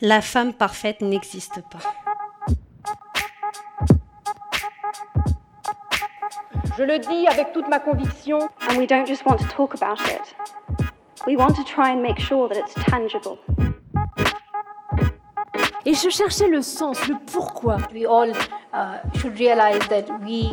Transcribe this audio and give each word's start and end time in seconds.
La 0.00 0.20
femme 0.20 0.52
parfaite 0.52 1.00
n'existe 1.00 1.60
pas. 1.70 1.80
Je 6.76 6.84
le 6.84 7.00
dis 7.00 7.26
avec 7.26 7.52
toute 7.52 7.66
ma 7.66 7.80
conviction. 7.80 8.38
And 8.60 8.76
we 8.78 8.86
don't 8.86 9.04
just 9.04 9.26
want 9.26 9.38
to 9.38 9.48
talk 9.48 9.74
about 9.74 9.98
it. 10.06 10.36
We 11.26 11.36
want 11.36 11.56
to 11.56 11.64
try 11.64 11.90
and 11.90 12.00
make 12.00 12.20
sure 12.20 12.48
that 12.48 12.56
it's 12.56 12.74
tangible. 12.86 13.38
Et 15.84 15.94
je 15.94 16.10
cherchais 16.10 16.46
le 16.46 16.62
sens, 16.62 17.08
le 17.08 17.16
pourquoi. 17.32 17.78
We 17.92 18.06
all 18.06 18.30
uh, 18.72 18.98
should 19.18 19.36
realize 19.36 19.80
that 19.88 20.04
we, 20.22 20.52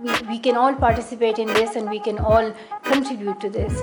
we 0.00 0.10
we 0.26 0.38
can 0.40 0.56
all 0.56 0.74
participate 0.74 1.38
in 1.38 1.48
this 1.48 1.76
and 1.76 1.90
we 1.90 2.00
can 2.00 2.18
all 2.18 2.50
contribute 2.82 3.38
to 3.40 3.50
this. 3.50 3.82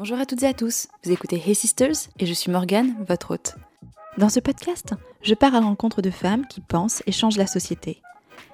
Bonjour 0.00 0.18
à 0.18 0.24
toutes 0.24 0.44
et 0.44 0.46
à 0.46 0.54
tous, 0.54 0.88
vous 1.04 1.12
écoutez 1.12 1.36
Hey 1.46 1.54
Sisters 1.54 2.08
et 2.18 2.24
je 2.24 2.32
suis 2.32 2.50
Morgane, 2.50 2.96
votre 3.06 3.32
hôte. 3.32 3.56
Dans 4.16 4.30
ce 4.30 4.40
podcast, 4.40 4.94
je 5.20 5.34
pars 5.34 5.54
à 5.54 5.60
l'encontre 5.60 6.00
de 6.00 6.08
femmes 6.08 6.46
qui 6.46 6.62
pensent 6.62 7.02
et 7.04 7.12
changent 7.12 7.36
la 7.36 7.46
société. 7.46 8.00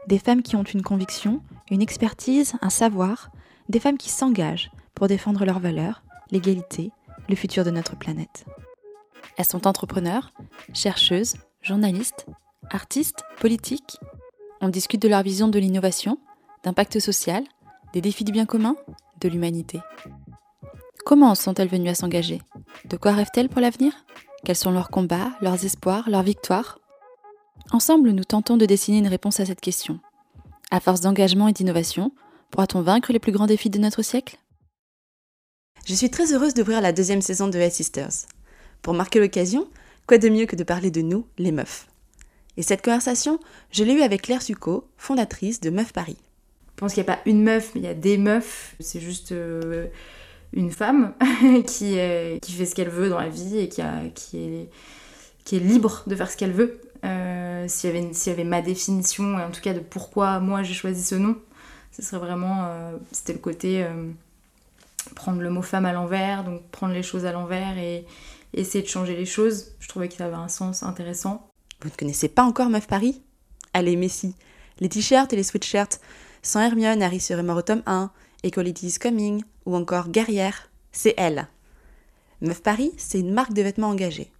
Des 0.08 0.18
femmes 0.18 0.42
qui 0.42 0.56
ont 0.56 0.64
une 0.64 0.82
conviction, 0.82 1.40
une 1.70 1.82
expertise, 1.82 2.54
un 2.62 2.68
savoir, 2.68 3.30
des 3.68 3.78
femmes 3.78 3.96
qui 3.96 4.08
s'engagent 4.08 4.72
pour 4.96 5.06
défendre 5.06 5.44
leurs 5.44 5.60
valeurs, 5.60 6.02
l'égalité, 6.32 6.90
le 7.28 7.36
futur 7.36 7.62
de 7.62 7.70
notre 7.70 7.94
planète. 7.94 8.44
Elles 9.36 9.44
sont 9.44 9.68
entrepreneurs, 9.68 10.32
chercheuses, 10.74 11.36
journalistes, 11.62 12.26
artistes, 12.70 13.22
politiques. 13.38 13.98
On 14.60 14.68
discute 14.68 15.00
de 15.00 15.06
leur 15.06 15.22
vision 15.22 15.46
de 15.46 15.60
l'innovation, 15.60 16.18
d'impact 16.64 16.98
social, 16.98 17.44
des 17.92 18.00
défis 18.00 18.24
du 18.24 18.32
bien 18.32 18.46
commun, 18.46 18.74
de 19.20 19.28
l'humanité. 19.28 19.78
Comment 21.04 21.34
sont-elles 21.34 21.68
venues 21.68 21.90
à 21.90 21.94
s'engager? 21.94 22.42
De 22.86 22.96
quoi 22.96 23.12
rêvent-elles 23.12 23.48
pour 23.48 23.60
l'avenir? 23.60 23.92
Quels 24.44 24.56
sont 24.56 24.70
leurs 24.70 24.90
combats, 24.90 25.32
leurs 25.40 25.64
espoirs, 25.64 26.08
leurs 26.08 26.22
victoires? 26.22 26.78
Ensemble, 27.72 28.10
nous 28.10 28.24
tentons 28.24 28.56
de 28.56 28.66
dessiner 28.66 28.98
une 28.98 29.08
réponse 29.08 29.40
à 29.40 29.46
cette 29.46 29.60
question. 29.60 30.00
À 30.70 30.80
force 30.80 31.00
d'engagement 31.00 31.48
et 31.48 31.52
d'innovation, 31.52 32.12
pourra-t-on 32.50 32.82
vaincre 32.82 33.12
les 33.12 33.18
plus 33.18 33.32
grands 33.32 33.46
défis 33.46 33.70
de 33.70 33.78
notre 33.78 34.02
siècle? 34.02 34.38
Je 35.84 35.94
suis 35.94 36.10
très 36.10 36.32
heureuse 36.32 36.54
d'ouvrir 36.54 36.80
la 36.80 36.92
deuxième 36.92 37.22
saison 37.22 37.48
de 37.48 37.58
Hey 37.58 37.70
Sisters. 37.70 38.26
Pour 38.82 38.94
marquer 38.94 39.20
l'occasion, 39.20 39.68
quoi 40.06 40.18
de 40.18 40.28
mieux 40.28 40.46
que 40.46 40.56
de 40.56 40.64
parler 40.64 40.90
de 40.90 41.02
nous, 41.02 41.26
les 41.38 41.52
meufs? 41.52 41.86
Et 42.56 42.62
cette 42.62 42.82
conversation, 42.82 43.38
je 43.70 43.84
l'ai 43.84 43.92
eue 43.92 44.02
avec 44.02 44.22
Claire 44.22 44.42
Succo, 44.42 44.88
fondatrice 44.96 45.60
de 45.60 45.70
Meuf 45.70 45.92
Paris. 45.92 46.16
Je 46.70 46.80
pense 46.80 46.94
qu'il 46.94 47.02
n'y 47.02 47.08
a 47.08 47.16
pas 47.16 47.22
une 47.26 47.42
meuf, 47.42 47.74
mais 47.74 47.80
il 47.80 47.84
y 47.84 47.88
a 47.88 47.94
des 47.94 48.18
meufs. 48.18 48.74
C'est 48.80 49.00
juste 49.00 49.32
euh, 49.32 49.86
une 50.52 50.70
femme 50.70 51.14
qui, 51.66 51.98
qui 52.40 52.52
fait 52.52 52.66
ce 52.66 52.74
qu'elle 52.74 52.88
veut 52.88 53.08
dans 53.08 53.20
la 53.20 53.28
vie 53.28 53.58
et 53.58 53.68
qui, 53.68 53.82
a, 53.82 54.02
qui, 54.14 54.38
est, 54.38 54.70
qui 55.44 55.56
est 55.56 55.60
libre 55.60 56.02
de 56.06 56.16
faire 56.16 56.30
ce 56.30 56.36
qu'elle 56.36 56.52
veut. 56.52 56.80
Euh, 57.04 57.68
s'il, 57.68 57.90
y 57.90 57.96
avait, 57.96 58.12
s'il 58.12 58.30
y 58.30 58.34
avait 58.34 58.44
ma 58.44 58.62
définition, 58.62 59.36
en 59.36 59.50
tout 59.50 59.60
cas 59.60 59.72
de 59.72 59.80
pourquoi 59.80 60.40
moi 60.40 60.62
j'ai 60.62 60.74
choisi 60.74 61.02
ce 61.02 61.14
nom, 61.14 61.36
ce 61.92 62.02
serait 62.02 62.18
vraiment, 62.18 62.64
euh, 62.66 62.96
c'était 63.12 63.32
le 63.32 63.38
côté 63.38 63.84
euh, 63.84 64.10
prendre 65.14 65.40
le 65.40 65.50
mot 65.50 65.62
femme 65.62 65.86
à 65.86 65.92
l'envers, 65.92 66.42
donc 66.44 66.62
prendre 66.70 66.94
les 66.94 67.02
choses 67.02 67.24
à 67.24 67.32
l'envers 67.32 67.78
et 67.78 68.06
essayer 68.54 68.82
de 68.82 68.88
changer 68.88 69.16
les 69.16 69.26
choses. 69.26 69.72
Je 69.78 69.88
trouvais 69.88 70.08
qu'il 70.08 70.22
avait 70.22 70.34
un 70.34 70.48
sens 70.48 70.82
intéressant. 70.82 71.48
Vous 71.82 71.90
ne 71.90 71.94
connaissez 71.94 72.28
pas 72.28 72.42
encore 72.42 72.70
Meuf 72.70 72.86
Paris? 72.86 73.22
Allez, 73.72 73.96
Messi 73.96 74.34
Les 74.80 74.88
t-shirts 74.88 75.32
et 75.32 75.36
les 75.36 75.42
sweatshirts, 75.42 76.00
sans 76.42 76.60
Hermione, 76.60 77.02
Harry 77.02 77.20
serait 77.20 77.42
mort 77.42 77.58
au 77.58 77.62
tome 77.62 77.82
1, 77.86 78.10
Equality 78.42 78.86
is 78.86 78.98
Coming, 78.98 79.42
ou 79.66 79.76
encore 79.76 80.08
Guerrière, 80.08 80.70
c'est 80.92 81.14
elle. 81.16 81.48
Meuf 82.40 82.62
Paris, 82.62 82.92
c'est 82.96 83.20
une 83.20 83.32
marque 83.32 83.52
de 83.52 83.62
vêtements 83.62 83.88
engagés. 83.88 84.30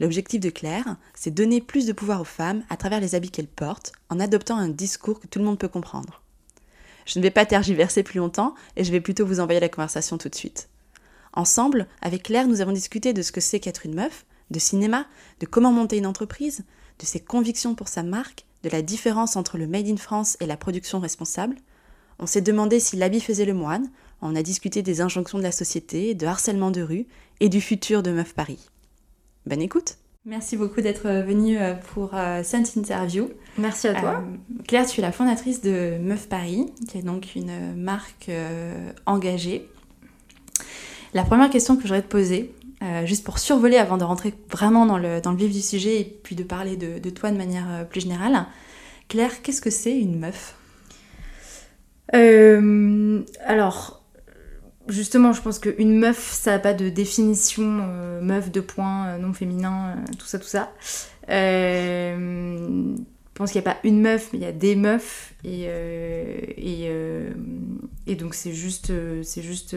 L'objectif 0.00 0.40
de 0.40 0.50
Claire, 0.50 0.96
c'est 1.14 1.32
donner 1.32 1.60
plus 1.60 1.86
de 1.86 1.92
pouvoir 1.92 2.20
aux 2.20 2.24
femmes 2.24 2.64
à 2.70 2.76
travers 2.76 3.00
les 3.00 3.14
habits 3.14 3.30
qu'elles 3.30 3.46
portent, 3.46 3.92
en 4.08 4.18
adoptant 4.18 4.56
un 4.56 4.68
discours 4.68 5.20
que 5.20 5.26
tout 5.26 5.38
le 5.38 5.44
monde 5.44 5.58
peut 5.58 5.68
comprendre. 5.68 6.22
Je 7.04 7.18
ne 7.18 7.22
vais 7.22 7.30
pas 7.30 7.46
tergiverser 7.46 8.02
plus 8.02 8.18
longtemps 8.18 8.54
et 8.76 8.84
je 8.84 8.92
vais 8.92 9.00
plutôt 9.00 9.26
vous 9.26 9.40
envoyer 9.40 9.60
la 9.60 9.68
conversation 9.68 10.18
tout 10.18 10.28
de 10.28 10.34
suite. 10.34 10.68
Ensemble, 11.34 11.86
avec 12.00 12.24
Claire, 12.24 12.46
nous 12.46 12.60
avons 12.60 12.72
discuté 12.72 13.12
de 13.12 13.22
ce 13.22 13.32
que 13.32 13.40
c'est 13.40 13.60
qu'être 13.60 13.86
une 13.86 13.94
meuf, 13.94 14.24
de 14.50 14.58
cinéma, 14.58 15.06
de 15.40 15.46
comment 15.46 15.72
monter 15.72 15.96
une 15.96 16.06
entreprise, 16.06 16.64
de 16.98 17.06
ses 17.06 17.20
convictions 17.20 17.74
pour 17.74 17.88
sa 17.88 18.02
marque, 18.02 18.44
de 18.62 18.68
la 18.68 18.82
différence 18.82 19.36
entre 19.36 19.58
le 19.58 19.66
Made 19.66 19.88
in 19.88 19.96
France 19.96 20.36
et 20.40 20.46
la 20.46 20.56
production 20.56 21.00
responsable. 21.00 21.56
On 22.18 22.26
s'est 22.26 22.42
demandé 22.42 22.78
si 22.80 22.96
l'habit 22.96 23.20
faisait 23.20 23.46
le 23.46 23.54
moine, 23.54 23.90
on 24.22 24.34
a 24.34 24.42
discuté 24.42 24.82
des 24.82 25.00
injonctions 25.00 25.38
de 25.38 25.42
la 25.42 25.52
société, 25.52 26.14
de 26.14 26.26
harcèlement 26.26 26.70
de 26.70 26.82
rue 26.82 27.06
et 27.40 27.48
du 27.48 27.60
futur 27.60 28.02
de 28.02 28.10
Meuf 28.10 28.34
Paris. 28.34 28.70
Bonne 29.46 29.60
écoute 29.60 29.98
Merci 30.24 30.56
beaucoup 30.56 30.80
d'être 30.80 31.08
venue 31.26 31.58
pour 31.92 32.14
euh, 32.14 32.42
cette 32.44 32.76
interview. 32.76 33.28
Merci 33.58 33.88
à 33.88 33.94
toi. 33.94 34.22
Euh, 34.22 34.62
Claire, 34.68 34.86
tu 34.86 35.00
es 35.00 35.02
la 35.02 35.10
fondatrice 35.10 35.62
de 35.62 35.98
Meuf 36.00 36.28
Paris, 36.28 36.66
qui 36.88 36.98
est 36.98 37.02
donc 37.02 37.34
une 37.34 37.74
marque 37.74 38.28
euh, 38.28 38.92
engagée. 39.06 39.68
La 41.12 41.24
première 41.24 41.50
question 41.50 41.76
que 41.76 41.88
j'aurais 41.88 42.02
te 42.02 42.08
poser, 42.08 42.54
euh, 42.82 43.06
juste 43.06 43.24
pour 43.24 43.38
survoler 43.38 43.76
avant 43.76 43.96
de 43.96 44.02
rentrer 44.02 44.34
vraiment 44.50 44.86
dans 44.86 44.98
le, 44.98 45.20
dans 45.20 45.30
le 45.30 45.36
vif 45.36 45.52
du 45.52 45.60
sujet 45.60 46.00
et 46.00 46.04
puis 46.04 46.34
de 46.34 46.42
parler 46.42 46.76
de, 46.76 46.98
de 46.98 47.10
toi 47.10 47.30
de 47.30 47.36
manière 47.36 47.66
euh, 47.70 47.84
plus 47.84 48.00
générale, 48.00 48.46
Claire, 49.08 49.42
qu'est-ce 49.42 49.60
que 49.60 49.70
c'est 49.70 49.96
une 49.96 50.18
meuf? 50.18 50.56
Euh, 52.14 53.22
alors, 53.44 54.01
justement, 54.88 55.32
je 55.32 55.40
pense 55.40 55.58
qu'une 55.58 55.98
meuf, 55.98 56.32
ça 56.32 56.52
n'a 56.52 56.58
pas 56.58 56.74
de 56.74 56.88
définition 56.88 57.80
euh, 57.82 58.20
meuf 58.20 58.50
de 58.50 58.60
point, 58.60 59.08
euh, 59.08 59.18
non 59.18 59.32
féminin, 59.32 59.96
euh, 59.96 60.12
tout 60.18 60.26
ça, 60.26 60.38
tout 60.38 60.46
ça. 60.46 60.72
Je 61.28 62.94
pense 63.34 63.52
qu'il 63.52 63.60
n'y 63.60 63.66
a 63.66 63.72
pas 63.72 63.80
une 63.84 64.00
meuf, 64.00 64.30
mais 64.32 64.38
il 64.40 64.42
y 64.42 64.46
a 64.46 64.52
des 64.52 64.76
meufs. 64.76 65.34
Et, 65.44 65.68
et, 68.06 68.14
donc, 68.16 68.34
c'est 68.34 68.52
juste, 68.52 68.92
c'est 69.22 69.42
juste 69.42 69.74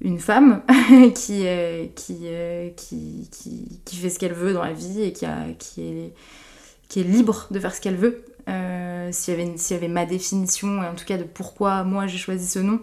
une 0.00 0.18
femme 0.20 0.62
qui, 1.14 1.44
qui, 1.96 2.26
qui, 2.76 3.28
qui, 3.30 3.80
qui 3.84 3.96
fait 3.96 4.10
ce 4.10 4.18
qu'elle 4.20 4.34
veut 4.34 4.52
dans 4.52 4.62
la 4.62 4.72
vie 4.72 5.02
et 5.02 5.12
qui, 5.12 5.26
a, 5.26 5.46
qui, 5.58 5.82
est, 5.82 6.14
qui 6.88 7.00
est 7.00 7.04
libre 7.04 7.48
de 7.50 7.58
faire 7.58 7.74
ce 7.74 7.80
qu'elle 7.80 7.96
veut. 7.96 8.24
S'il, 9.10 9.34
y 9.34 9.40
avait, 9.40 9.56
s'il 9.56 9.74
y 9.74 9.78
avait 9.78 9.88
ma 9.88 10.06
définition, 10.06 10.78
en 10.80 10.94
tout 10.94 11.04
cas 11.04 11.18
de 11.18 11.24
pourquoi 11.24 11.82
moi 11.82 12.06
j'ai 12.06 12.18
choisi 12.18 12.46
ce 12.46 12.60
nom, 12.60 12.80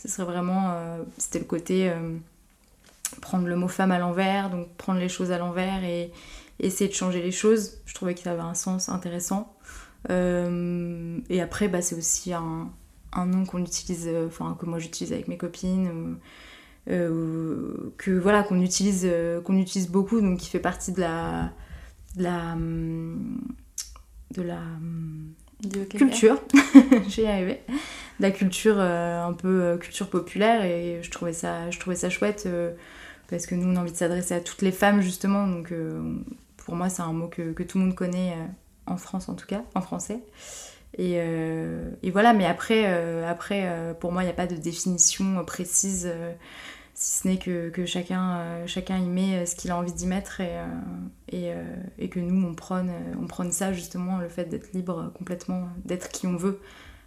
ce 0.00 0.08
serait 0.08 0.24
vraiment. 0.24 0.72
euh, 0.72 1.02
c'était 1.18 1.38
le 1.38 1.44
côté 1.44 1.90
euh, 1.90 2.16
prendre 3.20 3.46
le 3.46 3.56
mot 3.56 3.68
femme 3.68 3.92
à 3.92 3.98
l'envers, 3.98 4.50
donc 4.50 4.68
prendre 4.76 4.98
les 4.98 5.08
choses 5.08 5.30
à 5.30 5.38
l'envers 5.38 5.84
et 5.84 6.10
essayer 6.58 6.88
de 6.88 6.94
changer 6.94 7.22
les 7.22 7.32
choses. 7.32 7.78
Je 7.84 7.94
trouvais 7.94 8.14
qu'il 8.14 8.28
avait 8.28 8.40
un 8.40 8.54
sens 8.54 8.88
intéressant. 8.88 9.54
Euh, 10.08 11.18
et 11.28 11.42
après, 11.42 11.68
bah, 11.68 11.82
c'est 11.82 11.96
aussi 11.96 12.32
un, 12.32 12.70
un 13.12 13.26
nom 13.26 13.44
qu'on 13.44 13.62
utilise, 13.62 14.08
enfin 14.26 14.56
que 14.58 14.64
moi 14.64 14.78
j'utilise 14.78 15.12
avec 15.12 15.28
mes 15.28 15.36
copines, 15.36 16.16
ou, 16.88 17.90
que 17.98 18.10
voilà 18.18 18.42
qu'on 18.42 18.60
utilise, 18.62 19.06
qu'on 19.44 19.58
utilise 19.58 19.88
beaucoup, 19.88 20.20
donc 20.20 20.38
qui 20.38 20.48
fait 20.48 20.60
partie 20.60 20.92
de 20.92 21.00
la, 21.00 21.52
de 22.16 22.22
la, 22.22 22.52
hum, 22.54 23.38
de 24.30 24.42
la 24.42 24.60
hum, 24.60 25.34
De 25.62 25.84
culture, 25.84 26.40
j'ai 27.08 27.28
arrivé, 27.28 27.60
de 28.18 28.22
la 28.22 28.30
culture 28.30 28.76
euh, 28.78 29.22
un 29.22 29.34
peu 29.34 29.62
euh, 29.62 29.76
culture 29.76 30.08
populaire 30.08 30.64
et 30.64 31.00
je 31.02 31.10
trouvais 31.10 31.34
ça, 31.34 31.70
je 31.70 31.78
trouvais 31.78 31.96
ça 31.96 32.08
chouette 32.08 32.44
euh, 32.46 32.72
parce 33.28 33.44
que 33.46 33.54
nous 33.54 33.70
on 33.70 33.76
a 33.76 33.80
envie 33.80 33.92
de 33.92 33.96
s'adresser 33.96 34.34
à 34.34 34.40
toutes 34.40 34.62
les 34.62 34.72
femmes 34.72 35.02
justement, 35.02 35.46
donc 35.46 35.70
euh, 35.72 36.00
pour 36.56 36.76
moi 36.76 36.88
c'est 36.88 37.02
un 37.02 37.12
mot 37.12 37.28
que, 37.28 37.52
que 37.52 37.62
tout 37.62 37.78
le 37.78 37.84
monde 37.84 37.94
connaît 37.94 38.34
en 38.86 38.96
France 38.96 39.28
en 39.28 39.34
tout 39.34 39.46
cas, 39.46 39.62
en 39.74 39.82
français. 39.82 40.20
Et, 40.98 41.18
et 42.02 42.10
voilà, 42.10 42.32
mais 42.32 42.46
après, 42.46 42.84
après 43.24 43.94
pour 44.00 44.12
moi 44.12 44.22
il 44.22 44.26
n'y 44.26 44.32
a 44.32 44.34
pas 44.34 44.46
de 44.48 44.56
définition 44.56 45.44
précise. 45.44 46.10
Si 47.00 47.22
ce 47.22 47.28
n'est 47.28 47.38
que, 47.38 47.70
que 47.70 47.86
chacun, 47.86 48.36
euh, 48.36 48.66
chacun 48.66 48.98
y 48.98 49.06
met 49.06 49.38
euh, 49.38 49.46
ce 49.46 49.56
qu'il 49.56 49.70
a 49.70 49.76
envie 49.78 49.92
d'y 49.94 50.06
mettre 50.06 50.42
et, 50.42 50.50
euh, 50.50 50.66
et, 51.98 52.04
et 52.04 52.08
que 52.10 52.20
nous 52.20 52.46
on 52.46 52.54
prône, 52.54 52.92
on 53.20 53.26
prône 53.26 53.52
ça 53.52 53.72
justement, 53.72 54.18
le 54.18 54.28
fait 54.28 54.44
d'être 54.44 54.72
libre 54.74 55.10
complètement, 55.16 55.68
d'être 55.84 56.10
qui 56.10 56.26
on 56.26 56.36
veut 56.36 56.60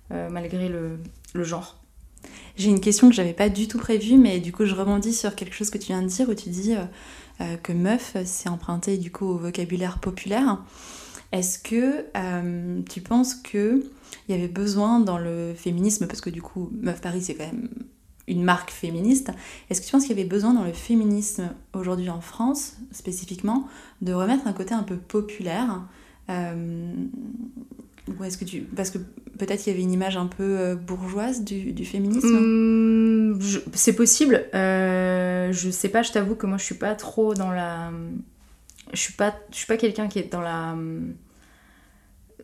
malgré 0.10 0.70
le, 0.70 1.00
le 1.34 1.44
genre. 1.44 1.80
J'ai 2.56 2.70
une 2.70 2.82
question 2.82 3.10
que 3.10 3.16
j'avais 3.16 3.34
pas 3.34 3.50
du 3.50 3.68
tout 3.68 3.80
prévue, 3.80 4.18
mais 4.18 4.40
du 4.40 4.52
coup 4.52 4.66
je 4.66 4.76
rebondis 4.76 5.14
sur 5.14 5.34
quelque 5.34 5.56
chose 5.56 5.72
que 5.72 5.80
tu 5.80 5.88
viens 5.88 6.04
de 6.04 6.08
dire 6.08 6.30
où 6.30 6.36
tu 6.36 6.50
dis 6.50 6.76
que 7.64 7.74
meuf 7.74 8.16
c'est 8.26 8.50
emprunté 8.50 8.98
du 8.98 9.12
coup 9.12 9.26
au 9.26 9.38
vocabulaire 9.38 10.00
populaire. 10.00 10.64
Est-ce 11.32 11.58
que 11.58 12.06
tu 12.90 13.02
penses 13.02 13.34
que 13.34 13.84
il 14.28 14.36
y 14.36 14.38
avait 14.38 14.48
besoin 14.48 15.00
dans 15.00 15.18
le 15.18 15.54
féminisme, 15.56 16.06
parce 16.06 16.22
que 16.22 16.30
du 16.30 16.42
coup 16.42 16.70
Meuf 16.80 17.02
Paris 17.02 17.24
c'est 17.24 17.34
quand 17.34 17.48
même 17.48 17.70
une 18.28 18.44
marque 18.44 18.72
féministe, 18.72 19.32
est-ce 19.70 19.82
que 19.82 19.86
tu 19.86 19.92
penses 19.92 20.04
qu'il 20.04 20.16
y 20.16 20.20
avait 20.20 20.30
besoin 20.30 20.54
dans 20.54 20.64
le 20.64 20.74
féminisme 20.74 21.50
aujourd'hui 21.74 22.10
en 22.10 22.22
France 22.22 22.78
spécifiquement 22.92 23.68
de 24.02 24.14
remettre 24.14 24.48
un 24.48 24.54
côté 24.54 24.74
un 24.74 24.84
peu 24.84 24.96
populaire 24.98 25.82
euh, 26.30 26.94
ou 28.08 28.24
est-ce 28.24 28.38
que 28.38 28.46
tu... 28.46 28.62
Parce 28.62 28.92
que 28.92 28.98
peut-être 29.38 29.64
qu'il 29.64 29.72
y 29.72 29.76
avait 29.76 29.84
une 29.84 29.92
image 29.92 30.18
un 30.18 30.28
peu 30.28 30.58
euh, 30.60 30.76
bourgeoise 30.76 31.44
du, 31.44 31.72
du 31.74 31.86
féminisme? 31.86 32.28
Mmh, 32.28 33.40
c'est 33.74 33.96
possible. 33.96 34.46
Euh, 34.54 35.52
je 35.52 35.70
sais 35.70 35.90
pas, 35.90 36.04
je 36.04 36.12
t'avoue 36.12 36.36
que 36.36 36.46
moi 36.46 36.58
je 36.58 36.64
suis 36.64 36.76
pas 36.76 36.96
trop 36.96 37.34
dans 37.34 37.52
la. 37.52 37.92
Je 38.92 39.00
suis 39.00 39.14
pas, 39.14 39.34
je 39.52 39.58
suis 39.58 39.68
pas 39.68 39.78
quelqu'un 39.78 40.08
qui 40.08 40.20
est 40.20 40.32
dans 40.32 40.42
la. 40.42 40.76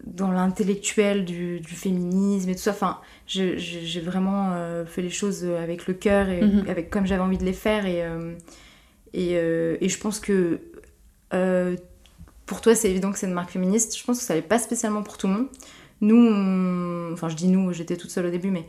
Dans 0.05 0.31
l'intellectuel 0.31 1.25
du, 1.25 1.59
du 1.59 1.73
féminisme 1.75 2.49
et 2.49 2.55
tout 2.55 2.61
ça. 2.61 2.71
Enfin, 2.71 2.99
j'ai 3.27 4.01
vraiment 4.01 4.51
euh, 4.53 4.85
fait 4.85 5.01
les 5.01 5.09
choses 5.09 5.43
avec 5.45 5.87
le 5.87 5.93
cœur 5.93 6.29
et 6.29 6.41
Mhm. 6.41 6.65
avec 6.69 6.89
comme 6.89 7.05
j'avais 7.05 7.21
envie 7.21 7.37
de 7.37 7.45
les 7.45 7.53
faire. 7.53 7.85
Et, 7.85 8.03
euh, 8.03 8.33
et, 9.13 9.31
euh, 9.35 9.77
et 9.81 9.89
je 9.89 9.99
pense 9.99 10.19
que 10.19 10.59
pour 12.45 12.61
toi, 12.61 12.73
c'est 12.75 12.89
évident 12.89 13.11
que 13.11 13.19
c'est 13.19 13.27
une 13.27 13.33
marque 13.33 13.51
féministe. 13.51 13.97
Je 13.97 14.03
pense 14.03 14.19
que 14.19 14.23
ça 14.25 14.33
n'est 14.35 14.41
pas 14.41 14.57
spécialement 14.59 15.03
pour 15.03 15.17
tout 15.17 15.27
le 15.27 15.33
monde. 15.33 15.47
Nous, 16.01 16.15
on- 16.15 17.13
enfin, 17.13 17.29
je 17.29 17.35
dis 17.35 17.47
nous, 17.47 17.71
j'étais 17.73 17.97
toute 17.97 18.09
seule 18.09 18.25
au 18.27 18.31
début, 18.31 18.49
mais 18.51 18.65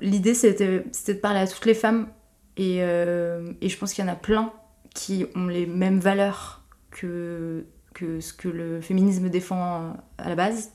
l'idée 0.00 0.34
c'était 0.34 0.84
c'était 0.92 1.14
de 1.14 1.20
parler 1.20 1.40
à 1.40 1.46
toutes 1.46 1.66
les 1.66 1.74
femmes. 1.74 2.08
Et, 2.56 2.78
et 2.78 3.68
je 3.68 3.76
pense 3.78 3.92
qu'il 3.94 4.04
y 4.04 4.08
en 4.08 4.12
a 4.12 4.16
plein 4.16 4.52
qui 4.94 5.26
ont 5.36 5.46
les 5.46 5.64
mêmes 5.66 6.00
valeurs 6.00 6.62
que, 6.90 7.64
que 7.98 8.20
ce 8.20 8.32
que 8.32 8.48
le 8.48 8.80
féminisme 8.80 9.28
défend 9.28 9.94
à 10.18 10.28
la 10.28 10.34
base, 10.34 10.70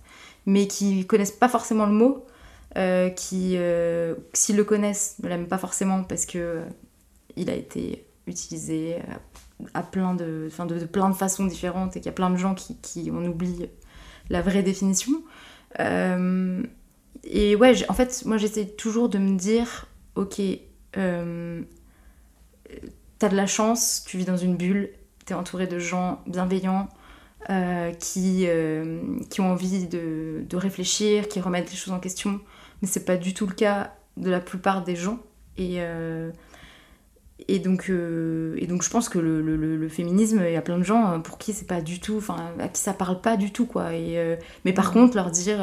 mais 0.45 0.67
qui 0.67 1.05
connaissent 1.05 1.31
pas 1.31 1.49
forcément 1.49 1.85
le 1.85 1.93
mot, 1.93 2.25
euh, 2.77 3.09
qui, 3.09 3.53
euh, 3.57 4.15
s'ils 4.33 4.57
le 4.57 4.63
connaissent, 4.63 5.17
ne 5.21 5.29
l'aiment 5.29 5.47
pas 5.47 5.57
forcément 5.57 6.03
parce 6.03 6.25
que 6.25 6.37
euh, 6.37 6.65
il 7.35 7.49
a 7.49 7.55
été 7.55 8.05
utilisé 8.27 8.95
à, 9.73 9.79
à 9.79 9.83
plein 9.83 10.15
de, 10.15 10.47
enfin 10.51 10.65
de, 10.65 10.83
plein 10.85 11.09
de 11.09 11.15
façons 11.15 11.45
différentes 11.45 11.95
et 11.95 11.99
qu'il 11.99 12.07
y 12.07 12.09
a 12.09 12.13
plein 12.13 12.29
de 12.29 12.37
gens 12.37 12.55
qui, 12.55 12.77
qui 12.77 13.11
oublient 13.11 13.69
la 14.29 14.41
vraie 14.41 14.63
définition. 14.63 15.11
Euh, 15.79 16.63
et 17.23 17.55
ouais, 17.55 17.73
en 17.89 17.93
fait, 17.93 18.23
moi 18.25 18.37
j'essaie 18.37 18.65
toujours 18.65 19.09
de 19.09 19.17
me 19.17 19.37
dire, 19.37 19.87
ok, 20.15 20.41
euh, 20.97 21.61
t'as 23.19 23.29
de 23.29 23.35
la 23.35 23.47
chance, 23.47 24.03
tu 24.05 24.17
vis 24.17 24.25
dans 24.25 24.37
une 24.37 24.57
bulle, 24.57 24.89
t'es 25.25 25.33
entouré 25.33 25.67
de 25.67 25.79
gens 25.79 26.21
bienveillants 26.27 26.89
euh, 27.49 27.91
qui, 27.93 28.45
euh, 28.47 29.01
qui 29.29 29.41
ont 29.41 29.51
envie 29.51 29.87
de, 29.87 30.43
de 30.47 30.57
réfléchir, 30.57 31.27
qui 31.27 31.39
remettent 31.41 31.71
les 31.71 31.77
choses 31.77 31.93
en 31.93 31.99
question, 31.99 32.39
mais 32.81 32.87
c'est 32.87 33.05
pas 33.05 33.17
du 33.17 33.33
tout 33.33 33.47
le 33.47 33.53
cas 33.53 33.93
de 34.17 34.29
la 34.29 34.39
plupart 34.39 34.83
des 34.83 34.95
gens. 34.95 35.19
Et, 35.57 35.75
euh, 35.79 36.31
et, 37.47 37.59
donc, 37.59 37.89
et 37.89 38.67
donc 38.67 38.83
je 38.83 38.89
pense 38.89 39.09
que 39.09 39.19
le, 39.19 39.41
le- 39.41 39.89
féminisme, 39.89 40.41
il 40.47 40.53
y 40.53 40.55
a 40.55 40.61
plein 40.61 40.77
de 40.77 40.83
gens 40.83 41.19
pour 41.19 41.37
qui 41.37 41.51
c'est 41.53 41.67
pas 41.67 41.81
du 41.81 41.99
tout, 41.99 42.15
enfin 42.17 42.37
à 42.59 42.67
qui 42.69 42.79
ça 42.79 42.93
parle 42.93 43.19
pas 43.19 43.35
du 43.37 43.51
tout 43.51 43.65
quoi. 43.65 43.93
Et, 43.93 44.37
mais 44.65 44.71
par 44.73 44.91
contre 44.93 45.15
leur 45.17 45.29
dire, 45.29 45.59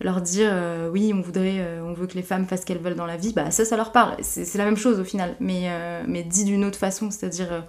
leur 0.00 0.20
dire 0.20 0.52
oui 0.92 1.12
on 1.14 1.20
voudrait, 1.20 1.80
on 1.82 1.92
veut 1.92 2.06
que 2.08 2.14
les 2.14 2.22
femmes 2.22 2.46
fassent 2.46 2.62
ce 2.62 2.66
qu'elles 2.66 2.78
veulent 2.78 2.96
dans 2.96 3.06
la 3.06 3.16
vie, 3.16 3.32
bah 3.32 3.50
ça 3.52 3.64
ça 3.64 3.76
leur 3.76 3.92
parle. 3.92 4.16
C'est 4.22 4.58
la 4.58 4.64
même 4.64 4.76
chose 4.76 4.98
au 4.98 5.04
final, 5.04 5.36
mais, 5.40 5.68
mais 6.08 6.24
dit 6.24 6.44
d'une 6.44 6.64
autre 6.64 6.78
façon, 6.78 7.10
c'est-à-dire 7.10 7.64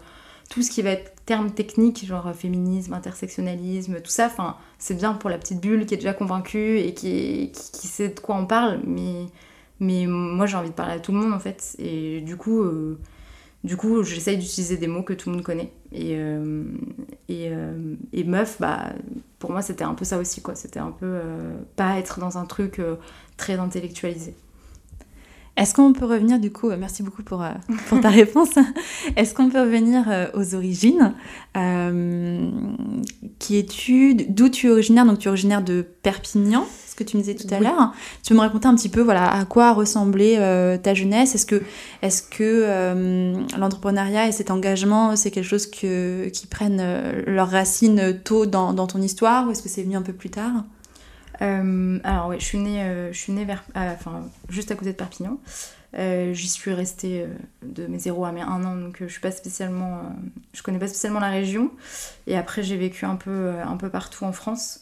tout 0.49 0.61
ce 0.61 0.71
qui 0.71 0.81
va 0.81 0.91
être 0.91 1.13
termes 1.25 1.51
techniques, 1.51 2.05
genre 2.05 2.27
euh, 2.27 2.33
féminisme, 2.33 2.93
intersectionnalisme, 2.93 4.01
tout 4.01 4.11
ça, 4.11 4.27
enfin, 4.27 4.57
c'est 4.77 4.95
bien 4.95 5.13
pour 5.13 5.29
la 5.29 5.37
petite 5.37 5.59
bulle 5.59 5.85
qui 5.85 5.95
est 5.95 5.97
déjà 5.97 6.13
convaincue 6.13 6.79
et 6.79 6.93
qui, 6.93 7.51
sait 7.53 8.09
de 8.09 8.19
quoi 8.19 8.35
on 8.35 8.45
parle, 8.45 8.81
mais, 8.85 9.27
moi 10.07 10.45
j'ai 10.45 10.55
envie 10.55 10.69
de 10.69 10.75
parler 10.75 10.93
à 10.93 10.99
tout 10.99 11.11
le 11.11 11.17
monde 11.19 11.33
en 11.33 11.39
fait, 11.39 11.75
et 11.79 12.21
du 12.21 12.37
coup, 12.37 12.63
euh, 12.63 12.97
j'essaye 14.03 14.37
d'utiliser 14.37 14.77
des 14.77 14.87
mots 14.87 15.03
que 15.03 15.13
tout 15.13 15.29
le 15.29 15.35
monde 15.35 15.45
connaît. 15.45 15.71
Et, 15.91 16.15
euh, 16.15 16.63
meuf, 18.25 18.57
bah, 18.59 18.93
pour 19.39 19.51
moi 19.51 19.61
c'était 19.61 19.83
un 19.83 19.93
peu 19.95 20.05
ça 20.05 20.17
aussi, 20.17 20.41
quoi, 20.41 20.55
c'était 20.55 20.79
un 20.79 20.91
peu 20.91 21.19
pas 21.75 21.97
être 21.97 22.19
dans 22.19 22.37
un 22.37 22.45
truc 22.45 22.81
très 23.37 23.55
intellectualisé. 23.59 24.35
Est-ce 25.57 25.73
qu'on 25.73 25.93
peut 25.93 26.05
revenir 26.05 26.37
du 26.39 26.51
coup, 26.51 26.69
euh, 26.69 26.75
merci 26.77 27.01
beaucoup 27.01 27.23
pour, 27.23 27.41
euh, 27.41 27.49
pour 27.87 28.01
ta 28.01 28.09
réponse, 28.21 28.49
est-ce 29.15 29.33
qu'on 29.33 29.49
peut 29.49 29.61
revenir 29.61 30.03
euh, 30.09 30.27
aux 30.33 30.53
origines 30.53 31.13
Euh, 31.55 32.49
Qui 33.39 33.57
es-tu 33.59 34.15
D'où 34.15 34.49
tu 34.49 34.67
es 34.67 34.69
originaire? 34.71 35.05
Donc 35.05 35.19
tu 35.19 35.27
es 35.27 35.29
originaire 35.29 35.61
de 35.63 35.85
Perpignan, 36.03 36.65
ce 36.89 36.95
que 36.95 37.03
tu 37.05 37.15
me 37.17 37.21
disais 37.21 37.35
tout 37.35 37.47
à 37.53 37.57
Oui. 37.59 37.63
l'heure. 37.63 37.93
Tu 38.23 38.29
peux 38.29 38.35
me 38.35 38.41
raconter 38.41 38.67
un 38.67 38.75
petit 38.75 38.89
peu 38.89 39.01
voilà, 39.01 39.31
à 39.31 39.45
quoi 39.45 39.71
ressemblait 39.73 40.35
euh, 40.39 40.77
ta 40.77 40.93
jeunesse? 40.93 41.35
Est-ce 41.35 41.45
que, 41.45 41.61
est 42.01 42.29
que 42.29 42.43
euh, 42.43 43.33
l'entrepreneuriat 43.57 44.27
et 44.27 44.31
cet 44.33 44.51
engagement, 44.51 45.15
c'est 45.15 45.31
quelque 45.31 45.47
chose 45.47 45.67
que, 45.67 46.27
qui 46.29 46.47
prennent 46.47 46.83
leurs 47.27 47.49
racines 47.49 48.19
tôt 48.23 48.45
dans, 48.45 48.73
dans 48.73 48.87
ton 48.87 49.01
histoire 49.01 49.47
ou 49.47 49.51
est-ce 49.51 49.63
que 49.63 49.69
c'est 49.69 49.83
venu 49.83 49.95
un 49.95 50.01
peu 50.01 50.13
plus 50.13 50.29
tard? 50.29 50.65
Alors 52.03 52.27
ouais, 52.27 52.39
je 52.39 52.45
suis 52.45 52.57
née, 52.57 52.83
euh, 52.83 53.11
je 53.11 53.17
suis 53.17 53.33
née 53.33 53.45
vers, 53.45 53.63
ah, 53.73 53.91
enfin, 53.93 54.23
juste 54.49 54.71
à 54.71 54.75
côté 54.75 54.91
de 54.91 54.97
Perpignan. 54.97 55.39
Euh, 55.97 56.33
J'y 56.33 56.49
suis 56.49 56.73
restée 56.73 57.21
euh, 57.21 57.27
de 57.63 57.87
mes 57.87 57.99
0 57.99 58.25
à 58.25 58.31
mes 58.31 58.41
1 58.41 58.63
an, 58.65 58.75
donc 58.75 59.01
euh, 59.01 59.07
je 59.07 59.11
suis 59.13 59.21
pas 59.21 59.31
euh, 59.99 60.01
connais 60.63 60.79
pas 60.79 60.87
spécialement 60.87 61.19
la 61.19 61.29
région. 61.29 61.71
Et 62.27 62.35
après 62.35 62.63
j'ai 62.63 62.75
vécu 62.75 63.05
un 63.05 63.15
peu, 63.15 63.31
euh, 63.31 63.63
un 63.63 63.77
peu 63.77 63.89
partout 63.89 64.25
en 64.25 64.33
France. 64.33 64.81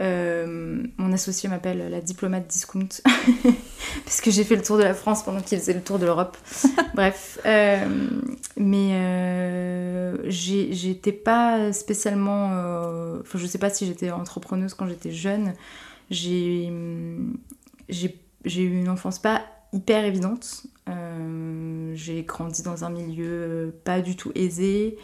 Euh, 0.00 0.82
mon 0.96 1.12
associé 1.12 1.48
m'appelle 1.50 1.90
la 1.90 2.00
diplomate 2.00 2.46
discount 2.46 2.88
parce 4.04 4.22
que 4.22 4.30
j'ai 4.30 4.44
fait 4.44 4.56
le 4.56 4.62
tour 4.62 4.78
de 4.78 4.82
la 4.82 4.94
France 4.94 5.22
pendant 5.22 5.42
qu'il 5.42 5.58
faisait 5.58 5.74
le 5.74 5.82
tour 5.82 5.98
de 5.98 6.06
l'Europe. 6.06 6.38
Bref, 6.94 7.38
euh, 7.44 7.86
mais 8.56 8.92
euh, 8.92 10.16
j'étais 10.30 11.12
pas 11.12 11.72
spécialement, 11.74 12.50
euh, 12.52 13.20
enfin 13.20 13.38
je 13.38 13.46
sais 13.46 13.58
pas 13.58 13.68
si 13.68 13.86
j'étais 13.86 14.10
entrepreneuse 14.10 14.72
quand 14.72 14.86
j'étais 14.86 15.12
jeune. 15.12 15.52
J'ai 16.10 16.66
eu 16.68 17.28
une 18.46 18.88
enfance 18.88 19.18
pas 19.18 19.42
hyper 19.72 20.04
évidente. 20.04 20.64
J'ai 21.94 22.22
grandi 22.22 22.62
dans 22.62 22.84
un 22.84 22.90
milieu 22.90 23.74
pas 23.84 24.00
du 24.00 24.16
tout 24.16 24.32
aisé 24.34 24.96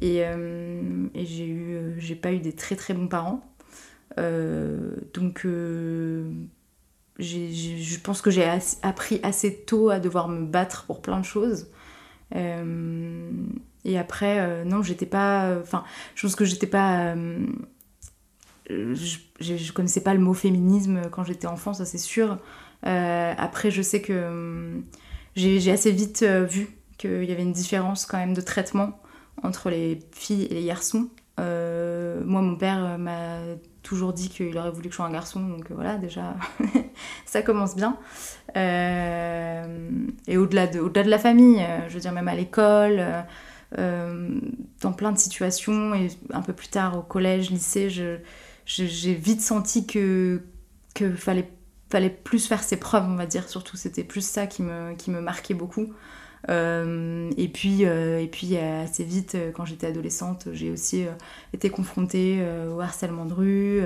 et, 0.00 0.18
et 0.18 1.24
j'ai 1.26 1.46
eu 1.46 1.94
j'ai 1.98 2.14
pas 2.14 2.32
eu 2.32 2.40
des 2.40 2.52
très 2.52 2.76
très 2.76 2.92
bons 2.92 3.08
parents. 3.08 3.42
Euh, 4.18 4.96
donc 5.14 5.44
euh, 5.44 6.28
je 7.18 7.98
pense 8.00 8.22
que 8.22 8.30
j'ai 8.30 8.48
appris 8.82 9.20
assez 9.22 9.54
tôt 9.54 9.90
à 9.90 10.00
devoir 10.00 10.28
me 10.28 10.46
battre 10.46 10.84
pour 10.86 11.02
plein 11.02 11.20
de 11.20 11.24
choses. 11.24 11.68
Euh, 12.34 13.30
et 13.84 13.98
après, 13.98 14.64
non, 14.64 14.82
j'étais 14.82 15.06
pas. 15.06 15.56
Enfin, 15.60 15.84
je 16.14 16.26
pense 16.26 16.36
que 16.36 16.44
j'étais 16.44 16.66
pas. 16.66 17.14
je, 18.68 19.18
je, 19.40 19.72
connaissais 19.72 20.02
pas 20.02 20.14
le 20.14 20.20
mot 20.20 20.34
féminisme 20.34 21.02
quand 21.10 21.24
j'étais 21.24 21.46
enfant, 21.46 21.74
ça 21.74 21.84
c'est 21.84 21.98
sûr. 21.98 22.38
Après, 22.82 23.70
je 23.70 23.82
sais 23.82 24.00
que 24.00 24.80
j'ai 25.34 25.70
assez 25.70 25.92
vite 25.92 26.22
vu 26.22 26.68
qu'il 26.98 27.24
y 27.24 27.32
avait 27.32 27.42
une 27.42 27.52
différence 27.52 28.06
quand 28.06 28.18
même 28.18 28.34
de 28.34 28.40
traitement 28.40 29.00
entre 29.42 29.70
les 29.70 29.98
filles 30.12 30.44
et 30.44 30.54
les 30.54 30.64
garçons. 30.64 31.08
Moi, 31.38 32.42
mon 32.42 32.56
père 32.56 32.98
m'a 32.98 33.40
toujours 33.82 34.12
dit 34.12 34.28
qu'il 34.28 34.56
aurait 34.58 34.70
voulu 34.70 34.88
que 34.88 34.92
je 34.92 34.96
sois 34.96 35.06
un 35.06 35.12
garçon, 35.12 35.40
donc 35.40 35.70
euh, 35.70 35.74
voilà, 35.74 35.96
déjà, 35.96 36.36
ça 37.24 37.42
commence 37.42 37.76
bien. 37.76 37.96
Euh, 38.56 39.90
et 40.26 40.36
au-delà 40.36 40.66
de, 40.66 41.00
la 41.00 41.18
famille, 41.18 41.60
euh, 41.60 41.88
je 41.88 41.94
veux 41.94 42.00
dire, 42.00 42.12
même 42.12 42.28
à 42.28 42.34
l'école, 42.34 43.04
dans 43.76 44.92
plein 44.92 45.12
de 45.12 45.18
situations, 45.18 45.94
et 45.94 46.08
un 46.32 46.42
peu 46.42 46.52
plus 46.52 46.68
tard 46.68 46.98
au 46.98 47.02
collège, 47.02 47.50
lycée, 47.50 47.88
j'ai 48.66 49.14
vite 49.14 49.40
senti 49.40 49.86
que, 49.86 50.42
que 50.94 51.14
fallait, 51.14 51.48
plus 52.24 52.46
faire 52.46 52.62
ses 52.62 52.76
preuves, 52.76 53.04
on 53.08 53.16
va 53.16 53.26
dire, 53.26 53.48
surtout, 53.48 53.76
c'était 53.76 54.04
plus 54.04 54.26
ça 54.26 54.46
qui 54.46 54.62
me 54.62 55.20
marquait 55.20 55.54
beaucoup. 55.54 55.92
Euh, 56.48 57.30
et 57.36 57.48
puis, 57.48 57.84
euh, 57.84 58.20
et 58.20 58.26
puis 58.26 58.56
euh, 58.56 58.84
assez 58.84 59.04
vite, 59.04 59.36
quand 59.54 59.64
j'étais 59.64 59.86
adolescente, 59.86 60.48
j'ai 60.52 60.70
aussi 60.70 61.04
été 61.52 61.70
confrontée 61.70 62.42
au 62.74 62.80
harcèlement 62.80 63.26
de 63.26 63.34
rue, 63.34 63.82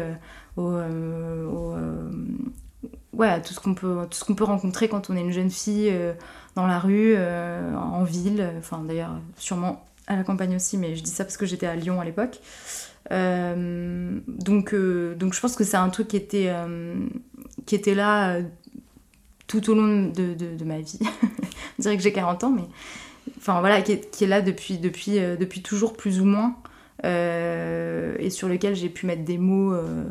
ouais, 3.13 3.29
à 3.29 3.41
tout 3.41 3.55
ce 3.55 3.61
qu'on 3.61 3.75
peut, 3.75 4.07
tout 4.11 4.19
ce 4.19 4.25
qu'on 4.25 4.35
peut 4.35 4.45
rencontrer 4.45 4.89
quand 4.89 5.11
on 5.11 5.17
est 5.17 5.21
une 5.21 5.33
jeune 5.33 5.51
fille 5.51 5.93
dans 6.55 6.67
la 6.67 6.79
rue, 6.79 7.17
en 7.17 8.05
ville. 8.05 8.49
Enfin, 8.59 8.83
d'ailleurs, 8.87 9.19
sûrement 9.37 9.85
à 10.07 10.17
la 10.17 10.25
campagne 10.25 10.55
aussi, 10.57 10.77
mais 10.77 10.97
je 10.97 11.03
dis 11.03 11.11
ça 11.11 11.25
parce 11.25 11.37
que 11.37 11.47
j'étais 11.47 11.67
à 11.67 11.75
Lyon 11.75 12.01
à 12.01 12.05
l'époque. 12.05 12.41
Donc, 13.11 14.75
donc, 14.75 15.35
je 15.35 15.41
pense 15.41 15.57
que 15.57 15.65
c'est 15.65 15.77
un 15.77 15.89
truc 15.89 16.09
qui 16.09 16.17
était, 16.17 16.53
qui 17.67 17.75
était 17.75 17.95
là 17.95 18.39
tout 19.61 19.71
au 19.71 19.75
long 19.75 20.07
de, 20.09 20.35
de, 20.35 20.65
ma 20.65 20.81
vie. 20.81 20.99
On 21.79 21.83
dirait 21.83 21.97
que 21.97 22.03
j'ai 22.03 22.13
40 22.13 22.45
ans, 22.45 22.51
mais 22.51 22.65
enfin 23.39 23.61
voilà, 23.61 23.83
qui 23.83 23.93
est, 23.93 24.27
là 24.27 24.41
depuis, 24.41 24.79
depuis, 24.79 25.19
euh, 25.19 25.37
depuis 25.37 25.63
toujours 25.63 25.97
plus 25.97 26.21
ou 26.21 26.25
moins, 26.25 26.57
euh, 27.05 28.17
et 28.19 28.31
sur 28.31 28.49
lequel 28.49 28.75
j'ai 28.75 28.89
pu 28.89 29.07
mettre 29.07 29.25
des 29.25 29.39
mots 29.39 29.73
euh, 29.73 30.05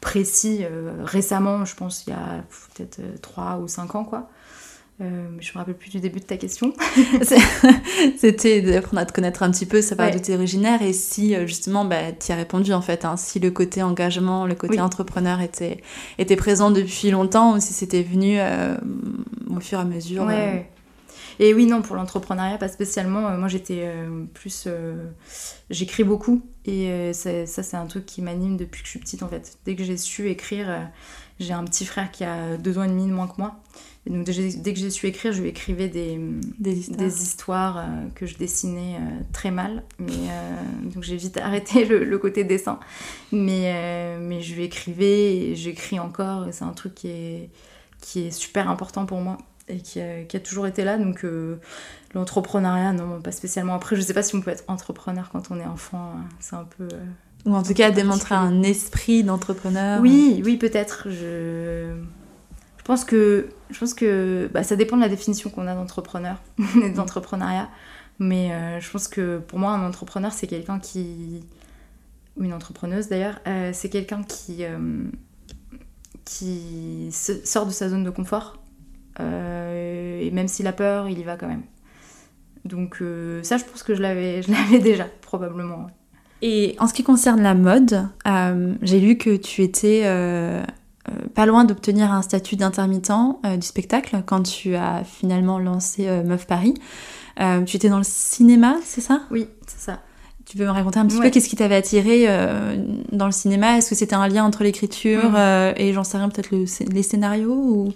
précis 0.00 0.64
récemment, 1.02 1.64
je 1.64 1.74
pense 1.74 2.04
il 2.06 2.10
y 2.10 2.12
a 2.14 2.44
peut-être 2.74 3.00
3 3.20 3.58
ou 3.58 3.68
5 3.68 3.94
ans, 3.94 4.04
quoi. 4.04 4.30
Euh, 5.00 5.26
je 5.40 5.50
me 5.52 5.58
rappelle 5.58 5.74
plus 5.76 5.90
du 5.90 5.98
début 5.98 6.20
de 6.20 6.24
ta 6.24 6.36
question. 6.36 6.72
C'était 8.16 8.60
d'apprendre 8.62 9.00
à 9.00 9.06
te 9.06 9.12
connaître 9.12 9.42
un 9.42 9.50
petit 9.50 9.66
peu, 9.66 9.82
savoir 9.82 10.08
Ouais. 10.08 10.14
d'où 10.14 10.20
tu 10.22 10.30
es 10.32 10.36
originaire 10.36 10.82
et 10.82 10.92
si 10.92 11.34
euh, 11.34 11.46
justement 11.46 11.84
bah, 11.84 12.12
tu 12.12 12.30
as 12.30 12.36
répondu 12.36 12.72
en 12.72 12.80
fait, 12.82 13.04
hein, 13.04 13.16
si 13.16 13.40
le 13.40 13.50
côté 13.50 13.82
engagement, 13.82 14.46
le 14.46 14.54
côté 14.54 14.74
Oui. 14.74 14.80
entrepreneur 14.80 15.40
était, 15.40 15.82
était 16.18 16.36
présent 16.36 16.70
depuis 16.70 17.10
longtemps 17.10 17.56
ou 17.56 17.60
si 17.60 17.72
c'était 17.72 18.02
venu 18.02 18.36
euh, 18.38 18.76
au 19.50 19.60
fur 19.60 19.78
et 19.78 19.82
à 19.82 19.84
mesure. 19.84 20.24
Ouais, 20.24 20.34
euh. 20.34 20.52
ouais. 20.54 20.70
Et 21.40 21.52
oui, 21.54 21.66
non, 21.66 21.82
pour 21.82 21.96
l'entrepreneuriat, 21.96 22.58
pas 22.58 22.68
spécialement. 22.68 23.36
Moi, 23.36 23.48
j'étais 23.48 23.90
plus. 24.34 24.68
J'écris 25.68 26.04
beaucoup. 26.04 26.42
Et 26.64 27.12
ça, 27.12 27.44
c'est 27.44 27.76
un 27.76 27.86
truc 27.86 28.06
qui 28.06 28.22
m'anime 28.22 28.56
depuis 28.56 28.82
que 28.82 28.86
je 28.86 28.90
suis 28.90 29.00
petite, 29.00 29.24
en 29.24 29.28
fait. 29.28 29.58
Dès 29.64 29.74
que 29.74 29.82
j'ai 29.82 29.96
su 29.96 30.30
écrire, 30.30 30.88
j'ai 31.40 31.52
un 31.52 31.64
petit 31.64 31.86
frère 31.86 32.12
qui 32.12 32.22
a 32.22 32.56
deux 32.56 32.78
ans 32.78 32.84
et 32.84 32.88
demi 32.88 33.06
de 33.08 33.12
moins 33.12 33.26
que 33.26 33.34
moi. 33.38 33.56
Et 34.06 34.10
donc, 34.10 34.24
dès 34.26 34.72
que 34.74 34.78
j'ai- 34.78 34.90
su 34.90 35.06
écrire, 35.06 35.32
je 35.32 35.40
lui 35.40 35.48
écrivais 35.48 35.88
des, 35.88 36.18
Des 36.58 36.78
histoires. 36.78 36.98
des 36.98 37.22
histoires 37.22 37.78
euh, 37.78 37.82
que 38.14 38.26
je 38.26 38.36
dessinais 38.36 38.96
euh, 38.96 39.20
très 39.32 39.50
mal. 39.50 39.82
Mais, 39.98 40.12
euh, 40.28 40.56
donc, 40.94 41.02
j'ai 41.02 41.16
vite 41.16 41.36
arrêté 41.42 41.84
le, 41.86 42.04
le 42.04 42.18
côté 42.18 42.44
dessin. 42.44 42.78
Mais, 43.32 44.16
mais 44.20 44.42
je 44.42 44.54
lui 44.54 44.64
écrivais 44.64 45.36
et 45.36 45.54
j'écris 45.56 45.98
encore. 45.98 46.46
C'est 46.52 46.64
un 46.64 46.72
truc 46.74 46.94
qui 46.94 47.08
est, 47.08 47.50
qui 48.02 48.26
est 48.26 48.30
super 48.30 48.68
important 48.68 49.06
pour 49.06 49.20
moi 49.20 49.38
et 49.68 49.78
qui 49.78 50.00
a, 50.00 50.22
qui 50.24 50.36
a 50.36 50.40
toujours 50.40 50.66
été 50.66 50.84
là. 50.84 50.98
Donc, 50.98 51.24
l'entrepreneuriat, 52.14 52.92
non, 52.92 53.20
pas 53.20 53.32
spécialement. 53.32 53.74
Après, 53.74 53.96
je 53.96 54.00
sais 54.02 54.14
pas 54.14 54.22
si 54.22 54.34
on 54.34 54.40
peut 54.40 54.50
être 54.50 54.64
entrepreneur 54.68 55.30
quand 55.32 55.50
on 55.50 55.58
est 55.58 55.64
enfant. 55.66 56.12
hein. 56.16 56.24
C'est 56.40 56.56
un 56.56 56.66
peu. 56.76 56.88
Ou 57.46 57.54
en 57.54 57.62
tout 57.62 57.74
cas 57.74 57.90
démontrer 57.90 58.34
un 58.34 58.62
esprit 58.62 59.22
d'entrepreneur. 59.24 60.00
oui, 60.00 60.40
oui, 60.44 60.56
peut-être. 60.56 61.08
Je... 61.10 61.94
je 62.78 62.84
pense 62.84 63.04
que, 63.04 63.48
je 63.74 63.80
pense 63.80 63.92
que 63.92 64.48
bah, 64.54 64.62
ça 64.62 64.76
dépend 64.76 64.96
de 64.96 65.02
la 65.02 65.08
définition 65.08 65.50
qu'on 65.50 65.66
a 65.66 65.74
d'entrepreneur 65.74 66.40
et 66.82 66.90
d'entrepreneuriat. 66.94 67.68
Mais 68.20 68.52
euh, 68.52 68.80
je 68.80 68.88
pense 68.88 69.08
que 69.08 69.38
pour 69.38 69.58
moi, 69.58 69.72
un 69.72 69.84
entrepreneur, 69.86 70.32
c'est 70.32 70.46
quelqu'un 70.46 70.78
qui. 70.78 71.44
Ou 72.36 72.44
une 72.44 72.52
entrepreneuse 72.52 73.08
d'ailleurs, 73.08 73.40
euh, 73.46 73.70
c'est 73.72 73.88
quelqu'un 73.90 74.22
qui. 74.22 74.64
euh, 74.64 75.04
qui 76.24 77.10
sort 77.10 77.66
de 77.66 77.70
sa 77.70 77.90
zone 77.90 78.04
de 78.04 78.10
confort. 78.10 78.58
Et 79.18 80.30
même 80.32 80.48
s'il 80.48 80.66
a 80.66 80.72
peur, 80.72 81.08
il 81.08 81.18
y 81.18 81.22
va 81.22 81.36
quand 81.36 81.46
même. 81.46 81.62
Donc, 82.64 83.02
ça, 83.42 83.58
je 83.58 83.64
pense 83.64 83.82
que 83.82 83.94
je 83.94 84.00
l'avais 84.00 84.40
déjà, 84.80 85.04
probablement. 85.20 85.88
Et 86.40 86.76
en 86.78 86.86
ce 86.86 86.94
qui 86.94 87.02
concerne 87.02 87.42
la 87.42 87.54
mode, 87.54 88.08
j'ai 88.80 89.00
lu 89.00 89.18
que 89.18 89.36
tu 89.36 89.62
étais 89.62 90.04
pas 91.34 91.46
loin 91.46 91.64
d'obtenir 91.64 92.12
un 92.12 92.22
statut 92.22 92.56
d'intermittent 92.56 93.10
euh, 93.44 93.56
du 93.56 93.66
spectacle 93.66 94.22
quand 94.26 94.42
tu 94.42 94.74
as 94.74 95.04
finalement 95.04 95.58
lancé 95.58 96.08
euh, 96.08 96.22
Meuf 96.22 96.46
Paris. 96.46 96.74
Euh, 97.40 97.62
tu 97.64 97.76
étais 97.76 97.88
dans 97.88 97.98
le 97.98 98.04
cinéma, 98.04 98.76
c'est 98.84 99.00
ça? 99.00 99.22
Oui, 99.30 99.48
c'est 99.66 99.80
ça. 99.80 100.00
Tu 100.46 100.56
peux 100.58 100.64
me 100.64 100.70
raconter 100.70 100.98
un 101.00 101.06
petit 101.06 101.16
Ouais. 101.18 101.24
peu 101.24 101.30
qu'est-ce 101.30 101.48
qui 101.48 101.56
t'avait 101.56 101.74
attiré 101.74 102.26
euh, 102.28 102.76
dans 103.12 103.26
le 103.26 103.32
cinéma? 103.32 103.78
Est-ce 103.78 103.88
que 103.88 103.94
c'était 103.94 104.14
un 104.14 104.28
lien 104.28 104.44
entre 104.44 104.62
l'écriture 104.62 105.32
euh, 105.34 105.72
et 105.76 105.92
j'en 105.92 106.04
sais 106.04 106.18
rien, 106.18 106.28
peut-être 106.28 106.50
le 106.50 106.64
les 106.92 107.02
scénarios 107.02 107.54
ou... 107.54 107.92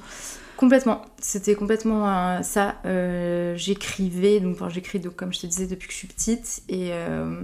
Complètement. 0.56 1.02
C'était 1.20 1.54
complètement 1.54 2.08
euh, 2.08 2.42
ça. 2.42 2.76
Euh, 2.84 3.54
j'écrivais, 3.56 4.40
donc 4.40 4.56
enfin, 4.56 4.68
j'écris 4.68 4.98
donc, 4.98 5.14
comme 5.14 5.32
je 5.32 5.40
te 5.40 5.46
disais 5.46 5.66
depuis 5.66 5.86
que 5.86 5.92
je 5.92 5.98
suis 5.98 6.08
petite, 6.08 6.62
et, 6.68 6.88
euh, 6.92 7.42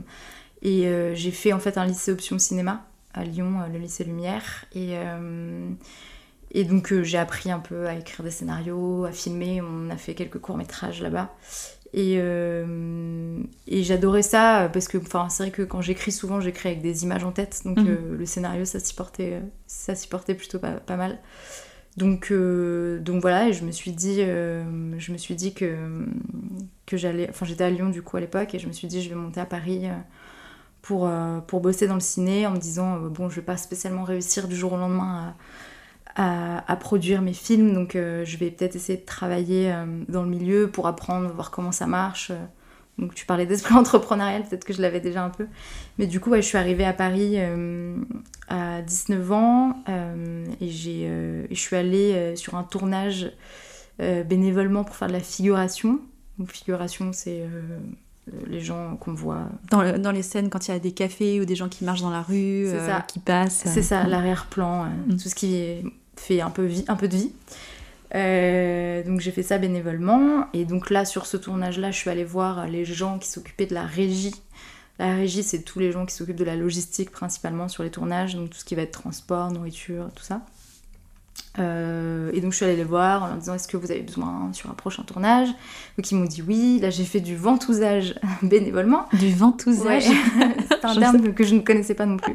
et 0.62 0.88
euh, 0.88 1.14
j'ai 1.14 1.30
fait 1.30 1.52
en 1.52 1.61
fait 1.61 1.78
un 1.78 1.85
lycée 1.87 2.11
option 2.11 2.38
cinéma 2.40 2.87
à 3.14 3.25
Lyon, 3.25 3.61
euh, 3.62 3.68
le 3.73 3.78
lycée 3.78 4.04
Lumière, 4.04 4.64
et 4.75 4.99
euh, 4.99 5.68
et 6.52 6.64
donc 6.64 6.92
euh, 6.92 7.02
j'ai 7.02 7.18
appris 7.18 7.50
un 7.50 7.59
peu 7.61 7.87
à 7.87 7.94
écrire 7.94 8.25
des 8.25 8.30
scénarios, 8.30 9.04
à 9.04 9.12
filmer. 9.12 9.61
On 9.62 9.90
a 9.90 9.97
fait 9.97 10.14
quelques 10.14 10.38
courts 10.38 10.56
métrages 10.56 11.00
là-bas. 11.02 11.35
Et, 11.97 12.16
euh, 12.18 13.38
et 13.68 13.85
j'adorais 13.85 14.23
ça 14.23 14.68
parce 14.73 14.88
que 14.88 14.99
enfin, 14.99 15.28
c'est 15.28 15.44
vrai 15.44 15.52
que 15.52 15.62
quand 15.62 15.80
j'écris 15.80 16.11
souvent 16.11 16.40
j'écris 16.40 16.71
avec 16.71 16.83
des 16.83 17.04
images 17.04 17.23
en 17.23 17.30
tête 17.30 17.61
donc 17.64 17.78
Mhm. 17.78 17.87
euh, 17.88 18.16
le 18.18 18.26
scénario 18.26 18.64
ça 18.64 18.80
s'y 18.80 18.94
portait, 18.94 19.40
ça 19.68 19.94
s'y 19.94 20.09
portait 20.09 20.35
plutôt 20.35 20.59
pas, 20.59 20.73
pas 20.73 20.97
mal. 20.97 21.18
Donc, 21.97 22.33
euh, 22.33 22.99
donc 22.99 23.21
voilà, 23.23 23.49
et 23.49 23.52
je 23.52 23.64
me 23.64 23.71
suis 23.71 23.92
dit, 23.92 24.16
je 24.16 25.12
me 25.12 25.16
suis 25.16 25.37
dit 25.37 25.54
que, 25.54 25.76
que 26.87 26.97
j'allais. 26.97 27.28
Enfin, 27.30 27.47
j'étais 27.47 27.62
à 27.62 27.71
Lyon 27.71 27.88
du 27.88 28.02
coup 28.02 28.16
à 28.16 28.21
l'époque, 28.21 28.52
et 28.54 28.59
je 28.59 28.66
me 28.66 28.73
suis 28.73 28.88
dit, 28.88 29.00
je 29.00 29.09
vais 29.11 29.14
monter 29.14 29.38
à 29.38 29.47
Paris 29.47 29.87
pour, 30.85 31.09
euh, 31.09 31.41
pour 31.41 31.61
bosser 31.61 31.87
dans 31.87 31.95
le 31.95 32.00
ciné 32.00 32.47
en 32.47 32.50
me 32.50 32.59
disant, 32.59 32.97
euh, 32.97 33.09
bon, 33.09 33.31
je 33.31 33.37
vais 33.37 33.43
pas 33.43 33.57
spécialement 33.57 34.05
réussir 34.05 34.49
du 34.49 34.55
jour 34.55 34.75
au 34.75 34.76
lendemain 34.76 35.35
à, 36.14 36.71
à, 36.71 36.76
produire 36.76 37.23
mes 37.23 37.33
films, 37.33 37.73
donc 37.73 37.97
euh, 37.97 38.23
je 38.26 38.37
vais 38.37 38.50
peut-être 38.50 38.76
essayer 38.76 38.99
de 38.99 39.05
travailler 39.05 39.75
dans 40.09 40.23
le 40.23 40.29
milieu 40.29 40.69
pour 40.69 40.87
apprendre, 40.87 41.33
voir 41.33 41.50
comment 41.50 41.73
ça 41.73 41.87
marche. 41.87 42.33
Donc 42.99 43.14
tu 43.14 43.25
parlais 43.25 43.47
d'esprit 43.47 43.75
entrepreneurial, 43.79 44.43
peut-être 44.43 44.67
que 44.67 44.75
je 44.75 44.83
l'avais 44.83 45.00
déjà 45.00 45.25
un 45.25 45.31
peu. 45.31 45.47
Mais 45.99 46.07
du 46.07 46.21
coup, 46.21 46.35
je 46.35 46.43
suis 46.43 46.59
arrivée 46.59 46.85
à 46.85 46.93
Paris 46.93 47.38
à 48.49 48.83
19 48.83 49.33
ans 49.33 49.83
et, 50.61 50.69
j'ai, 50.69 51.47
je 51.50 51.59
suis 51.59 51.76
allée 51.76 52.37
sur 52.37 52.57
un 52.57 52.62
tournage 52.62 53.33
bénévolement 53.99 54.85
pour 54.85 54.95
faire 54.95 55.09
de 55.09 55.14
la 55.14 55.21
figuration. 55.21 55.99
Donc 56.38 56.53
figuration, 56.53 57.12
c'est 57.12 57.43
les 58.47 58.61
gens 58.61 58.97
qu'on 58.97 59.12
voit. 59.14 59.49
Dans, 59.71 59.83
le- 59.83 59.99
dans 59.99 60.11
les 60.12 60.23
scènes 60.23 60.49
quand 60.50 60.66
il 60.69 60.73
y 60.73 60.75
a 60.75 60.78
des 60.78 60.93
cafés 60.93 61.40
ou 61.40 61.45
des 61.45 61.57
gens 61.57 61.69
qui 61.69 61.85
marchent 61.85 62.00
dans 62.02 62.11
la 62.11 62.23
rue, 62.23 62.64
euh, 62.69 62.99
qui 63.09 63.19
passent. 63.19 63.62
C'est 63.66 63.83
ça, 63.83 64.04
l'arrière-plan, 64.04 64.85
euh, 64.85 64.88
Mm. 65.12 65.16
tout 65.16 65.28
ce 65.28 65.35
qui 65.35 65.76
fait 66.16 66.40
un 66.40 66.50
peu, 66.50 66.64
vie, 66.64 66.85
un 66.88 66.97
peu 66.97 67.09
de 67.09 67.16
vie. 67.16 67.33
Euh, 68.14 69.02
donc 69.02 69.21
j'ai 69.21 69.31
fait 69.31 69.43
ça 69.43 69.59
bénévolement. 69.59 70.47
Et 70.52 70.64
donc 70.64 70.90
là, 70.90 71.04
sur 71.04 71.26
ce 71.26 71.37
tournage-là, 71.37 71.90
je 71.90 71.97
suis 71.97 72.11
allée 72.11 72.25
voir 72.25 72.66
les 72.66 72.85
gens 72.85 73.19
qui 73.19 73.28
s'occupaient 73.28 73.66
de 73.66 73.75
la 73.75 73.85
régie. 73.85 74.35
La 75.00 75.16
régie, 75.16 75.43
c'est 75.43 75.62
tous 75.62 75.81
les 75.81 75.90
gens 75.90 76.07
qui 76.07 76.14
s'occupent 76.14 76.37
de 76.37 76.45
la 76.45 76.54
logistique 76.54 77.11
principalement 77.11 77.66
sur 77.69 77.83
les 77.83 77.90
tournages, 77.90 78.37
donc 78.37 78.50
tout 78.50 78.59
ce 78.59 78.64
qui 78.64 78.76
va 78.76 78.83
être 78.83 78.93
transport, 78.93 79.50
nourriture, 79.50 80.09
tout 80.14 80.23
ça. 80.23 80.43
Euh, 81.58 82.30
et 82.32 82.40
donc 82.40 82.50
je 82.52 82.56
suis 82.56 82.64
allée 82.64 82.76
les 82.76 82.84
voir 82.84 83.23
en 83.23 83.26
leur 83.28 83.37
disant 83.37 83.54
est-ce 83.54 83.68
que 83.68 83.76
vous 83.76 83.90
avez 83.90 84.02
besoin 84.02 84.50
sur 84.52 84.70
un 84.70 84.75
prochain 84.75 85.04
tournage 85.04 85.49
Donc 85.96 86.11
ils 86.11 86.16
m'ont 86.16 86.25
dit 86.25 86.42
oui. 86.42 86.80
Là 86.80 86.90
j'ai 86.90 87.04
fait 87.04 87.20
du 87.20 87.37
ventousage 87.37 88.14
bénévolement. 88.42 89.06
Du 89.12 89.32
ventousage. 89.32 90.08
Ouais. 90.08 90.56
C'est 90.68 90.84
un 90.84 90.94
terme 90.96 91.32
que 91.32 91.44
je 91.44 91.54
ne 91.54 91.61
connaissais 91.61 91.94
pas 91.94 92.06
non 92.06 92.16
plus. 92.16 92.34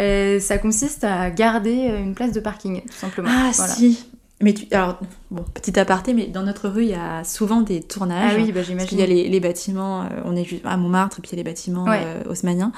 Euh, 0.00 0.40
ça 0.40 0.58
consiste 0.58 1.04
à 1.04 1.30
garder 1.30 1.72
une 1.98 2.14
place 2.14 2.32
de 2.32 2.40
parking, 2.40 2.80
tout 2.82 2.92
simplement. 2.92 3.28
Ah 3.30 3.50
Voilà. 3.54 3.74
si. 3.74 4.08
Mais 4.42 4.52
tu... 4.52 4.66
alors 4.70 4.98
bon 5.30 5.44
petit 5.54 5.78
aparté, 5.80 6.12
mais 6.12 6.26
dans 6.26 6.42
notre 6.42 6.68
rue 6.68 6.82
il 6.82 6.90
y 6.90 6.94
a 6.94 7.24
souvent 7.24 7.62
des 7.62 7.80
tournages. 7.80 8.32
Ah 8.34 8.38
oui, 8.38 8.48
bah 8.48 8.56
Parce 8.56 8.66
j'imagine. 8.66 8.88
qu'il 8.88 9.00
y 9.00 9.02
a 9.02 9.06
les, 9.06 9.28
les 9.30 9.40
bâtiments, 9.40 10.02
euh, 10.02 10.06
on 10.26 10.36
est 10.36 10.44
juste 10.44 10.60
à 10.66 10.76
Montmartre, 10.76 11.18
et 11.18 11.22
puis 11.22 11.30
il 11.32 11.36
y 11.38 11.40
a 11.40 11.42
les 11.42 11.50
bâtiments 11.50 11.84
Ouais. 11.84 12.02
euh, 12.04 12.30
haussmanniens. 12.30 12.70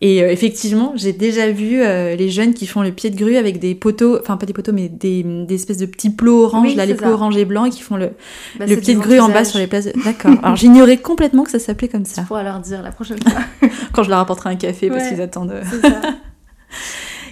Et 0.00 0.22
euh, 0.22 0.30
effectivement, 0.30 0.92
j'ai 0.96 1.12
déjà 1.12 1.50
vu 1.50 1.80
les 1.80 2.28
jeunes 2.30 2.54
qui 2.54 2.66
font 2.66 2.80
le 2.80 2.92
pied 2.92 3.10
de 3.10 3.16
grue 3.16 3.36
avec 3.36 3.58
des 3.58 3.74
poteaux, 3.74 4.18
enfin 4.18 4.38
pas 4.38 4.46
des 4.46 4.54
poteaux, 4.54 4.72
mais 4.72 4.88
des, 4.88 5.22
des 5.22 5.54
espèces 5.54 5.76
de 5.78 5.86
petits 5.86 6.08
plots 6.10 6.44
orange, 6.44 6.68
Oui, 6.68 6.74
là, 6.74 6.86
les 6.86 6.92
c'est 6.92 6.96
plots 6.98 7.08
ça. 7.08 7.14
orange 7.14 7.36
et 7.36 7.44
blancs, 7.44 7.66
et 7.66 7.70
qui 7.70 7.82
font 7.82 7.96
le, 7.96 8.12
Bah, 8.58 8.64
le 8.66 8.76
pied 8.78 8.94
de 8.94 9.00
grue 9.00 9.20
en 9.20 9.28
bas 9.28 9.44
sur 9.44 9.58
les 9.58 9.66
places. 9.66 9.84
de- 9.84 9.92
D'accord. 10.04 10.32
Alors 10.42 10.56
j'ignorais 10.56 10.96
complètement 10.96 11.44
que 11.44 11.50
ça 11.50 11.58
s'appelait 11.58 11.88
comme 11.88 12.06
ça. 12.06 12.22
Tu 12.22 12.26
pourras 12.26 12.42
leur 12.42 12.60
dire 12.60 12.80
la 12.82 12.90
prochaine 12.92 13.18
fois. 13.22 13.68
Quand 13.92 14.02
je 14.02 14.08
leur 14.08 14.18
apporterai 14.20 14.48
un 14.50 14.56
café 14.56 14.88
parce 14.88 15.02
Ouais. 15.04 15.08
qu'ils 15.10 15.20
attendent. 15.20 15.60
C'est 15.70 15.80
ça. 15.82 16.00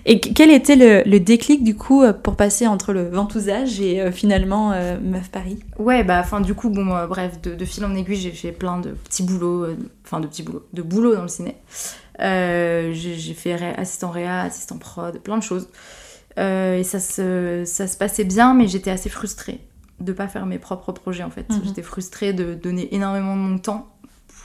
Et 0.06 0.20
qu- 0.20 0.32
quel 0.34 0.50
était 0.50 0.76
le, 0.76 1.02
le 1.08 1.20
déclic 1.20 1.64
du 1.64 1.74
coup 1.76 2.02
euh, 2.02 2.12
pour 2.12 2.36
passer 2.36 2.66
entre 2.66 2.92
le 2.92 3.08
ventousage 3.08 3.80
et 3.80 4.00
euh, 4.00 4.12
finalement 4.12 4.72
euh, 4.72 4.98
Meuf 5.00 5.30
Paris? 5.30 5.60
Ouais, 5.78 6.04
bah, 6.04 6.20
enfin, 6.20 6.40
du 6.40 6.54
coup, 6.54 6.68
bon, 6.70 6.94
euh, 6.94 7.06
bref, 7.06 7.40
de, 7.40 7.54
de 7.54 7.64
fil 7.64 7.84
en 7.84 7.94
aiguille, 7.94 8.16
j'ai 8.16 8.30
fait 8.30 8.52
plein 8.52 8.78
de 8.78 8.90
petits 8.90 9.22
boulots, 9.22 9.66
enfin, 10.04 10.20
de 10.20 10.26
petits 10.26 10.42
boulots, 10.42 10.66
de 10.72 10.82
boulots 10.82 11.14
dans 11.14 11.22
le 11.22 11.28
ciné. 11.28 11.56
J'ai 12.20 13.34
fait 13.34 13.56
ré- 13.56 13.74
assistant 13.76 14.10
réa, 14.10 14.42
assistant 14.42 14.78
prod, 14.78 15.18
plein 15.20 15.38
de 15.38 15.42
choses. 15.42 15.68
Et 16.36 16.82
ça 16.84 17.00
se, 17.00 17.62
ça 17.64 17.86
se 17.86 17.96
passait 17.96 18.24
bien, 18.24 18.54
mais 18.54 18.68
j'étais 18.68 18.90
assez 18.90 19.08
frustrée 19.08 19.60
de 20.00 20.12
pas 20.12 20.26
faire 20.28 20.44
mes 20.46 20.58
propres 20.58 20.92
projets, 20.92 21.22
en 21.22 21.30
fait. 21.30 21.48
Mhm. 21.48 21.62
J'étais 21.64 21.82
frustrée 21.82 22.32
de 22.32 22.54
donner 22.54 22.92
énormément 22.94 23.36
de 23.36 23.40
mon 23.42 23.58
temps 23.58 23.93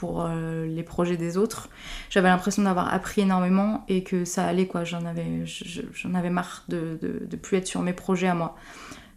pour 0.00 0.24
euh, 0.24 0.66
les 0.66 0.82
projets 0.82 1.18
des 1.18 1.36
autres. 1.36 1.68
J'avais 2.08 2.28
l'impression 2.28 2.62
d'avoir 2.62 2.92
appris 2.94 3.20
énormément 3.20 3.84
et 3.88 4.02
que 4.02 4.24
ça 4.24 4.46
allait, 4.46 4.66
quoi. 4.66 4.82
J'en 4.84 5.04
avais, 5.04 5.44
je- 5.44 5.64
je- 5.66 5.82
j'en 5.92 6.14
avais 6.14 6.30
marre 6.30 6.64
de, 6.68 6.98
de, 7.02 7.26
de 7.26 7.36
plus 7.36 7.58
être 7.58 7.66
sur 7.66 7.82
mes 7.82 7.92
projets 7.92 8.28
à 8.28 8.34
moi. 8.34 8.56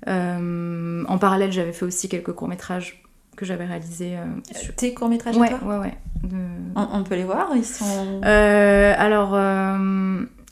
Euh, 0.09 1.03
en 1.07 1.17
parallèle, 1.17 1.51
j'avais 1.53 1.71
fait 1.71 1.85
aussi 1.85 2.09
quelques 2.09 2.33
courts-métrages 2.33 3.01
que 3.37 3.45
j'avais 3.45 3.65
réalisés. 3.65 4.17
euh, 4.17 4.25
sur- 4.53 4.75
Tes 4.75 4.93
courts-métrages 4.93 5.37
Ouais, 5.37 5.47
à 5.53 5.57
toi 5.57 5.67
ouais, 5.69 5.77
ouais. 5.85 5.97
De- 6.23 6.35
on, 6.75 6.87
on 6.99 7.03
peut 7.03 7.15
les 7.15 7.23
voir 7.23 7.49
Ils 7.55 7.63
sont. 7.65 8.21
Alors, 8.23 9.33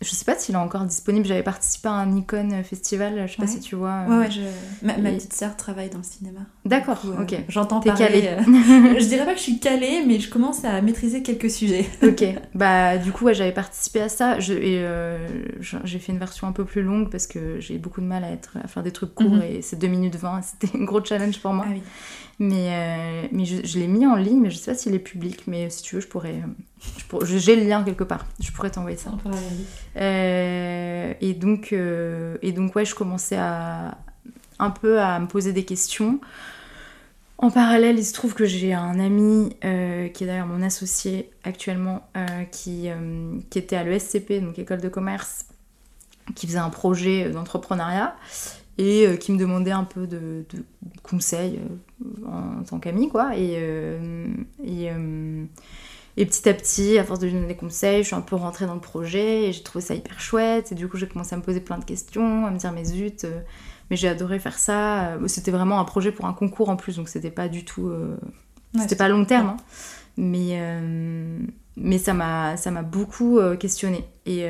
je 0.01 0.10
sais 0.10 0.25
pas 0.25 0.36
s'il 0.36 0.55
est 0.55 0.58
encore 0.58 0.84
disponible. 0.86 1.25
J'avais 1.25 1.43
participé 1.43 1.88
à 1.89 1.93
un 1.93 2.05
Nikon 2.08 2.50
Festival, 2.63 3.24
je 3.27 3.31
sais 3.34 3.38
pas 3.41 3.48
si 3.48 3.60
tu 3.60 3.75
vois. 3.75 4.03
Ouais, 4.08 4.17
ouais, 4.17 4.31
je... 4.31 4.41
ma, 4.86 4.98
ma 4.98 5.10
et- 5.12 5.15
petite 5.17 5.34
sœur 5.34 5.55
travaille 5.55 5.89
dans 5.89 6.00
le 6.00 6.03
cinéma. 6.03 6.41
D'accord, 6.65 7.01
euh, 7.05 7.22
ok. 7.24 7.36
J'entends 7.50 7.79
parler. 7.81 8.05
calée. 8.05 8.27
euh, 8.27 8.41
je 9.00 9.05
dirais 9.05 9.25
pas 9.25 9.34
que 9.34 9.38
je 9.39 9.43
suis 9.43 9.60
calée, 9.60 10.03
mais 10.08 10.20
je 10.20 10.29
commence 10.29 10.65
à 10.65 10.81
maîtriser 10.81 11.22
quelques 11.24 11.50
sujets. 11.50 11.86
Ok, 12.03 12.24
bah 12.55 12.98
du 12.98 13.12
coup 13.12 13.25
ouais, 13.25 13.34
j'avais 13.34 13.51
participé 13.51 14.01
à 14.01 14.10
ça 14.10 14.39
je, 14.39 14.53
et 14.53 14.79
euh, 14.84 15.27
j'ai 15.84 16.00
fait 16.00 16.12
une 16.12 16.20
version 16.20 16.48
un 16.48 16.51
peu 16.51 16.65
plus 16.65 16.81
longue 16.81 17.10
parce 17.10 17.27
que 17.27 17.60
j'ai 17.60 17.77
beaucoup 17.77 18.01
de 18.01 18.05
mal 18.08 18.24
à, 18.24 18.31
être, 18.31 18.58
à 18.63 18.67
faire 18.67 18.84
des 18.84 18.91
trucs 18.91 19.13
courts 19.15 19.29
Mhm. 19.29 19.41
et 19.43 19.62
c'est 19.62 19.77
2 19.77 19.88
minutes 19.88 20.15
20, 20.15 20.41
c'était 20.62 20.77
un 20.77 20.84
gros 20.84 21.03
challenge 21.03 21.39
pour 21.39 21.53
moi. 21.53 21.65
Ah 21.67 21.72
oui. 21.74 21.81
Mais, 22.43 22.69
euh, 22.71 23.27
mais 23.31 23.45
je, 23.45 23.63
je 23.63 23.77
l'ai 23.77 23.86
mis 23.86 24.03
en 24.07 24.15
ligne, 24.15 24.41
mais 24.41 24.50
je 24.50 24.57
sais 24.57 24.71
pas 24.71 24.75
s'il 24.75 24.95
est 24.95 25.00
public, 25.00 25.43
mais 25.45 25.69
si 25.69 25.83
tu 25.83 25.93
veux 25.93 26.01
je 26.01 26.07
pourrais... 26.07 26.41
euh, 26.41 27.19
je 27.24 27.38
j'ai 27.38 27.55
le 27.55 27.67
lien 27.67 27.83
quelque 27.83 28.03
part, 28.03 28.25
je 28.39 28.51
pourrais 28.51 28.71
t'envoyer 28.71 28.98
ça. 28.98 29.12
Euh, 29.95 31.13
et, 31.21 31.33
donc, 31.36 31.71
euh, 31.71 32.38
et 32.41 32.51
donc, 32.51 32.75
ouais, 32.75 32.83
je 32.83 32.95
commençais 32.95 33.38
à 33.38 34.00
un 34.57 34.71
peu 34.71 35.00
à 35.00 35.19
me 35.19 35.27
poser 35.27 35.53
des 35.53 35.65
questions. 35.65 36.19
En 37.38 37.51
parallèle, 37.51 38.00
il 38.00 38.05
se 38.05 38.13
trouve 38.13 38.33
que 38.33 38.45
j'ai 38.45 38.74
un 38.74 39.00
ami 39.00 39.55
euh, 39.63 40.07
qui 40.07 40.24
est 40.24 40.27
d'ailleurs 40.27 40.48
mon 40.48 40.63
associé 40.63 41.29
actuellement, 41.43 42.07
euh, 42.17 42.25
qui, 42.51 42.89
euh, 42.89 43.38
qui 43.51 43.60
était 43.60 43.75
à 43.75 43.83
l'ESCP, 43.83 44.41
donc 44.41 44.57
école 44.57 44.81
de 44.81 44.89
commerce, 44.89 45.45
qui 46.36 46.48
faisait 46.48 46.57
un 46.57 46.71
projet 46.71 47.29
d'entrepreneuriat 47.29 48.15
et 48.77 49.07
euh, 49.07 49.15
qui 49.15 49.31
me 49.31 49.37
demandait 49.37 49.71
un 49.71 49.83
peu 49.83 50.07
de, 50.07 50.45
de 50.49 50.63
conseils 51.03 51.59
euh, 51.59 52.27
en, 52.27 52.63
tant 52.63 52.79
qu'ami, 52.79 53.09
quoi. 53.09 53.35
Et, 53.37 53.55
euh, 53.57 54.27
et, 54.63 54.89
et 56.17 56.25
petit 56.25 56.49
à 56.49 56.53
petit, 56.53 56.97
à 56.97 57.03
force 57.03 57.19
de 57.19 57.27
lui 57.27 57.33
donner 57.33 57.47
des 57.47 57.55
conseils, 57.55 58.03
je 58.03 58.07
suis 58.07 58.15
un 58.15 58.21
peu 58.21 58.35
rentrée 58.35 58.65
dans 58.65 58.73
le 58.73 58.81
projet 58.81 59.49
et 59.49 59.53
j'ai 59.53 59.63
trouvé 59.63 59.83
ça 59.83 59.95
hyper 59.95 60.19
chouette. 60.19 60.71
Et 60.71 60.75
du 60.75 60.87
coup, 60.87 60.97
j'ai 60.97 61.07
commencé 61.07 61.33
à 61.33 61.37
me 61.37 61.43
poser 61.43 61.61
plein 61.61 61.77
de 61.77 61.85
questions, 61.85 62.45
à 62.45 62.51
me 62.51 62.57
dire, 62.57 62.71
mais 62.71 62.85
zut, 62.85 63.25
mais 63.89 63.95
j'ai 63.95 64.07
adoré 64.07 64.39
faire 64.39 64.59
ça. 64.59 65.17
C'était 65.27 65.51
vraiment 65.51 65.79
un 65.79 65.85
projet 65.85 66.11
pour 66.11 66.25
un 66.25 66.33
concours 66.33 66.69
en 66.69 66.75
plus, 66.75 66.97
donc 66.97 67.09
c'était 67.09 67.31
pas 67.31 67.47
du 67.47 67.65
tout. 67.65 67.87
Ouais, 67.89 68.81
c'était 68.81 68.95
pas 68.95 69.09
long 69.09 69.25
terme, 69.25 69.49
hein. 69.49 69.57
mais, 70.17 70.57
mais 71.77 71.97
ça 71.97 72.13
m'a 72.13 72.57
ça 72.57 72.71
m'a 72.71 72.83
beaucoup 72.83 73.39
euh, 73.39 73.55
questionné. 73.55 74.05
Et, 74.25 74.45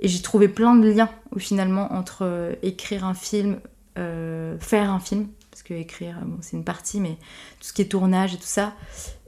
et 0.00 0.08
j'ai 0.08 0.22
trouvé 0.22 0.48
plein 0.48 0.74
de 0.74 0.88
liens 0.88 1.10
finalement 1.36 1.92
entre 1.92 2.22
euh, 2.22 2.54
écrire 2.62 3.04
un 3.04 3.14
film, 3.14 3.60
euh, 3.98 4.58
faire 4.58 4.90
un 4.90 5.00
film, 5.00 5.28
parce 5.50 5.62
que 5.62 5.74
écrire, 5.74 6.16
bon, 6.24 6.38
c'est 6.40 6.56
une 6.56 6.64
partie, 6.64 7.00
mais 7.00 7.16
tout 7.60 7.68
ce 7.68 7.72
qui 7.72 7.82
est 7.82 7.86
tournage 7.86 8.34
et 8.34 8.38
tout 8.38 8.42
ça, 8.44 8.74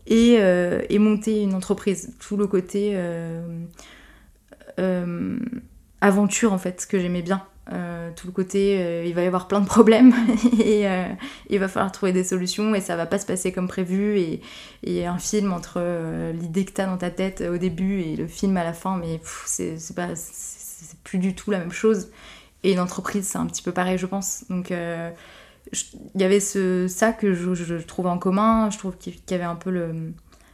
et, 0.06 0.36
euh, 0.40 0.82
monter 0.98 1.42
une 1.42 1.54
entreprise. 1.54 2.14
Tout 2.18 2.36
le 2.36 2.46
côté 2.46 2.92
euh, 2.94 3.64
euh, 4.78 5.38
aventure, 6.00 6.52
en 6.52 6.58
fait, 6.58 6.86
que 6.88 6.98
j'aimais 6.98 7.22
bien. 7.22 7.44
Euh, 7.72 8.10
tout 8.16 8.26
le 8.26 8.32
côté, 8.32 8.78
euh, 8.80 9.04
il 9.06 9.14
va 9.14 9.22
y 9.22 9.26
avoir 9.26 9.46
plein 9.46 9.60
de 9.60 9.66
problèmes 9.66 10.12
et 10.64 10.88
euh, 10.88 11.06
il 11.48 11.60
va 11.60 11.68
falloir 11.68 11.92
trouver 11.92 12.12
des 12.12 12.24
solutions 12.24 12.74
et 12.74 12.80
ça 12.80 12.96
va 12.96 13.06
pas 13.06 13.20
se 13.20 13.26
passer 13.26 13.52
comme 13.52 13.68
prévu. 13.68 14.18
Et, 14.18 14.40
et 14.82 15.06
un 15.06 15.18
film 15.18 15.52
entre 15.52 15.74
euh, 15.76 16.32
l'idée 16.32 16.64
que 16.64 16.72
t'as 16.72 16.86
dans 16.86 16.98
ta 16.98 17.10
tête 17.10 17.40
au 17.40 17.58
début 17.58 18.00
et 18.00 18.16
le 18.16 18.26
film 18.26 18.56
à 18.56 18.64
la 18.64 18.72
fin, 18.72 18.96
mais 18.96 19.20
c'est 19.46 19.94
pas, 19.94 20.08
c'est 20.82 20.98
plus 21.00 21.18
du 21.18 21.34
tout 21.34 21.50
la 21.50 21.58
même 21.58 21.72
chose. 21.72 22.10
Et 22.64 22.72
une 22.72 22.80
entreprise, 22.80 23.26
c'est 23.26 23.38
un 23.38 23.46
petit 23.46 23.62
peu 23.62 23.72
pareil, 23.72 23.98
je 23.98 24.06
pense. 24.06 24.44
Donc, 24.48 24.70
euh, 24.70 25.10
il 26.14 26.20
y 26.20 26.24
avait 26.24 26.40
ce, 26.40 26.86
ça 26.88 27.12
que 27.12 27.32
je, 27.34 27.54
je 27.54 27.74
trouvais 27.76 28.08
en 28.08 28.18
commun. 28.18 28.70
Je 28.70 28.78
trouve 28.78 28.96
qu'il 28.96 29.14
y 29.30 29.34
avait 29.34 29.44
un 29.44 29.54
peu 29.54 29.70
le. 29.70 30.12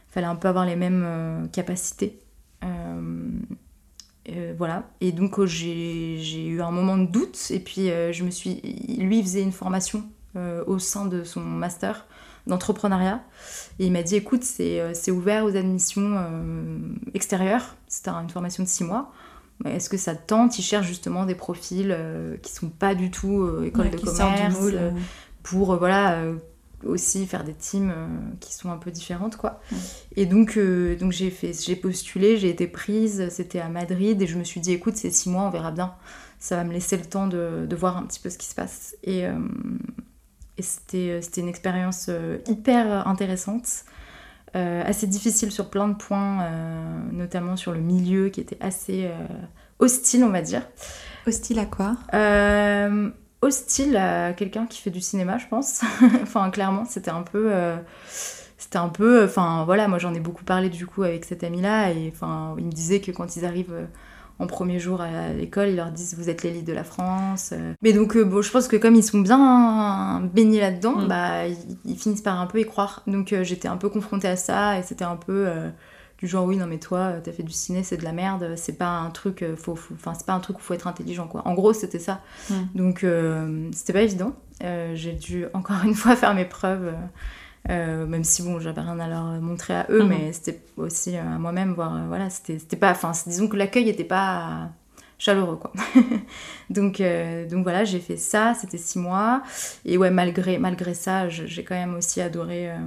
fallait 0.09 0.27
un 0.27 0.35
peu 0.35 0.47
avoir 0.47 0.65
les 0.65 0.75
mêmes 0.75 1.03
euh, 1.05 1.47
capacités. 1.47 2.19
Euh, 2.63 4.53
voilà. 4.57 4.89
Et 5.01 5.11
donc, 5.11 5.39
euh, 5.39 5.45
j'ai 5.45 6.47
eu 6.47 6.61
un 6.61 6.71
moment 6.71 6.97
de 6.97 7.05
doute. 7.05 7.47
Et 7.51 7.59
puis, 7.59 7.87
je 7.87 8.23
me 8.23 8.31
suis. 8.31 8.61
Lui, 8.99 9.19
il 9.19 9.23
faisait 9.23 9.41
une 9.41 9.51
formation 9.51 10.03
au 10.67 10.79
sein 10.79 11.05
de 11.05 11.23
son 11.23 11.41
master 11.41 12.05
d'entrepreneuriat. 12.47 13.21
Et 13.79 13.87
il 13.87 13.91
m'a 13.91 14.03
dit 14.03 14.15
écoute, 14.15 14.43
c'est 14.43 15.11
ouvert 15.11 15.43
aux 15.43 15.55
admissions 15.55 16.23
extérieures. 17.13 17.75
C'était 17.87 18.11
une 18.11 18.29
formation 18.29 18.63
de 18.63 18.69
six 18.69 18.83
mois. 18.83 19.11
Est-ce 19.65 19.89
que 19.89 19.97
ça 19.97 20.15
te 20.15 20.25
tente? 20.25 20.57
Il 20.57 20.61
cherche 20.63 20.87
justement 20.87 21.25
des 21.25 21.35
profils 21.35 21.91
euh, 21.91 22.37
qui 22.37 22.53
sont 22.53 22.69
pas 22.69 22.95
du 22.95 23.11
tout 23.11 23.41
euh, 23.41 23.65
école 23.65 23.87
Ouais, 23.87 23.91
de 23.91 23.97
commerce 23.97 24.59
moule, 24.59 24.75
euh, 24.75 24.89
euh. 24.89 24.99
pour 25.43 25.73
euh, 25.73 25.77
voilà 25.77 26.23
aussi 26.85 27.25
faire 27.25 27.43
des 27.43 27.53
teams 27.53 27.93
qui 28.39 28.53
sont 28.53 28.71
un 28.71 28.77
peu 28.77 28.89
différentes 28.89 29.35
quoi. 29.35 29.59
Ouais. 29.71 29.77
Et 30.15 30.25
donc 30.25 30.57
donc 30.57 31.11
j'ai 31.11 31.29
fait 31.29 31.51
j'ai 31.51 31.75
postulé, 31.75 32.37
j'ai 32.37 32.49
été 32.49 32.67
prise, 32.67 33.27
c'était 33.29 33.59
à 33.59 33.67
Madrid 33.67 34.21
et 34.21 34.27
je 34.27 34.37
me 34.37 34.45
suis 34.45 34.61
dit 34.61 34.71
écoute 34.71 34.95
c'est 34.95 35.11
six 35.11 35.29
mois 35.29 35.43
on 35.43 35.49
verra 35.49 35.71
bien, 35.71 35.93
ça 36.39 36.55
va 36.55 36.63
me 36.63 36.71
laisser 36.71 36.95
le 36.95 37.03
temps 37.03 37.27
de, 37.27 37.65
de 37.69 37.75
voir 37.75 37.97
un 37.97 38.03
petit 38.03 38.21
peu 38.21 38.29
ce 38.29 38.37
qui 38.37 38.47
se 38.47 38.55
passe 38.55 38.95
et 39.03 39.23
et 39.23 40.61
c'était 40.61 41.21
c'était 41.21 41.41
une 41.41 41.49
expérience 41.49 42.09
hyper 42.47 43.05
intéressante. 43.09 43.83
Euh, 44.55 44.83
assez 44.83 45.05
difficile 45.05 45.51
sur 45.51 45.69
plein 45.69 45.87
de 45.87 45.93
points, 45.93 46.41
euh, 46.41 46.99
notamment 47.11 47.55
sur 47.55 47.71
le 47.71 47.79
milieu 47.79 48.29
qui 48.29 48.41
était 48.41 48.57
assez 48.61 49.05
euh, 49.05 49.27
hostile, 49.77 50.23
on 50.23 50.29
va 50.29 50.41
dire. 50.41 50.63
Hostile 51.27 51.59
à 51.59 51.65
quoi? 51.65 51.97
Hostile 53.41 53.95
à 53.95 54.33
quelqu'un 54.33 54.65
qui 54.65 54.81
fait 54.81 54.89
du 54.89 55.01
cinéma, 55.01 55.37
je 55.37 55.47
pense. 55.47 55.81
enfin, 56.23 56.49
clairement, 56.49 56.85
c'était 56.85 57.11
un 57.11 57.21
peu. 57.21 57.51
c'était 58.57 58.77
un 58.77 58.89
peu. 58.89 59.23
Enfin, 59.23 59.63
voilà, 59.65 59.87
moi 59.87 59.99
j'en 59.99 60.13
ai 60.13 60.19
beaucoup 60.19 60.43
parlé 60.43 60.69
du 60.69 60.85
coup 60.85 61.03
avec 61.03 61.25
cet 61.25 61.43
ami-là. 61.43 61.91
Et 61.91 62.11
enfin, 62.13 62.55
il 62.57 62.65
me 62.65 62.71
disait 62.71 63.01
que 63.01 63.11
quand 63.11 63.35
ils 63.35 63.45
arrivent 63.45 63.87
en 64.39 64.47
premier 64.47 64.79
jour 64.79 65.01
à 65.01 65.29
l'école, 65.33 65.69
ils 65.69 65.75
leur 65.75 65.91
disent 65.91 66.15
Vous 66.17 66.29
êtes 66.29 66.43
l'élite 66.43 66.65
de 66.65 66.73
la 66.73 66.83
France. 66.83 67.51
euh. 67.53 67.73
Mais 67.81 67.93
donc, 67.93 68.15
euh, 68.15 68.23
bon, 68.23 68.41
je 68.41 68.49
pense 68.51 68.67
que 68.67 68.77
comme 68.77 68.95
ils 68.95 69.03
sont 69.03 69.19
bien 69.19 70.21
baignés 70.33 70.61
là-dedans, 70.61 70.95
Mm. 70.97 71.07
bah, 71.07 71.47
ils, 71.47 71.57
ils 71.85 71.97
finissent 71.97 72.21
par 72.21 72.39
un 72.39 72.45
peu 72.47 72.59
y 72.59 72.65
croire. 72.65 73.03
Donc, 73.07 73.33
euh, 73.33 73.43
j'étais 73.43 73.67
un 73.67 73.77
peu 73.77 73.89
confrontée 73.89 74.27
à 74.29 74.35
ça. 74.37 74.79
Et 74.79 74.83
c'était 74.83 75.05
un 75.05 75.15
peu. 75.17 75.47
du 76.19 76.27
genre 76.27 76.45
oui 76.45 76.57
non 76.57 76.65
mais 76.67 76.79
toi 76.79 77.13
t'as 77.23 77.31
fait 77.31 77.43
du 77.43 77.53
ciné 77.53 77.81
c'est 77.81 77.95
de 77.95 78.03
la 78.03 78.11
merde 78.11 78.51
c'est 78.57 78.77
pas 78.77 78.89
un 78.89 79.09
truc 79.09 79.45
faut 79.55 79.73
faut- 79.77 79.93
enfin 79.93 80.13
c'est 80.13 80.25
pas 80.25 80.33
un 80.33 80.41
truc 80.41 80.57
où 80.57 80.61
faut 80.61 80.73
être 80.73 80.85
intelligent 80.85 81.27
quoi 81.29 81.43
en 81.47 81.53
gros 81.53 81.71
c'était 81.71 81.97
ça 81.97 82.19
Mm. 82.49 82.53
donc 82.75 83.03
euh, 83.05 83.69
c'était 83.71 83.93
pas 83.93 84.01
évident 84.01 84.33
Euh, 84.61 84.91
j'ai 84.95 85.13
dû 85.13 85.45
encore 85.53 85.77
une 85.85 85.95
fois 85.95 86.17
faire 86.17 86.33
mes 86.35 86.43
preuves 86.43 86.91
euh, 87.69 88.03
euh, 88.03 88.05
même 88.05 88.23
si 88.23 88.41
bon 88.43 88.59
j'avais 88.59 88.81
rien 88.81 88.99
à 88.99 89.07
leur 89.07 89.23
montrer 89.41 89.75
à 89.75 89.85
eux 89.89 90.03
Mhm. 90.03 90.07
mais 90.09 90.33
c'était 90.33 90.61
aussi 90.77 91.17
euh, 91.17 91.21
à 91.21 91.37
moi-même 91.37 91.73
voir 91.73 91.95
euh, 91.95 92.07
voilà 92.07 92.29
c'était 92.29 92.77
pas 92.77 92.91
enfin 92.91 93.11
disons 93.27 93.47
que 93.47 93.57
l'accueil 93.57 93.89
était 93.89 94.03
pas 94.05 94.69
chaleureux 95.17 95.57
quoi. 95.57 95.73
Donc 96.69 97.01
euh, 97.01 97.47
donc 97.49 97.63
voilà 97.63 97.83
j'ai 97.83 97.99
fait 97.99 98.17
ça 98.17 98.53
c'était 98.59 98.77
six 98.77 98.99
mois. 98.99 99.43
Et 99.85 99.97
ouais 99.97 100.11
malgré 100.11 100.57
malgré 100.57 100.93
ça 100.93 101.27
j'ai 101.29 101.63
quand 101.63 101.75
même 101.75 101.95
aussi 101.95 102.21
adoré 102.21 102.71
euh, 102.71 102.77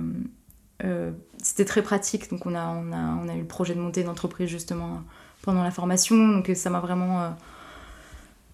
euh, 0.85 1.11
c'était 1.43 1.65
très 1.67 1.83
pratique. 1.83 2.31
Donc 2.31 2.47
on 2.47 2.55
a, 2.55 2.67
on, 2.69 2.93
a, 2.93 2.97
on 3.23 3.29
a 3.29 3.35
eu 3.35 3.41
le 3.41 3.47
projet 3.47 3.75
de 3.75 3.81
monter 3.81 4.01
une 4.03 4.09
entreprise 4.09 4.49
justement 4.49 5.03
pendant 5.43 5.63
la 5.63 5.71
formation. 5.71 6.17
Donc 6.17 6.51
ça 6.55 6.71
m'a 6.71 6.81
vraiment 6.81 7.21
euh, 7.23 7.29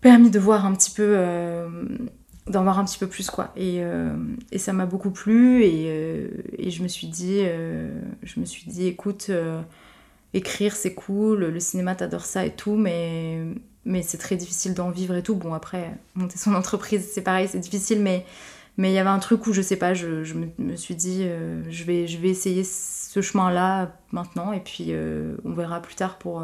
permis 0.00 0.30
de 0.30 0.38
voir 0.38 0.64
un 0.66 0.74
petit 0.74 0.90
peu 0.90 1.02
euh, 1.16 1.68
d'en 2.48 2.62
voir 2.62 2.78
un 2.78 2.84
petit 2.84 2.98
peu 2.98 3.06
plus 3.06 3.30
quoi. 3.30 3.52
Et, 3.56 3.82
euh, 3.82 4.16
ça 4.56 4.72
m'a 4.72 4.86
beaucoup 4.86 5.10
plu 5.10 5.62
et, 5.64 5.86
euh, 5.88 6.28
je 6.58 6.82
me 6.82 6.88
suis 6.88 7.06
dit 7.06 7.40
euh, 7.40 8.00
je 8.22 8.40
me 8.40 8.44
suis 8.44 8.64
dit 8.70 8.86
écoute 8.86 9.30
écrire 10.34 10.76
c'est 10.76 10.94
cool 10.94 11.46
le 11.46 11.60
cinéma 11.60 11.94
t'adore 11.94 12.24
ça 12.24 12.44
et 12.44 12.54
tout 12.54 12.76
mais 12.76 13.54
c'est 14.02 14.18
très 14.18 14.36
difficile 14.36 14.74
d'en 14.74 14.90
vivre 14.90 15.14
et 15.14 15.22
tout. 15.22 15.34
Bon 15.34 15.54
après 15.54 15.94
monter 16.14 16.38
son 16.38 16.54
entreprise 16.56 17.08
c'est 17.12 17.22
pareil 17.22 17.48
c'est 17.48 17.60
difficile 17.60 18.00
mais 18.00 18.24
mais 18.76 18.92
il 18.92 18.94
y 18.94 18.98
avait 18.98 19.10
un 19.10 19.18
truc 19.18 19.46
où 19.48 19.52
je 19.52 19.62
sais 19.62 19.76
pas 19.76 19.92
je, 19.94 20.34
me, 20.34 20.76
suis 20.76 20.94
dit 20.94 21.26
je 21.68 21.84
vais 21.84 22.06
je 22.06 22.18
vais 22.18 22.28
essayer 22.28 22.64
ce 22.64 23.20
chemin 23.20 23.50
là 23.50 23.92
maintenant 24.12 24.52
et 24.52 24.60
puis 24.60 24.92
on 25.44 25.52
verra 25.52 25.80
plus 25.82 25.94
tard 25.94 26.18
pour 26.18 26.42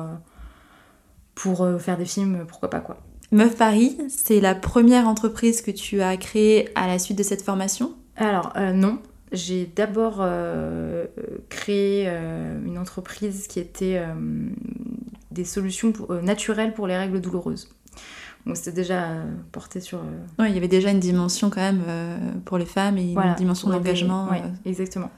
faire 1.79 1.97
des 1.97 2.07
films 2.07 2.45
pourquoi 2.47 2.71
pas 2.71 2.81
quoi 2.81 2.99
Meuf 3.33 3.57
Paris, 3.57 3.99
c'est 4.09 4.41
la 4.41 4.55
première 4.55 5.09
entreprise 5.09 5.61
que 5.63 5.71
tu 5.71 6.01
as 6.03 6.17
créée 6.17 6.69
à 6.75 6.87
la 6.87 6.99
suite 6.99 7.19
de 7.19 7.23
cette 7.23 7.43
formation? 7.43 7.93
Alors, 8.17 8.53
euh, 8.57 8.73
non. 8.73 8.99
J'ai 9.33 9.67
d'abord 9.75 10.19
euh, 10.21 11.07
créé 11.49 12.05
euh, 12.07 12.61
une 12.65 12.79
entreprise 12.79 13.49
qui 13.49 13.59
était 13.59 14.01
des 15.33 15.45
solutions 15.45 15.91
pour- 15.91 16.13
naturelles 16.23 16.73
pour 16.75 16.87
les 16.87 16.97
règles 16.97 17.21
douloureuses. 17.21 17.69
Donc, 18.47 18.57
c'était 18.57 18.73
déjà 18.73 19.09
porté 19.51 19.81
sur. 19.81 19.99
Ouais, 20.39 20.51
il 20.51 20.55
y 20.55 20.59
avait 20.59 20.69
déjà 20.69 20.91
une 20.91 21.01
dimension 21.01 21.51
quand 21.51 21.63
même 21.63 21.83
pour 22.45 22.59
les 22.59 22.67
femmes 22.67 22.99
et 22.99 23.15
voilà, 23.15 23.31
une 23.31 23.37
dimension 23.37 23.71
d'engagement. 23.71 24.29
exactement. 24.65 25.11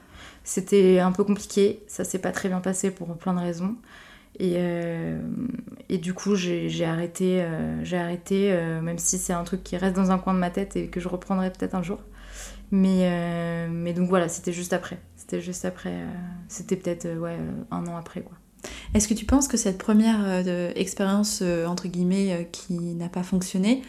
C'était 0.43 0.99
un 0.99 1.11
peu 1.11 1.23
compliqué. 1.25 1.83
Ça 1.87 2.03
s'est 2.05 2.19
pas 2.19 2.31
très 2.31 2.47
bien 2.49 2.61
passé 2.61 2.89
pour 2.89 3.15
plein 3.17 3.33
de 3.33 3.39
raisons. 3.39 3.75
Et, 4.39 4.53
euh, 4.57 5.19
et 5.89 5.97
du 5.97 6.13
coup, 6.13 6.35
j'ai 6.35 6.85
arrêté, 6.85 7.41
euh, 7.41 7.83
j'ai 7.83 7.97
arrêté 7.97 8.51
euh, 8.51 8.81
même 8.81 8.99
si 8.99 9.17
c'est 9.17 9.33
un 9.33 9.43
truc 9.43 9.63
qui 9.63 9.77
reste 9.77 9.95
dans 9.95 10.11
un 10.11 10.19
coin 10.19 10.33
de 10.33 10.39
ma 10.39 10.51
tête 10.51 10.75
et 10.75 10.87
que 10.87 10.99
je 10.99 11.07
reprendrai 11.07 11.51
peut-être 11.51 11.73
un 11.75 11.81
jour. 11.81 11.99
Mais, 12.69 13.09
euh, 13.09 13.67
mais 13.71 13.93
donc 13.93 14.09
voilà, 14.09 14.29
c'était 14.29 14.53
juste 14.53 14.73
après. 14.73 14.99
C'était 15.15 15.41
juste 15.41 15.65
après. 15.65 15.93
euh, 15.93 16.05
c'était 16.49 16.75
peut-être 16.75 17.05
euh, 17.05 17.17
ouais, 17.17 17.37
euh, 17.39 17.63
un 17.71 17.87
an 17.87 17.97
après, 17.97 18.21
quoi. 18.21 18.37
Est-ce 18.93 19.07
que 19.07 19.13
tu 19.13 19.25
penses 19.25 19.47
que 19.47 19.57
cette 19.57 19.77
première 19.77 20.19
euh, 20.23 20.71
expérience, 20.75 21.39
euh, 21.41 21.65
entre 21.65 21.87
guillemets, 21.87 22.33
euh, 22.33 22.43
qui 22.43 22.73
n'a 22.73 23.09
pas 23.09 23.23
fonctionné, 23.23 23.81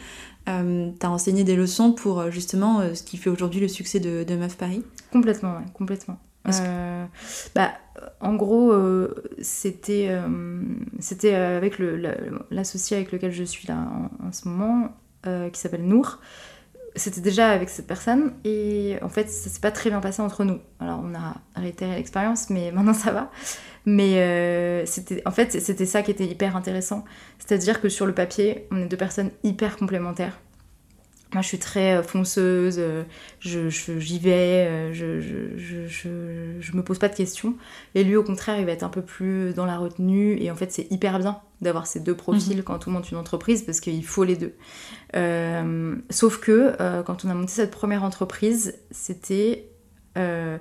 euh, 0.47 0.91
t'a 0.99 1.09
enseigné 1.09 1.43
des 1.43 1.55
leçons 1.55 1.91
pour 1.91 2.19
euh, 2.19 2.31
justement 2.31 2.79
euh, 2.79 2.93
ce 2.93 3.03
qui 3.03 3.17
fait 3.17 3.29
aujourd'hui 3.29 3.59
le 3.59 3.67
succès 3.67 3.99
de, 3.99 4.23
de 4.23 4.35
Meuf 4.35 4.57
Paris? 4.57 4.83
Complètement, 5.11 5.57
ouais, 5.57 5.65
complètement. 5.73 6.17
Euh, 6.47 7.05
bah, 7.53 7.73
en 8.21 8.33
gros, 8.35 8.71
euh, 8.71 9.13
c'était 9.41 10.07
euh, 10.09 10.61
c'était 10.99 11.35
avec 11.35 11.77
le- 11.79 11.95
la- 11.97 12.15
l'associé 12.49 12.97
avec 12.97 13.11
lequel 13.11 13.31
je 13.31 13.43
suis 13.43 13.67
là 13.67 13.87
en, 14.25 14.31
ce 14.31 14.47
moment, 14.47 14.89
qui 15.23 15.59
s'appelle 15.59 15.83
Nour. 15.85 16.19
C'était 16.95 17.21
déjà 17.21 17.49
avec 17.51 17.69
cette 17.69 17.85
personne 17.87 18.33
et 18.43 18.97
en 19.03 19.09
fait, 19.09 19.29
ça 19.29 19.49
s'est 19.49 19.59
pas 19.59 19.71
très 19.71 19.89
bien 19.91 19.99
passé 19.99 20.21
entre 20.21 20.43
nous. 20.43 20.59
Alors, 20.79 21.01
on 21.03 21.13
a 21.13 21.35
réitéré 21.55 21.95
l'expérience, 21.95 22.49
mais 22.49 22.71
maintenant 22.73 22.93
ça 22.95 23.11
va. 23.11 23.31
Mais 23.85 24.83
c'était 24.85 25.21
en 25.25 25.31
fait, 25.31 25.51
c'était 25.61 25.85
ça 25.85 26.01
qui 26.01 26.11
était 26.11 26.25
hyper 26.25 26.55
intéressant. 26.55 27.05
C'est-à-dire 27.37 27.81
que 27.81 27.89
sur 27.89 28.05
le 28.05 28.13
papier, 28.13 28.67
on 28.71 28.77
est 28.81 28.87
deux 28.87 28.97
personnes 28.97 29.31
hyper 29.43 29.77
complémentaires. 29.77 30.39
Moi, 31.33 31.43
je 31.43 31.47
suis 31.47 31.59
très 31.59 31.95
euh, 31.97 32.01
fonceuse, 32.03 32.77
euh, 32.79 33.03
je, 33.39 33.69
j'y 33.69 34.17
vais, 34.17 34.65
euh, 34.67 34.93
je, 34.93 35.21
je, 35.21 35.57
je, 35.57 35.87
je, 35.87 36.09
je 36.59 36.75
me 36.75 36.81
pose 36.83 36.97
pas 36.97 37.07
de 37.07 37.15
questions. 37.15 37.53
Et 37.93 38.03
lui, 38.03 38.15
au 38.15 38.23
contraire, 38.23 38.57
il 38.59 38.65
va 38.65 38.71
être 38.71 38.81
un 38.83 38.89
peu 38.89 39.03
plus 39.03 39.53
dans 39.53 39.65
la 39.65 39.77
retenue. 39.77 40.37
Et 40.41 40.49
en 40.49 40.55
fait, 40.55 40.71
c'est 40.71 40.91
hyper 40.91 41.19
bien 41.19 41.39
d'avoir 41.61 41.85
ces 41.85 41.99
deux 41.99 42.15
profils 42.15 42.63
quand 42.63 42.87
on 42.87 42.91
monte 42.91 43.11
une 43.11 43.17
entreprise 43.17 43.61
parce 43.61 43.79
qu'il 43.79 44.03
faut 44.05 44.23
les 44.23 44.37
deux. 44.37 44.55
Euh, 45.15 45.95
sauf 46.09 46.39
que 46.39 46.73
euh, 46.79 47.03
quand 47.03 47.25
on 47.25 47.29
a 47.29 47.33
monté 47.35 47.51
cette 47.51 47.71
première 47.71 48.03
entreprise, 48.03 48.79
c'était 48.89 49.67
euh, 50.17 50.57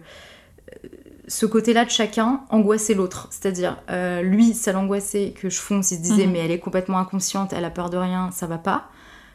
ce 1.28 1.46
côté-là 1.46 1.84
de 1.86 1.90
chacun 1.90 2.42
angoissait 2.50 2.94
l'autre. 2.94 3.28
C'est-à-dire, 3.30 3.78
lui, 4.22 4.52
ça 4.54 4.72
l'angoissait 4.72 5.32
que 5.34 5.48
je 5.48 5.58
fonce, 5.60 5.92
il 5.92 5.96
se 5.96 6.02
disait, 6.02 6.26
Mhm. 6.26 6.32
mais 6.32 6.38
elle 6.40 6.50
est 6.50 6.58
complètement 6.58 6.98
inconsciente, 6.98 7.52
elle 7.54 7.64
a 7.64 7.70
peur 7.70 7.88
de 7.90 7.96
rien, 7.96 8.30
ça 8.32 8.46
va 8.46 8.58
pas. 8.58 8.90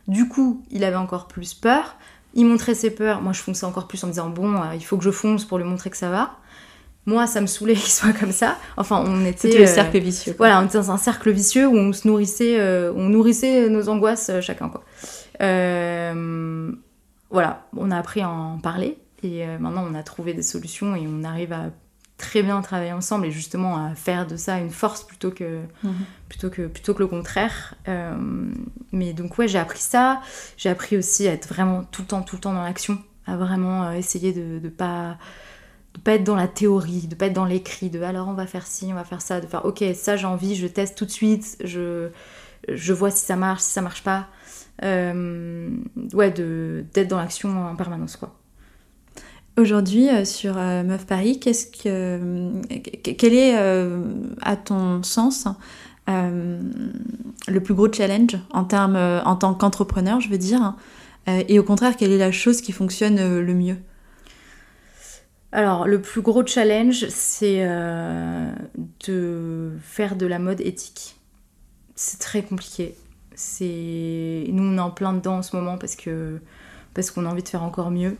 Du 0.08 0.28
coup, 0.28 0.64
il 0.70 0.84
avait 0.84 0.96
encore 0.98 1.28
plus 1.28 1.54
peur. 1.54 1.96
Il 2.34 2.46
montrait 2.46 2.76
ses 2.76 2.92
peurs. 2.92 3.22
Moi, 3.22 3.34
je 3.34 3.42
fonçais 3.42 3.66
encore 3.66 3.88
plus 3.88 4.04
en 4.04 4.08
me 4.08 4.12
disant 4.12 4.30
bon, 4.30 4.56
euh, 4.56 4.76
il 4.76 4.84
faut 4.84 4.98
que 4.98 5.04
je 5.04 5.12
fonce 5.12 5.46
pour 5.46 5.58
lui 5.58 5.66
montrer 5.66 5.90
que 5.90 5.98
ça 5.98 6.10
va. 6.10 6.38
Moi, 7.06 7.28
ça 7.28 7.42
me 7.42 7.48
saoulait 7.48 7.74
qu'il 7.76 7.92
soit 7.92 8.14
comme 8.14 8.32
ça. 8.32 8.58
Enfin, 8.78 9.04
on 9.06 9.26
était. 9.26 9.50
C'était 9.50 9.58
le 9.60 9.64
euh, 9.66 9.74
cercle 9.74 10.00
vicieux. 10.00 10.34
quoi. 10.34 10.48
Voilà, 10.48 10.62
on 10.62 10.66
était 10.66 10.78
dans 10.78 10.92
un 10.92 10.98
cercle 10.98 11.32
vicieux 11.32 11.68
où 11.68 11.76
on 11.76 11.94
se 11.94 12.08
nourrissait, 12.08 12.60
euh, 12.60 12.92
on 12.96 13.10
nourrissait 13.10 13.70
nos 13.70 13.90
angoisses 13.90 14.32
chacun 14.42 14.70
quoi. 14.70 14.84
Voilà, 17.30 17.66
on 17.76 17.90
a 17.90 17.98
appris 17.98 18.22
à 18.22 18.30
en 18.30 18.60
parler 18.60 19.00
et 19.24 19.44
maintenant 19.58 19.84
on 19.90 19.96
a 19.96 20.04
trouvé 20.04 20.36
des 20.36 20.44
solutions 20.44 20.96
et 20.96 21.08
on 21.08 21.24
arrive 21.24 21.52
à 21.52 21.72
très 22.24 22.42
bien 22.44 22.62
travailler 22.62 22.94
ensemble 22.94 23.26
et 23.28 23.32
justement 23.32 23.78
à 23.86 23.96
faire 23.96 24.26
de 24.26 24.38
ça 24.38 24.58
une 24.60 24.70
force 24.72 25.04
plutôt 25.04 25.32
que 25.32 25.62
Mhm. 25.84 25.94
plutôt 26.30 26.50
que 26.50 26.68
plutôt 26.68 26.94
que 26.94 27.00
le 27.00 27.08
contraire. 27.08 27.76
Euh, 27.88 28.16
mais 28.92 29.14
donc 29.14 29.38
ouais, 29.38 29.48
j'ai 29.48 29.60
appris 29.60 29.80
ça. 29.80 30.22
J'ai 30.58 30.70
appris 30.70 30.98
aussi 30.98 31.28
à 31.28 31.34
être 31.34 31.48
vraiment 31.48 31.84
tout 31.84 32.02
le 32.04 32.08
temps 32.08 32.22
tout 32.22 32.36
le 32.38 32.42
temps 32.42 32.54
dans 32.54 32.64
l'action, 32.64 32.98
à 33.28 33.36
vraiment 33.38 33.84
euh, 33.84 33.92
essayer 33.94 34.32
de 34.34 34.60
de 34.60 34.70
pas 34.70 35.18
de 35.96 36.00
pas 36.02 36.14
être 36.14 36.24
dans 36.24 36.36
la 36.36 36.48
théorie, 36.48 37.08
de 37.08 37.16
pas 37.16 37.28
être 37.28 37.34
dans 37.34 37.46
l'écrit, 37.46 37.90
de 37.90 38.02
alors 38.02 38.28
on 38.28 38.34
va 38.34 38.48
faire 38.48 38.66
ci, 38.66 38.88
on 38.92 38.96
va 38.96 39.04
faire 39.04 39.22
ça, 39.22 39.42
de 39.42 39.48
faire 39.48 39.64
ok 39.66 39.84
ça 39.96 40.16
j'ai 40.18 40.26
envie, 40.28 40.56
je 40.56 40.68
teste 40.68 40.98
tout 40.98 41.06
de 41.06 41.12
suite, 41.12 41.58
je 41.64 42.10
je 42.70 42.94
vois 42.94 43.12
si 43.12 43.24
ça 43.26 43.36
marche, 43.36 43.62
si 43.62 43.72
ça 43.72 43.82
marche 43.82 44.04
pas. 44.04 44.28
Euh, 44.84 45.70
ouais, 46.14 46.32
de 46.32 46.84
d'être 46.94 47.10
dans 47.10 47.20
l'action 47.20 47.50
en 47.68 47.76
permanence 47.76 48.16
quoi. 48.18 48.34
Aujourd'hui, 49.56 50.10
euh, 50.10 50.26
sur 50.26 50.58
euh, 50.58 50.82
Meuf 50.84 51.06
Paris, 51.06 51.40
qu'est-ce 51.40 51.68
que, 51.68 51.84
euh, 51.86 52.62
que- 53.04 53.12
quel 53.12 53.34
est, 53.34 53.56
à 54.42 54.56
ton 54.56 55.04
sens, 55.04 55.48
le 56.08 57.60
plus 57.60 57.74
gros 57.74 57.92
challenge 57.92 58.38
en, 58.52 58.64
termes, 58.64 58.96
en 58.98 59.36
tant 59.36 59.54
qu'entrepreneur, 59.54 60.20
je 60.20 60.30
veux 60.30 60.38
dire 60.38 60.76
Et 61.28 61.60
au 61.60 61.64
contraire, 61.64 61.96
quelle 61.98 62.12
est 62.12 62.18
la 62.18 62.32
chose 62.32 62.62
qui 62.62 62.72
fonctionne 62.72 63.40
le 63.40 63.54
mieux? 63.54 63.78
Alors, 65.52 65.88
le 65.88 66.02
plus 66.02 66.22
gros 66.22 66.46
challenge, 66.46 67.06
c'est 67.10 67.64
de 69.06 69.72
faire 69.82 70.16
de 70.16 70.26
la 70.26 70.40
mode 70.40 70.62
éthique. 70.62 71.16
C'est 71.96 72.20
très 72.20 72.42
compliqué. 72.42 72.96
Nous, 73.62 74.64
on 74.64 74.78
est 74.78 74.82
en 74.82 74.92
plein 74.92 75.14
dedans 75.14 75.38
en 75.38 75.42
ce 75.44 75.56
moment 75.56 75.78
parce 75.78 75.96
parce 76.94 77.12
qu'on 77.12 77.26
a 77.26 77.30
envie 77.30 77.44
de 77.44 77.50
faire 77.50 77.64
encore 77.64 77.92
mieux. 77.92 78.18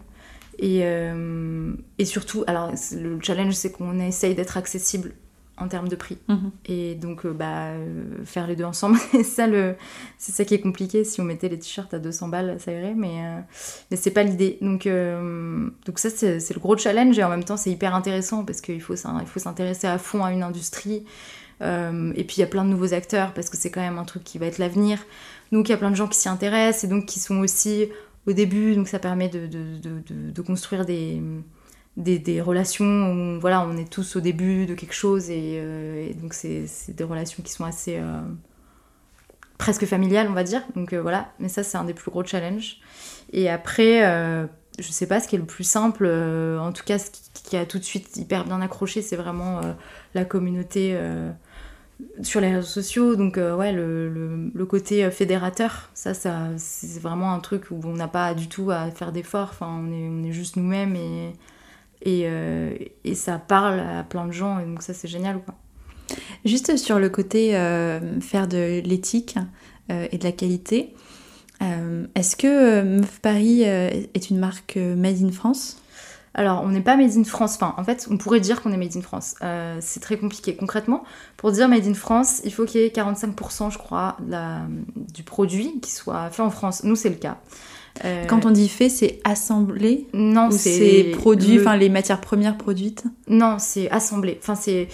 Et, 0.60 0.82
euh, 0.84 1.74
et 1.98 2.06
surtout, 2.06 2.44
alors 2.48 2.72
le 2.94 3.20
challenge, 3.22 3.54
c'est 3.54 3.72
qu'on 3.72 4.00
essaye 4.00 4.36
d'être 4.36 4.58
accessible 4.58 5.14
en 5.58 5.68
termes 5.68 5.88
de 5.88 5.96
prix. 5.96 6.18
Mhm. 6.30 6.52
Et 6.66 6.96
donc, 6.96 7.26
euh, 7.26 7.32
bah, 7.32 7.68
euh, 7.68 8.04
faire 8.26 8.48
les 8.48 8.56
deux 8.56 8.64
ensemble, 8.64 8.98
c'est 9.12 9.24
ça, 9.24 9.46
le, 9.48 9.76
c'est 10.18 10.32
ça 10.32 10.46
qui 10.46 10.56
est 10.56 10.60
compliqué. 10.62 11.04
Si 11.04 11.22
on 11.22 11.24
mettait 11.24 11.48
les 11.50 11.60
t-shirts 11.60 11.94
à 11.94 12.00
200 12.00 12.28
balles, 12.30 12.58
ça 12.60 12.72
irait, 12.72 12.96
mais, 12.96 13.24
euh, 13.24 13.40
mais 13.92 13.98
c'est 13.98 14.12
pas 14.12 14.24
l'idée. 14.24 14.58
Donc, 14.62 14.88
donc 15.86 16.00
ça, 16.00 16.10
c'est, 16.10 16.40
c'est 16.40 16.54
le 16.56 16.60
gros 16.60 16.76
challenge 16.78 17.18
et 17.20 17.24
en 17.24 17.30
même 17.30 17.44
temps, 17.44 17.58
c'est 17.58 17.70
hyper 17.72 17.94
intéressant 17.94 18.44
parce 18.46 18.62
qu'il 18.62 18.82
faut, 18.82 18.96
s'in- 18.96 19.20
il 19.22 19.28
faut 19.28 19.40
s'intéresser 19.40 19.88
à 19.88 19.98
fond 20.00 20.24
à 20.24 20.32
une 20.34 20.44
industrie. 20.44 21.04
Et 21.62 22.24
puis, 22.26 22.38
il 22.38 22.40
y 22.42 22.44
a 22.44 22.48
plein 22.48 22.66
de 22.66 22.70
nouveaux 22.70 22.94
acteurs 22.94 23.34
parce 23.34 23.50
que 23.50 23.56
c'est 23.56 23.70
quand 23.72 23.80
même 23.80 23.98
un 23.98 24.04
truc 24.04 24.24
qui 24.26 24.38
va 24.38 24.48
être 24.48 24.58
l'avenir. 24.58 25.00
Donc, 25.54 25.70
il 25.70 25.72
y 25.72 25.76
a 25.76 25.78
plein 25.78 25.92
de 25.92 25.96
gens 25.96 26.08
qui 26.08 26.18
s'y 26.20 26.28
intéressent 26.28 26.84
et 26.84 26.88
donc 26.88 27.06
qui 27.06 27.20
sont 27.20 27.38
aussi 27.38 27.88
au 28.28 28.34
début. 28.34 28.76
Donc, 28.76 28.88
ça 28.88 29.00
permet 29.00 29.30
de, 29.30 29.48
de, 29.48 30.32
de, 30.32 30.42
construire 30.42 30.86
des, 30.86 31.22
des, 31.98 32.42
relations 32.42 33.12
où 33.12 33.40
voilà, 33.40 33.66
on 33.66 33.78
est 33.78 33.90
tous 33.90 34.16
au 34.16 34.20
début 34.20 34.66
de 34.66 34.74
quelque 34.74 34.94
chose 34.94 35.30
et, 35.30 35.60
euh, 35.60 36.14
donc 36.14 36.34
c'est, 36.34 36.66
des 36.90 37.04
relations 37.04 37.44
qui 37.44 37.52
sont 37.52 37.66
assez 37.66 37.98
euh, 37.98 38.22
presque 39.58 39.86
familiales, 39.86 40.28
on 40.30 40.34
va 40.34 40.44
dire. 40.44 40.64
Donc 40.76 40.94
euh, 40.94 41.02
voilà, 41.02 41.32
mais 41.40 41.50
ça, 41.50 41.64
c'est 41.64 41.78
un 41.78 41.86
des 41.86 41.94
plus 41.94 42.12
gros 42.12 42.24
challenges. 42.24 42.78
Et 43.32 43.50
après, 43.50 44.02
je 44.80 44.92
sais 44.92 45.08
pas 45.08 45.20
ce 45.20 45.28
qui 45.28 45.36
est 45.36 45.40
le 45.40 45.46
plus 45.46 45.64
simple, 45.64 46.08
en 46.08 46.72
tout 46.72 46.84
cas, 46.84 47.00
ce 47.00 47.10
qui, 47.34 47.58
a 47.58 47.66
tout 47.66 47.80
de 47.80 47.84
suite 47.84 48.16
hyper 48.18 48.46
bien 48.46 48.62
accroché, 48.62 49.02
c'est 49.02 49.16
vraiment 49.16 49.62
la 50.14 50.26
communauté. 50.26 50.96
Sur 52.22 52.42
les 52.42 52.54
réseaux 52.54 52.68
sociaux, 52.68 53.16
donc 53.16 53.38
euh, 53.38 53.56
ouais, 53.56 53.72
le, 53.72 54.10
le- 54.10 54.66
côté 54.66 55.04
euh, 55.04 55.12
fédérateur, 55.12 55.90
ça, 55.94 56.14
ça 56.14 56.50
c'est 56.58 57.00
vraiment 57.02 57.34
un 57.34 57.40
truc 57.40 57.72
où 57.72 57.80
on 57.84 57.94
n'a 57.94 58.08
pas 58.08 58.34
du 58.34 58.48
tout 58.48 58.72
à 58.72 58.90
faire 58.92 59.12
d'efforts, 59.12 59.50
enfin, 59.52 59.68
on 59.84 59.92
est, 59.92 60.08
on 60.10 60.24
est 60.24 60.32
juste 60.32 60.56
nous-mêmes 60.56 60.96
et, 60.96 61.34
et, 62.02 62.24
euh, 62.26 62.74
et 63.04 63.16
ça 63.16 63.38
parle 63.38 63.80
à 63.80 64.04
plein 64.04 64.26
de 64.28 64.32
gens, 64.32 64.60
et 64.60 64.66
donc 64.66 64.82
ça, 64.82 64.94
c'est 64.94 65.08
génial, 65.08 65.40
quoi. 65.44 65.56
Juste 66.46 66.78
sur 66.78 67.00
le 67.00 67.10
côté 67.10 67.52
faire 68.22 68.48
de 68.48 68.82
l'éthique 68.82 69.38
et 69.90 70.18
de 70.18 70.24
la 70.24 70.32
qualité, 70.34 70.94
est-ce 71.62 72.36
que 72.36 72.82
Meuf 72.84 73.20
Paris 73.22 73.62
est 73.64 74.30
une 74.30 74.38
marque 74.38 74.76
made 74.76 75.24
in 75.24 75.32
France? 75.32 75.82
Alors, 76.36 76.64
on 76.64 76.70
n'est 76.70 76.82
pas 76.82 76.98
Made 76.98 77.16
in 77.16 77.24
France. 77.24 77.56
Enfin, 77.56 77.76
en 77.78 77.84
fait, 77.84 78.08
on 78.10 78.18
pourrait 78.18 78.40
dire 78.40 78.62
qu'on 78.62 78.72
est 78.72 78.78
Made 78.78 78.96
in 78.98 79.02
France. 79.02 79.36
Euh, 79.44 79.78
c'est 79.82 80.00
très 80.00 80.18
compliqué. 80.18 80.56
Concrètement, 80.56 81.04
pour 81.38 81.52
dire 81.52 81.70
Made 81.70 81.86
in 81.86 81.94
France, 81.94 82.42
il 82.44 82.52
faut 82.54 82.66
qu'il 82.66 82.82
y 82.82 82.84
ait 82.84 82.90
45%, 82.90 83.70
je 83.72 83.78
crois, 83.78 84.18
la- 84.28 84.62
du 84.96 85.22
produit 85.24 85.80
qui 85.80 85.92
soit 85.92 86.30
fait 86.32 86.42
en 86.42 86.50
France. 86.50 86.84
Nous, 86.84 86.96
c'est 86.96 87.10
le 87.10 87.16
cas. 87.16 87.38
Euh, 88.04 88.26
Quand 88.26 88.48
on 88.48 88.52
dit 88.52 88.70
fait, 88.70 88.90
c'est 88.90 89.20
assemblé 89.24 90.08
non, 90.14 90.50
c'est 90.50 91.12
produit, 91.14 91.56
le- 91.58 91.62
enfin 91.62 91.78
les 91.78 91.90
matières 91.90 92.20
premières 92.22 92.58
produites 92.58 93.04
Non, 93.28 93.58
c'est 93.60 93.88
assemblé. 93.92 94.40
Enfin, 94.42 94.56
c'est 94.56 94.88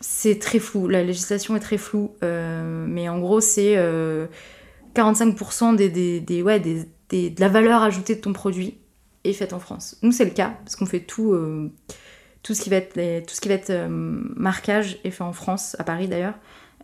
c'est 0.00 0.38
très 0.40 0.58
flou. 0.58 0.88
La 0.88 1.04
législation 1.04 1.54
est 1.56 1.60
très 1.60 1.78
floue, 1.78 2.10
euh, 2.24 2.84
mais 2.88 3.08
en 3.08 3.20
gros, 3.20 3.40
c'est 3.40 3.74
euh, 3.76 4.26
45% 4.94 5.72
des, 5.76 5.88
des, 5.88 6.20
des- 6.20 6.42
ouais, 6.42 6.58
des, 6.60 6.84
des- 7.10 7.30
de 7.30 7.40
la 7.40 7.48
valeur 7.48 7.82
ajoutée 7.82 8.14
de 8.16 8.20
ton 8.20 8.32
produit 8.32 8.78
est 9.24 9.32
faite 9.32 9.52
en 9.52 9.58
France. 9.58 9.96
Nous, 10.02 10.12
c'est 10.12 10.24
le 10.24 10.30
cas 10.30 10.54
parce 10.64 10.76
qu'on 10.76 10.86
fait 10.86 11.00
tout, 11.00 11.32
euh, 11.32 11.70
tout 12.42 12.54
ce 12.54 12.62
qui 12.62 12.70
va 12.70 12.76
être 12.76 12.94
les- 12.96 13.22
tout 13.22 13.34
ce 13.34 13.40
qui 13.40 13.48
va 13.48 13.54
être 13.54 13.70
euh, 13.70 13.88
marquage 13.88 14.98
est 15.04 15.10
fait 15.10 15.24
en 15.24 15.32
France, 15.32 15.76
à 15.78 15.84
Paris 15.84 16.08
d'ailleurs. 16.08 16.34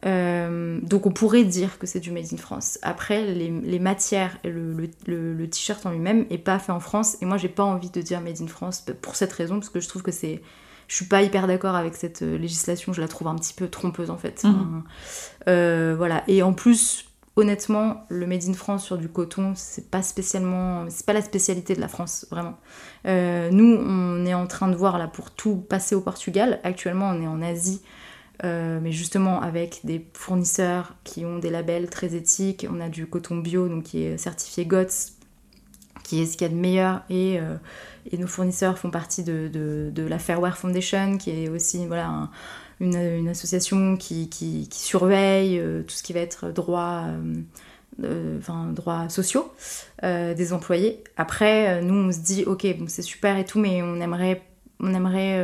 Euh, 0.06 0.80
donc 0.82 1.04
on 1.04 1.10
pourrait 1.10 1.44
dire 1.44 1.78
que 1.78 1.86
c'est 1.86 2.00
du 2.00 2.10
made 2.10 2.24
in 2.32 2.38
France. 2.38 2.78
Après, 2.80 3.22
les, 3.26 3.50
les 3.50 3.78
matières 3.78 4.38
et 4.44 4.48
le, 4.50 4.72
le- 4.72 4.90
le- 5.06 5.34
le 5.34 5.50
t-shirt 5.50 5.84
en 5.84 5.90
lui-même 5.90 6.24
est 6.30 6.38
pas 6.38 6.58
fait 6.58 6.72
en 6.72 6.80
France. 6.80 7.18
Et 7.20 7.26
moi, 7.26 7.36
j'ai 7.36 7.50
pas 7.50 7.64
envie 7.64 7.90
de 7.90 8.00
dire 8.00 8.20
made 8.22 8.40
in 8.40 8.46
France 8.46 8.82
pour 9.02 9.14
cette 9.14 9.32
raison, 9.32 9.56
parce 9.60 9.68
que 9.68 9.80
je 9.80 9.88
trouve 9.88 10.02
que 10.02 10.12
c'est. 10.12 10.40
Je 10.88 10.96
suis 10.96 11.04
pas 11.04 11.22
hyper 11.22 11.46
d'accord 11.46 11.76
avec 11.76 11.94
cette 11.94 12.22
législation. 12.22 12.92
Je 12.92 13.00
la 13.00 13.06
trouve 13.08 13.28
un 13.28 13.36
petit 13.36 13.52
peu 13.54 13.68
trompeuse 13.68 14.10
en 14.10 14.16
fait. 14.16 14.40
Enfin, 14.44 14.82
euh, 15.48 15.94
voilà. 15.96 16.24
Et 16.26 16.42
en 16.42 16.52
plus, 16.52 17.04
honnêtement, 17.40 18.04
le 18.08 18.26
made 18.26 18.48
in 18.48 18.52
France 18.52 18.84
sur 18.84 18.98
du 18.98 19.08
coton, 19.08 19.54
c'est 19.56 19.90
pas 19.90 20.02
spécialement, 20.02 20.86
c'est 20.88 21.06
pas 21.06 21.12
la 21.12 21.22
spécialité 21.22 21.74
de 21.74 21.80
la 21.80 21.88
France, 21.88 22.26
vraiment. 22.30 22.58
Euh, 23.06 23.50
nous, 23.50 23.76
on 23.76 24.24
est 24.26 24.34
en 24.34 24.46
train 24.46 24.68
de 24.68 24.76
voir 24.76 24.98
là 24.98 25.08
pour 25.08 25.30
tout 25.30 25.56
passer 25.56 25.94
au 25.94 26.00
Portugal. 26.00 26.60
Actuellement, 26.64 27.10
on 27.10 27.22
est 27.22 27.26
en 27.26 27.42
Asie. 27.42 27.80
Euh, 28.42 28.80
mais 28.80 28.90
justement 28.90 29.42
avec 29.42 29.80
des 29.84 30.06
fournisseurs 30.14 30.94
qui 31.04 31.26
ont 31.26 31.38
des 31.38 31.50
labels 31.50 31.90
très 31.90 32.14
éthiques. 32.14 32.66
On 32.70 32.80
a 32.80 32.88
du 32.88 33.06
coton 33.06 33.36
bio, 33.36 33.68
donc 33.68 33.84
qui 33.84 34.02
est 34.02 34.16
certifié 34.16 34.64
GOTS, 34.64 35.12
qui 36.04 36.22
est 36.22 36.26
ce 36.26 36.38
qu'il 36.38 36.46
y 36.46 36.50
a 36.50 36.54
de 36.54 36.58
meilleur. 36.58 37.02
Et, 37.10 37.38
euh, 37.38 37.56
nos 38.18 38.26
fournisseurs 38.26 38.78
font 38.78 38.90
partie 38.90 39.24
de, 39.24 39.92
la 39.96 40.18
Fairwear 40.18 40.56
Foundation, 40.56 41.18
qui 41.18 41.30
est 41.30 41.48
aussi 41.50 41.86
voilà, 41.86 42.30
une, 42.80 42.96
une 42.96 43.28
association 43.28 43.96
qui, 43.96 44.28
qui, 44.28 44.68
qui 44.68 44.78
surveille 44.80 45.58
euh, 45.58 45.82
tout 45.82 45.94
ce 45.94 46.02
qui 46.02 46.12
va 46.12 46.20
être 46.20 46.48
droit, 46.50 47.04
euh, 47.08 47.34
euh, 48.02 48.38
enfin, 48.38 48.66
droits 48.72 49.08
sociaux 49.10 49.52
euh, 50.02 50.34
des 50.34 50.52
employés. 50.52 51.04
Après, 51.16 51.68
euh, 51.68 51.82
nous, 51.82 51.94
on 51.94 52.10
se 52.12 52.18
dit, 52.20 52.44
ok, 52.44 52.66
bon, 52.78 52.86
c'est 52.88 53.02
super 53.02 53.36
et 53.36 53.44
tout, 53.44 53.58
mais 53.58 53.82
on 53.82 54.00
aimerait, 54.00 54.42
on 54.80 54.94
aimerait 54.94 55.38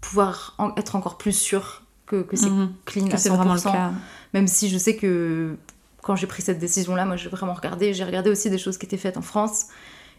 pouvoir 0.00 0.54
en- 0.58 0.74
être 0.76 0.94
encore 0.96 1.18
plus 1.18 1.32
sûr 1.36 1.82
que, 2.06 2.22
que 2.22 2.36
c'est 2.36 2.50
Mhm. 2.50 2.72
clean 2.84 3.08
Que 3.08 3.14
à 3.14 3.16
c'est 3.18 3.28
vraiment 3.28 3.54
le 3.54 3.58
100%. 3.60 3.72
cas. 3.72 3.92
Même 4.34 4.46
si 4.46 4.68
je 4.68 4.78
sais 4.78 4.94
que 4.96 5.56
quand 6.02 6.14
j'ai 6.16 6.26
pris 6.28 6.42
cette 6.42 6.58
décision-là, 6.60 7.04
moi 7.04 7.16
j'ai 7.16 7.28
vraiment 7.28 7.54
regardé, 7.54 7.92
j'ai 7.94 8.04
regardé 8.04 8.30
aussi 8.30 8.48
des 8.50 8.58
choses 8.58 8.78
qui 8.78 8.86
étaient 8.86 8.96
faites 8.96 9.16
en 9.16 9.22
France 9.22 9.66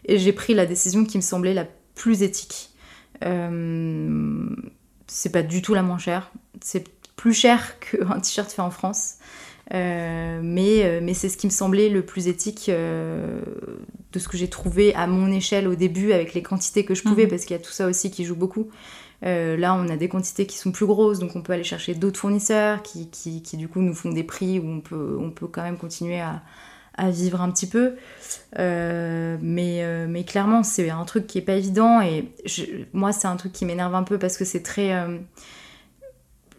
et 0.04 0.18
j'ai 0.18 0.32
pris 0.34 0.52
la 0.52 0.66
décision 0.66 1.04
qui 1.06 1.16
me 1.16 1.22
semblait 1.22 1.54
la 1.54 1.66
plus 1.94 2.22
éthique. 2.22 2.70
C'est 5.08 5.32
pas 5.32 5.42
du 5.42 5.62
tout 5.62 5.74
la 5.74 5.82
moins 5.82 5.98
chère, 5.98 6.30
c'est 6.62 6.84
plus 7.16 7.34
cher 7.34 7.78
qu'un 7.80 8.20
t-shirt 8.20 8.50
fait 8.52 8.62
en 8.62 8.70
France. 8.70 9.14
Euh, 9.74 10.40
mais 10.42 10.82
euh, 10.84 11.00
mais 11.02 11.12
c'est 11.12 11.28
ce 11.28 11.36
qui 11.36 11.46
me 11.46 11.52
semblait 11.52 11.90
le 11.90 12.02
plus 12.02 12.26
éthique 12.28 12.70
euh, 12.70 13.42
de 14.12 14.18
ce 14.18 14.26
que 14.26 14.38
j'ai 14.38 14.48
trouvé 14.48 14.94
à 14.94 15.06
mon 15.06 15.30
échelle 15.30 15.68
au 15.68 15.74
début 15.74 16.12
avec 16.12 16.32
les 16.32 16.42
quantités 16.42 16.86
que 16.86 16.94
je 16.94 17.02
pouvais 17.02 17.24
Mhm. 17.24 17.28
parce 17.28 17.44
qu'il 17.44 17.54
y 17.54 17.60
a 17.60 17.62
tout 17.62 17.72
ça 17.72 17.86
aussi 17.86 18.10
qui 18.10 18.24
joue 18.24 18.36
beaucoup. 18.36 18.68
Euh, 19.24 19.56
là, 19.58 19.74
on 19.74 19.88
a 19.88 19.96
des 19.96 20.08
quantités 20.08 20.46
qui 20.46 20.56
sont 20.56 20.72
plus 20.72 20.86
grosses, 20.86 21.18
donc 21.18 21.36
on 21.36 21.42
peut 21.42 21.52
aller 21.52 21.64
chercher 21.64 21.94
d'autres 21.94 22.20
fournisseurs 22.20 22.82
qui, 22.82 23.10
qui, 23.10 23.42
qui, 23.42 23.56
du 23.56 23.68
coup 23.68 23.80
nous 23.82 23.94
font 23.94 24.10
des 24.12 24.22
prix 24.24 24.58
où 24.60 24.68
on 24.68 24.80
peut, 24.80 25.18
on 25.20 25.30
peut 25.30 25.48
quand 25.48 25.62
même 25.62 25.76
continuer 25.76 26.20
à, 26.20 26.42
à 26.98 27.10
vivre 27.10 27.40
un 27.40 27.50
petit 27.50 27.66
peu. 27.66 27.94
Euh, 28.58 29.38
mais, 29.40 29.82
euh, 29.82 30.06
mais 30.08 30.24
clairement, 30.24 30.62
c'est 30.62 30.90
un 30.90 31.04
truc 31.04 31.26
qui 31.26 31.38
est 31.38 31.42
pas 31.42 31.54
évident 31.54 32.00
et 32.02 32.30
moi, 32.92 33.12
c'est 33.12 33.28
un 33.28 33.36
truc 33.36 33.52
qui 33.52 33.64
m'énerve 33.64 33.94
un 33.94 34.02
peu 34.02 34.18
parce 34.18 34.36
que 34.36 34.44
c'est 34.44 34.62
très. 34.62 34.92
euh, 34.92 35.18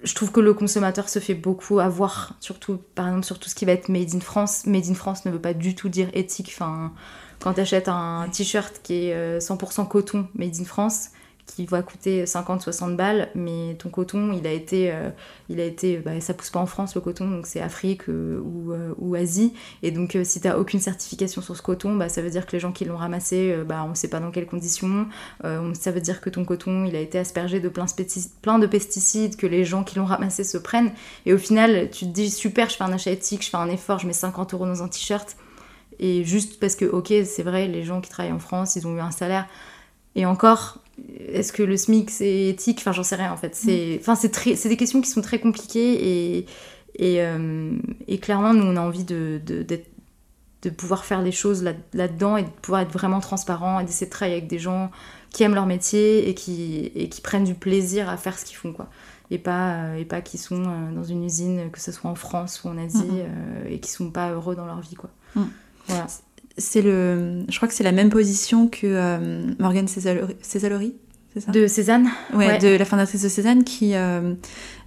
je 0.01 0.15
trouve 0.15 0.31
que 0.31 0.39
le 0.39 0.53
consommateur 0.53 1.09
se 1.09 1.19
fait 1.19 1.33
beaucoup 1.33 1.79
avoir, 1.79 2.35
surtout 2.39 2.79
par 2.95 3.07
exemple 3.07 3.25
sur 3.25 3.37
tout 3.37 3.49
ce 3.49 3.55
qui 3.55 3.65
va 3.65 3.73
être 3.73 3.89
made 3.89 4.15
in 4.15 4.21
France. 4.21 4.65
Made 4.65 4.87
in 4.89 4.93
France 4.93 5.25
ne 5.25 5.31
veut 5.31 5.41
pas 5.41 5.53
du 5.53 5.75
tout 5.75 5.89
dire 5.89 6.09
éthique. 6.13 6.51
Enfin, 6.53 6.93
quand 7.39 7.53
tu 7.53 7.59
achètes 7.59 7.89
un 7.89 8.27
t-shirt 8.31 8.79
qui 8.81 9.07
est 9.07 9.13
euh, 9.13 9.39
100% 9.39 9.87
coton 9.87 10.27
made 10.35 10.55
in 10.59 10.65
France, 10.65 11.09
qui 11.55 11.65
va 11.65 11.81
coûter 11.81 12.25
50-60 12.25 12.95
balles, 12.95 13.29
mais 13.35 13.75
ton 13.79 13.89
coton, 13.89 14.31
il 14.33 14.45
a 14.47 14.51
été, 14.51 14.91
euh, 14.91 15.09
il 15.49 15.59
a 15.59 15.65
été, 15.65 15.97
bah, 15.97 16.19
ça 16.21 16.33
pousse 16.33 16.49
pas 16.49 16.59
en 16.59 16.65
France 16.65 16.95
le 16.95 17.01
coton, 17.01 17.29
donc 17.29 17.47
c'est 17.47 17.59
Afrique 17.61 18.07
euh, 18.09 18.39
ou, 18.39 18.71
euh, 18.71 18.93
ou 18.97 19.15
Asie, 19.15 19.53
et 19.83 19.91
donc 19.91 20.17
si 20.23 20.41
t'as 20.41 20.57
aucune 20.57 20.79
certification 20.79 21.41
sur 21.41 21.55
ce 21.55 21.61
coton, 21.61 21.95
bah, 21.95 22.09
ça 22.09 22.21
veut 22.21 22.29
dire 22.29 22.45
que 22.45 22.51
les 22.53 22.59
gens 22.59 22.71
qui 22.71 22.85
l'ont 22.85 22.97
ramassé, 22.97 23.55
bah, 23.67 23.85
on 23.89 23.95
sait 23.95 24.07
pas 24.09 24.19
dans 24.19 24.31
quelles 24.31 24.45
conditions, 24.47 25.07
on- 25.43 25.73
ça 25.73 25.91
veut 25.91 26.01
dire 26.01 26.21
que 26.21 26.29
ton 26.29 26.45
coton, 26.45 26.85
il 26.85 26.95
a 26.95 26.99
été 26.99 27.17
aspergé 27.17 27.59
de 27.59 27.69
plein, 27.69 27.85
plein 28.41 28.59
de 28.59 28.67
pesticides, 28.67 29.35
que 29.35 29.47
les 29.47 29.65
gens 29.65 29.83
qui 29.83 29.97
l'ont 29.97 30.05
ramassé 30.05 30.43
se 30.43 30.57
prennent, 30.57 30.91
et 31.25 31.33
au 31.33 31.37
final, 31.37 31.89
tu 31.91 32.05
te 32.05 32.11
dis 32.11 32.29
super, 32.29 32.69
je 32.69 32.75
fais 32.75 32.83
un 32.83 32.91
achat 32.93 33.11
éthique, 33.11 33.43
je 33.43 33.49
fais 33.49 33.57
un 33.57 33.69
effort, 33.69 33.99
je 33.99 34.07
mets 34.07 34.13
50 34.13 34.53
euros 34.53 34.65
dans 34.65 34.83
un 34.83 34.87
t-shirt, 34.87 35.35
et 35.99 36.23
juste 36.23 36.59
parce 36.59 36.75
que, 36.75 36.85
ok, 36.85 37.13
c'est 37.25 37.43
vrai, 37.43 37.67
les 37.67 37.83
gens 37.83 38.01
qui 38.01 38.09
travaillent 38.09 38.31
en 38.33 38.39
France, 38.39 38.75
ils 38.75 38.87
ont 38.87 38.95
eu 38.95 38.99
un 39.01 39.11
salaire, 39.11 39.47
et 40.15 40.25
encore, 40.25 40.79
est-ce 41.29 41.53
que 41.53 41.63
le 41.63 41.77
SMIC 41.77 42.09
c'est 42.09 42.47
éthique? 42.47 42.79
Enfin, 42.79 42.91
j'en 42.91 43.03
sais 43.03 43.15
rien 43.15 43.31
en 43.31 43.37
fait. 43.37 43.55
C'est, 43.55 43.97
enfin, 44.01 44.15
c'est 44.15 44.29
très, 44.29 44.55
c'est 44.55 44.69
des 44.69 44.77
questions 44.77 45.01
qui 45.01 45.09
sont 45.09 45.21
très 45.21 45.39
compliquées 45.39 46.37
et 46.37 46.45
et, 46.95 47.21
euh, 47.21 47.71
et 48.07 48.17
clairement, 48.17 48.53
nous, 48.53 48.63
on 48.65 48.75
a 48.75 48.81
envie 48.81 49.05
de 49.05 49.39
de, 49.45 49.63
d'être- 49.63 49.89
de 50.63 50.69
pouvoir 50.69 51.05
faire 51.05 51.21
les 51.21 51.31
choses 51.31 51.63
là, 51.63 51.71
là-dedans 51.93 52.35
et 52.35 52.43
de 52.43 52.49
pouvoir 52.49 52.81
être 52.81 52.91
vraiment 52.91 53.21
transparent 53.21 53.79
et 53.79 53.85
d'essayer 53.85 54.07
de 54.07 54.11
travailler 54.11 54.35
avec 54.37 54.49
des 54.49 54.59
gens 54.59 54.91
qui 55.31 55.43
aiment 55.43 55.53
leur 55.55 55.65
métier 55.67 56.27
et 56.27 56.33
qui 56.33 56.91
et 56.95 57.07
qui 57.07 57.21
prennent 57.21 57.45
du 57.45 57.53
plaisir 57.53 58.09
à 58.09 58.17
faire 58.17 58.37
ce 58.37 58.43
qu'ils 58.43 58.57
font 58.57 58.73
quoi. 58.73 58.89
Et 59.31 59.37
pas 59.37 59.95
et 59.97 60.03
pas 60.03 60.19
qui 60.21 60.37
sont 60.37 60.63
euh, 60.65 60.91
dans 60.93 61.03
une 61.05 61.23
usine 61.23 61.69
que 61.71 61.79
ce 61.79 61.93
soit 61.93 62.09
en 62.11 62.15
France 62.15 62.61
ou 62.65 62.67
en 62.67 62.77
Asie 62.77 62.97
Mhm. 63.05 63.09
euh, 63.19 63.69
et 63.69 63.79
qui 63.79 63.89
sont 63.91 64.09
pas 64.11 64.31
heureux 64.31 64.55
dans 64.57 64.65
leur 64.65 64.81
vie 64.81 64.95
quoi. 64.95 65.11
Voilà. 65.87 66.07
C'est 66.59 66.81
le, 66.83 67.43
je 67.49 67.55
crois 67.57 67.67
que 67.67 67.73
c'est 67.73 67.83
la 67.83 67.91
même 67.91 68.09
position 68.09 68.67
que 68.67 68.81
euh, 68.85 69.47
Morgane 69.59 69.87
Césalori, 69.87 70.93
ça? 71.37 71.51
De 71.51 71.67
Cézanne? 71.67 72.09
Ouais, 72.33 72.47
Ouais. 72.47 72.57
de 72.57 72.67
la 72.75 72.85
fondatrice 72.85 73.21
de 73.23 73.29
Cézanne 73.29 73.63
qui, 73.63 73.95
euh, 73.95 74.33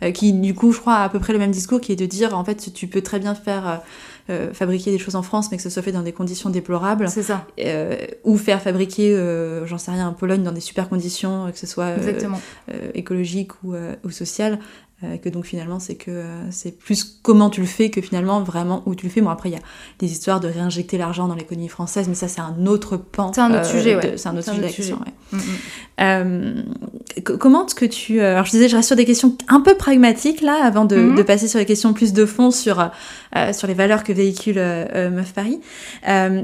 euh, 0.03 0.11
qui 0.11 0.33
du 0.33 0.55
coup, 0.55 0.73
je 0.73 0.79
crois, 0.81 0.95
a 0.97 1.05
à 1.05 1.09
peu 1.09 1.19
près 1.19 1.33
le 1.33 1.39
même 1.39 1.51
discours, 1.53 1.81
qui 1.81 1.93
est 1.93 1.97
de 1.97 2.05
dire, 2.07 2.37
en 2.37 2.45
fait, 2.45 2.73
tu 2.75 2.87
peux 2.89 3.01
très 3.01 3.19
bien 3.21 3.35
faire 3.35 3.81
euh, 4.29 4.53
fabriquer 4.53 4.91
des 4.91 4.99
choses 4.99 5.15
en 5.17 5.23
France, 5.23 5.51
mais 5.51 5.57
que 5.57 5.63
ce 5.63 5.71
soit 5.71 5.83
fait 5.83 5.93
dans 5.93 6.03
des 6.03 6.13
conditions 6.13 6.51
déplorables, 6.51 7.09
C'est 7.09 7.23
ça. 7.23 7.47
euh, 7.61 7.97
ou 8.25 8.37
faire 8.37 8.61
fabriquer, 8.61 9.17
j'en 9.65 9.79
sais 9.79 9.93
rien, 9.93 10.09
en 10.09 10.13
Pologne 10.13 10.43
dans 10.43 10.53
des 10.53 10.61
super 10.61 10.89
conditions, 10.89 11.51
que 11.53 11.59
ce 11.59 11.67
soit 11.67 11.97
écologique 12.95 13.53
ou, 13.65 13.75
ou 14.05 14.11
social. 14.11 14.59
Euh, 15.05 15.17
que 15.17 15.29
donc 15.29 15.45
finalement 15.47 15.79
c'est 15.81 15.95
que 15.97 16.11
euh, 16.11 16.51
c'est 16.51 16.77
plus 16.79 17.19
comment 17.23 17.51
tu 17.51 17.61
le 17.61 17.67
fais 17.67 17.91
que 17.91 18.01
finalement 18.01 18.43
vraiment 18.43 18.83
où 18.87 18.95
tu 18.95 19.07
le 19.07 19.13
fais. 19.13 19.21
Bon 19.21 19.31
après 19.31 19.49
il 19.51 19.53
y 19.53 19.57
a 19.57 19.63
des 19.99 20.11
histoires 20.13 20.41
de 20.41 20.49
réinjecter 20.49 20.99
l'argent 20.99 21.29
dans 21.29 21.35
l'économie 21.35 21.69
française, 21.69 22.09
mais 22.09 22.15
ça 22.15 22.29
c'est 22.29 22.41
un 22.41 22.67
autre 22.67 22.97
pan. 22.97 23.33
C'est 23.35 23.41
un 23.41 23.51
autre 23.51 23.61
euh, 23.69 23.79
sujet, 23.79 23.97
ouais. 23.97 24.15
C'est 24.17 24.29
un 24.29 24.37
autre 24.37 24.45
C'est 24.45 24.51
un 24.51 24.55
sujet. 24.55 24.67
autre 24.67 24.75
sujet. 24.75 24.93
ouais. 24.93 24.99
Mm, 25.33 25.37
mm. 25.37 25.41
Euh, 26.01 26.63
co- 27.25 27.37
comment 27.39 27.67
est-ce 27.67 27.75
que 27.75 27.85
tu... 27.87 28.21
alors 28.21 28.45
je 28.45 28.51
disais, 28.51 28.69
je 28.69 28.77
reste 28.77 28.87
sur 28.89 28.97
des 28.97 29.05
questions 29.05 29.37
un 29.49 29.61
peu 29.61 29.75
pragmatiques 29.77 30.41
là, 30.41 30.65
avant 30.65 30.85
de, 30.85 30.97
Mhm. 30.97 31.15
de 31.17 31.23
passer 31.23 31.49
sur 31.49 31.59
les 31.59 31.67
questions 31.67 31.93
plus 31.93 32.13
de 32.13 32.27
fond 32.27 32.51
sur, 32.51 32.91
euh, 33.37 33.53
sur 33.53 33.67
les 33.69 33.75
valeurs 33.75 34.05
que 34.05 34.13
véhicule 34.13 34.57
Meuf 34.57 35.33
Paris. 35.33 35.61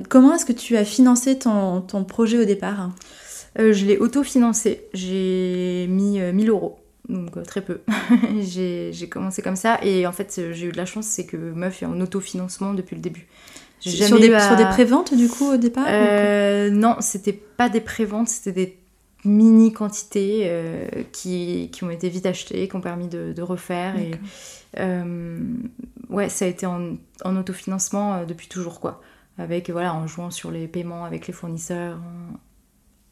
Comment 0.08 0.34
est-ce 0.34 0.44
que 0.46 0.52
tu 0.52 0.76
as 0.76 0.84
financé 0.84 1.38
ton, 1.38 1.80
ton 1.80 2.04
projet 2.04 2.38
au 2.38 2.44
départ? 2.44 2.90
Je 3.58 3.84
l'ai 3.86 3.96
autofinancé. 3.98 4.82
J'ai 4.94 5.86
mis 5.88 6.20
euh, 6.20 6.32
1000 6.32 6.50
euros. 6.50 6.76
Donc 7.08 7.36
euh, 7.36 7.42
très 7.44 7.62
peu. 7.62 7.80
j'ai 8.40 9.08
commencé 9.10 9.42
comme 9.42 9.56
ça. 9.56 9.78
Et 9.82 10.06
en 10.06 10.12
fait, 10.12 10.34
euh, 10.38 10.52
j'ai 10.52 10.66
eu 10.66 10.72
de 10.72 10.76
la 10.76 10.86
chance, 10.86 11.06
c'est 11.06 11.26
que 11.26 11.36
Meuf 11.36 11.82
est 11.82 11.86
en 11.86 12.00
autofinancement 12.00 12.74
depuis 12.74 12.96
le 12.96 13.02
début. 13.02 13.26
Sur 13.80 14.18
des, 14.20 14.32
à- 14.34 14.46
sur 14.48 14.56
des 14.56 14.64
préventes 14.64 15.14
du 15.14 15.28
coup 15.28 15.52
au 15.52 15.56
départ 15.56 15.84
ou- 15.86 15.90
Euh, 15.90 16.70
non, 16.70 16.96
c'était 17.00 17.32
pas 17.32 17.68
des 17.68 17.80
préventes, 17.80 18.28
c'était 18.28 18.52
des 18.52 18.78
mini 19.24 19.72
quantités 19.72 20.42
euh, 20.46 20.86
qui, 21.12 21.70
qui 21.72 21.84
ont 21.84 21.90
été 21.90 22.08
vite 22.08 22.26
achetées, 22.26 22.68
qui 22.68 22.76
ont 22.76 22.80
permis 22.80 23.08
de, 23.08 23.32
de 23.32 23.42
refaire. 23.42 23.96
Et, 23.98 24.10
euh, 24.78 25.38
ouais, 26.10 26.28
ça 26.28 26.44
a 26.44 26.48
été 26.48 26.66
en, 26.66 26.96
en 27.24 27.36
autofinancement 27.36 28.24
depuis 28.24 28.48
toujours, 28.48 28.80
quoi. 28.80 29.00
Avec, 29.38 29.70
voilà, 29.70 29.94
en 29.94 30.06
jouant 30.08 30.30
sur 30.32 30.50
les 30.50 30.66
paiements 30.66 31.04
avec 31.04 31.26
les 31.28 31.32
fournisseurs, 31.32 31.98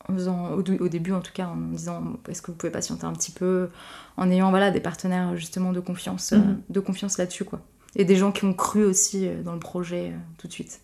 en, 0.08 0.12
faisant, 0.14 0.50
au, 0.52 0.60
au 0.60 0.88
début 0.88 1.12
en 1.12 1.20
tout 1.20 1.32
cas, 1.32 1.46
en 1.46 1.56
disant 1.56 2.02
est-ce 2.28 2.42
que 2.42 2.50
vous 2.50 2.56
pouvez 2.56 2.72
patienter 2.72 3.04
un 3.04 3.12
petit 3.12 3.32
peu, 3.32 3.68
en 4.16 4.30
ayant, 4.30 4.50
voilà, 4.50 4.70
des 4.70 4.80
partenaires 4.80 5.36
justement 5.36 5.72
de 5.72 5.80
confiance, 5.80 6.32
euh, 6.32 6.36
Mhm. 6.38 6.60
de 6.70 6.80
confiance 6.80 7.18
là-dessus, 7.18 7.44
quoi. 7.44 7.60
Et 7.96 8.04
des 8.04 8.16
gens 8.16 8.30
qui 8.32 8.44
ont 8.44 8.52
cru 8.54 8.84
aussi 8.84 9.26
euh, 9.26 9.42
dans 9.42 9.52
le 9.54 9.58
projet 9.58 10.10
euh, 10.10 10.18
tout 10.38 10.46
de 10.48 10.52
suite. 10.52 10.80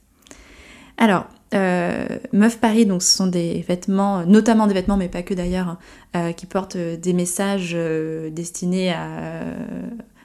Alors, 0.98 1.26
euh, 1.54 2.06
Meuf 2.32 2.58
Paris, 2.58 2.87
donc 2.87 3.02
ce 3.02 3.16
sont 3.16 3.26
des 3.26 3.62
vêtements, 3.66 4.24
notamment 4.26 4.66
des 4.66 4.74
vêtements, 4.74 4.96
mais 4.96 5.08
pas 5.08 5.22
que 5.22 5.35
d'ailleurs, 5.35 5.78
euh, 6.16 6.32
qui 6.32 6.46
portent 6.46 6.76
des 6.76 7.12
messages 7.12 7.72
euh, 7.74 8.30
destinés 8.30 8.92
à, 8.92 9.08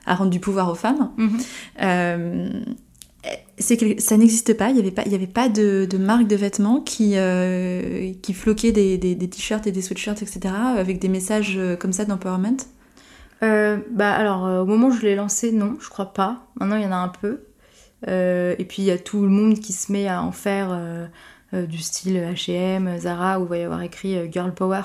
à 0.05 0.15
rendre 0.15 0.29
du 0.31 0.39
pouvoir 0.39 0.69
aux 0.69 0.75
femmes. 0.75 1.11
Euh, 1.81 2.49
c'est 3.57 3.75
que 3.77 3.99
ça 4.01 4.15
n'existe 4.17 4.53
pas, 4.55 4.69
il 4.69 4.75
n'y 4.75 4.79
avait 4.81 4.91
pas, 4.91 5.03
il 5.05 5.11
y 5.11 5.15
avait 5.15 5.27
pas 5.27 5.49
de, 5.49 5.85
de 5.89 5.97
marque 5.97 6.27
de 6.27 6.35
vêtements 6.35 6.79
qui, 6.79 7.13
euh, 7.15 8.11
qui 8.21 8.33
floquaient 8.33 8.71
des, 8.71 8.97
des- 8.97 9.15
des 9.15 9.27
t-shirts 9.29 9.65
et 9.67 9.71
des 9.71 9.81
sweatshirts, 9.81 10.21
etc., 10.21 10.39
avec 10.77 10.99
des 10.99 11.09
messages 11.09 11.55
euh, 11.57 11.75
comme 11.75 11.91
ça 11.93 12.05
d'empowerment. 12.05 12.57
Euh, 13.43 13.77
bah 13.91 14.13
alors 14.13 14.45
euh, 14.47 14.61
au 14.61 14.65
moment 14.65 14.87
où 14.87 14.91
je 14.91 15.01
l'ai 15.01 15.15
lancé, 15.15 15.51
non, 15.51 15.75
je 15.79 15.89
crois 15.89 16.13
pas. 16.13 16.47
Maintenant 16.59 16.75
il 16.77 16.83
y 16.83 16.85
en 16.87 16.91
a 16.91 16.95
un 16.97 17.09
peu. 17.09 17.41
Euh, 18.07 18.55
et 18.59 18.65
puis 18.65 18.83
il 18.83 18.85
y 18.85 18.91
a 18.91 18.97
tout 18.97 19.21
le 19.23 19.29
monde 19.29 19.59
qui 19.59 19.73
se 19.73 19.91
met 19.91 20.07
à 20.07 20.21
en 20.23 20.31
faire 20.31 20.69
euh, 20.71 21.05
euh, 21.53 21.65
du 21.65 21.79
style 21.79 22.15
H&M, 22.17 22.97
Zara, 22.99 23.39
où 23.39 23.43
il 23.45 23.49
va 23.49 23.57
y 23.57 23.63
avoir 23.63 23.81
écrit 23.81 24.15
euh, 24.17 24.27
Girl 24.31 24.53
Power. 24.53 24.81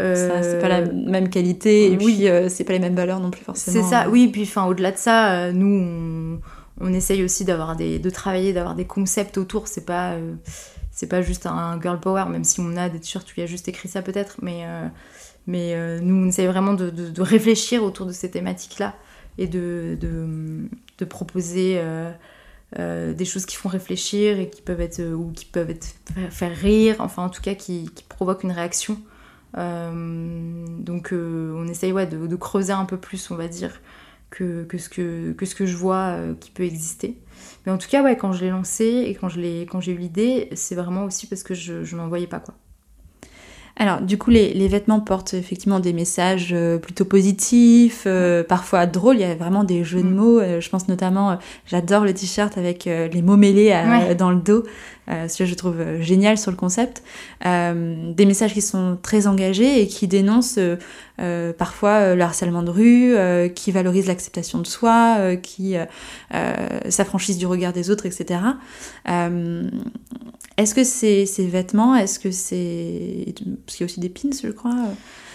Euh, 0.00 0.28
Ça, 0.28 0.42
c'est 0.42 0.58
pas 0.60 0.68
la 0.68 0.82
même 0.90 1.28
qualité, 1.28 1.86
et 1.92 1.96
oui. 1.98 2.04
puis 2.16 2.28
euh, 2.28 2.48
c'est 2.48 2.64
pas 2.64 2.72
les 2.72 2.78
mêmes 2.78 2.94
valeurs 2.96 3.20
non 3.20 3.30
plus 3.30 3.44
forcément. 3.44 3.82
C'est 3.82 3.88
ça, 3.90 4.08
oui. 4.08 4.28
Puis 4.28 4.42
enfin 4.44 4.64
au-delà 4.66 4.92
de 4.92 4.96
ça, 4.98 5.32
euh, 5.34 5.52
nous 5.52 5.66
on, 5.66 6.40
on 6.80 6.92
essaye 6.92 7.22
aussi 7.22 7.44
d'avoir 7.44 7.76
des, 7.76 7.98
de 7.98 8.10
travailler, 8.10 8.52
d'avoir 8.52 8.74
des 8.74 8.84
concepts 8.86 9.38
autour. 9.38 9.68
C'est 9.68 9.86
pas 9.86 10.12
euh, 10.12 10.34
c'est 10.90 11.06
pas 11.06 11.22
juste 11.22 11.46
un 11.46 11.80
Girl 11.80 12.00
Power, 12.00 12.24
même 12.30 12.44
si 12.44 12.60
on 12.60 12.76
a 12.76 12.88
des 12.88 13.00
t-shirts 13.00 13.28
où 13.28 13.32
il 13.36 13.40
y 13.40 13.42
a 13.42 13.46
juste 13.46 13.68
écrit 13.68 13.88
ça 13.88 14.02
peut-être, 14.02 14.36
mais 14.42 14.62
euh, 14.64 14.86
mais 15.46 15.74
euh, 15.74 16.00
nous 16.00 16.14
on 16.14 16.28
essaye 16.28 16.46
vraiment 16.46 16.74
de, 16.74 17.20
réfléchir 17.20 17.82
autour 17.82 18.06
de 18.06 18.12
ces 18.12 18.30
thématiques-là 18.30 18.94
et 19.38 19.46
de, 19.46 19.98
de, 20.00 21.04
proposer 21.04 21.80
des 22.76 23.24
choses 23.24 23.46
qui 23.46 23.56
font 23.56 23.68
réfléchir 23.68 24.40
et 24.40 24.48
qui 24.48 24.62
peuvent 24.62 24.80
être 24.80 25.02
ou 25.02 25.30
qui 25.32 25.44
peuvent 25.44 25.70
être 25.70 25.86
faire, 26.30 26.56
rire, 26.56 26.96
enfin 27.00 27.24
en 27.24 27.28
tout 27.28 27.42
cas 27.42 27.54
qui, 27.54 27.90
provoquent 28.08 28.44
une 28.44 28.52
réaction. 28.52 28.98
Donc 29.54 31.12
on 31.12 31.68
essaye 31.68 31.92
ouais, 31.92 32.06
de 32.06 32.36
creuser 32.36 32.72
un 32.72 32.86
peu 32.86 32.96
plus, 32.96 33.30
on 33.30 33.36
va 33.36 33.48
dire, 33.48 33.78
que, 34.36 34.64
que, 34.64 34.76
ce, 34.78 34.88
que, 34.90 35.32
que 35.32 35.46
ce 35.46 35.54
que 35.54 35.66
je 35.66 35.76
vois 35.76 36.16
euh, 36.18 36.34
qui 36.34 36.50
peut 36.50 36.64
exister. 36.64 37.18
Mais 37.64 37.72
en 37.72 37.78
tout 37.78 37.88
cas, 37.88 38.02
ouais, 38.02 38.16
quand 38.16 38.32
je 38.32 38.44
l'ai 38.44 38.50
lancé 38.50 38.84
et 39.06 39.14
quand 39.14 39.28
j'ai 39.28 39.92
eu 39.92 39.96
l'idée, 39.96 40.50
c'est 40.54 40.74
vraiment 40.74 41.04
aussi 41.04 41.26
parce 41.26 41.42
que 41.42 41.54
je, 41.54 41.84
je 41.84 41.96
n'en 41.96 42.08
voyais 42.08 42.26
pas 42.26 42.40
quoi. 42.40 42.54
Alors, 43.78 44.00
du 44.00 44.16
coup, 44.16 44.30
les, 44.30 44.54
les, 44.54 44.68
vêtements 44.68 45.00
portent 45.00 45.34
effectivement 45.34 45.80
des 45.80 45.92
messages 45.92 46.52
euh, 46.54 46.78
plutôt 46.78 47.04
positifs, 47.04 48.04
euh, 48.06 48.42
parfois 48.42 48.86
drôles. 48.86 49.16
Il 49.16 49.20
y 49.20 49.24
a 49.24 49.34
vraiment 49.34 49.64
des 49.64 49.84
jeux 49.84 50.02
de 50.02 50.08
mm. 50.08 50.14
mots. 50.14 50.40
Euh, 50.40 50.62
je 50.62 50.70
pense 50.70 50.88
notamment, 50.88 51.38
j'adore 51.66 52.04
le 52.04 52.14
t-shirt 52.14 52.56
avec 52.56 52.86
les 52.86 53.22
mots 53.22 53.36
mêlés 53.36 53.74
dans 54.18 54.30
le 54.30 54.38
dos. 54.38 54.64
Euh, 55.08 55.28
ce 55.28 55.38
que 55.38 55.44
je 55.44 55.54
trouve 55.54 55.76
génial 56.00 56.36
sur 56.38 56.50
le 56.50 56.56
concept. 56.56 57.02
des 57.44 58.26
messages 58.26 58.54
qui 58.54 58.62
sont 58.62 58.98
très 59.00 59.26
engagés 59.26 59.82
et 59.82 59.86
qui 59.86 60.08
dénoncent 60.08 60.58
parfois 61.58 62.14
le 62.14 62.22
harcèlement 62.22 62.62
de 62.62 62.70
rue, 62.70 63.52
qui 63.54 63.72
valorisent 63.72 64.06
l'acceptation 64.06 64.58
de 64.58 64.66
soi, 64.66 65.36
qui 65.42 65.74
s'affranchissent 66.88 67.38
du 67.38 67.46
regard 67.46 67.72
des 67.72 67.90
autres, 67.90 68.06
etc. 68.06 68.40
Est-ce 70.56 70.74
que 70.74 70.84
c'est 70.84 71.26
ces 71.26 71.46
vêtements, 71.46 71.94
est-ce 71.96 72.18
que 72.18 72.30
c'est... 72.30 73.34
Parce 73.66 73.76
qu'il 73.76 73.84
y 73.84 73.88
a 73.88 73.92
aussi 73.92 74.00
des 74.00 74.08
pins, 74.08 74.30
je 74.42 74.48
crois. 74.48 74.74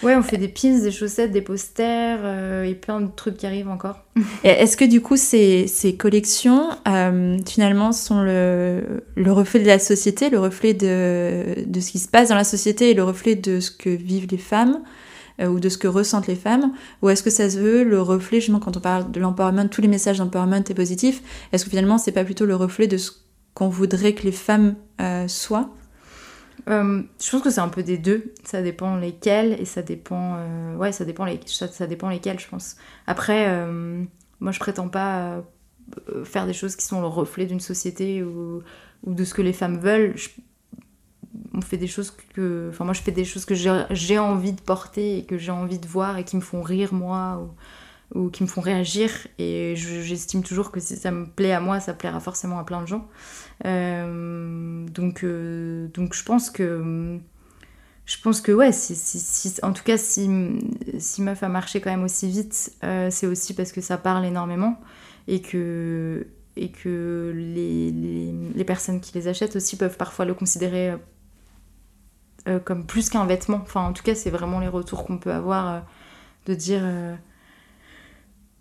Ouais, 0.02 0.16
on 0.16 0.24
fait 0.24 0.38
des 0.38 0.48
pins, 0.48 0.80
des 0.80 0.92
chaussettes, 0.92 1.32
des 1.32 1.44
posters 1.44 2.20
euh, 2.24 2.64
et 2.64 2.74
plein 2.74 3.02
de 3.02 3.10
trucs 3.16 3.38
qui 3.38 3.46
arrivent 3.46 3.70
encore. 3.70 4.00
Est-ce 4.44 4.76
que 4.76 4.86
du 4.86 5.00
coup 5.00 5.18
ces, 5.18 5.68
ces 5.68 5.96
collections 5.96 6.70
euh, 6.88 7.38
finalement 7.48 7.92
sont 7.92 8.24
le, 8.24 9.04
le, 9.16 9.32
reflet 9.32 9.60
de 9.60 9.68
la 9.68 9.78
société, 9.78 10.32
le 10.32 10.40
reflet 10.40 10.74
de, 10.74 11.66
de, 11.68 11.80
ce 11.80 11.92
qui 11.92 12.00
se 12.00 12.08
passe 12.08 12.30
dans 12.30 12.36
la 12.36 12.44
société 12.44 12.90
et 12.90 12.94
le 12.96 13.04
reflet 13.04 13.36
de 13.36 13.60
ce 13.60 13.70
que 13.70 13.90
vivent 13.90 14.28
les 14.32 14.40
femmes 14.40 14.82
euh, 15.40 15.48
ou 15.48 15.60
de 15.60 15.70
ce 15.70 15.78
que 15.78 15.88
ressentent 15.88 16.28
les 16.28 16.36
femmes? 16.36 16.74
Ou 17.04 17.10
est-ce 17.10 17.22
que 17.22 17.30
ça 17.30 17.48
se 17.48 17.60
veut 17.60 17.84
le 17.84 18.02
reflet, 18.02 18.40
justement 18.40 18.60
quand 18.60 18.76
on 18.78 18.82
parle 18.82 19.12
de 19.12 19.20
l'empowerment, 19.20 19.68
tous 19.70 19.82
les 19.82 19.88
messages 19.88 20.18
d'empowerment 20.18 20.64
est 20.68 20.74
positif, 20.74 21.22
est-ce 21.54 21.64
que 21.64 21.70
finalement 21.70 22.00
c'est 22.00 22.12
pas 22.12 22.24
plutôt 22.24 22.46
le 22.46 22.56
reflet 22.56 22.88
de 22.88 22.98
ce 22.98 23.12
qu'on 23.54 23.70
voudrait 23.70 24.14
que 24.14 24.24
les 24.24 24.32
femmes 24.32 24.76
euh, 25.00 25.28
soient? 25.28 25.70
Euh, 26.70 27.02
je 27.20 27.32
pense 27.32 27.42
que 27.42 27.50
c'est 27.50 27.60
un 27.60 27.70
peu 27.70 27.84
des 27.84 27.98
deux. 27.98 28.34
Ça 28.44 28.62
dépend 28.62 28.98
lesquels 28.98 29.54
et 29.60 29.66
ça 29.66 29.82
dépend. 29.82 30.36
Euh, 30.38 30.76
ouais, 30.76 30.92
ça 30.92 31.06
dépend, 31.06 31.26
les, 31.26 31.40
ça, 31.46 31.88
dépend 31.88 32.10
lesquels, 32.10 32.40
je 32.40 32.48
pense. 32.48 32.76
Après, 33.08 33.66
moi, 34.40 34.52
je 34.52 34.60
prétends 34.60 34.90
pas 34.90 35.44
faire 36.24 36.46
des 36.46 36.54
choses 36.54 36.76
qui 36.76 36.86
sont 36.86 37.02
le 37.02 37.08
reflet 37.08 37.46
d'une 37.46 37.60
société 37.60 38.24
ou, 38.24 38.62
de 39.06 39.24
ce 39.24 39.34
que 39.34 39.42
les 39.42 39.54
femmes 39.54 39.80
veulent. 39.80 40.16
on 41.54 41.62
fait 41.62 41.78
des 41.78 41.88
choses 41.88 42.12
que. 42.34 42.70
Enfin, 42.70 42.86
moi, 42.86 42.94
je 42.94 43.02
fais 43.02 43.12
des 43.12 43.26
choses 43.26 43.46
que 43.46 43.56
j'ai 43.56 44.20
envie 44.20 44.54
de 44.54 44.62
porter 44.62 45.18
et 45.18 45.26
que 45.26 45.38
j'ai 45.38 45.52
envie 45.52 45.80
de 45.80 45.88
voir 45.88 46.18
et 46.18 46.24
qui 46.24 46.36
me 46.36 46.42
font 46.42 46.62
rire, 46.62 46.94
moi. 46.94 47.42
Ou 48.14 48.30
qui 48.30 48.44
me 48.44 48.48
font 48.48 48.62
réagir. 48.62 49.10
Et 49.38 49.76
j'estime 49.76 50.44
toujours 50.44 50.72
que 50.72 50.80
si 50.80 50.96
ça 50.96 51.12
me 51.12 51.26
plaît 51.26 51.54
à 51.54 51.60
moi, 51.60 51.80
ça 51.80 51.94
plaira 51.94 52.20
forcément 52.20 52.60
à 52.60 52.64
plein 52.64 52.82
de 52.82 52.88
gens. 52.88 53.08
Euh, 53.66 54.86
donc, 54.88 55.24
euh, 55.24 55.88
donc 55.90 56.14
je 56.14 56.24
pense 56.24 56.50
que. 56.50 57.20
Je 58.06 58.18
pense 58.22 58.42
que 58.42 58.52
ouais, 58.52 58.72
si, 58.74 59.54
en 59.64 59.72
tout 59.72 59.84
cas, 59.84 59.98
si, 59.98 60.30
si 60.98 61.22
Meuf 61.22 61.44
a 61.44 61.50
marché 61.50 61.80
quand 61.80 61.92
même 61.92 62.04
aussi 62.04 62.30
vite, 62.30 62.74
euh, 62.84 63.10
c'est 63.10 63.28
aussi 63.28 63.54
parce 63.54 63.72
que 63.72 63.80
ça 63.80 63.98
parle 63.98 64.26
énormément 64.26 64.82
et 65.28 65.42
que, 65.42 66.28
et 66.58 66.72
que 66.72 67.32
les, 67.34 67.92
les, 68.54 68.64
personnes 68.66 69.00
qui 69.00 69.14
les 69.14 69.30
achètent 69.30 69.56
aussi 69.56 69.78
peuvent 69.78 69.96
parfois 69.96 70.26
le 70.26 70.34
considérer 70.34 70.96
comme 72.66 72.86
plus 72.86 73.10
qu'un 73.10 73.26
vêtement. 73.26 73.60
Enfin, 73.62 73.82
en 73.82 73.94
tout 73.94 74.04
cas, 74.04 74.16
c'est 74.16 74.32
vraiment 74.32 74.60
les 74.60 74.68
retours 74.68 75.06
qu'on 75.06 75.20
peut 75.20 75.32
avoir 75.32 75.86
de 76.48 76.56
dire 76.56 76.82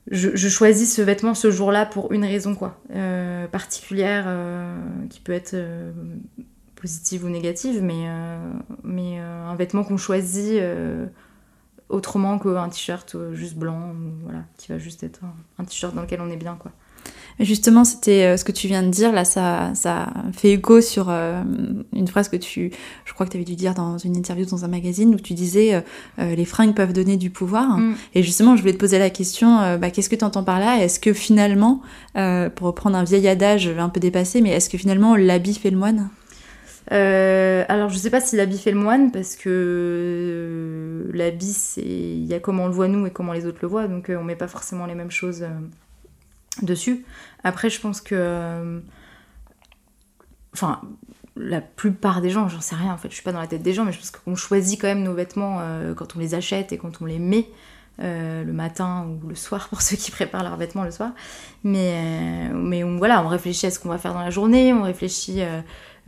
je, 0.09 0.49
choisis 0.49 0.95
ce 0.95 1.03
vêtement 1.03 1.35
ce 1.35 1.51
jour-là 1.51 1.87
pour 1.87 2.13
une 2.13 2.25
raison 2.25 2.55
quoi. 2.55 2.81
Euh, 2.95 3.47
particulière 3.47 4.25
euh, 4.27 4.77
qui 5.09 5.21
peut 5.21 5.33
être 5.33 5.55
euh, 5.55 5.93
positive 6.75 7.25
ou 7.25 7.29
négative 7.29 7.83
mais 7.83 9.19
un 9.19 9.55
vêtement 9.57 9.85
qu'on 9.85 9.99
choisit 9.99 10.61
autrement 11.91 12.39
qu'un 12.39 12.69
t-shirt 12.71 13.17
juste 13.35 13.57
blanc 13.57 13.95
voilà 14.23 14.45
qui 14.57 14.73
va 14.73 14.79
juste 14.79 15.03
être 15.03 15.23
un, 15.25 15.35
un 15.59 15.65
t-shirt 15.65 15.95
dans 15.95 16.03
lequel 16.03 16.23
on 16.23 16.31
est 16.31 16.39
bien 16.39 16.57
quoi 16.57 16.73
Justement, 17.39 17.85
c'était 17.85 18.25
euh, 18.25 18.37
ce 18.37 18.45
que 18.45 18.53
tu 18.53 18.67
viens 18.67 18.83
de 18.83 18.89
dire, 18.89 19.13
là, 19.13 19.25
ça, 19.25 19.71
ça 19.75 20.13
fait 20.33 20.51
écho 20.51 20.81
sur 20.81 21.07
euh, 21.09 21.43
une 21.95 22.07
phrase 22.07 22.29
que 22.29 22.37
tu, 22.37 22.71
je 23.05 23.15
crois 23.15 23.25
que 23.25 23.31
tu 23.31 23.39
avais 23.39 23.45
dû 23.45 23.57
dire 23.57 23.75
dans 23.75 23.97
une 23.97 24.17
interview 24.17 24.45
dans 24.45 24.65
un 24.65 24.69
magazine 24.69 25.15
où 25.15 25.19
tu 25.19 25.33
disais 25.33 25.83
euh, 26.19 26.35
les 26.35 26.45
fringues 26.45 26.75
peuvent 26.75 26.93
donner 26.93 27.17
du 27.17 27.31
pouvoir. 27.31 27.79
Mm. 27.79 27.95
Et 28.15 28.23
justement, 28.23 28.57
je 28.57 28.61
voulais 28.61 28.75
te 28.75 28.79
poser 28.79 28.99
la 28.99 29.11
question, 29.11 29.79
bah, 29.79 29.91
qu'est-ce 29.91 30.11
que 30.11 30.17
tu 30.17 30.25
entends 30.25 30.45
par 30.45 30.61
là? 30.61 30.83
Est-ce 30.83 31.01
que 31.01 31.13
finalement, 31.13 31.81
pour 32.15 32.67
reprendre 32.67 32.97
un 32.97 33.05
vieil 33.05 33.27
adage 33.29 33.69
un 33.69 33.89
peu 33.89 34.01
dépassé, 34.01 34.41
mais 34.41 34.51
est-ce 34.51 34.69
que 34.69 34.79
finalement 34.79 35.17
l'habit 35.17 35.55
fait 35.55 35.71
le 35.71 35.79
moine? 35.79 36.11
Alors 36.91 37.89
je 37.89 37.97
sais 37.97 38.11
pas 38.11 38.21
si 38.21 38.37
l'habit 38.37 38.59
fait 38.59 38.73
le 38.73 38.79
moine 38.79 39.13
parce 39.13 39.37
que 39.37 41.09
l'habit 41.13 41.53
c'est 41.53 41.83
il 41.83 42.27
y 42.27 42.35
a 42.35 42.41
comment 42.41 42.65
on 42.65 42.67
le 42.67 42.73
voit 42.73 42.89
nous 42.89 43.07
et 43.07 43.11
comment 43.11 43.33
les 43.33 43.47
autres 43.47 43.61
le 43.63 43.69
voient 43.69 43.87
donc 43.87 44.11
on 44.11 44.25
met 44.25 44.35
pas 44.35 44.49
forcément 44.49 44.87
les 44.87 44.97
mêmes 44.97 45.13
choses 45.13 45.45
dessus. 46.63 47.05
Après, 47.45 47.71
je 47.71 47.81
pense 47.81 48.01
que. 48.01 48.15
Euh, 48.15 48.81
enfin, 50.53 50.81
la 51.37 51.61
plupart 51.61 52.21
des 52.21 52.31
gens, 52.31 52.49
j'en 52.49 52.61
sais 52.61 52.75
rien 52.75 52.93
en 52.93 52.99
fait, 52.99 53.09
je 53.09 53.15
suis 53.15 53.23
pas 53.23 53.33
dans 53.33 53.41
la 53.41 53.47
tête 53.47 53.63
des 53.63 53.73
gens, 53.73 53.85
mais 53.85 53.93
je 53.93 53.99
pense 53.99 54.11
qu'on 54.11 54.35
choisit 54.35 54.79
quand 54.81 54.89
même 54.89 55.03
nos 55.03 55.15
vêtements 55.15 55.59
euh, 55.61 55.95
quand 55.95 56.17
on 56.17 56.19
les 56.19 56.35
achète 56.35 56.73
et 56.73 56.79
quand 56.79 57.01
on 57.01 57.07
les 57.07 57.19
met. 57.19 57.49
Euh, 58.03 58.45
le 58.45 58.53
matin 58.55 59.07
ou 59.07 59.29
le 59.29 59.35
soir 59.35 59.69
pour 59.71 59.83
ceux 59.83 59.95
qui 59.95 60.11
préparent 60.11 60.43
leurs 60.43 60.57
vêtements 60.57 60.85
le 60.85 60.91
soir. 60.91 61.11
Mais, 61.65 62.49
mais 62.55 62.83
on, 62.83 62.97
voilà, 62.97 63.23
on 63.23 63.29
réfléchit 63.29 63.67
à 63.67 63.71
ce 63.71 63.79
qu'on 63.79 63.91
va 63.91 63.99
faire 63.99 64.15
dans 64.15 64.23
la 64.23 64.31
journée, 64.31 64.73
on 64.73 64.83
réfléchit, 64.83 65.43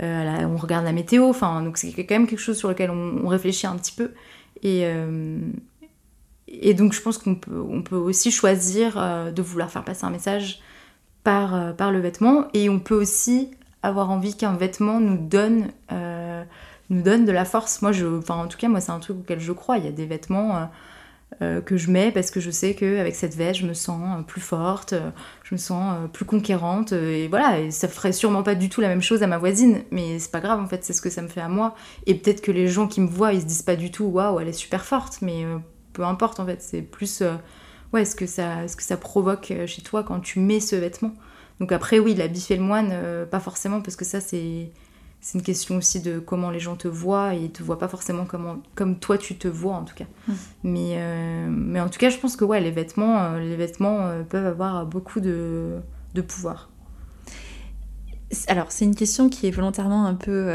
on 0.01 0.57
regarde 0.57 0.87
la 0.87 0.93
météo, 0.93 1.29
enfin, 1.29 1.61
donc 1.61 1.77
c'est 1.77 1.93
quand 1.93 2.15
même 2.15 2.27
quelque 2.27 2.39
chose 2.39 2.57
sur 2.57 2.71
lequel 2.71 2.91
on, 2.91 3.21
on 3.23 3.29
réfléchit 3.29 3.67
un 3.67 3.77
petit 3.77 3.93
peu. 3.93 4.13
Et, 4.63 4.87
et 6.49 6.75
donc 6.75 6.93
je 6.93 7.01
pense 7.01 7.19
qu'on 7.19 7.35
peut, 7.35 7.61
on 7.61 7.83
peut 7.83 7.97
aussi 7.97 8.31
choisir 8.31 8.95
euh, 8.97 9.31
de 9.31 9.43
vouloir 9.43 9.71
faire 9.71 9.85
passer 9.85 10.05
un 10.05 10.11
message 10.11 10.61
par, 11.25 11.55
euh, 11.55 11.73
par 11.73 11.93
le 11.93 12.01
vêtement 12.01 12.47
et 12.53 12.69
on 12.69 12.81
peut 12.81 12.95
aussi 12.95 13.51
avoir 13.83 14.11
envie 14.11 14.37
qu'un 14.37 14.55
vêtement 14.55 15.01
nous 15.01 15.17
donne, 15.17 15.69
euh, 15.93 16.45
nous 16.91 17.03
donne 17.03 17.25
de 17.25 17.33
la 17.33 17.45
force. 17.45 17.83
Moi, 17.83 17.93
je, 17.93 18.07
enfin, 18.07 18.37
en 18.37 18.47
tout 18.47 18.59
cas, 18.59 18.69
moi, 18.69 18.81
c'est 18.81 18.93
un 18.93 19.01
truc 19.01 19.19
auquel 19.19 19.41
je 19.41 19.53
crois. 19.53 19.79
Il 19.79 19.85
y 19.85 19.89
a 19.89 19.93
des 19.93 20.07
vêtements 20.07 20.69
que 21.65 21.77
je 21.77 21.91
mets 21.91 22.13
parce 22.13 22.31
que 22.31 22.39
je 22.39 22.51
sais 22.51 22.75
qu'avec 22.75 23.17
cette 23.17 23.35
veste, 23.35 23.61
je 23.61 23.67
me 23.67 23.73
sens 23.75 24.23
plus 24.29 24.43
forte, 24.43 24.95
je 25.43 25.55
me 25.55 25.59
sens 25.59 25.97
plus 26.13 26.25
conquérante. 26.27 26.93
et 26.93 27.27
voilà, 27.27 27.59
et 27.59 27.71
ça 27.73 27.89
ferait 27.89 28.13
sûrement 28.13 28.45
pas 28.45 28.55
du 28.55 28.69
tout 28.69 28.81
la 28.81 28.87
même 28.87 29.03
chose 29.03 29.25
à 29.25 29.27
ma 29.27 29.39
voisine, 29.39 29.81
mais 29.91 30.21
c'est 30.21 30.31
pas 30.31 30.41
grave, 30.41 30.61
en 30.61 30.69
fait, 30.69 30.85
c'est 30.85 30.93
ce 30.93 31.03
que 31.03 31.11
ça 31.11 31.23
me 31.23 31.29
fait 31.29 31.41
à 31.41 31.49
moi. 31.49 31.75
Et 32.07 32.15
peut-être 32.15 32.43
que 32.43 32.53
les 32.53 32.69
gens 32.69 32.87
qui 32.87 33.01
me 33.01 33.09
voient, 33.09 33.33
ils 33.33 33.41
se 33.41 33.47
disent 33.47 33.63
pas 33.63 33.77
du 33.77 33.91
tout, 33.91 34.05
waouh, 34.05 34.39
elle 34.39 34.49
est 34.49 34.53
super 34.53 34.85
forte, 34.85 35.23
mais 35.23 35.45
peu 35.93 36.05
importe 36.05 36.41
en 36.41 36.47
fait, 36.47 36.63
c'est 36.63 36.83
plus 36.83 37.23
euh, 37.23 37.35
ouais, 37.93 38.05
ce 38.05 38.15
que, 38.15 38.27
ça, 38.27 38.67
ce 38.69 38.77
que 38.77 38.83
ça 38.83 38.97
provoque 38.97 39.51
euh, 39.51 39.67
chez 39.67 39.83
toi 39.83 40.03
quand 40.03 40.21
tu 40.21 40.41
mets 40.41 40.61
ce 40.61 40.77
vêtement. 40.77 41.15
Donc 41.61 41.73
après, 41.73 41.99
oui, 41.99 42.15
la 42.15 42.29
bif 42.29 42.51
et 42.51 42.57
le 42.57 42.63
moine, 42.63 42.91
euh, 42.93 43.27
pas 43.27 43.41
forcément, 43.41 43.81
parce 43.81 43.95
que 43.95 44.05
ça, 44.05 44.21
c'est, 44.21 44.73
c'est 45.21 45.39
une 45.39 45.45
question 45.45 45.77
aussi 45.77 46.01
de 46.01 46.19
comment 46.19 46.51
les 46.51 46.59
gens 46.61 46.75
te 46.75 46.89
voient, 46.89 47.35
et 47.35 47.45
ils 47.45 47.53
te 47.53 47.63
voient 47.63 47.79
pas 47.79 47.89
forcément 47.89 48.25
comment, 48.25 48.57
comme 48.75 48.99
toi 48.99 49.19
tu 49.19 49.37
te 49.37 49.47
vois 49.47 49.75
en 49.75 49.85
tout 49.85 49.95
cas. 49.95 50.07
Mmh. 50.27 50.33
Mais, 50.65 51.49
mais 51.49 51.81
en 51.81 51.89
tout 51.89 52.01
cas, 52.01 52.11
je 52.11 52.19
pense 52.19 52.35
que 52.35 52.45
ouais, 52.45 52.61
les 52.61 52.73
vêtements, 52.73 53.37
les 53.37 53.55
vêtements 53.55 54.25
peuvent 54.29 54.47
avoir 54.47 54.87
beaucoup 54.87 55.21
de, 55.21 55.79
de 56.15 56.23
pouvoir. 56.23 56.72
Alors, 58.49 58.73
c'est 58.73 58.85
une 58.85 58.95
question 58.95 59.29
qui 59.29 59.47
est 59.47 59.51
volontairement 59.51 60.07
un 60.07 60.15
peu, 60.15 60.51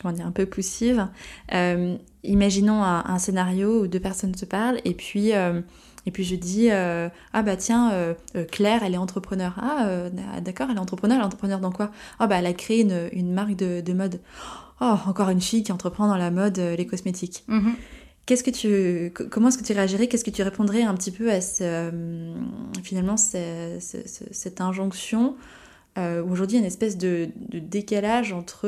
comment 0.00 0.14
dire, 0.14 0.26
un 0.26 0.32
peu 0.32 0.46
poussive 0.46 1.08
imaginons 2.24 2.82
un, 2.82 3.18
scénario 3.18 3.82
où 3.82 3.86
deux 3.86 4.00
personnes 4.00 4.34
se 4.34 4.44
parlent 4.44 4.80
et 4.84 4.94
puis, 4.94 5.34
euh, 5.34 5.60
et 6.06 6.10
puis 6.10 6.24
je 6.24 6.36
dis 6.36 6.68
euh, 6.70 7.08
Ah 7.32 7.42
bah 7.42 7.56
tiens, 7.56 7.92
euh, 7.92 8.14
Claire, 8.50 8.82
elle 8.84 8.94
est 8.94 8.98
entrepreneur. 8.98 9.54
Ah 9.60 10.10
d'accord, 10.40 10.68
elle 10.70 10.76
est 10.76 10.80
entrepreneur, 10.80 11.16
elle 11.16 11.22
est 11.22 11.26
entrepreneur 11.26 11.60
dans 11.60 11.72
quoi? 11.72 11.90
Ah 12.18 12.26
bah 12.26 12.36
elle 12.38 12.46
a 12.46 12.52
créé 12.52 12.82
une, 12.82 13.08
une 13.12 13.32
marque 13.32 13.56
de, 13.56 13.80
de, 13.80 13.92
mode. 13.92 14.20
Oh, 14.80 14.96
encore 15.06 15.30
une 15.30 15.40
fille 15.40 15.62
qui 15.62 15.72
entreprend 15.72 16.08
dans 16.08 16.16
la 16.16 16.30
mode, 16.30 16.58
les 16.58 16.86
cosmétiques. 16.86 17.44
Mm-hmm. 17.48 17.74
Qu'est-ce 18.26 18.44
que 18.44 18.50
tu, 18.50 19.12
comment 19.30 19.48
est-ce 19.48 19.58
que 19.58 19.64
tu 19.64 19.72
réagirais? 19.72 20.06
Qu'est-ce 20.06 20.24
que 20.24 20.30
tu 20.30 20.42
répondrais 20.42 20.82
un 20.82 20.94
petit 20.94 21.10
peu 21.10 21.30
à 21.30 21.40
ce, 21.40 21.90
finalement 22.82 23.16
cette 23.16 24.60
injonction? 24.60 25.36
Aujourd'hui, 25.96 26.56
il 26.56 26.60
y 26.60 26.62
a 26.62 26.64
une 26.64 26.66
espèce 26.66 26.96
de, 26.96 27.28
de 27.50 27.58
décalage 27.58 28.32
entre 28.32 28.66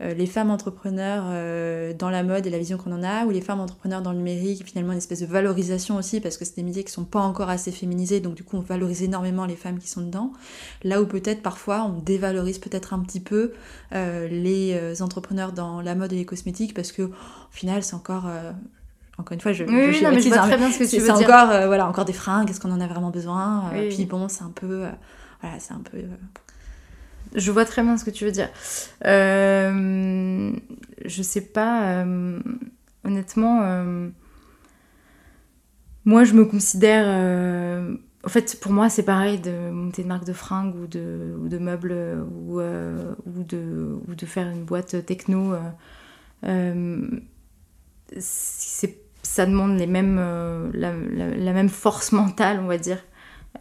euh, 0.00 0.12
les 0.12 0.26
femmes 0.26 0.50
entrepreneurs 0.50 1.22
euh, 1.28 1.94
dans 1.94 2.10
la 2.10 2.24
mode 2.24 2.48
et 2.48 2.50
la 2.50 2.58
vision 2.58 2.76
qu'on 2.76 2.90
en 2.90 3.04
a, 3.04 3.26
ou 3.26 3.30
les 3.30 3.40
femmes 3.40 3.60
entrepreneurs 3.60 4.02
dans 4.02 4.10
le 4.10 4.18
numérique, 4.18 4.64
finalement 4.64 4.90
une 4.90 4.98
espèce 4.98 5.20
de 5.20 5.26
valorisation 5.26 5.94
aussi, 5.94 6.20
parce 6.20 6.36
que 6.36 6.44
c'est 6.44 6.56
des 6.56 6.64
médias 6.64 6.82
qui 6.82 6.90
sont 6.90 7.04
pas 7.04 7.20
encore 7.20 7.48
assez 7.48 7.70
féminisés, 7.70 8.18
donc 8.18 8.34
du 8.34 8.42
coup 8.42 8.56
on 8.56 8.60
valorise 8.60 9.04
énormément 9.04 9.46
les 9.46 9.54
femmes 9.54 9.78
qui 9.78 9.88
sont 9.88 10.00
dedans. 10.00 10.32
Là 10.82 11.00
où 11.00 11.06
peut-être 11.06 11.42
parfois 11.42 11.84
on 11.84 12.00
dévalorise 12.00 12.58
peut-être 12.58 12.92
un 12.92 12.98
petit 12.98 13.20
peu 13.20 13.52
euh, 13.94 14.26
les 14.26 15.00
entrepreneurs 15.00 15.52
dans 15.52 15.80
la 15.80 15.94
mode 15.94 16.12
et 16.12 16.16
les 16.16 16.24
cosmétiques, 16.24 16.74
parce 16.74 16.90
que 16.90 17.02
au 17.02 17.12
final 17.52 17.84
c'est 17.84 17.94
encore 17.94 18.26
encore 19.16 19.34
une 19.34 19.40
fois, 19.40 19.52
je, 19.52 19.62
oui, 19.62 19.94
je, 19.94 20.04
mais 20.08 20.20
je 20.20 20.28
vois 20.28 20.38
très 20.38 20.56
bien 20.56 20.72
ce 20.72 20.80
que 20.80 20.84
tu 20.90 20.96
veux 20.96 21.06
dire. 21.06 21.16
C'est 21.16 21.24
encore, 21.24 21.46
voilà, 21.68 21.86
encore 21.86 22.04
des 22.04 22.12
fringues, 22.12 22.50
est-ce 22.50 22.58
qu'on 22.58 22.72
en 22.72 22.80
a 22.80 22.88
vraiment 22.88 23.10
besoin 23.10 23.70
Puis 23.90 24.06
bon, 24.06 24.28
c'est 24.28 24.42
un 24.42 24.50
peu, 24.52 24.86
c'est 25.58 25.72
un 25.72 25.80
peu 25.80 25.98
Je 27.34 27.50
vois 27.50 27.64
très 27.64 27.82
bien 27.82 27.96
ce 27.96 28.04
que 28.04 28.10
tu 28.10 28.24
veux 28.24 28.32
dire. 28.32 28.48
Euh, 29.04 30.52
je 31.04 31.22
sais 31.22 31.40
pas, 31.40 32.02
euh, 32.04 32.40
honnêtement, 33.04 33.62
euh, 33.62 34.08
moi 36.04 36.24
je 36.24 36.34
me 36.34 36.44
considère. 36.44 37.04
euh, 37.06 37.96
en 38.24 38.28
fait, 38.28 38.58
pour 38.60 38.72
moi, 38.72 38.88
c'est 38.88 39.02
pareil 39.02 39.38
de 39.38 39.70
monter 39.70 40.00
une 40.02 40.08
marque 40.08 40.24
de 40.24 40.32
fringues 40.32 40.74
ou 40.76 40.86
de, 40.86 41.58
meubles 41.58 41.94
ou, 42.46 42.58
euh, 42.60 43.14
de, 43.26 44.26
faire 44.26 44.48
une 44.48 44.64
boîte 44.64 45.04
techno. 45.04 45.52
euh, 45.52 45.60
euh, 46.46 47.06
ça 48.18 49.46
demande 49.46 49.78
les 49.78 49.86
mêmes, 49.86 50.18
euh, 50.18 50.70
la 50.74 51.52
même 51.52 51.68
force 51.68 52.12
mentale, 52.12 52.60
on 52.60 52.66
va 52.66 52.78
dire. 52.78 52.98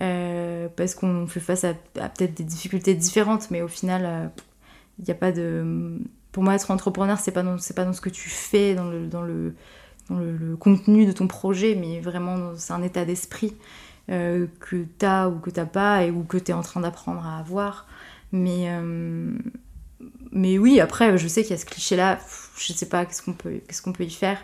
Euh, 0.01 0.67
parce 0.75 0.95
qu'on 0.95 1.27
fait 1.27 1.39
face 1.39 1.63
à, 1.63 1.73
peut-être 1.73 2.33
des 2.33 2.43
difficultés 2.43 2.95
différentes, 2.95 3.51
mais 3.51 3.61
au 3.61 3.67
final, 3.67 4.31
il 4.99 5.05
n'y 5.05 5.11
a 5.11 5.15
pas 5.15 5.31
de. 5.31 5.99
Pour 6.31 6.43
moi, 6.43 6.55
être 6.55 6.71
entrepreneur, 6.71 7.19
c'est 7.19 7.31
pas 7.31 7.43
dans, 7.43 7.57
pas 7.75 7.85
dans 7.85 7.93
ce 7.93 8.01
que 8.01 8.09
tu 8.09 8.29
fais, 8.29 8.73
dans 8.73 8.89
le, 8.89 9.07
dans 9.07 9.21
le, 9.21 9.53
dans 10.09 10.17
le, 10.17 10.55
contenu 10.57 11.05
de 11.05 11.11
ton 11.11 11.27
projet, 11.27 11.75
mais 11.75 11.99
vraiment, 11.99 12.53
c'est 12.55 12.73
un 12.73 12.81
état 12.81 13.05
d'esprit 13.05 13.53
euh, 14.09 14.47
que 14.59 14.85
tu 14.97 15.05
as 15.05 15.29
ou 15.29 15.39
que 15.39 15.51
tu 15.51 15.65
pas, 15.65 16.03
et, 16.03 16.11
ou 16.11 16.23
que 16.23 16.37
tu 16.37 16.51
es 16.51 16.53
en 16.53 16.63
train 16.63 16.81
d'apprendre 16.81 17.25
à 17.25 17.37
avoir. 17.37 17.87
Mais, 18.31 18.65
euh, 18.69 19.31
mais 20.31 20.57
oui, 20.57 20.79
après, 20.79 21.17
je 21.17 21.27
sais 21.27 21.43
qu'il 21.43 21.51
y 21.51 21.53
a 21.53 21.57
ce 21.57 21.65
cliché-là, 21.65 22.19
je 22.57 22.73
sais 22.73 22.89
pas 22.89 23.05
qu'est-ce 23.05 23.21
qu'on 23.21 23.33
peut, 23.33 23.61
qu'est-ce 23.67 23.81
qu'on 23.81 23.93
peut 23.93 24.03
y 24.03 24.09
faire. 24.09 24.39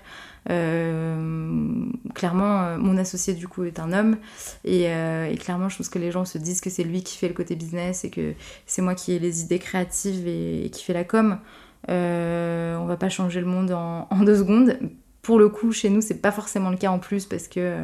Euh, 0.49 1.85
clairement, 2.15 2.63
euh, 2.63 2.77
mon 2.77 2.97
associé 2.97 3.33
du 3.33 3.47
coup 3.47 3.65
est 3.65 3.79
un 3.79 3.91
homme 3.91 4.17
et, 4.63 4.89
euh, 4.89 5.29
et 5.29 5.37
clairement, 5.37 5.69
je 5.69 5.77
pense 5.77 5.89
que 5.89 5.99
les 5.99 6.11
gens 6.11 6.25
se 6.25 6.37
disent 6.37 6.61
que 6.61 6.69
c'est 6.69 6.83
lui 6.83 7.03
qui 7.03 7.17
fait 7.17 7.27
le 7.27 7.33
côté 7.33 7.55
business 7.55 8.05
et 8.05 8.09
que 8.09 8.33
c'est 8.65 8.81
moi 8.81 8.95
qui 8.95 9.13
ai 9.13 9.19
les 9.19 9.41
idées 9.41 9.59
créatives 9.59 10.27
et, 10.27 10.69
qui 10.71 10.83
fait 10.83 10.93
la 10.93 11.03
com. 11.03 11.39
On 11.87 12.85
va 12.85 12.97
pas 12.97 13.09
changer 13.09 13.39
le 13.41 13.47
monde 13.47 13.71
en, 13.71 14.23
deux 14.23 14.37
secondes. 14.37 14.77
Pour 15.21 15.39
le 15.39 15.49
coup, 15.49 15.71
chez 15.71 15.89
nous, 15.89 16.01
c'est 16.01 16.21
pas 16.21 16.31
forcément 16.31 16.69
le 16.69 16.77
cas 16.77 16.89
en 16.89 16.99
plus 16.99 17.25
parce 17.25 17.47
que 17.47 17.83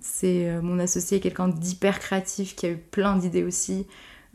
c'est 0.00 0.60
mon 0.60 0.78
associé 0.78 1.20
quelqu'un 1.20 1.48
d'hyper 1.48 1.98
créatif 1.98 2.54
qui 2.56 2.66
a 2.66 2.70
eu 2.70 2.76
plein 2.76 3.16
d'idées 3.16 3.44
aussi. 3.44 3.86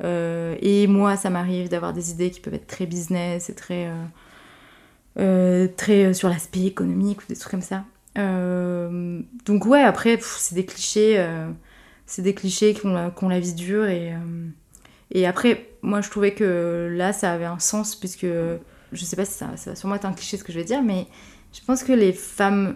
Et 0.03 0.88
moi, 0.88 1.15
ça 1.17 1.30
m'arrive 1.30 1.70
d'avoir 1.70 1.93
des 1.93 2.11
idées 2.11 2.32
qui 2.32 2.39
peuvent 2.39 2.53
être 2.53 2.67
très 2.67 2.86
business 2.86 3.49
et 3.49 3.55
très, 3.55 3.91
très 5.16 6.05
euh, 6.05 6.14
sur 6.14 6.30
l'aspect 6.30 6.66
économique 6.66 7.22
ou 7.24 7.26
des 7.28 7.36
trucs 7.36 7.51
comme 7.51 7.62
ça. 7.62 7.86
Euh, 8.18 9.22
donc 9.45 9.66
ouais, 9.66 9.82
après, 9.82 10.20
c'est 10.22 10.55
des 10.55 10.66
clichés, 10.66 11.16
euh, 11.18 11.49
c'est 12.05 12.22
des 12.22 12.34
clichés 12.34 12.74
qui 12.74 12.86
ont 12.86 12.93
la, 12.93 13.14
la 13.22 13.39
vie 13.39 13.53
dure 13.53 13.86
et, 13.86 14.14
euh, 14.14 14.47
et 15.12 15.26
après, 15.26 15.70
moi, 15.82 16.01
je 16.01 16.10
trouvais 16.10 16.34
que 16.34 16.89
là, 16.91 17.14
ça 17.14 17.32
avait 17.32 17.45
un 17.45 17.60
sens 17.60 17.95
puisque 17.95 18.28
je 18.91 19.05
sais 19.05 19.16
pas 19.16 19.26
si 19.26 19.34
ça, 19.34 19.47
va 19.66 19.76
sûrement 19.76 19.95
être 19.95 20.05
un 20.05 20.14
cliché 20.14 20.38
ce 20.38 20.43
que 20.43 20.51
je 20.51 20.60
vais 20.60 20.66
dire, 20.66 20.82
mais 20.84 21.07
je 21.53 21.62
pense 21.66 21.84
que 21.84 21.93
les 21.93 22.14
femmes 22.14 22.76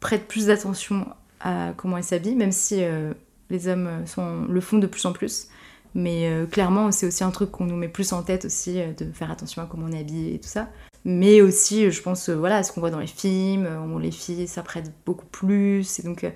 prêtent 0.00 0.28
plus 0.28 0.46
d'attention 0.46 1.06
à 1.40 1.72
comment 1.76 1.96
elles 1.96 2.04
s'habillent, 2.04 2.36
même 2.36 2.52
si 2.52 2.82
euh, 2.82 3.12
les 3.50 3.68
hommes 3.68 4.06
sont, 4.06 4.44
le 4.44 4.60
font 4.60 4.78
de 4.78 4.86
plus 4.86 5.04
en 5.06 5.12
plus. 5.12 5.48
Mais 5.96 6.28
euh, 6.28 6.44
clairement, 6.44 6.92
c'est 6.92 7.06
aussi 7.06 7.24
un 7.24 7.30
truc 7.30 7.50
qu'on 7.50 7.64
nous 7.64 7.74
met 7.74 7.88
plus 7.88 8.12
en 8.12 8.22
tête 8.22 8.44
aussi, 8.44 8.78
euh, 8.78 8.92
de 8.92 9.10
faire 9.12 9.30
attention 9.30 9.62
à 9.62 9.66
comment 9.66 9.86
on 9.88 9.92
est 9.92 10.00
habillé 10.00 10.34
et 10.34 10.38
tout 10.38 10.48
ça. 10.48 10.68
Mais 11.06 11.40
aussi, 11.40 11.86
euh, 11.86 11.90
je 11.90 12.02
pense, 12.02 12.28
voilà, 12.28 12.62
ce 12.62 12.70
qu'on 12.70 12.80
voit 12.80 12.90
dans 12.90 13.00
les 13.00 13.06
films, 13.06 13.66
où 13.66 13.98
les 13.98 14.10
filles 14.10 14.46
s'apprêtent 14.46 14.92
beaucoup 15.06 15.24
plus. 15.24 15.98
Et 15.98 16.02
donc, 16.02 16.30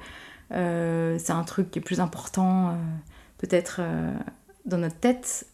c'est 0.51 1.31
un 1.31 1.45
truc 1.45 1.71
qui 1.71 1.79
est 1.79 1.83
plus 1.83 2.01
important, 2.01 2.75
peut-être, 3.37 3.83
dans 4.65 4.79
notre 4.79 4.97
tête. 4.97 5.47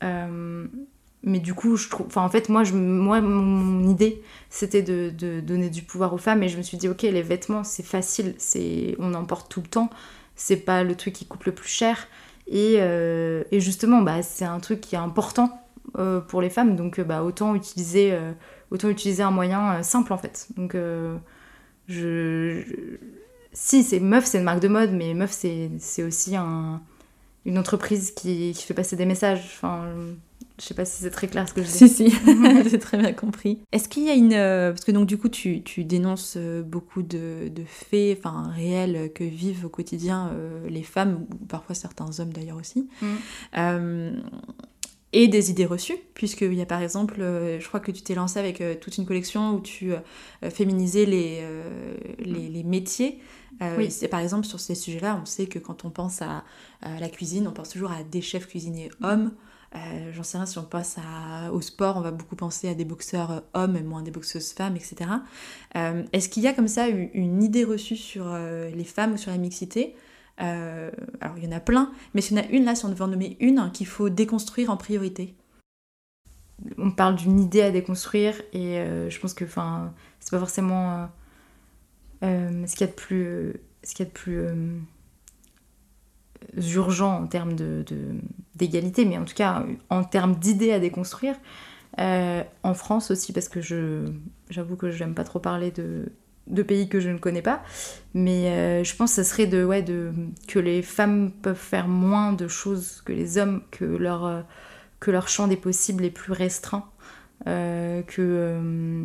Mais 1.23 1.41
du 1.41 1.55
coup, 1.55 1.77
je 1.77 1.89
trouve. 1.89 2.07
Enfin, 2.07 2.23
en 2.23 2.31
fait, 2.31 2.49
moi, 2.49 2.63
je, 2.63 2.75
moi 2.75 3.21
mon, 3.21 3.89
idée, 3.89 4.23
c'était 4.51 4.83
de, 4.83 5.41
donner 5.41 5.69
du 5.69 5.83
pouvoir 5.83 6.15
aux 6.15 6.19
femmes. 6.19 6.45
Et 6.45 6.49
je 6.49 6.57
me 6.57 6.63
suis 6.63 6.77
dit, 6.77 6.89
ok, 6.89 7.03
les 7.03 7.23
vêtements, 7.23 7.65
c'est 7.65 7.83
facile, 7.83 8.37
on 9.01 9.15
en 9.15 9.25
porte 9.25 9.51
tout 9.51 9.63
le 9.63 9.69
temps. 9.69 9.91
C'est 10.37 10.59
pas 10.59 10.85
le 10.85 10.95
truc 10.95 11.15
qui 11.15 11.27
coûte 11.27 11.45
le 11.45 11.53
plus 11.53 11.69
cher. 11.69 12.07
Et, 12.47 12.77
euh, 12.79 13.43
et 13.51 13.61
justement, 13.61 14.03
bah, 14.03 14.23
c'est 14.23 14.45
un 14.45 14.61
truc 14.61 14.81
qui 14.81 14.95
est 14.95 14.99
important 14.99 15.63
euh, 15.99 16.21
pour 16.21 16.41
les 16.43 16.51
femmes. 16.51 16.77
Donc, 16.77 16.99
euh, 16.99 17.05
bah, 17.05 17.23
autant, 17.23 17.55
utiliser, 17.55 18.17
autant 18.71 18.89
utiliser 18.89 19.23
un 19.23 19.31
moyen 19.31 19.83
simple, 19.83 20.13
en 20.13 20.19
fait. 20.19 20.49
Donc, 20.57 20.77
je, 21.89 22.63
Si, 23.53 23.83
c'est 23.83 24.01
Meuf, 24.01 24.27
c'est 24.27 24.39
une 24.39 24.45
marque 24.45 24.61
de 24.61 24.69
mode, 24.69 24.93
mais 24.93 25.15
Meuf, 25.15 25.31
c'est 25.33 26.03
aussi 26.03 26.37
un, 26.37 26.83
une 27.47 27.59
entreprise 27.59 28.11
qui, 28.11 28.53
qui 28.53 28.63
fait 28.65 28.75
passer 28.75 28.97
des 28.97 29.07
messages. 29.07 29.41
Enfin, 29.57 29.89
je 30.59 30.65
sais 30.65 30.75
pas 30.75 30.85
si 30.85 31.03
c'est 31.03 31.11
très 31.11 31.29
clair 31.29 31.49
ce 31.49 31.55
que 31.55 31.63
je 31.63 31.69
dis. 31.69 31.89
Si, 31.89 31.89
si, 31.89 32.11
j'ai 32.71 32.79
très 32.79 32.99
bien 32.99 33.13
compris. 33.13 33.61
Est-ce 33.73 33.89
qu'il 33.89 34.05
y 34.05 34.11
a 34.11 34.15
une... 34.15 34.33
euh, 34.35 34.73
parce 34.73 34.85
que 34.85 34.93
donc 34.93 35.07
du 35.07 35.17
coup, 35.17 35.29
tu, 35.29 35.63
tu 35.63 35.85
dénonces 35.85 36.35
euh, 36.37 36.63
beaucoup 36.63 37.03
de, 37.03 37.49
de 37.49 37.63
faits 37.65 38.19
enfin, 38.19 38.51
réels 38.55 39.13
que 39.15 39.25
vivent 39.25 39.67
au 39.67 39.69
quotidien 39.69 40.33
euh, 40.35 40.69
les 40.69 40.83
femmes, 40.83 41.27
ou 41.31 41.47
parfois 41.47 41.75
certains 41.75 42.21
hommes 42.21 42.33
d'ailleurs 42.33 42.59
aussi. 42.59 42.89
Mm. 43.01 43.07
Euh, 43.59 44.21
et 45.13 45.29
des 45.29 45.51
idées 45.51 45.67
reçues, 45.67 45.97
puisqu'il 46.15 46.53
y 46.55 46.61
a 46.61 46.67
par 46.67 46.83
exemple, 46.83 47.17
euh, 47.21 47.59
je 47.61 47.67
crois 47.69 47.81
que 47.81 47.91
tu 47.91 48.03
t'es 48.03 48.15
lancé 48.15 48.39
avec 48.39 48.61
euh, 48.61 48.75
toute 48.79 48.99
une 48.99 49.07
collection 49.07 49.55
où 49.55 49.61
tu 49.61 49.93
euh, 49.93 50.51
féminisais 50.51 51.07
les, 51.07 51.39
euh, 51.41 51.95
les, 52.19 52.49
les 52.49 52.63
métiers. 52.65 53.19
Euh, 53.63 53.75
Oui. 53.79 53.91
c'est 53.91 54.09
par 54.09 54.21
exemple 54.21 54.47
sur 54.47 54.61
ces 54.61 54.75
sujets-là, 54.75 55.19
on 55.23 55.25
sait 55.27 55.47
que 55.47 55.59
quand 55.59 55.85
on 55.85 55.91
pense 55.91 56.21
à, 56.23 56.45
à 56.83 56.99
la 57.01 57.09
cuisine, 57.09 57.49
on 57.49 57.53
pense 57.53 57.71
toujours 57.71 57.91
à 57.91 58.03
des 58.03 58.21
chefs 58.23 58.47
cuisiniers 58.47 58.91
hommes. 59.03 59.33
Euh, 59.75 60.13
J'en 60.13 60.23
sais 60.23 60.39
rien, 60.39 60.47
si 60.47 60.59
on 60.59 60.63
passe 60.65 60.97
à- 60.99 61.53
au 61.53 61.61
sport, 61.61 61.97
on 61.97 62.01
va 62.01 62.11
beaucoup 62.11 62.37
penser 62.37 62.69
à 62.69 62.75
des 62.75 62.85
boxeurs 62.85 63.31
euh, 63.31 63.41
hommes 63.55 63.77
et 63.77 63.83
moins 63.83 64.03
des 64.03 64.11
boxeuses 64.11 64.53
femmes, 64.53 64.77
etc. 64.77 65.11
Euh, 65.77 66.05
Est-ce 66.13 66.29
qu'il 66.29 66.43
y 66.43 66.47
a 66.49 66.53
comme 66.55 66.69
ça 66.69 66.89
une, 66.89 67.11
une 67.15 67.43
idée 67.43 67.65
reçue 67.65 67.97
sur 67.97 68.27
euh, 68.29 68.71
les 68.71 68.85
femmes 68.85 69.15
ou 69.15 69.17
sur 69.17 69.31
la 69.31 69.39
mixité? 69.39 69.95
Euh, 70.41 70.91
Alors 71.21 71.37
il 71.39 71.45
y 71.45 71.49
en 71.49 71.53
a 71.53 71.61
plein, 71.61 71.91
mais 72.15 72.21
s'il 72.21 72.37
y 72.37 72.41
en 72.41 72.45
a 72.45 72.47
une 72.49 72.65
là, 72.65 72.75
si 72.75 72.85
on 72.85 72.89
devait 72.91 73.03
en 73.03 73.09
nommer 73.09 73.37
une, 73.41 73.59
hein, 73.59 73.71
qu'il 73.73 73.87
faut 73.87 74.09
déconstruire 74.11 74.71
en 74.71 74.77
priorité. 74.77 75.35
on 76.79 76.91
parle 76.91 77.17
d'une 77.17 77.39
idée 77.41 77.63
à 77.63 77.71
déconstruire 77.71 78.35
et 78.53 78.79
euh, 78.79 79.11
je 79.11 79.21
pense 79.21 79.35
que 79.35 79.45
enfin 79.45 79.93
c'est 80.21 80.31
pas 80.31 80.39
forcément 80.39 80.93
euh, 80.93 80.97
euh, 81.05 81.07
ce 82.23 82.73
qu'il 82.77 82.81
y 82.83 82.85
a 82.85 82.93
de 82.93 82.97
plus 82.97 83.55
ce 83.85 83.95
qu'il 83.95 84.05
y 84.07 84.09
de 84.09 84.12
plus 84.14 84.39
euh, 84.41 84.79
urgent 86.75 87.23
en 87.23 87.27
termes 87.27 87.55
de, 87.55 87.85
de- 87.87 88.14
d'égalité 88.55 89.05
mais 89.05 89.19
en 89.19 89.25
tout 89.25 89.35
cas 89.35 89.64
en 89.91 90.05
termes 90.05 90.37
d'idées 90.37 90.73
à 90.73 90.79
déconstruire 90.81 91.37
Euh, 92.01 92.45
en 92.62 92.75
France 92.75 93.11
aussi 93.12 93.33
parce 93.35 93.49
que 93.51 93.61
je 93.61 94.07
j'avoue 94.51 94.77
que 94.77 94.91
j'aime 94.91 95.14
pas 95.14 95.25
trop 95.25 95.41
parler 95.41 95.71
de 95.73 96.07
de 96.49 96.62
pays 96.64 96.89
que 96.89 97.01
je 97.01 97.11
ne 97.11 97.19
connais 97.19 97.43
pas 97.43 97.62
mais 98.14 98.51
euh, 98.51 98.85
je 98.85 98.97
pense 98.97 99.11
que 99.12 99.17
ça 99.17 99.25
serait 99.25 99.47
de 99.49 99.64
ouais 99.64 99.83
de 99.83 100.12
que 100.49 100.61
les 100.61 100.83
femmes 100.83 101.33
peuvent 101.43 101.57
faire 101.75 101.89
moins 101.89 102.33
de 102.35 102.49
choses 102.49 103.03
que 103.07 103.12
les 103.12 103.39
hommes 103.39 103.62
que 103.73 103.85
leur 103.87 104.27
euh, 104.27 104.43
que 105.01 105.11
leur 105.12 105.29
champ 105.29 105.49
des 105.49 105.57
possibles 105.57 106.05
est 106.05 106.11
plus 106.11 106.33
restreint, 106.33 106.87
euh, 107.49 108.03
que, 108.03 108.23
euh, 108.23 109.05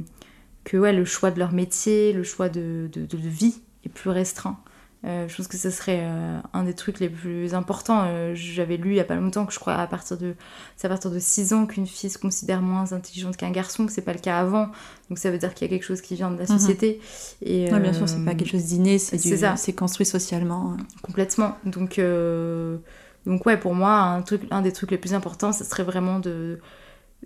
que 0.63 0.77
ouais, 0.77 0.93
le 0.93 1.05
choix 1.05 1.31
de 1.31 1.39
leur 1.39 1.51
métier, 1.53 2.13
le 2.13 2.23
choix 2.23 2.49
de, 2.49 2.89
de, 2.91 3.05
de 3.05 3.17
vie 3.17 3.61
est 3.83 3.89
plus 3.89 4.09
restreint. 4.09 4.59
Euh, 5.03 5.27
je 5.27 5.35
pense 5.35 5.47
que 5.47 5.57
ce 5.57 5.71
serait 5.71 6.01
euh, 6.03 6.39
un 6.53 6.63
des 6.63 6.75
trucs 6.75 6.99
les 6.99 7.09
plus 7.09 7.55
importants. 7.55 8.03
Euh, 8.05 8.33
J'avais 8.35 8.77
lu 8.77 8.91
il 8.91 8.97
y 8.97 8.99
a 8.99 9.03
pas 9.03 9.15
longtemps 9.15 9.47
que 9.47 9.53
je 9.53 9.57
crois 9.57 9.73
à 9.73 9.87
partir 9.87 10.15
de 10.15 10.35
c'est 10.77 10.85
à 10.85 10.89
partir 10.91 11.09
de 11.09 11.17
6 11.17 11.53
ans 11.53 11.65
qu'une 11.65 11.87
fille 11.87 12.11
se 12.11 12.19
considère 12.19 12.61
moins 12.61 12.93
intelligente 12.93 13.35
qu'un 13.35 13.49
garçon, 13.49 13.87
que 13.87 13.91
c'est 13.91 14.03
pas 14.03 14.13
le 14.13 14.19
cas 14.19 14.37
avant. 14.37 14.69
Donc 15.09 15.17
ça 15.17 15.31
veut 15.31 15.39
dire 15.39 15.55
qu'il 15.55 15.67
y 15.67 15.71
a 15.71 15.75
quelque 15.75 15.87
chose 15.87 16.01
qui 16.01 16.13
vient 16.13 16.29
de 16.29 16.37
la 16.37 16.43
Mhm. 16.43 16.59
société. 16.59 17.01
Et, 17.41 17.71
Ouais, 17.71 17.79
bien 17.79 17.93
sûr, 17.93 18.07
c'est 18.07 18.23
pas 18.23 18.35
quelque 18.35 18.51
chose 18.51 18.65
d'inné, 18.65 18.99
c'est 18.99 19.73
construit 19.73 20.05
socialement. 20.05 20.77
Complètement. 21.01 21.57
Donc, 21.65 21.99
donc 23.25 23.45
ouais, 23.47 23.57
pour 23.57 23.73
moi, 23.73 23.93
un, 23.93 24.21
truc, 24.21 24.43
un 24.51 24.61
des 24.61 24.71
trucs 24.71 24.91
les 24.91 24.99
plus 24.99 25.15
importants, 25.15 25.51
ce 25.51 25.63
serait 25.63 25.83
vraiment 25.83 26.19
de, 26.19 26.59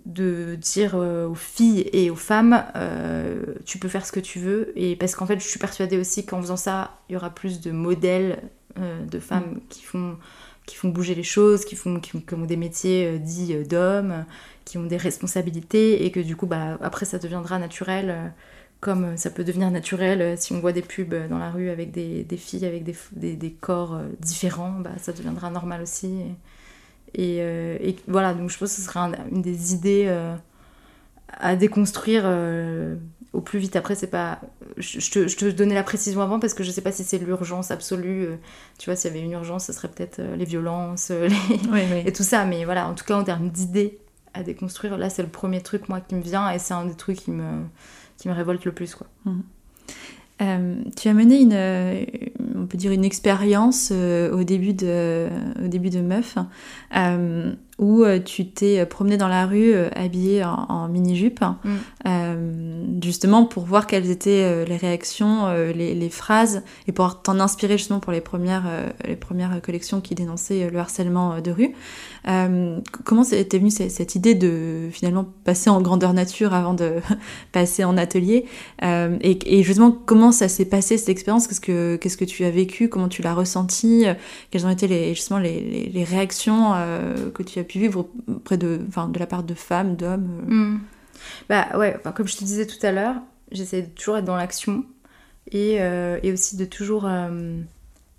de 0.04 0.54
dire 0.56 0.94
euh, 0.94 1.26
aux 1.26 1.34
filles 1.34 1.88
et 1.92 2.10
aux 2.10 2.16
femmes, 2.16 2.64
euh, 2.76 3.42
tu 3.64 3.78
peux 3.78 3.88
faire 3.88 4.06
ce 4.06 4.12
que 4.12 4.20
tu 4.20 4.38
veux. 4.38 4.72
Et 4.76 4.96
parce 4.96 5.14
qu'en 5.16 5.26
fait, 5.26 5.40
je 5.40 5.46
suis 5.46 5.58
persuadée 5.58 5.98
aussi 5.98 6.24
qu'en 6.26 6.40
faisant 6.40 6.56
ça, 6.56 6.98
il 7.08 7.14
y 7.14 7.16
aura 7.16 7.30
plus 7.30 7.60
de 7.60 7.70
modèles 7.72 8.42
euh, 8.78 9.04
de 9.06 9.18
femmes 9.18 9.60
qui 9.68 9.82
font 9.82 10.16
qui 10.66 10.74
font 10.74 10.88
bouger 10.88 11.14
les 11.14 11.22
choses, 11.22 11.64
qui 11.64 11.76
font 11.76 12.00
qui, 12.00 12.16
ont- 12.16 12.20
qui 12.20 12.34
ont 12.34 12.44
des 12.44 12.56
métiers 12.56 13.06
euh, 13.06 13.18
dits 13.18 13.54
d'hommes, 13.64 14.24
qui 14.64 14.78
ont 14.78 14.84
des 14.84 14.96
responsabilités 14.96 16.04
et 16.04 16.10
que 16.10 16.18
du 16.20 16.34
coup 16.36 16.46
bah 16.46 16.76
après 16.82 17.04
ça 17.06 17.18
deviendra 17.18 17.58
naturel 17.58 18.32
comme 18.80 19.16
ça 19.16 19.30
peut 19.30 19.44
devenir 19.44 19.70
naturel 19.70 20.36
si 20.38 20.52
on 20.52 20.60
voit 20.60 20.72
des 20.72 20.82
pubs 20.82 21.14
dans 21.28 21.38
la 21.38 21.50
rue 21.50 21.70
avec 21.70 21.90
des, 21.92 22.24
des 22.24 22.36
filles 22.36 22.66
avec 22.66 22.84
des, 22.84 22.94
des, 23.12 23.34
des 23.36 23.52
corps 23.52 24.00
différents, 24.20 24.72
bah, 24.80 24.90
ça 24.98 25.12
deviendra 25.12 25.50
normal 25.50 25.82
aussi. 25.82 26.06
Et, 26.06 26.34
et, 27.14 27.38
euh, 27.40 27.76
et 27.80 27.96
voilà, 28.08 28.34
donc 28.34 28.50
je 28.50 28.58
pense 28.58 28.70
que 28.70 28.76
ce 28.76 28.82
sera 28.82 29.06
un- 29.06 29.12
une 29.32 29.42
des 29.42 29.72
idées 29.74 30.04
euh, 30.06 30.34
à 31.28 31.56
déconstruire 31.56 32.22
euh, 32.24 32.96
au 33.32 33.40
plus 33.40 33.58
vite. 33.58 33.76
Après, 33.76 33.94
c'est 33.94 34.06
pas. 34.06 34.40
Je, 34.76 35.00
je 35.00 35.10
te, 35.10 35.28
je 35.28 35.36
te 35.36 35.44
donnais 35.50 35.74
la 35.74 35.82
précision 35.82 36.20
avant 36.22 36.38
parce 36.40 36.54
que 36.54 36.62
je 36.64 36.70
sais 36.70 36.80
pas 36.82 36.92
si 36.92 37.04
c'est 37.04 37.18
l'urgence 37.18 37.70
absolue. 37.70 38.28
tu 38.78 38.86
vois, 38.90 38.96
s'il 38.96 39.10
y 39.12 39.14
avait 39.16 39.24
une 39.24 39.32
urgence, 39.32 39.66
ce 39.66 39.72
serait 39.72 39.88
peut-être 39.88 40.20
les 40.36 40.44
violences 40.44 41.10
les- 41.10 41.28
Oui, 41.70 41.80
oui. 41.92 42.02
et 42.06 42.12
tout 42.12 42.22
ça. 42.22 42.44
Mais 42.44 42.64
voilà, 42.64 42.88
en 42.88 42.94
tout 42.94 43.04
cas, 43.04 43.16
en 43.16 43.24
termes 43.24 43.50
d'idées 43.50 43.98
à 44.34 44.42
déconstruire. 44.42 44.96
Là, 44.98 45.08
c'est 45.10 45.22
le 45.22 45.28
premier 45.28 45.62
truc, 45.62 45.88
moi, 45.88 46.00
qui 46.00 46.14
me 46.14 46.22
vient, 46.22 46.50
et 46.50 46.58
c'est 46.58 46.74
un 46.74 46.84
des 46.86 46.94
trucs 46.94 47.18
qui 47.18 47.30
me, 47.30 47.62
qui 48.18 48.28
me 48.28 48.34
révolte 48.34 48.64
le 48.66 48.72
plus, 48.72 48.94
quoi. 48.94 49.06
Euh, 50.42 50.74
tu 50.96 51.08
as 51.08 51.14
mené 51.14 51.40
une, 51.40 51.54
on 52.56 52.66
peut 52.66 52.78
dire 52.78 52.92
une 52.92 53.04
expérience 53.04 53.90
euh, 53.92 54.32
au 54.32 54.44
début 54.44 54.72
de, 54.72 55.28
au 55.60 55.68
Meuf, 56.02 56.38
euh, 56.96 57.54
où 57.78 58.02
euh, 58.04 58.18
tu 58.18 58.46
t'es 58.48 58.86
promené 58.86 59.16
dans 59.18 59.28
la 59.28 59.44
rue 59.46 59.74
euh, 59.74 59.88
habillée 59.94 60.42
en, 60.44 60.66
en 60.68 60.88
mini-jupe, 60.88 61.40
Mm. 61.42 61.70
euh, 62.06 62.84
justement 63.02 63.44
pour 63.44 63.64
voir 63.64 63.86
quelles 63.86 64.10
étaient 64.10 64.42
euh, 64.44 64.64
les 64.64 64.76
réactions, 64.76 65.46
euh, 65.46 65.72
les, 65.72 65.94
les 65.94 66.08
phrases, 66.10 66.62
et 66.88 66.92
pour 66.92 67.20
t'en 67.22 67.38
inspirer 67.40 67.76
justement 67.76 68.00
pour 68.00 68.12
les 68.12 68.20
premières, 68.22 68.64
euh, 68.66 68.88
les 69.06 69.16
premières 69.16 69.60
collections 69.60 70.00
qui 70.00 70.14
dénonçaient 70.14 70.64
euh, 70.64 70.70
le 70.70 70.78
harcèlement 70.78 71.34
euh, 71.34 71.40
de 71.40 71.50
rue. 71.50 71.72
Euh, 72.28 72.80
comment 73.04 73.22
t'es 73.24 73.46
venue 73.58 73.70
cette, 73.70 73.90
cette 73.90 74.14
idée 74.14 74.34
de 74.34 74.88
finalement 74.90 75.26
passer 75.44 75.70
en 75.70 75.80
grandeur 75.80 76.12
nature 76.12 76.54
avant 76.54 76.74
de 76.74 76.94
passer 77.52 77.84
en 77.84 77.96
atelier 77.96 78.46
euh, 78.82 79.16
et, 79.20 79.58
et 79.58 79.62
justement, 79.62 79.92
comment 79.92 80.32
ça 80.32 80.48
s'est 80.48 80.64
passé 80.64 80.98
cette 80.98 81.08
expérience? 81.10 81.46
Qu'est-ce 81.46 81.60
que 81.60 81.96
qu'est-ce 81.96 82.16
que 82.16 82.24
tu 82.24 82.44
as 82.44 82.50
vécu? 82.50 82.88
Comment 82.88 83.08
tu 83.08 83.22
l'as 83.22 83.34
ressenti 83.34 84.06
Euh, 84.06 84.14
Quelles 84.50 84.66
ont 84.66 84.70
été 84.70 84.88
les, 84.88 85.14
justement 85.14 85.38
les, 85.38 85.60
les- 85.60 85.90
les 85.92 86.04
réactions 86.04 86.72
euh, 86.74 87.30
que 87.32 87.42
tu 87.42 87.58
as 87.60 87.64
pu 87.66 87.78
vivre 87.78 88.08
auprès 88.28 88.56
de, 88.56 88.80
enfin, 88.88 89.08
de 89.08 89.18
la 89.18 89.26
part 89.26 89.42
de 89.42 89.54
femmes, 89.54 89.96
d'hommes 89.96 90.40
euh 90.40 90.54
Mm. 90.54 90.80
Bah 91.48 91.66
ouais, 91.76 91.94
enfin, 91.98 92.12
comme 92.12 92.28
je 92.28 92.36
te 92.36 92.44
disais 92.44 92.66
tout 92.66 92.84
à 92.84 92.92
l'heure, 92.92 93.16
j'essaie 93.50 93.82
de 93.82 93.88
toujours 93.88 94.18
être 94.18 94.24
dans 94.24 94.36
l'action 94.36 94.84
et, 95.50 95.80
euh, 95.80 96.18
et 96.22 96.32
aussi 96.32 96.56
de 96.56 96.64
toujours 96.64 97.06
euh, 97.06 97.60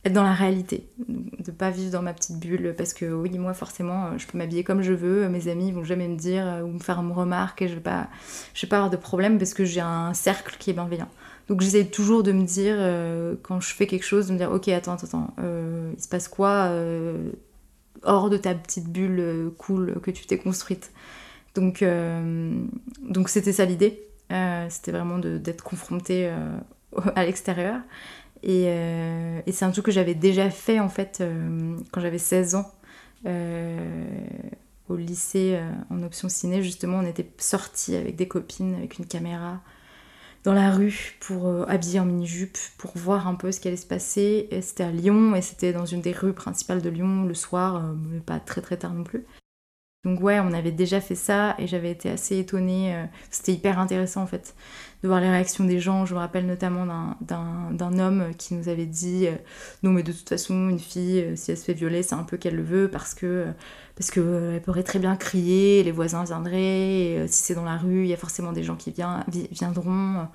être 0.03 0.13
dans 0.13 0.23
la 0.23 0.33
réalité, 0.33 0.87
de 1.07 1.51
pas 1.51 1.69
vivre 1.69 1.91
dans 1.91 2.01
ma 2.01 2.13
petite 2.13 2.39
bulle 2.39 2.73
parce 2.77 2.93
que 2.93 3.05
oui, 3.05 3.37
moi 3.37 3.53
forcément, 3.53 4.17
je 4.17 4.25
peux 4.27 4.37
m'habiller 4.37 4.63
comme 4.63 4.81
je 4.81 4.93
veux, 4.93 5.27
mes 5.29 5.47
amis 5.47 5.71
vont 5.71 5.83
jamais 5.83 6.07
me 6.07 6.17
dire 6.17 6.61
ou 6.63 6.67
me 6.67 6.79
faire 6.79 6.99
une 6.99 7.11
remarque 7.11 7.61
et 7.61 7.67
je 7.67 7.75
vais 7.75 7.81
pas, 7.81 8.07
je 8.53 8.65
vais 8.65 8.69
pas 8.69 8.77
avoir 8.77 8.89
de 8.89 8.97
problème 8.97 9.37
parce 9.37 9.53
que 9.53 9.65
j'ai 9.65 9.81
un 9.81 10.13
cercle 10.13 10.55
qui 10.57 10.69
est 10.69 10.73
bienveillant. 10.73 11.09
Donc 11.49 11.61
j'essaie 11.61 11.85
toujours 11.85 12.23
de 12.23 12.33
me 12.33 12.43
dire 12.43 12.75
quand 13.41 13.61
je 13.61 13.73
fais 13.73 13.87
quelque 13.87 14.03
chose, 14.03 14.27
de 14.27 14.33
me 14.33 14.37
dire 14.37 14.51
ok 14.51 14.67
attends 14.69 14.93
attends 14.93 15.07
attends, 15.07 15.33
euh, 15.39 15.93
il 15.95 16.01
se 16.01 16.09
passe 16.09 16.27
quoi 16.27 16.71
hors 18.03 18.29
de 18.29 18.37
ta 18.37 18.55
petite 18.55 18.87
bulle 18.89 19.19
euh, 19.19 19.49
cool 19.57 19.99
que 20.01 20.11
tu 20.11 20.25
t'es 20.25 20.37
construite. 20.37 20.91
Donc, 21.55 21.81
euh, 21.81 22.53
donc 23.01 23.29
c'était 23.29 23.53
ça 23.53 23.65
l'idée. 23.65 24.03
Euh, 24.31 24.67
c'était 24.69 24.91
vraiment 24.91 25.19
d'être 25.19 25.63
confrontée 25.63 26.27
euh, 26.29 26.57
à 27.15 27.25
l'extérieur. 27.25 27.81
Et, 28.43 28.65
euh, 28.67 29.41
c'est 29.51 29.65
un 29.65 29.71
truc 29.71 29.85
que 29.85 29.91
j'avais 29.91 30.15
déjà 30.15 30.49
fait 30.49 30.79
en 30.79 30.89
fait 30.89 31.19
euh, 31.21 31.75
quand 31.91 32.01
j'avais 32.01 32.19
16 32.19 32.55
ans. 32.55 32.71
euh, 33.25 34.05
au 34.89 34.95
lycée 34.95 35.55
euh, 35.55 35.71
en 35.89 36.03
option 36.03 36.29
ciné, 36.29 36.63
justement, 36.63 36.99
on 36.99 37.05
était 37.05 37.29
sortis 37.37 37.95
avec 37.95 38.15
des 38.15 38.27
copines, 38.27 38.75
avec 38.75 38.97
une 38.99 39.05
caméra, 39.05 39.61
dans 40.43 40.53
la 40.53 40.71
rue, 40.71 41.17
pour 41.19 41.47
euh, 41.47 41.65
habiller 41.67 41.99
en 41.99 42.05
mini-jupe, 42.05 42.57
pour 42.77 42.91
voir 42.95 43.27
un 43.27 43.35
peu 43.35 43.51
ce 43.51 43.59
qui 43.59 43.67
allait 43.67 43.77
se 43.77 43.85
passer. 43.85 44.47
C'était 44.61 44.83
à 44.83 44.91
Lyon, 44.91 45.35
et 45.35 45.41
c'était 45.41 45.73
dans 45.73 45.85
une 45.85 46.01
des 46.01 46.13
rues 46.13 46.33
principales 46.33 46.81
de 46.81 46.89
Lyon, 46.89 47.25
le 47.25 47.33
soir, 47.33 47.77
euh, 47.77 47.93
mais 48.09 48.19
pas 48.19 48.39
très 48.39 48.61
très 48.61 48.77
tard 48.77 48.93
non 48.93 49.03
plus. 49.03 49.25
Donc 50.03 50.21
ouais, 50.21 50.39
on 50.39 50.53
avait 50.53 50.71
déjà 50.71 51.01
fait 51.01 51.15
ça 51.15 51.55
et 51.59 51.67
j'avais 51.67 51.91
été 51.91 52.09
assez 52.09 52.37
étonnée. 52.39 52.95
euh, 52.95 53.05
C'était 53.29 53.51
hyper 53.53 53.77
intéressant 53.79 54.21
en 54.23 54.27
fait 54.27 54.55
de 55.03 55.07
voir 55.07 55.19
les 55.19 55.29
réactions 55.29 55.65
des 55.65 55.79
gens. 55.79 56.05
Je 56.05 56.13
me 56.15 56.19
rappelle 56.19 56.45
notamment 56.45 56.85
d'un- 57.21 57.99
homme 57.99 58.33
qui 58.37 58.53
nous 58.53 58.69
avait 58.69 58.85
dit 58.85 59.27
euh, 59.27 59.35
non 59.83 59.91
mais 59.91 60.03
de 60.03 60.11
toute 60.13 60.29
façon 60.29 60.69
une 60.69 60.79
fille 60.79 61.19
euh, 61.21 61.35
si 61.35 61.51
elle 61.51 61.57
se 61.57 61.65
fait 61.65 61.73
violer 61.73 62.03
c'est 62.03 62.15
un 62.15 62.23
peu 62.23 62.37
qu'elle 62.37 62.55
le 62.55 62.63
veut 62.63 62.89
parce 62.89 63.13
que 63.13 63.47
parce 63.95 64.09
que 64.11 64.19
euh, 64.21 64.55
elle 64.55 64.61
pourrait 64.61 64.83
très 64.83 64.99
bien 64.99 65.15
crier, 65.17 65.83
les 65.83 65.91
voisins 65.91 66.23
viendraient. 66.23 67.25
Si 67.27 67.43
c'est 67.43 67.55
dans 67.55 67.65
la 67.65 67.77
rue, 67.77 68.03
il 68.03 68.07
y 68.07 68.13
a 68.13 68.17
forcément 68.17 68.53
des 68.53 68.63
gens 68.63 68.75
qui 68.77 68.93
viendront. 69.51 70.27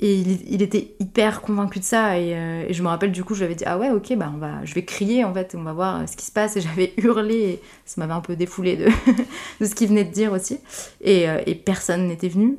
Et 0.00 0.16
il, 0.16 0.60
était 0.60 0.96
hyper 0.98 1.40
convaincu 1.40 1.78
de 1.78 1.84
ça. 1.84 2.18
Et, 2.18 2.34
euh, 2.34 2.64
et 2.68 2.74
je 2.74 2.82
me 2.82 2.88
rappelle, 2.88 3.12
du 3.12 3.22
coup, 3.22 3.34
je 3.34 3.40
lui 3.40 3.44
avais 3.44 3.54
dit 3.54 3.64
Ah 3.66 3.78
ouais, 3.78 3.90
ok, 3.90 4.16
bah 4.16 4.30
on 4.34 4.38
va, 4.38 4.64
je 4.64 4.74
vais 4.74 4.84
crier 4.84 5.24
en 5.24 5.32
fait, 5.32 5.54
on 5.56 5.62
va 5.62 5.72
voir 5.72 6.00
euh, 6.00 6.06
ce 6.06 6.16
qui 6.16 6.26
se 6.26 6.32
passe. 6.32 6.56
Et 6.56 6.60
j'avais 6.60 6.92
hurlé. 6.98 7.60
Ça 7.84 8.00
m'avait 8.00 8.12
un 8.12 8.20
peu 8.20 8.34
défoulé 8.34 8.76
de, 8.76 8.86
de 9.60 9.64
ce 9.64 9.74
qu'il 9.74 9.88
venait 9.88 10.04
de 10.04 10.12
dire 10.12 10.32
aussi. 10.32 10.58
Et, 11.00 11.28
euh, 11.28 11.40
et 11.46 11.54
personne 11.54 12.08
n'était 12.08 12.28
venu. 12.28 12.58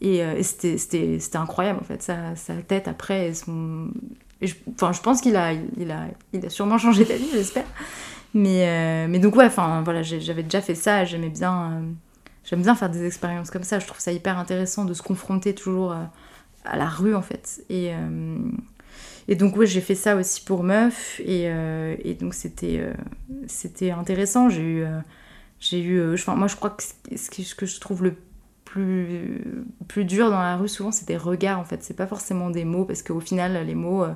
Et 0.00 0.18
et 0.18 0.42
c'était- 0.42 1.18
incroyable 1.34 1.80
en 1.80 1.84
fait, 1.84 2.02
sa, 2.02 2.34
tête 2.66 2.88
après. 2.88 3.34
son... 3.34 3.88
je, 4.40 4.54
enfin, 4.74 4.92
je 4.92 5.00
pense 5.00 5.20
qu'il 5.20 5.36
a, 5.36 5.52
il 5.52 5.90
a, 5.90 6.06
il 6.32 6.44
a 6.46 6.50
sûrement 6.50 6.78
changé 6.78 7.04
d'avis, 7.04 7.28
j'espère. 7.32 7.66
Mais, 8.32 9.06
mais 9.08 9.18
donc, 9.18 9.36
ouais, 9.36 9.46
enfin 9.46 9.82
voilà, 9.82 10.02
j'avais 10.02 10.42
déjà 10.42 10.62
fait 10.62 10.74
ça. 10.74 11.04
J'aimais 11.04 11.30
bien. 11.30 11.82
J'aime 12.46 12.62
bien 12.62 12.76
faire 12.76 12.88
des 12.88 13.04
expériences 13.04 13.50
comme 13.50 13.64
ça. 13.64 13.80
Je 13.80 13.86
trouve 13.86 14.00
ça 14.00 14.12
hyper 14.12 14.38
intéressant 14.38 14.84
de 14.84 14.94
se 14.94 15.02
confronter 15.02 15.54
toujours 15.54 15.92
euh, 15.92 16.04
à 16.64 16.76
la 16.76 16.88
rue 16.88 17.14
en 17.14 17.22
fait. 17.22 17.64
Et, 17.68 17.90
euh, 17.92 18.38
et 19.26 19.34
donc 19.34 19.56
ouais, 19.56 19.66
j'ai 19.66 19.80
fait 19.80 19.96
ça 19.96 20.14
aussi 20.14 20.42
pour 20.42 20.62
Meuf. 20.62 21.20
Et, 21.20 21.50
euh, 21.50 21.96
et 22.04 22.14
donc 22.14 22.34
c'était 22.34 23.90
intéressant. 23.90 24.48
J'ai 24.48 24.62
eu, 24.62 24.86
eu, 25.72 26.16
moi 26.28 26.46
je 26.46 26.54
crois 26.54 26.70
que 26.70 26.84
ce 27.16 27.54
que 27.54 27.66
je 27.66 27.80
trouve 27.80 28.04
le 28.04 28.14
plus, 28.64 29.42
plus 29.88 30.04
dur 30.04 30.30
dans 30.30 30.40
la 30.40 30.56
rue 30.56 30.68
souvent 30.68 30.92
c'est 30.92 31.08
des 31.08 31.16
regards 31.16 31.58
en 31.58 31.64
fait. 31.64 31.82
C'est 31.82 31.94
pas 31.94 32.06
forcément 32.06 32.50
des 32.50 32.64
mots 32.64 32.84
parce 32.84 33.02
qu'au 33.02 33.20
final 33.20 33.66
les 33.66 33.74
mots 33.74 34.06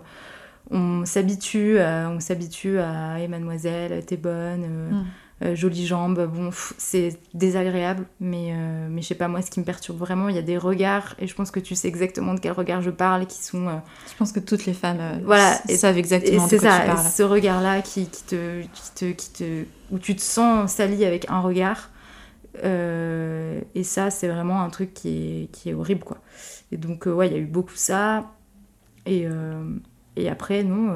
on 0.71 1.05
s'habitue, 1.05 1.81
on 1.81 2.21
s'habitue 2.21 2.79
à 2.79 3.19
hey, 3.19 3.27
mademoiselle, 3.27 4.05
t'es 4.07 4.17
bonne. 4.17 4.93
Mm. 4.93 5.05
Euh, 5.43 5.55
jolies 5.57 5.87
jambes, 5.87 6.27
bon, 6.33 6.51
c'est 6.79 7.19
désagréable, 7.35 8.07
mais, 8.21 8.53
euh, 8.53 8.89
mais 8.91 9.01
je 9.03 9.07
sais 9.09 9.15
pas, 9.15 9.29
moi, 9.29 9.41
ce 9.43 9.51
qui 9.51 9.59
me 9.61 9.65
perturbe 9.65 9.99
vraiment, 9.99 10.29
il 10.29 10.37
y 10.37 10.39
a 10.39 10.43
des 10.43 10.59
regards, 10.59 11.15
et 11.19 11.27
je 11.27 11.35
pense 11.35 11.51
que 11.51 11.61
tu 11.61 11.75
sais 11.75 11.89
exactement 11.89 12.35
de 12.35 12.41
quel 12.41 12.53
regard 12.53 12.83
je 12.83 12.91
parle, 12.91 13.27
qui 13.27 13.43
sont. 13.43 13.69
euh, 13.69 13.73
Je 14.11 14.17
pense 14.19 14.33
que 14.33 14.41
toutes 14.41 14.67
les 14.67 14.75
femmes 14.75 14.99
Voilà, 15.25 15.59
et- 15.69 15.77
savent 15.77 15.97
et 15.97 16.01
exactement 16.01 16.45
de 16.45 16.51
c'est 16.51 16.59
quoi 16.59 16.71
ça, 16.71 16.81
tu 16.81 16.87
parles. 16.87 17.07
ce 17.11 17.23
regard-là 17.23 17.81
qui, 17.83 18.07
qui, 18.07 18.23
te, 18.25 18.61
qui, 18.63 18.95
te, 18.95 19.13
qui 19.13 19.31
te. 19.33 19.65
où 19.91 19.99
tu 19.99 20.15
te 20.15 20.21
sens 20.21 20.71
sali 20.73 21.05
avec 21.07 21.27
un 21.31 21.41
regard, 21.41 21.91
et 22.63 23.83
ça, 23.85 24.11
c'est 24.11 24.29
vraiment 24.29 24.63
un 24.63 24.71
truc 24.71 24.93
qui 24.95 25.09
est, 25.45 25.47
qui 25.53 25.71
est 25.71 25.75
horrible, 25.75 26.05
quoi. 26.05 26.19
Et 26.73 26.77
donc, 26.77 27.07
ouais, 27.07 27.29
il 27.29 27.33
y 27.33 27.37
a 27.37 27.39
eu 27.39 27.47
beaucoup 27.47 27.75
ça, 27.77 28.31
et, 29.07 29.27
et 30.17 30.29
après, 30.29 30.63
non, 30.63 30.95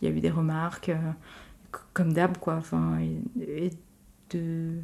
il 0.00 0.08
y 0.08 0.12
a 0.12 0.14
eu 0.14 0.20
des 0.20 0.30
remarques. 0.30 0.90
Comme 1.92 2.12
d'hab 2.12 2.38
quoi. 2.38 2.54
Enfin 2.54 2.98
et, 3.00 3.66
et 3.66 3.70
de 4.30 4.74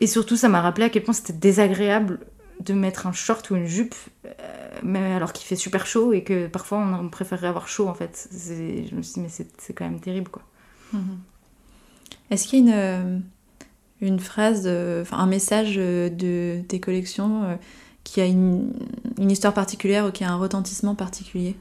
et 0.00 0.06
surtout 0.06 0.36
ça 0.36 0.48
m'a 0.48 0.60
rappelé 0.60 0.86
à 0.86 0.90
quel 0.90 1.02
point 1.02 1.14
c'était 1.14 1.32
désagréable 1.32 2.20
de 2.60 2.72
mettre 2.72 3.06
un 3.06 3.12
short 3.12 3.50
ou 3.50 3.56
une 3.56 3.66
jupe 3.66 3.94
euh, 4.26 5.16
alors 5.16 5.32
qu'il 5.32 5.46
fait 5.46 5.56
super 5.56 5.86
chaud 5.86 6.12
et 6.12 6.24
que 6.24 6.46
parfois 6.46 6.78
on, 6.78 7.08
préférerait 7.08 7.48
avoir 7.48 7.68
chaud 7.68 7.88
en 7.88 7.94
fait. 7.94 8.28
Je 8.32 8.94
me 8.94 9.02
suis 9.02 9.14
dit 9.14 9.20
mais 9.20 9.28
c'est 9.28 9.72
quand 9.72 9.84
même 9.84 10.00
terrible 10.00 10.30
quoi. 10.30 10.42
Mhm. 10.92 11.18
Est-ce 12.30 12.48
qu'il 12.48 12.58
y 12.58 12.62
a 12.62 12.64
une, 12.66 12.74
euh, 12.74 13.18
une 14.00 14.20
phrase, 14.20 14.64
euh, 14.66 15.02
enfin 15.02 15.18
un 15.18 15.26
message 15.26 15.74
euh, 15.76 16.08
de 16.08 16.62
tes 16.66 16.80
collections 16.80 17.44
euh, 17.44 17.56
qui 18.02 18.20
a 18.20 18.26
une, 18.26 18.72
une 19.18 19.30
histoire 19.30 19.54
particulière 19.54 20.06
ou 20.06 20.10
qui 20.10 20.24
a 20.24 20.30
un 20.30 20.36
retentissement 20.36 20.94
particulier? 20.94 21.56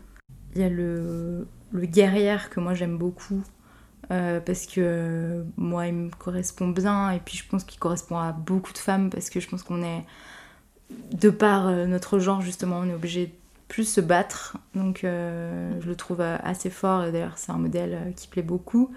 Il 0.56 0.62
y 0.62 0.64
a 0.64 0.70
le, 0.70 1.48
le 1.72 1.86
guerrière 1.86 2.50
que 2.50 2.60
moi 2.60 2.74
j'aime 2.74 2.98
beaucoup 2.98 3.42
euh, 4.14 4.40
parce 4.40 4.68
que 4.68 4.74
euh, 4.78 5.44
moi 5.58 5.88
il 5.88 5.94
me 5.96 6.10
correspond 6.12 6.68
bien 6.68 7.10
et 7.12 7.20
puis 7.20 7.36
je 7.36 7.48
pense 7.50 7.64
qu'il 7.64 7.80
correspond 7.80 8.20
à 8.20 8.32
beaucoup 8.32 8.72
de 8.72 8.78
femmes 8.78 9.10
parce 9.10 9.32
que 9.32 9.40
je 9.40 9.50
pense 9.50 9.64
qu'on 9.64 9.82
est 9.82 10.06
de 11.14 11.32
par 11.32 11.68
euh, 11.68 11.88
notre 11.88 12.20
genre 12.20 12.42
justement 12.42 12.80
on 12.80 12.90
est 12.90 12.94
obligé 12.94 13.28
de 13.28 13.32
plus 13.70 13.86
se 13.86 14.02
battre. 14.02 14.58
Donc 14.76 15.00
je 15.02 15.88
le 15.88 15.96
trouve 15.96 16.22
assez 16.22 16.70
fort 16.70 17.06
et 17.06 17.12
d'ailleurs 17.12 17.38
c'est 17.38 17.52
un 17.52 17.58
modèle 17.58 18.14
qui 18.16 18.28
plaît 18.28 18.44
beaucoup. 18.44 18.94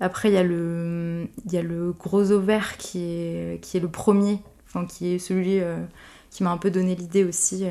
Après 0.00 0.28
il 0.28 0.34
y 0.34 0.38
a 0.38 0.42
le 0.42 1.28
y 1.52 1.56
a 1.56 1.62
gros 1.96 2.32
ovaire 2.32 2.78
qui 2.78 3.04
est 3.04 3.62
qui 3.62 3.76
est 3.76 3.80
le 3.80 3.88
premier 3.88 4.40
qui 4.88 5.14
est 5.14 5.18
celui 5.20 5.60
qui 6.30 6.42
m'a 6.42 6.50
un 6.50 6.56
peu 6.56 6.72
donné 6.72 6.96
l'idée 6.96 7.22
aussi 7.22 7.64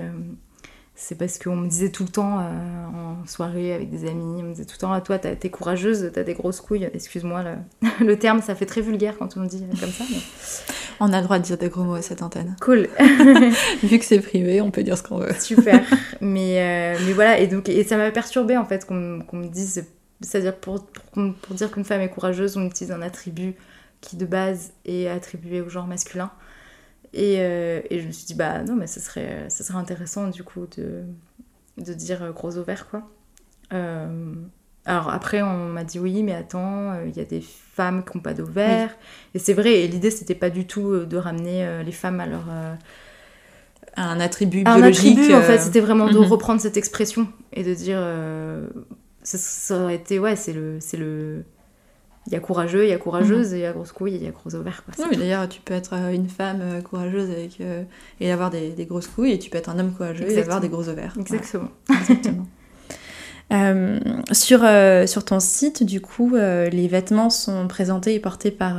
c'est 0.99 1.13
parce 1.15 1.37
qu'on 1.37 1.55
me 1.55 1.67
disait 1.67 1.89
tout 1.91 2.01
le 2.03 2.09
temps 2.09 2.39
euh, 2.39 2.85
en 3.21 3.25
soirée 3.27 3.71
avec 3.71 3.91
des 3.91 4.09
amis, 4.09 4.41
on 4.41 4.43
me 4.43 4.49
disait 4.53 4.65
tout 4.65 4.73
le 4.77 4.79
temps, 4.79 4.91
ah, 4.91 4.99
toi 4.99 5.19
t'es 5.19 5.49
courageuse, 5.51 6.09
t'as 6.11 6.23
des 6.23 6.33
grosses 6.33 6.59
couilles. 6.59 6.89
Excuse-moi, 6.91 7.43
le, 7.43 7.85
le 8.05 8.17
terme 8.17 8.41
ça 8.41 8.55
fait 8.55 8.65
très 8.65 8.81
vulgaire 8.81 9.15
quand 9.19 9.37
on 9.37 9.41
le 9.41 9.47
dit 9.47 9.63
comme 9.79 9.91
ça. 9.91 10.03
mais- 10.09 10.17
On 10.99 11.13
a 11.13 11.17
le 11.19 11.23
droit 11.25 11.37
de 11.37 11.43
dire 11.43 11.59
des 11.59 11.69
gros 11.69 11.83
mots 11.83 11.93
à 11.93 12.01
cette 12.01 12.23
antenne. 12.23 12.55
Cool, 12.59 12.87
Vu 13.83 13.99
que 13.99 14.05
c'est 14.05 14.19
privé, 14.19 14.61
on 14.61 14.71
peut 14.71 14.81
dire 14.81 14.97
ce 14.97 15.03
qu'on 15.03 15.19
veut. 15.19 15.31
super. 15.39 15.83
mais, 16.21 16.59
euh, 16.97 16.99
mais 17.05 17.13
voilà, 17.13 17.37
et, 17.39 17.45
donc, 17.45 17.69
et 17.69 17.83
ça 17.83 17.97
m'a 17.97 18.09
perturbée 18.09 18.57
en 18.57 18.65
fait 18.65 18.83
qu'on 18.83 18.95
me- 18.95 19.23
qu'on 19.23 19.37
me 19.37 19.47
dise, 19.47 19.85
c'est-à-dire 20.21 20.55
pour, 20.55 20.83
pour 21.13 21.55
dire 21.55 21.69
qu'une 21.71 21.85
femme 21.85 22.01
est 22.01 22.09
courageuse, 22.09 22.57
on 22.57 22.65
utilise 22.65 22.91
un 22.91 23.03
attribut 23.03 23.53
qui 24.01 24.15
de 24.15 24.25
base 24.25 24.71
est 24.85 25.07
attribué 25.07 25.61
au 25.61 25.69
genre 25.69 25.85
masculin. 25.85 26.31
Et, 27.17 27.37
euh, 27.39 27.81
et 27.89 27.99
je 27.99 28.05
me 28.05 28.11
suis 28.11 28.27
dit, 28.27 28.35
bah 28.35 28.61
non, 28.61 28.75
mais 28.75 28.85
ce 28.85 28.99
serait, 28.99 29.49
ce 29.49 29.63
serait 29.63 29.79
intéressant 29.79 30.27
du 30.27 30.43
coup 30.43 30.67
de, 30.77 31.01
de 31.83 31.93
dire 31.93 32.21
euh, 32.21 32.31
gros 32.31 32.57
ovaire 32.57 32.87
quoi. 32.87 33.09
Euh, 33.73 34.33
alors 34.85 35.09
après, 35.09 35.41
on 35.41 35.69
m'a 35.69 35.83
dit 35.83 35.97
oui, 35.97 36.21
mais 36.21 36.33
attends, 36.33 36.93
il 37.05 37.17
y 37.17 37.19
a 37.19 37.25
des 37.25 37.41
femmes 37.41 38.05
qui 38.05 38.15
n'ont 38.15 38.23
pas 38.23 38.35
d'ovaires. 38.35 38.95
Et 39.33 39.39
c'est 39.39 39.53
vrai, 39.53 39.81
et 39.81 39.87
l'idée, 39.87 40.11
c'était 40.11 40.35
pas 40.35 40.51
du 40.51 40.67
tout 40.67 41.05
de 41.05 41.17
ramener 41.17 41.83
les 41.83 41.91
femmes 41.91 42.21
à 42.21 42.25
leur 42.25 42.45
un 43.97 44.19
attribut 44.21 44.63
un 44.65 44.75
biologique. 44.75 45.17
attribut, 45.17 45.33
en 45.33 45.41
fait, 45.41 45.57
c'était 45.57 45.81
vraiment 45.81 46.07
de 46.07 46.17
mhm. 46.17 46.23
reprendre 46.23 46.61
cette 46.61 46.77
expression 46.77 47.27
et 47.51 47.63
de 47.63 47.73
dire. 47.73 47.99
ça, 49.23 49.37
ça 49.37 49.83
aurait 49.83 49.95
été, 49.95 50.19
ouais, 50.19 50.37
c'est 50.37 50.53
le, 50.53 50.77
c'est 50.79 50.95
le, 50.95 51.43
il 52.27 52.33
y 52.33 52.35
a 52.35 52.39
courageux, 52.39 52.85
il 52.85 52.89
y 52.89 52.93
a 52.93 52.97
courageuse, 52.97 53.53
et 53.53 53.57
il 53.57 53.61
y 53.61 53.65
a 53.65 53.71
grosse 53.71 53.93
couille, 53.93 54.15
et 54.15 54.17
il 54.17 54.23
y 54.23 54.27
a 54.27 54.31
gros 54.31 54.53
ovaire. 54.53 54.83
Quoi. 54.83 54.93
Oui, 54.99 55.07
mais 55.11 55.17
d'ailleurs, 55.17 55.47
tu 55.47 55.61
peux 55.61 55.73
être 55.73 55.93
euh, 55.93 56.11
une 56.11 56.27
femme 56.27 56.59
euh, 56.61 56.81
courageuse 56.81 57.29
avec, 57.29 57.61
euh, 57.61 57.83
et 58.19 58.31
avoir 58.31 58.49
des, 58.49 58.71
des, 58.71 58.85
grosses 58.85 59.07
couilles, 59.07 59.31
et 59.31 59.39
tu 59.39 59.49
peux 59.49 59.57
être 59.57 59.69
un 59.69 59.79
homme 59.79 59.93
courageux 59.93 60.23
Exactement. 60.23 60.39
et 60.39 60.43
avoir 60.43 60.61
des 60.61 60.69
gros 60.69 60.89
ovaires. 60.89 61.15
Exactement. 61.17 61.69
Exactement. 61.89 62.45
Euh, 63.53 63.99
sur, 64.33 64.59
euh, 64.63 65.07
sur 65.07 65.23
ton 65.23 65.39
site, 65.39 65.83
du 65.83 66.01
coup, 66.01 66.35
euh, 66.35 66.69
les 66.69 66.89
vêtements 66.89 67.29
sont 67.29 67.67
présentés 67.69 68.13
et 68.13 68.19
portés 68.19 68.51
par. 68.51 68.77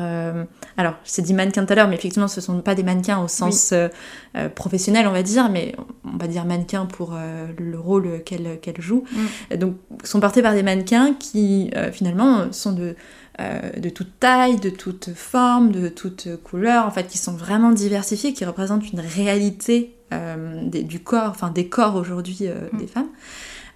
alors, 0.77 0.95
j'ai 1.05 1.23
dit 1.23 1.33
mannequin 1.33 1.65
tout 1.65 1.73
à 1.73 1.77
l'heure, 1.77 1.89
mais 1.89 1.97
effectivement, 1.97 2.29
ce 2.29 2.41
ne 2.41 2.45
sont 2.45 2.61
pas 2.61 2.75
des 2.75 2.83
mannequins 2.83 3.23
au 3.23 3.29
sens 3.29 3.73
oui. 3.73 4.41
professionnel, 4.55 5.07
on 5.07 5.13
va 5.13 5.23
dire, 5.23 5.49
mais 5.51 5.75
on 6.05 6.19
va 6.19 6.27
dire 6.27 6.45
mannequin 6.45 6.87
pour 6.87 7.17
le 7.59 7.79
rôle 7.79 8.23
qu'elle 8.25 8.61
qu'elle 8.61 8.81
joue. 8.81 9.05
Mm. 9.51 9.57
Donc, 9.57 9.75
sont 10.05 10.21
portés 10.21 10.43
par 10.43 10.55
des 10.55 10.63
mannequins 10.63 11.15
qui, 11.15 11.71
finalement, 11.93 12.53
sont 12.53 12.73
de. 12.73 12.95
De 13.39 13.89
toute 13.89 14.19
taille, 14.19 14.57
de 14.57 14.71
toute 14.71 15.15
forme, 15.15 15.71
de 15.71 15.89
toute 15.89 16.29
couleur, 16.43 16.87
en 16.87 16.91
fait, 16.91 17.07
qui 17.07 17.19
sont 17.19 17.35
vraiment 17.35 17.71
diversifiés, 17.71 18.33
qui 18.33 18.45
représentent 18.45 18.93
une 18.93 19.01
réalité 19.01 19.95
des, 20.11 20.83
du 20.83 21.01
corps, 21.01 21.31
enfin 21.31 21.51
des 21.51 21.69
corps 21.69 21.95
aujourd'hui 21.95 22.49
mm. 22.49 22.79
des 22.79 22.87
femmes. 22.87 23.09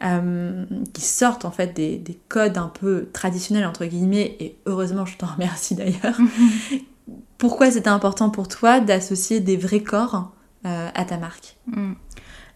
Euh, 0.04 0.64
qui 0.94 1.02
sortent 1.02 1.44
en 1.44 1.52
fait 1.52 1.74
des, 1.74 1.96
des, 1.96 2.18
codes 2.28 2.58
un 2.58 2.66
peu 2.66 3.08
traditionnels 3.12 3.64
entre 3.64 3.84
guillemets 3.84 4.36
et 4.40 4.56
heureusement 4.66 5.06
je 5.06 5.16
t'en 5.16 5.28
remercie 5.28 5.76
d'ailleurs. 5.76 6.18
Pourquoi 7.38 7.70
c'était 7.70 7.88
important 7.88 8.28
pour 8.28 8.48
toi 8.48 8.80
d'associer 8.80 9.38
des 9.38 9.56
vrais 9.56 9.82
corps 9.82 10.32
euh, 10.66 10.88
à 10.92 11.04
ta 11.04 11.18
marque? 11.18 11.56
Mm. 11.66 11.92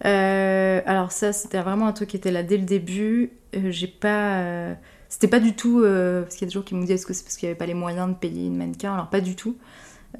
euh, 0.06 0.80
Alors 0.86 1.12
ça 1.12 1.32
c'était 1.32 1.60
vraiment 1.60 1.86
un 1.86 1.92
truc 1.92 2.08
qui 2.08 2.16
était 2.16 2.32
là 2.32 2.42
dès 2.42 2.56
le 2.56 2.64
début. 2.64 3.30
J'ai 3.52 3.86
pas, 3.86 4.74
c'était 5.08 5.28
pas 5.28 5.40
du 5.40 5.54
tout 5.54 5.80
parce 5.82 6.34
qu'il 6.34 6.42
y 6.42 6.44
a 6.44 6.48
des 6.48 6.54
gens 6.54 6.62
qui 6.62 6.74
me 6.74 6.82
disent 6.82 6.90
est-ce 6.92 7.06
que 7.06 7.14
c'est 7.14 7.24
parce 7.24 7.36
qu'il 7.36 7.46
n'y 7.46 7.50
avait 7.50 7.58
pas 7.58 7.66
les 7.66 7.74
moyens 7.74 8.08
de 8.08 8.14
payer 8.14 8.46
une 8.46 8.56
mannequin? 8.56 8.94
Alors 8.94 9.08
pas 9.08 9.20
du 9.20 9.36
tout. 9.36 9.56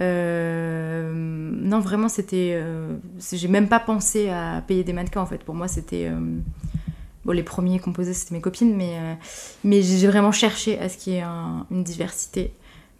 Euh, 0.00 1.10
non, 1.12 1.80
vraiment, 1.80 2.08
c'était. 2.08 2.52
Euh, 2.54 2.96
j'ai 3.32 3.48
même 3.48 3.68
pas 3.68 3.80
pensé 3.80 4.28
à 4.28 4.62
payer 4.66 4.84
des 4.84 4.92
mannequins 4.92 5.22
en 5.22 5.26
fait. 5.26 5.42
Pour 5.42 5.54
moi, 5.54 5.68
c'était. 5.68 6.08
Euh, 6.10 6.20
bon, 7.24 7.32
les 7.32 7.42
premiers 7.42 7.78
composés, 7.78 8.14
c'était 8.14 8.34
mes 8.34 8.40
copines, 8.40 8.76
mais, 8.76 9.18
mais 9.64 9.82
j'ai 9.82 10.06
vraiment 10.06 10.32
cherché 10.32 10.78
à 10.78 10.88
ce 10.88 10.98
qu'il 10.98 11.14
y 11.14 11.16
ait 11.16 11.22
un, 11.22 11.66
une 11.70 11.82
diversité. 11.82 12.52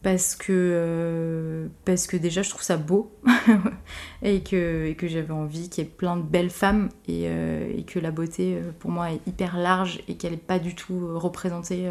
Parce 0.02 0.36
que, 0.36 1.68
parce 1.84 2.06
que 2.06 2.16
déjà, 2.16 2.42
je 2.42 2.50
trouve 2.50 2.62
ça 2.62 2.76
beau. 2.76 3.12
et 4.22 4.42
que, 4.42 4.92
que 4.92 5.08
j'avais 5.08 5.32
envie 5.32 5.68
qu'il 5.68 5.82
y 5.82 5.86
ait 5.86 5.90
plein 5.90 6.16
de 6.16 6.22
belles 6.22 6.50
femmes. 6.50 6.90
Et, 7.08 7.24
et 7.24 7.82
que 7.84 7.98
la 7.98 8.12
beauté, 8.12 8.58
pour 8.78 8.90
moi, 8.90 9.10
est 9.10 9.20
hyper 9.26 9.56
large 9.56 10.00
et 10.06 10.14
qu'elle 10.14 10.32
n'est 10.32 10.36
pas 10.36 10.60
du 10.60 10.74
tout 10.74 11.18
représentée 11.18 11.90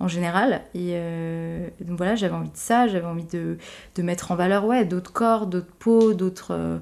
en 0.00 0.08
général. 0.08 0.62
Et 0.74 0.92
euh, 0.92 1.68
donc 1.80 1.96
voilà, 1.96 2.14
j'avais 2.14 2.34
envie 2.34 2.50
de 2.50 2.56
ça, 2.56 2.86
j'avais 2.86 3.06
envie 3.06 3.24
de, 3.24 3.58
de, 3.94 4.02
mettre 4.02 4.30
en 4.30 4.36
valeur 4.36 4.64
ouais, 4.64 4.84
d'autres 4.84 5.12
corps, 5.12 5.46
d'autres 5.46 5.72
peaux, 5.78 6.14
d'autres. 6.14 6.52
Euh, 6.52 6.78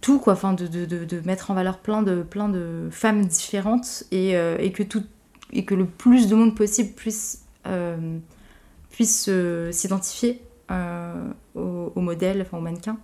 tout 0.00 0.18
quoi, 0.18 0.32
enfin 0.32 0.52
de, 0.52 0.66
de, 0.66 0.84
de, 0.84 1.20
mettre 1.24 1.50
en 1.50 1.54
valeur 1.54 1.78
plein 1.78 2.02
de, 2.02 2.22
plein 2.22 2.48
de 2.48 2.88
femmes 2.90 3.24
différentes 3.24 4.02
et, 4.10 4.36
euh, 4.36 4.56
et, 4.58 4.72
que, 4.72 4.82
tout, 4.82 5.04
et 5.52 5.64
que 5.64 5.74
le 5.74 5.86
plus 5.86 6.28
de 6.28 6.34
monde 6.34 6.56
possible 6.56 6.92
puisse, 6.92 7.46
euh, 7.66 8.18
puisse 8.94 9.28
s'identifier 9.72 10.40
au, 10.70 11.92
au, 11.94 12.00
modèle, 12.00 12.42
enfin 12.42 12.58
au 12.58 12.60
mannequin. 12.60 12.98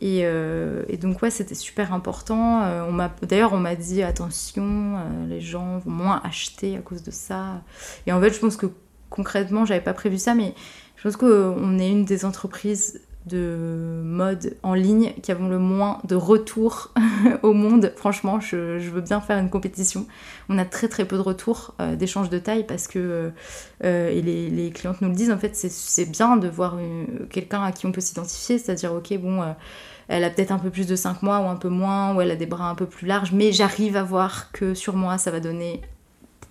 Et, 0.00 0.20
euh, 0.24 0.84
donc 1.00 1.22
ouais, 1.22 1.30
c'était 1.30 1.54
super 1.54 1.92
important. 1.92 2.62
Euh, 2.62 2.84
on 2.86 2.92
m'a, 2.92 3.14
d'ailleurs, 3.22 3.52
on 3.52 3.58
m'a 3.58 3.74
dit 3.74 4.02
attention, 4.02 4.96
euh, 4.96 5.26
les 5.28 5.40
gens 5.40 5.78
vont 5.78 5.90
moins 5.90 6.20
acheter 6.24 6.76
à 6.76 6.80
cause 6.80 7.02
de 7.02 7.10
ça. 7.10 7.62
Et 8.06 8.12
en 8.12 8.20
fait, 8.20 8.32
je 8.32 8.38
pense 8.38 8.56
que 8.56 8.66
concrètement, 9.10 9.64
j'avais 9.64 9.80
pas 9.80 9.94
prévu 9.94 10.18
ça, 10.18 10.34
mais 10.34 10.54
je 10.96 11.02
pense 11.02 11.16
qu'on 11.16 11.78
est 11.78 11.90
une 11.90 12.04
des 12.04 12.24
entreprises 12.24 13.00
de 13.26 14.02
mode 14.04 14.56
en 14.62 14.74
ligne 14.74 15.12
qui 15.22 15.32
avons 15.32 15.48
le 15.48 15.58
moins 15.58 16.00
de 16.04 16.14
retours 16.14 16.92
au 17.42 17.52
monde. 17.52 17.92
Franchement, 17.96 18.40
je, 18.40 18.78
je, 18.78 18.90
veux 18.90 19.00
bien 19.00 19.20
faire 19.20 19.38
une 19.38 19.50
compétition. 19.50 20.06
On 20.48 20.58
a 20.58 20.64
très 20.64 20.88
très 20.88 21.04
peu 21.04 21.16
de 21.16 21.22
retours 21.22 21.74
euh, 21.80 21.96
d'échange 21.96 22.30
de 22.30 22.38
taille 22.38 22.64
parce 22.64 22.86
que, 22.86 23.32
euh, 23.84 24.08
et 24.08 24.22
les, 24.22 24.48
les, 24.48 24.70
clientes 24.70 25.00
nous 25.00 25.08
le 25.08 25.14
disent, 25.14 25.32
en 25.32 25.38
fait, 25.38 25.56
c'est 25.56 26.10
bien 26.10 26.36
de 26.36 26.48
voir 26.48 26.78
quelqu'un 27.30 27.62
à 27.62 27.72
qui 27.72 27.86
on 27.86 27.92
peut 27.92 28.00
s'identifier, 28.00 28.58
c'est-à-dire, 28.58 28.92
ok, 28.94 29.18
bon, 29.18 29.42
euh, 29.42 29.52
elle 30.08 30.22
a 30.22 30.30
peut-être 30.30 30.52
un 30.52 30.58
peu 30.58 30.70
plus 30.70 30.86
de 30.86 30.94
5 30.94 31.22
mois 31.22 31.40
ou 31.40 31.48
un 31.48 31.56
peu 31.56 31.68
moins, 31.68 32.14
ou 32.14 32.20
elle 32.20 32.30
a 32.30 32.36
des 32.36 32.46
bras 32.46 32.68
un 32.68 32.76
peu 32.76 32.86
plus 32.86 33.06
larges, 33.06 33.32
mais 33.32 33.50
j'arrive 33.50 33.96
à 33.96 34.04
voir 34.04 34.52
que 34.52 34.74
sur 34.74 34.94
moi, 34.94 35.18
ça 35.18 35.30
va 35.30 35.40
donner 35.40 35.82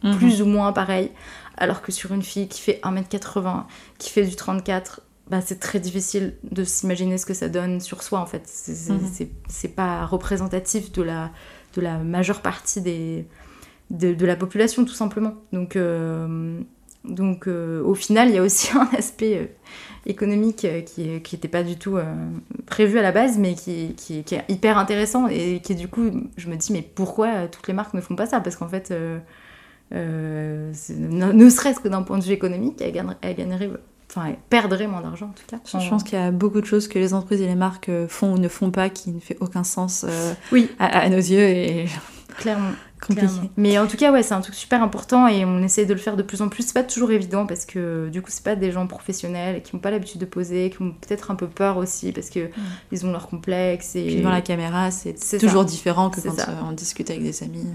-hmm. 0.05 0.17
plus 0.17 0.41
ou 0.41 0.45
moins 0.45 0.71
pareil. 0.71 1.11
Alors 1.57 1.81
que 1.81 1.91
sur 1.91 2.11
une 2.13 2.21
fille 2.21 2.47
qui 2.47 2.61
fait 2.61 2.79
1m80, 2.83 3.63
qui 3.97 4.09
fait 4.09 4.25
du 4.25 4.35
34, 4.35 5.01
bah, 5.29 5.41
c'est 5.41 5.59
très 5.59 5.79
difficile 5.79 6.35
de 6.51 6.63
s'imaginer 6.63 7.17
ce 7.17 7.25
que 7.25 7.33
ça 7.33 7.49
donne 7.49 7.79
sur 7.79 8.03
soi 8.03 8.19
en 8.19 8.25
fait. 8.25 8.43
C'est 8.45 8.71
-hmm. 8.71 9.69
pas 9.73 10.05
représentatif 10.05 10.91
de 10.91 11.01
la, 11.01 11.31
de 11.75 11.81
la 11.81 11.97
majeure 11.99 12.41
partie 12.41 12.81
des, 12.81 13.25
de, 13.89 14.13
de 14.13 14.25
la 14.25 14.35
population 14.35 14.85
tout 14.85 14.93
simplement. 14.93 15.33
Donc, 15.51 15.75
euh, 15.75 16.59
donc 17.03 17.47
euh, 17.47 17.83
au 17.83 17.95
final, 17.95 18.29
il 18.29 18.35
y 18.35 18.37
a 18.37 18.43
aussi 18.43 18.69
un 18.77 18.87
aspect 18.97 19.37
euh, 19.37 19.45
économique 20.05 20.67
qui 20.85 21.07
n'était 21.07 21.47
pas 21.47 21.63
du 21.63 21.77
tout 21.77 21.97
prévu 22.67 22.99
à 22.99 23.01
la 23.01 23.11
base, 23.11 23.39
mais 23.39 23.55
qui, 23.55 23.95
qui, 23.95 24.23
qui, 24.23 24.35
est 24.35 24.45
hyper 24.49 24.77
intéressant 24.77 25.27
et 25.27 25.59
qui 25.61 25.73
du 25.73 25.87
coup, 25.87 26.11
je 26.37 26.47
me 26.49 26.55
dis 26.55 26.71
mais 26.71 26.83
pourquoi 26.83 27.47
toutes 27.47 27.67
les 27.67 27.73
marques 27.73 27.95
ne 27.95 28.01
font 28.01 28.15
pas 28.15 28.27
ça? 28.27 28.39
Parce 28.41 28.55
qu'en 28.55 28.69
fait... 28.69 28.93
Ne, 29.91 30.71
ne 31.31 31.49
serait-ce 31.49 31.79
que 31.79 31.87
d'un 31.87 32.01
point 32.01 32.17
de 32.17 32.23
vue 32.23 32.33
économique, 32.33 32.81
elle 32.81 32.91
gagnerait, 32.91 33.17
elle 33.21 33.35
gagnerait 33.35 33.69
enfin, 34.15 34.27
elle 34.29 34.37
perdrait 34.49 34.87
moins 34.87 35.01
d'argent 35.01 35.27
en 35.27 35.33
tout 35.33 35.43
cas. 35.47 35.57
Je, 35.65 35.83
je 35.83 35.89
pense 35.89 36.03
qu'il 36.03 36.17
y 36.17 36.21
a 36.21 36.31
beaucoup 36.31 36.61
de 36.61 36.65
choses 36.65 36.87
que 36.87 36.99
les 36.99 37.13
entreprises 37.13 37.41
et 37.41 37.47
les 37.47 37.55
marques 37.55 37.89
font 38.07 38.33
ou 38.33 38.37
ne 38.37 38.47
font 38.47 38.71
pas 38.71 38.89
qui 38.89 39.11
ne 39.11 39.19
fait 39.19 39.37
aucun 39.39 39.63
sens 39.63 40.05
euh, 40.07 40.33
oui. 40.51 40.69
à, 40.79 40.85
à, 40.99 41.09
nos 41.09 41.17
yeux 41.17 41.43
et 41.47 41.85
clairement. 42.37 42.71
compliqué. 43.01 43.27
Clairement. 43.27 43.49
Mais 43.57 43.77
en 43.77 43.87
tout 43.87 43.97
cas, 43.97 44.11
ouais, 44.11 44.23
c'est 44.23 44.33
un 44.33 44.41
truc 44.41 44.55
super 44.55 44.81
important 44.81 45.27
et 45.27 45.45
on 45.45 45.61
essaie 45.61 45.85
de 45.85 45.93
le 45.93 45.99
faire 45.99 46.15
de 46.15 46.23
plus 46.23 46.41
en 46.41 46.49
plus. 46.49 46.63
C'est 46.63 46.73
pas 46.73 46.83
toujours 46.83 47.11
évident 47.11 47.45
parce 47.45 47.65
que 47.65 48.09
du 48.09 48.21
coup, 48.21 48.29
c'est 48.31 48.43
pas 48.43 48.55
des 48.55 48.71
gens 48.71 48.87
professionnels 48.87 49.61
qui 49.61 49.75
n'ont 49.75 49.81
pas 49.81 49.91
l'habitude 49.91 50.21
de 50.21 50.25
poser, 50.25 50.69
qui 50.69 50.81
ont 50.81 50.91
peut-être 50.91 51.31
un 51.31 51.35
peu 51.35 51.47
peur 51.47 51.77
aussi 51.77 52.11
parce 52.11 52.29
que 52.29 52.47
mmh. 52.47 52.51
ils 52.91 53.05
ont 53.05 53.11
leur 53.11 53.27
complexe. 53.27 53.95
Et 53.95 54.05
Puis 54.05 54.15
devant 54.17 54.29
la 54.31 54.41
caméra, 54.41 54.91
c'est 54.91 55.13
toujours 55.39 55.63
ça. 55.63 55.69
différent 55.69 56.09
que 56.09 56.21
quand 56.21 56.35
ça. 56.35 56.49
on 56.67 56.71
discute 56.71 57.09
avec 57.09 57.23
des 57.23 57.43
amis. 57.43 57.65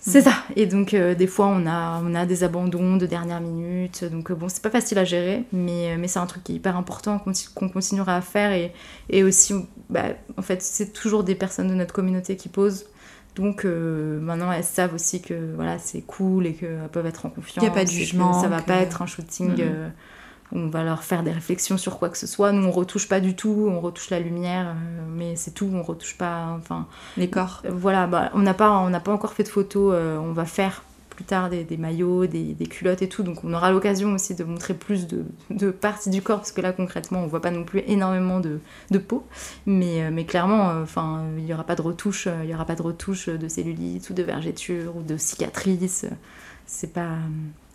C'est 0.00 0.22
ça. 0.22 0.32
Et 0.56 0.66
donc, 0.66 0.94
euh, 0.94 1.14
des 1.14 1.26
fois, 1.26 1.46
on 1.46 1.66
a, 1.66 2.00
on 2.02 2.14
a 2.14 2.24
des 2.24 2.42
abandons 2.42 2.96
de 2.96 3.04
dernière 3.04 3.40
minute. 3.40 4.04
Donc, 4.04 4.30
euh, 4.30 4.34
bon, 4.34 4.48
c'est 4.48 4.62
pas 4.62 4.70
facile 4.70 4.98
à 4.98 5.04
gérer, 5.04 5.44
mais, 5.52 5.96
mais 5.98 6.08
c'est 6.08 6.18
un 6.18 6.26
truc 6.26 6.42
qui 6.42 6.52
est 6.52 6.54
hyper 6.56 6.76
important 6.76 7.18
qu'on 7.18 7.32
qu 7.32 7.68
continuera 7.70 8.16
à 8.16 8.20
faire. 8.22 8.52
Et, 8.52 8.72
et 9.10 9.22
aussi, 9.22 9.54
bah, 9.90 10.04
en 10.38 10.42
fait, 10.42 10.62
c'est 10.62 10.92
toujours 10.92 11.22
des 11.22 11.34
personnes 11.34 11.68
de 11.68 11.74
notre 11.74 11.92
communauté 11.92 12.36
qui 12.36 12.48
posent. 12.48 12.86
Donc, 13.36 13.64
euh, 13.64 14.18
maintenant, 14.20 14.50
elles 14.50 14.64
savent 14.64 14.94
aussi 14.94 15.20
que 15.20 15.54
voilà, 15.54 15.78
c'est 15.78 16.00
cool 16.00 16.46
et 16.46 16.54
qu'elles 16.54 16.88
peuvent 16.90 17.06
être 17.06 17.26
en 17.26 17.30
confiance. 17.30 17.56
Il 17.58 17.62
n'y 17.62 17.68
a 17.68 17.70
pas 17.74 17.84
de 17.84 17.90
jugement. 17.90 18.40
Ça 18.40 18.48
va 18.48 18.60
que... 18.62 18.66
pas 18.66 18.76
être 18.76 19.02
un 19.02 19.06
shooting. 19.06 19.62
Mm. 19.62 19.92
On 20.52 20.68
va 20.68 20.82
leur 20.82 21.02
faire 21.02 21.22
des 21.22 21.30
réflexions 21.30 21.78
sur 21.78 21.98
quoi 21.98 22.08
que 22.08 22.18
ce 22.18 22.26
soit. 22.26 22.52
Nous, 22.52 22.66
on 22.66 22.70
retouche 22.70 23.08
pas 23.08 23.20
du 23.20 23.34
tout, 23.34 23.68
on 23.70 23.80
retouche 23.80 24.10
la 24.10 24.20
lumière, 24.20 24.68
euh, 24.68 25.02
mais 25.08 25.36
c'est 25.36 25.52
tout, 25.52 25.70
on 25.72 25.82
retouche 25.82 26.16
pas, 26.16 26.56
enfin... 26.58 26.86
Les 27.16 27.30
corps. 27.30 27.62
Euh, 27.64 27.70
voilà, 27.72 28.06
bah, 28.06 28.30
on 28.34 28.40
n'a 28.40 28.54
pas, 28.54 28.78
on 28.78 28.90
pas 29.00 29.12
encore 29.12 29.32
fait 29.32 29.44
de 29.44 29.48
photos, 29.48 29.92
euh, 29.94 30.18
on 30.18 30.32
va 30.32 30.44
faire 30.44 30.82
plus 31.10 31.24
tard 31.24 31.50
des, 31.50 31.64
des 31.64 31.76
maillots, 31.76 32.26
des, 32.26 32.54
des, 32.54 32.66
culottes 32.66 33.02
et 33.02 33.08
tout, 33.08 33.22
donc 33.22 33.44
on 33.44 33.52
aura 33.52 33.70
l'occasion 33.70 34.14
aussi 34.14 34.34
de 34.34 34.42
montrer 34.42 34.72
plus 34.72 35.06
de, 35.06 35.24
de, 35.50 35.70
parties 35.70 36.08
du 36.08 36.22
corps, 36.22 36.38
parce 36.38 36.52
que 36.52 36.62
là, 36.62 36.72
concrètement, 36.72 37.22
on 37.22 37.26
voit 37.26 37.42
pas 37.42 37.50
non 37.50 37.62
plus 37.62 37.82
énormément 37.86 38.40
de, 38.40 38.60
de 38.90 38.98
peau, 38.98 39.26
mais, 39.66 40.10
mais 40.10 40.24
clairement, 40.24 40.72
enfin, 40.82 41.24
il 41.36 41.44
y 41.44 41.52
aura 41.52 41.64
pas 41.64 41.76
de 41.76 41.82
retouche, 41.82 42.26
il 42.42 42.48
y 42.48 42.54
aura 42.54 42.64
pas 42.64 42.74
de 42.74 42.82
retouche 42.82 43.28
de 43.28 43.48
cellulite 43.48 44.08
ou 44.08 44.14
de 44.14 44.22
vergeture 44.22 44.96
ou 44.96 45.02
de 45.02 45.18
cicatrices, 45.18 46.06
c'est 46.66 46.92
pas 46.92 47.16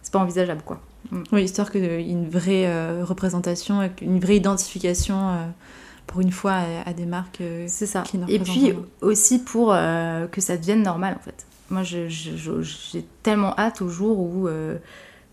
c'est 0.01 0.11
pas 0.11 0.19
envisageable 0.19 0.61
quoi. 0.63 0.79
Mm. 1.11 1.23
Oui, 1.31 1.43
histoire 1.43 1.71
qu'il 1.71 1.83
y 1.83 1.87
ait 1.87 2.09
une 2.09 2.29
vraie 2.29 2.67
euh, 2.67 3.03
représentation, 3.03 3.89
une 4.01 4.19
vraie 4.19 4.37
identification 4.37 5.29
euh, 5.29 5.45
pour 6.07 6.21
une 6.21 6.31
fois 6.31 6.53
à, 6.53 6.89
à 6.89 6.93
des 6.93 7.05
marques. 7.05 7.41
Euh, 7.41 7.65
c'est 7.67 7.85
ça. 7.85 8.03
Et 8.27 8.39
puis 8.39 8.73
aussi 9.01 9.39
pour 9.39 9.73
euh, 9.73 10.27
que 10.27 10.41
ça 10.41 10.57
devienne 10.57 10.83
normal 10.83 11.17
en 11.19 11.23
fait. 11.23 11.45
Moi 11.69 11.81
j'ai 11.83 13.05
tellement 13.23 13.57
hâte 13.57 13.81
au 13.81 13.89
jour 13.89 14.19
où, 14.19 14.47
euh, 14.47 14.77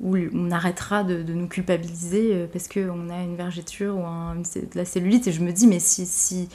où 0.01 0.17
on 0.33 0.51
arrêtera 0.51 1.05
de, 1.05 1.23
de 1.23 1.35
nous 1.35 1.47
culpabiliser 1.47 2.47
parce 2.53 2.69
qu'on 2.69 3.11
a 3.11 3.23
une 3.23 3.37
vergeture 3.37 3.97
ou 3.97 4.05
un, 4.05 4.37
de 4.37 4.67
la 4.75 4.85
cellulite 4.87 5.29
et 5.29 5.33
je 5.33 5.43
me 5.43 5.53
dis 5.53 5.67
mais 5.67 5.79
si, 5.79 6.07
si 6.07 6.49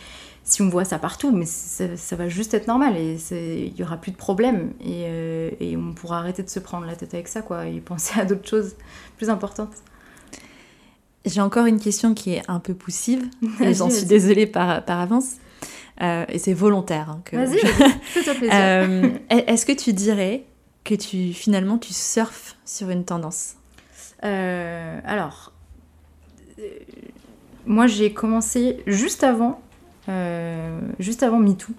si 0.47 0.61
on 0.61 0.69
voit 0.69 0.85
ça 0.85 0.97
partout, 0.97 1.31
mais 1.31 1.45
ça, 1.45 1.97
ça 1.97 2.15
va 2.15 2.29
juste 2.29 2.53
être 2.53 2.67
normal 2.67 2.95
et 2.95 3.17
il 3.67 3.77
y 3.77 3.83
aura 3.83 3.97
plus 3.97 4.11
de 4.11 4.15
problème 4.15 4.71
et, 4.79 5.03
euh, 5.07 5.51
et, 5.59 5.75
on 5.75 5.93
pourra 5.93 6.19
arrêter 6.19 6.41
de 6.41 6.49
se 6.49 6.59
prendre 6.59 6.85
la 6.85 6.95
tête 6.95 7.13
avec 7.13 7.27
ça 7.27 7.41
quoi 7.41 7.67
et 7.67 7.81
penser 7.81 8.17
à 8.17 8.23
d'autres 8.23 8.47
choses 8.47 8.75
plus 9.17 9.29
importantes. 9.29 9.73
J'ai 11.25 11.41
encore 11.41 11.65
une 11.65 11.81
question 11.81 12.13
qui 12.13 12.31
est 12.31 12.43
un 12.47 12.61
peu 12.61 12.73
poussive 12.73 13.25
et 13.59 13.73
j'en 13.73 13.89
suis 13.89 14.05
désolée 14.05 14.47
par, 14.47 14.85
par 14.85 15.01
avance. 15.01 15.33
Euh, 16.01 16.23
et 16.29 16.39
c'est 16.39 16.53
volontaire. 16.53 17.09
Hein, 17.09 17.21
Vas-y, 17.33 17.57
fais-toi 18.01 18.33
plaisir. 18.35 18.55
Euh, 18.55 19.09
Est-ce 19.29 19.65
que 19.65 19.73
tu 19.73 19.91
dirais 19.91 20.45
que 20.85 20.95
tu 20.95 21.33
finalement 21.33 21.77
tu 21.77 21.91
surfes 21.91 22.55
sur 22.63 22.89
une 22.89 23.03
tendance? 23.03 23.55
Alors, 24.21 25.51
moi 27.65 27.87
j'ai 27.87 28.13
commencé 28.13 28.81
juste 28.87 29.23
avant 29.23 29.61
juste 30.99 31.23
avant 31.23 31.39
MeToo, 31.39 31.73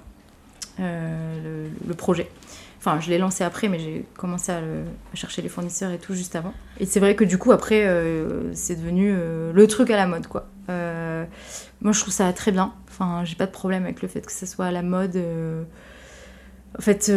euh, 0.81 1.69
le, 1.87 1.95
projet. 1.95 2.31
Enfin, 2.79 3.01
je 3.01 3.11
l'ai 3.11 3.19
lancé 3.19 3.43
après, 3.43 3.69
mais 3.69 3.81
j'ai 3.81 4.05
commencé 4.17 4.53
à, 4.53 4.61
chercher 5.15 5.43
les 5.43 5.49
fournisseurs 5.49 5.91
et 5.91 5.99
tout 5.99 6.15
juste 6.15 6.37
avant. 6.37 6.53
Et 6.79 6.87
c'est 6.87 7.01
vrai 7.01 7.17
que 7.17 7.25
du 7.25 7.39
coup, 7.39 7.51
après, 7.51 7.87
euh, 7.87 8.55
c'est 8.55 8.77
devenu 8.77 9.13
le 9.13 9.67
truc 9.67 9.91
à 9.91 9.97
la 9.97 10.07
mode, 10.07 10.27
quoi. 10.29 10.47
moi, 10.69 11.93
je 11.93 12.01
trouve 12.01 12.13
ça 12.13 12.33
très 12.33 12.53
bien. 12.53 12.73
Enfin, 12.89 13.25
j'ai 13.25 13.35
pas 13.35 13.47
de 13.47 13.53
problème 13.53 13.85
avec 13.85 14.03
le 14.03 14.09
fait 14.09 14.21
que 14.21 14.33
ça 14.33 14.47
soit 14.47 14.67
à 14.67 14.71
la 14.71 14.83
mode. 14.83 15.21
En 16.79 16.83
fait, 16.83 17.11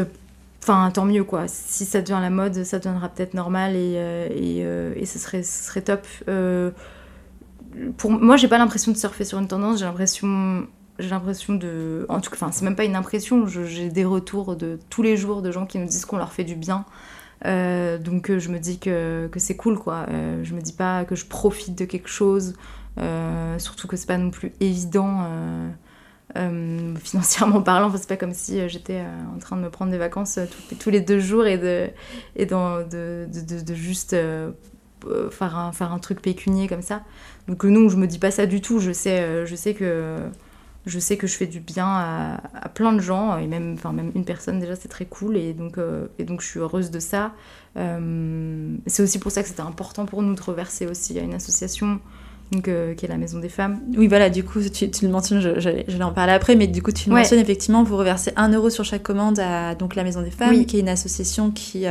enfin, 0.64 0.90
tant 0.92 1.06
mieux, 1.06 1.24
quoi. 1.24 1.48
Si 1.48 1.86
ça 1.86 2.02
devient 2.02 2.20
la 2.20 2.32
mode, 2.32 2.64
ça 2.64 2.80
deviendra 2.80 3.10
peut-être 3.10 3.36
normal 3.36 3.76
et, 3.76 3.94
et, 4.32 4.60
et 5.00 5.06
ce, 5.06 5.20
serait, 5.20 5.44
ce 5.44 5.66
serait 5.66 5.82
top. 5.82 6.08
pour 7.98 8.10
moi, 8.10 8.38
j'ai 8.38 8.48
pas 8.48 8.58
l'impression 8.58 8.92
de 8.92 8.98
surfer 8.98 9.26
sur 9.26 9.38
une 9.38 9.48
tendance, 9.48 9.80
j'ai 9.80 9.86
l'impression 9.86 10.66
j'ai 11.00 11.10
l'impression 11.10 11.56
de. 11.56 12.06
En 12.10 12.22
tout 12.22 12.30
cas, 12.30 12.38
enfin, 12.38 12.52
c'est 12.52 12.64
même 12.64 12.76
pas 12.76 12.86
une 12.86 12.96
impression, 12.96 13.48
j'ai 13.48 13.90
des 13.90 14.06
retours 14.06 14.56
de 14.56 14.80
tous 14.90 15.02
les 15.02 15.18
jours 15.18 15.42
de 15.42 15.52
gens 15.52 15.66
qui 15.66 15.78
nous 15.80 15.88
disent 15.88 16.06
qu'on 16.06 16.18
leur 16.18 16.34
fait 16.34 16.44
du 16.44 16.56
bien. 16.56 16.86
Euh, 17.46 17.98
donc 17.98 18.30
euh, 18.30 18.38
je 18.38 18.50
me 18.50 18.60
dis 18.60 18.78
que, 18.78 19.28
que 19.32 19.40
c'est 19.40 19.56
cool 19.56 19.80
quoi. 19.80 20.06
Euh, 20.10 20.44
je 20.44 20.54
me 20.54 20.62
dis 20.62 20.74
pas 20.74 21.06
que 21.06 21.16
je 21.16 21.26
profite 21.26 21.78
de 21.78 21.86
quelque 21.86 22.10
chose, 22.10 22.54
surtout 23.58 23.88
que 23.88 23.96
c'est 23.96 24.08
pas 24.08 24.18
non 24.18 24.32
plus 24.32 24.54
évident 24.60 25.28
financièrement 27.04 27.62
parlant. 27.62 27.92
c'est 27.96 28.08
pas 28.08 28.18
comme 28.18 28.34
si 28.34 28.68
j'étais 28.70 29.04
en 29.36 29.40
train 29.40 29.56
de 29.56 29.62
me 29.62 29.70
prendre 29.70 29.92
des 29.92 29.98
vacances 29.98 30.40
tous 30.80 30.90
les 30.90 31.02
deux 31.02 31.20
jours 31.20 31.46
et 31.46 31.58
de, 31.58 31.90
et 32.36 32.46
de, 32.46 32.90
de, 32.90 33.64
de, 33.64 33.74
juste 33.74 34.16
faire, 35.32 35.58
un, 35.58 35.72
faire 35.72 35.92
un 35.92 36.00
truc 36.00 36.22
pécunier 36.22 36.68
comme 36.68 36.84
ça. 36.84 37.02
Donc 37.48 37.64
non, 37.64 37.90
je 37.90 37.98
me 37.98 38.06
dis 38.06 38.20
pas 38.20 38.32
ça 38.32 38.46
du 38.46 38.62
tout. 38.62 38.80
Je 38.80 38.92
sais, 38.92 39.46
je 39.46 39.56
sais 39.56 39.74
que 39.74 40.18
je 40.86 41.00
sais 41.00 41.18
que 41.18 41.28
je 41.28 41.36
fais 41.36 41.48
du 41.48 41.60
bien 41.60 41.86
à, 41.86 42.70
plein 42.74 42.94
de 42.94 43.00
gens, 43.00 43.38
et 43.38 43.48
même, 43.48 43.74
enfin, 43.74 43.94
même 43.94 44.12
une 44.16 44.26
personne 44.26 44.60
déjà, 44.60 44.76
c'est 44.76 44.88
très 44.88 45.06
cool, 45.06 45.38
et 45.38 45.54
donc, 45.54 45.78
euh, 45.78 46.08
et 46.18 46.24
donc 46.24 46.42
je 46.42 46.48
suis 46.48 46.60
heureuse 46.60 46.90
de 46.90 47.00
ça. 47.00 47.34
Euh, 47.78 48.76
c'est 48.88 49.04
aussi 49.04 49.20
pour 49.20 49.32
ça 49.32 49.44
que 49.44 49.50
c'était 49.50 49.62
important 49.62 50.06
pour 50.06 50.22
nous 50.22 50.34
de 50.34 50.42
reverser 50.42 50.88
aussi 50.88 51.18
à 51.20 51.22
une 51.22 51.34
association 51.34 52.00
donc, 52.52 52.68
euh, 52.68 52.96
qui 52.96 53.06
est 53.06 53.08
la 53.08 53.18
Maison 53.18 53.40
des 53.40 53.48
Femmes. 53.48 53.80
Oui, 53.96 54.08
voilà, 54.08 54.30
du 54.30 54.44
coup, 54.44 54.60
tu, 54.60 54.90
le 55.04 55.10
mentionnes, 55.10 55.40
vais 55.40 56.04
en 56.04 56.12
parler 56.12 56.34
après, 56.34 56.56
mais 56.56 56.68
du 56.68 56.82
coup, 56.82 56.92
tu 56.92 57.10
le 57.10 57.16
mentionnes 57.16 57.40
effectivement, 57.40 57.84
vous 57.84 57.96
reversez 57.96 58.34
un 58.36 58.52
euro 58.52 58.70
sur 58.70 58.84
chaque 58.84 59.04
commande 59.04 59.40
à 59.40 59.76
donc, 59.76 59.96
la 59.96 60.04
Maison 60.04 60.22
des 60.22 60.32
Femmes, 60.32 60.66
qui 60.66 60.78
est 60.78 60.82
une 60.82 60.90
association 60.90 61.52
qui 61.52 61.86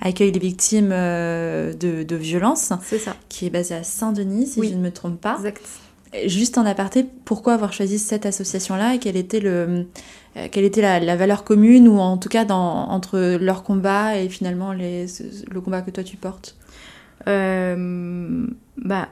accueille 0.00 0.30
les 0.30 0.38
victimes 0.38 0.90
de, 0.90 2.02
de 2.04 2.16
violences. 2.16 2.72
C'est 2.84 2.98
ça. 2.98 3.16
Qui 3.28 3.46
est 3.46 3.50
basée 3.50 3.74
à 3.74 3.82
Saint-Denis, 3.82 4.46
si 4.46 4.68
je 4.68 4.74
ne 4.74 4.80
me 4.80 4.92
trompe 4.92 5.20
pas. 5.20 5.34
Exact. 5.38 5.62
Juste 6.26 6.56
en 6.56 6.64
aparté, 6.64 7.04
pourquoi 7.24 7.54
avoir 7.54 7.72
choisi 7.72 7.98
cette 7.98 8.26
association-là 8.26 8.94
et 8.94 8.98
quelle 8.98 9.16
était, 9.16 9.40
le, 9.40 9.86
euh, 10.36 10.48
quelle 10.50 10.64
était 10.64 10.80
la, 10.80 11.16
valeur 11.16 11.42
commune 11.42 11.88
ou 11.88 11.98
en 11.98 12.16
tout 12.16 12.28
cas 12.28 12.44
dans, 12.44 12.88
entre 12.88 13.36
leur 13.40 13.64
combat 13.64 14.16
et 14.18 14.28
finalement 14.28 14.72
le 14.72 15.60
combat 15.60 15.82
que 15.82 15.90
toi 15.90 16.04
tu 16.04 16.16
portes? 16.16 16.56
Euh, 17.26 18.46
bah, 18.76 19.08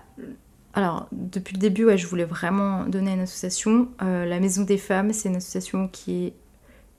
alors, 0.73 1.09
depuis 1.11 1.55
le 1.55 1.61
début, 1.61 1.85
ouais, 1.85 1.99
je 1.99 2.07
voulais 2.07 2.25
vraiment 2.25 2.85
donner 2.85 3.13
une 3.13 3.21
association. 3.21 3.89
Euh, 4.03 4.25
la 4.25 4.39
Maison 4.39 4.63
des 4.63 4.79
Femmes, 4.79 5.13
c'est 5.13 5.29
une 5.29 5.37
association 5.37 5.89
qui 5.89 6.27
est 6.27 6.33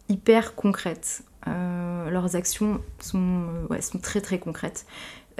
hyper 0.09 0.55
concrète. 0.55 1.23
leurs 1.47 2.35
actions 2.35 2.81
sont, 2.99 3.45
ouais, 3.69 3.81
sont 3.81 3.99
très 3.99 4.19
très 4.19 4.39
concrètes. 4.39 4.85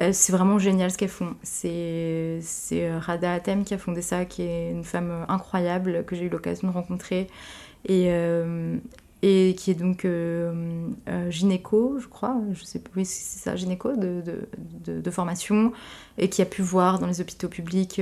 Euh, 0.02 0.10
c'est 0.12 0.34
vraiment 0.34 0.60
génial 0.60 0.92
ce 0.92 0.98
qu'elles 0.98 1.10
font. 1.10 1.36
C'est 1.44 2.40
euh, 2.74 3.00
Rada 3.00 3.34
Atem 3.34 3.64
qui 3.64 3.74
a 3.74 3.78
fondé 3.78 4.02
ça, 4.02 4.26
qui 4.26 4.44
est 4.44 4.72
une 4.72 4.84
femme 4.84 5.10
euh, 5.10 5.26
incroyable 5.30 6.04
que 6.06 6.16
j'ai 6.16 6.26
eu 6.26 6.30
l'occasion 6.30 6.68
de 6.68 6.74
rencontrer 6.74 7.28
et, 7.88 8.10
et 9.22 9.56
qui 9.56 9.72
est 9.72 9.76
donc 9.76 10.08
gynéco, 11.30 12.00
je 12.00 12.08
crois, 12.08 12.36
je 12.54 12.64
sais 12.64 12.80
pas, 12.80 12.90
oui 12.96 13.06
c'est 13.06 13.40
ça, 13.40 13.56
gynéco 13.56 13.96
de, 13.96 14.24
de, 14.84 15.00
de, 15.00 15.12
formation 15.12 15.72
et 16.18 16.30
qui 16.30 16.42
a 16.42 16.46
pu 16.46 16.64
voir 16.64 16.98
dans 16.98 17.06
les 17.06 17.22
hôpitaux 17.22 17.48
publics 17.48 18.02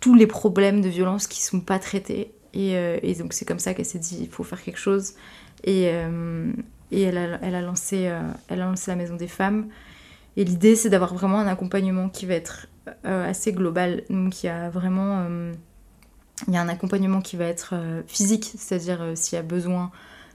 tous 0.00 0.14
les 0.14 0.26
problèmes 0.26 0.80
de 0.80 0.88
violence 0.88 1.26
qui 1.26 1.42
sont 1.42 1.60
pas 1.60 1.78
traités. 1.78 2.32
Et, 2.54 3.14
donc 3.18 3.34
c'est 3.34 3.44
comme 3.44 3.58
ça 3.58 3.74
qu'elle 3.74 3.84
s'est 3.84 3.98
dit 3.98 4.16
il 4.22 4.30
faut 4.30 4.44
faire 4.44 4.62
quelque 4.62 4.78
chose. 4.78 5.12
Et 6.90 7.02
elle 7.02 7.18
a, 7.18 7.38
elle 7.42 7.54
a, 7.54 7.62
lancé, 7.62 8.08
euh, 8.08 8.20
elle 8.48 8.60
a 8.60 8.66
lancé 8.66 8.90
la 8.90 8.96
Maison 8.96 9.16
des 9.16 9.28
Femmes. 9.28 9.68
Et 10.36 10.44
l'idée, 10.44 10.76
c'est 10.76 10.90
d'avoir 10.90 11.14
vraiment 11.14 11.38
un 11.38 11.46
accompagnement 11.46 12.08
qui 12.08 12.26
va 12.26 12.34
être 12.34 12.68
euh, 13.04 13.28
assez 13.28 13.52
global. 13.52 14.04
Donc 14.10 14.42
il 14.42 14.46
y 14.46 14.48
a 14.50 14.68
vraiment 14.70 15.24
euh, 15.28 15.52
il 16.46 16.54
y 16.54 16.56
a 16.56 16.60
un 16.60 16.68
accompagnement 16.68 17.22
qui 17.22 17.36
va 17.36 17.46
être 17.46 17.74
physique, 18.06 18.52
c'est-à-dire 18.58 19.12
s'il 19.14 19.36
y 19.36 19.38
a 19.38 19.42
besoin 19.42 19.90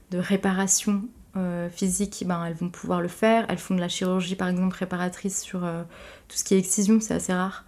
de 0.10 0.18
réparation 0.18 1.04
physique, 1.72 2.24
ben, 2.26 2.44
elles 2.44 2.56
vont 2.56 2.70
pouvoir 2.70 3.02
le 3.02 3.08
faire. 3.08 3.46
Elles 3.50 3.60
font 3.60 3.76
de 3.76 3.80
la 3.80 3.88
chirurgie, 3.88 4.36
par 4.36 4.48
exemple, 4.48 4.76
réparatrice 4.76 5.44
sur 5.44 5.60
tout 5.60 6.38
ce 6.38 6.44
qui 6.44 6.56
est 6.56 6.58
excision, 6.58 7.00
c'est 7.00 7.14
assez 7.14 7.34
rare. 7.34 7.66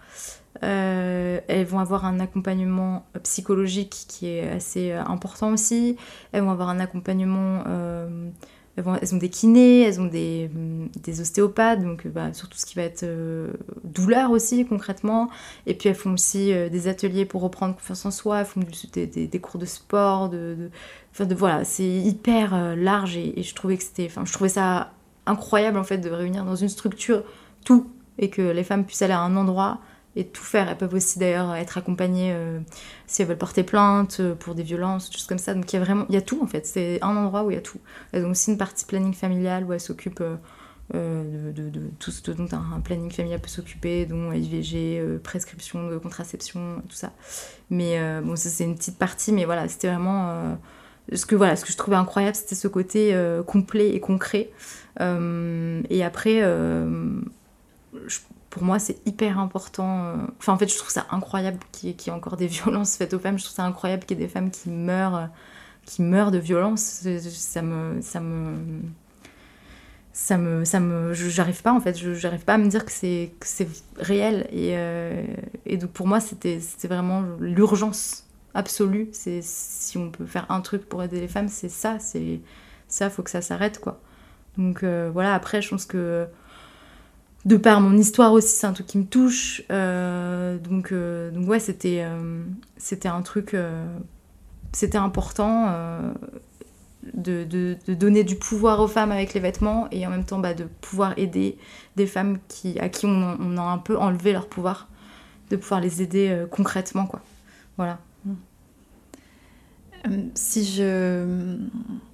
elles 0.62 1.64
vont 1.64 1.78
avoir 1.78 2.04
un 2.06 2.18
accompagnement 2.18 3.06
psychologique 3.22 4.06
qui 4.08 4.26
est 4.26 4.50
assez 4.50 4.90
important 4.90 5.52
aussi. 5.52 5.96
Elles 6.32 6.42
vont 6.42 6.50
avoir 6.50 6.70
un 6.70 6.80
accompagnement 6.80 7.62
elles, 8.76 9.14
ont 9.14 9.18
des 9.18 9.28
kinés, 9.28 9.82
elles 9.82 10.00
ont 10.00 10.06
des, 10.06 10.50
des 11.02 11.20
ostéopathes, 11.20 11.82
donc 11.82 12.06
bah, 12.08 12.32
sur 12.32 12.48
tout 12.48 12.58
ce 12.58 12.66
qui 12.66 12.74
va 12.74 12.82
être 12.82 13.04
euh, 13.04 13.52
douleur 13.84 14.30
aussi 14.32 14.66
concrètement. 14.66 15.30
Et 15.66 15.74
puis 15.74 15.88
elles 15.88 15.94
font 15.94 16.12
aussi 16.12 16.52
euh, 16.52 16.68
des 16.68 16.88
ateliers 16.88 17.24
pour 17.24 17.42
reprendre 17.42 17.74
confiance 17.74 18.04
en 18.04 18.10
soi, 18.10 18.40
elles 18.40 18.46
font 18.46 18.60
des, 18.60 19.40
cours 19.40 19.60
de 19.60 19.66
sport, 19.66 20.28
de, 20.28 20.70
voilà, 21.36 21.64
c'est 21.64 21.84
hyper 21.84 22.54
euh, 22.54 22.74
large 22.74 23.16
et, 23.16 23.42
je 23.42 23.54
trouvais 23.54 23.76
que 23.76 23.84
c'était, 23.84 24.08
ça 24.48 24.92
incroyable 25.26 25.78
en 25.78 25.84
fait 25.84 25.98
de 25.98 26.10
réunir 26.10 26.44
dans 26.44 26.56
une 26.56 26.68
structure 26.68 27.22
tout 27.64 27.90
et 28.18 28.28
que 28.28 28.42
les 28.42 28.64
femmes 28.64 28.84
puissent 28.84 29.02
aller 29.02 29.14
à 29.14 29.20
un 29.20 29.36
endroit 29.36 29.78
et 30.16 30.26
tout 30.26 30.42
faire. 30.42 30.68
Elles 30.68 30.76
peuvent 30.76 30.94
aussi 30.94 31.18
d'ailleurs 31.18 31.54
être 31.54 31.78
accompagnées 31.78 32.32
euh, 32.32 32.60
si 33.06 33.22
elles 33.22 33.28
veulent 33.28 33.38
porter 33.38 33.62
plainte 33.62 34.18
euh, 34.20 34.34
pour 34.34 34.54
des 34.54 34.62
violences, 34.62 35.10
choses 35.12 35.26
comme 35.26 35.38
ça. 35.38 35.54
Donc 35.54 35.72
il 35.72 35.76
y 35.76 35.78
a 35.78 35.82
vraiment, 35.82 36.06
il 36.08 36.14
y 36.14 36.18
a 36.18 36.22
tout 36.22 36.40
en 36.42 36.46
fait. 36.46 36.66
C'est 36.66 37.02
un 37.02 37.16
endroit 37.16 37.44
où 37.44 37.50
il 37.50 37.54
y 37.54 37.58
a 37.58 37.62
tout. 37.62 37.80
Elles 38.12 38.24
ont 38.24 38.30
aussi 38.30 38.50
une 38.50 38.58
partie 38.58 38.84
planning 38.84 39.14
familial 39.14 39.64
où 39.64 39.72
elles 39.72 39.80
s'occupent 39.80 40.22
euh, 40.94 41.52
de, 41.52 41.70
de, 41.70 41.80
tout 41.98 42.10
ce 42.10 42.30
dont 42.30 42.48
un, 42.52 42.80
planning 42.80 43.10
familial 43.10 43.40
peut 43.40 43.48
s'occuper, 43.48 44.06
dont 44.06 44.32
IVG, 44.32 45.18
prescription 45.22 45.88
de 45.88 45.98
contraception, 45.98 46.82
tout 46.88 46.96
ça. 46.96 47.12
Mais 47.70 47.98
bon, 48.22 48.36
ça 48.36 48.50
c'est 48.50 48.64
une 48.64 48.76
petite 48.76 48.98
partie, 48.98 49.32
mais 49.32 49.46
voilà, 49.46 49.66
c'était 49.66 49.88
vraiment 49.88 50.58
ce 51.10 51.24
que 51.24 51.34
voilà, 51.34 51.56
ce 51.56 51.64
que 51.64 51.72
je 51.72 51.76
trouvais 51.78 51.96
incroyable, 51.96 52.36
c'était 52.36 52.54
ce 52.54 52.68
côté 52.68 53.18
complet 53.46 53.94
et 53.94 54.00
concret. 54.00 54.50
et 55.00 56.04
après, 56.04 56.42
je 58.06 58.18
pour 58.54 58.62
moi, 58.62 58.78
c'est 58.78 59.04
hyper 59.04 59.40
important. 59.40 60.04
Euh, 60.04 60.14
enfin, 60.38 60.52
en 60.52 60.58
fait, 60.58 60.72
je 60.72 60.78
trouve 60.78 60.90
ça 60.90 61.08
incroyable 61.10 61.58
qu'il 61.72 61.90
y, 61.90 61.92
ait 61.92 62.10
encore 62.10 62.36
des 62.36 62.46
violences 62.62 62.96
faites 62.96 63.12
aux 63.12 63.18
femmes. 63.18 63.36
Je 63.36 63.42
trouve 63.42 63.56
ça 63.56 63.64
incroyable 63.64 64.04
qu'il 64.04 64.16
y 64.16 64.22
ait 64.22 64.26
des 64.26 64.32
femmes 64.32 64.52
qui 64.52 64.70
meurent, 64.70 65.16
euh, 65.16 65.26
qui 65.84 66.02
meurent 66.02 66.30
de 66.30 66.38
violence. 66.38 66.80
Ça 66.80 67.62
me, 67.62 68.00
ça 68.00 68.20
me, 68.20 68.80
ça 70.12 70.38
me, 70.38 70.64
ça 70.64 70.78
me, 70.78 71.12
j'arrive 71.14 71.62
pas 71.62 71.72
en 71.72 71.80
fait. 71.80 71.96
J'arrive 71.96 72.44
pas 72.44 72.54
à 72.54 72.58
me 72.58 72.68
dire 72.68 72.84
que 72.84 72.92
c'est, 72.92 73.32
réel. 73.98 74.46
Et, 74.52 74.78
euh, 74.78 75.26
et 75.66 75.76
donc 75.76 75.90
pour 75.90 76.06
moi, 76.06 76.20
c'était, 76.20 76.60
vraiment 76.84 77.24
l'urgence 77.40 78.24
absolue. 78.54 79.08
C'est 79.10 79.40
si 79.42 79.98
on 79.98 80.12
peut 80.12 80.26
faire 80.26 80.48
un 80.48 80.60
truc 80.60 80.88
pour 80.88 81.02
aider 81.02 81.18
les 81.18 81.28
femmes, 81.28 81.48
c'est 81.48 81.68
ça. 81.68 81.98
C'est 81.98 82.40
ça, 82.86 83.10
faut 83.10 83.24
que 83.24 83.30
ça 83.30 83.42
s'arrête 83.42 83.80
quoi. 83.80 84.00
Donc 84.58 84.84
voilà. 84.84 85.34
Après, 85.34 85.60
je 85.60 85.70
pense 85.70 85.86
que 85.86 86.28
de 87.44 87.56
par 87.58 87.80
mon 87.80 87.96
histoire 87.96 88.32
aussi, 88.32 88.48
c'est 88.48 88.66
un 88.66 88.72
truc 88.72 88.86
qui 88.86 88.98
me 88.98 89.04
touche. 89.04 89.62
Euh, 89.70 90.58
donc, 90.58 90.92
euh, 90.92 91.30
donc 91.30 91.48
ouais, 91.48 91.60
c'était 91.60 92.02
euh, 92.02 92.42
un 93.04 93.22
truc, 93.22 93.56
c'était 94.72 94.98
important 94.98 95.70
de, 97.12 97.76
donner 97.92 98.24
du 98.24 98.36
pouvoir 98.36 98.80
aux 98.80 98.88
femmes 98.88 99.12
avec 99.12 99.34
les 99.34 99.40
vêtements 99.40 99.88
et 99.90 100.06
en 100.06 100.10
même 100.10 100.24
temps 100.24 100.38
bah, 100.38 100.54
de 100.54 100.64
pouvoir 100.80 101.12
aider 101.18 101.58
des 101.96 102.06
femmes 102.06 102.38
qui, 102.48 102.78
à 102.78 102.88
qui 102.88 103.04
on, 103.04 103.36
on, 103.38 103.58
a 103.58 103.62
un 103.62 103.78
peu 103.78 103.98
enlevé 103.98 104.32
leur 104.32 104.48
pouvoir, 104.48 104.88
de 105.50 105.56
pouvoir 105.56 105.80
les 105.80 106.00
aider 106.00 106.44
concrètement, 106.50 107.06
quoi. 107.06 107.20
Voilà. 107.76 107.98
Si 110.34 110.64
je 110.64 111.56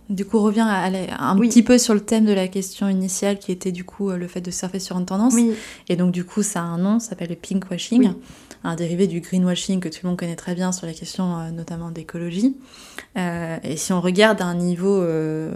du 0.09 0.25
coup 0.25 0.41
reviens 0.41 0.67
à, 0.67 0.91
un 1.31 1.37
petit 1.37 1.63
peu 1.63 1.79
sur 1.79 1.95
le 1.95 2.01
thème 2.01 2.25
de 2.25 2.33
la 2.33 2.49
question 2.49 2.89
initiale 2.89 3.39
qui 3.39 3.53
était 3.53 3.73
du 3.73 3.85
coup 3.85 4.11
le 4.11 4.27
fait 4.27 4.41
de 4.41 4.51
surfer 4.51 4.79
sur 4.79 4.99
une 4.99 5.07
tendance. 5.07 5.35
Et 5.89 5.97
donc 5.97 6.13
du 6.13 6.25
coup 6.25 6.43
ça 6.43 6.61
a 6.61 6.65
un 6.65 6.79
nom, 6.79 6.99
ça 6.99 7.11
s'appelle 7.11 7.31
le 7.31 7.37
pinkwashing 7.37 8.13
un 8.65 8.75
dérivé 8.75 9.07
du 9.07 9.21
greenwashing 9.21 9.81
que 9.81 9.89
tout 9.89 10.01
le 10.03 10.11
monde 10.11 10.19
connaît 10.19 10.37
très 10.37 10.55
bien 10.55 10.73
sur 10.73 10.87
les 10.87 10.95
questions 10.95 11.39
euh, 11.39 11.51
notamment 11.51 11.91
d'écologie. 11.91 12.57
Euh, 13.17 13.59
et 13.63 13.77
si 13.77 13.93
on 13.93 14.01
regarde 14.01 14.41
à 14.43 14.45
un 14.45 14.55
niveau 14.55 15.01
euh, 15.01 15.53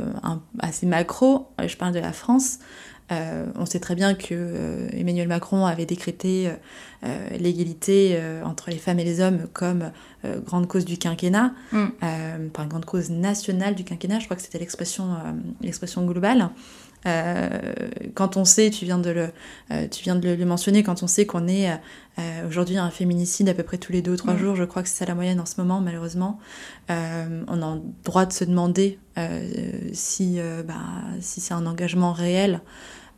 assez 0.58 0.86
macro, 0.86 1.48
je 1.64 1.76
parle 1.76 1.92
de 1.92 2.00
la 2.00 2.12
France, 2.12 2.58
on 3.10 3.66
sait 3.66 3.80
très 3.80 3.94
bien 3.94 4.14
que 4.14 4.88
Emmanuel 4.92 5.28
Macron 5.28 5.66
avait 5.66 5.86
décrété 5.86 6.50
l'égalité 7.38 8.18
entre 8.44 8.70
les 8.70 8.78
femmes 8.78 8.98
et 8.98 9.04
les 9.04 9.20
hommes 9.20 9.46
comme 9.52 9.90
grande 10.46 10.66
cause 10.66 10.84
du 10.84 10.96
quinquennat, 10.96 11.52
mm. 11.72 12.48
par 12.52 12.66
grande 12.66 12.86
cause 12.86 13.10
nationale 13.10 13.74
du 13.74 13.84
quinquennat, 13.84 14.20
je 14.20 14.24
crois 14.24 14.36
que 14.36 14.42
c'était 14.42 14.58
l'expression 14.58 15.08
l'expression 15.60 16.06
globale. 16.06 16.48
Euh, 17.06 17.48
quand 18.14 18.36
on 18.36 18.44
sait, 18.44 18.70
tu 18.70 18.84
viens 18.84 18.98
de 18.98 19.10
le, 19.10 19.28
euh, 19.70 19.88
tu 19.88 20.02
viens 20.02 20.16
de 20.16 20.28
le, 20.28 20.44
mentionner, 20.44 20.82
quand 20.82 21.02
on 21.02 21.06
sait 21.06 21.26
qu'on 21.26 21.46
est 21.48 21.70
euh, 21.70 22.48
aujourd'hui 22.48 22.78
un 22.78 22.90
féminicide 22.90 23.48
à 23.48 23.54
peu 23.54 23.62
près 23.62 23.78
tous 23.78 23.92
les 23.92 24.02
deux 24.02 24.12
ou 24.12 24.16
trois 24.16 24.34
mm. 24.34 24.38
jours, 24.38 24.56
je 24.56 24.64
crois 24.64 24.82
que 24.82 24.88
c'est 24.88 24.98
ça 24.98 25.06
la 25.06 25.14
moyenne 25.14 25.40
en 25.40 25.46
ce 25.46 25.60
moment, 25.60 25.80
malheureusement, 25.80 26.38
on 26.88 26.92
a 27.62 27.74
le 27.74 27.80
droit 28.04 28.26
de 28.26 28.32
se 28.32 28.44
demander 28.44 28.98
si, 29.92 30.38
bah, 30.66 30.74
si 31.20 31.40
c'est 31.40 31.54
un 31.54 31.66
engagement 31.66 32.12
réel. 32.12 32.60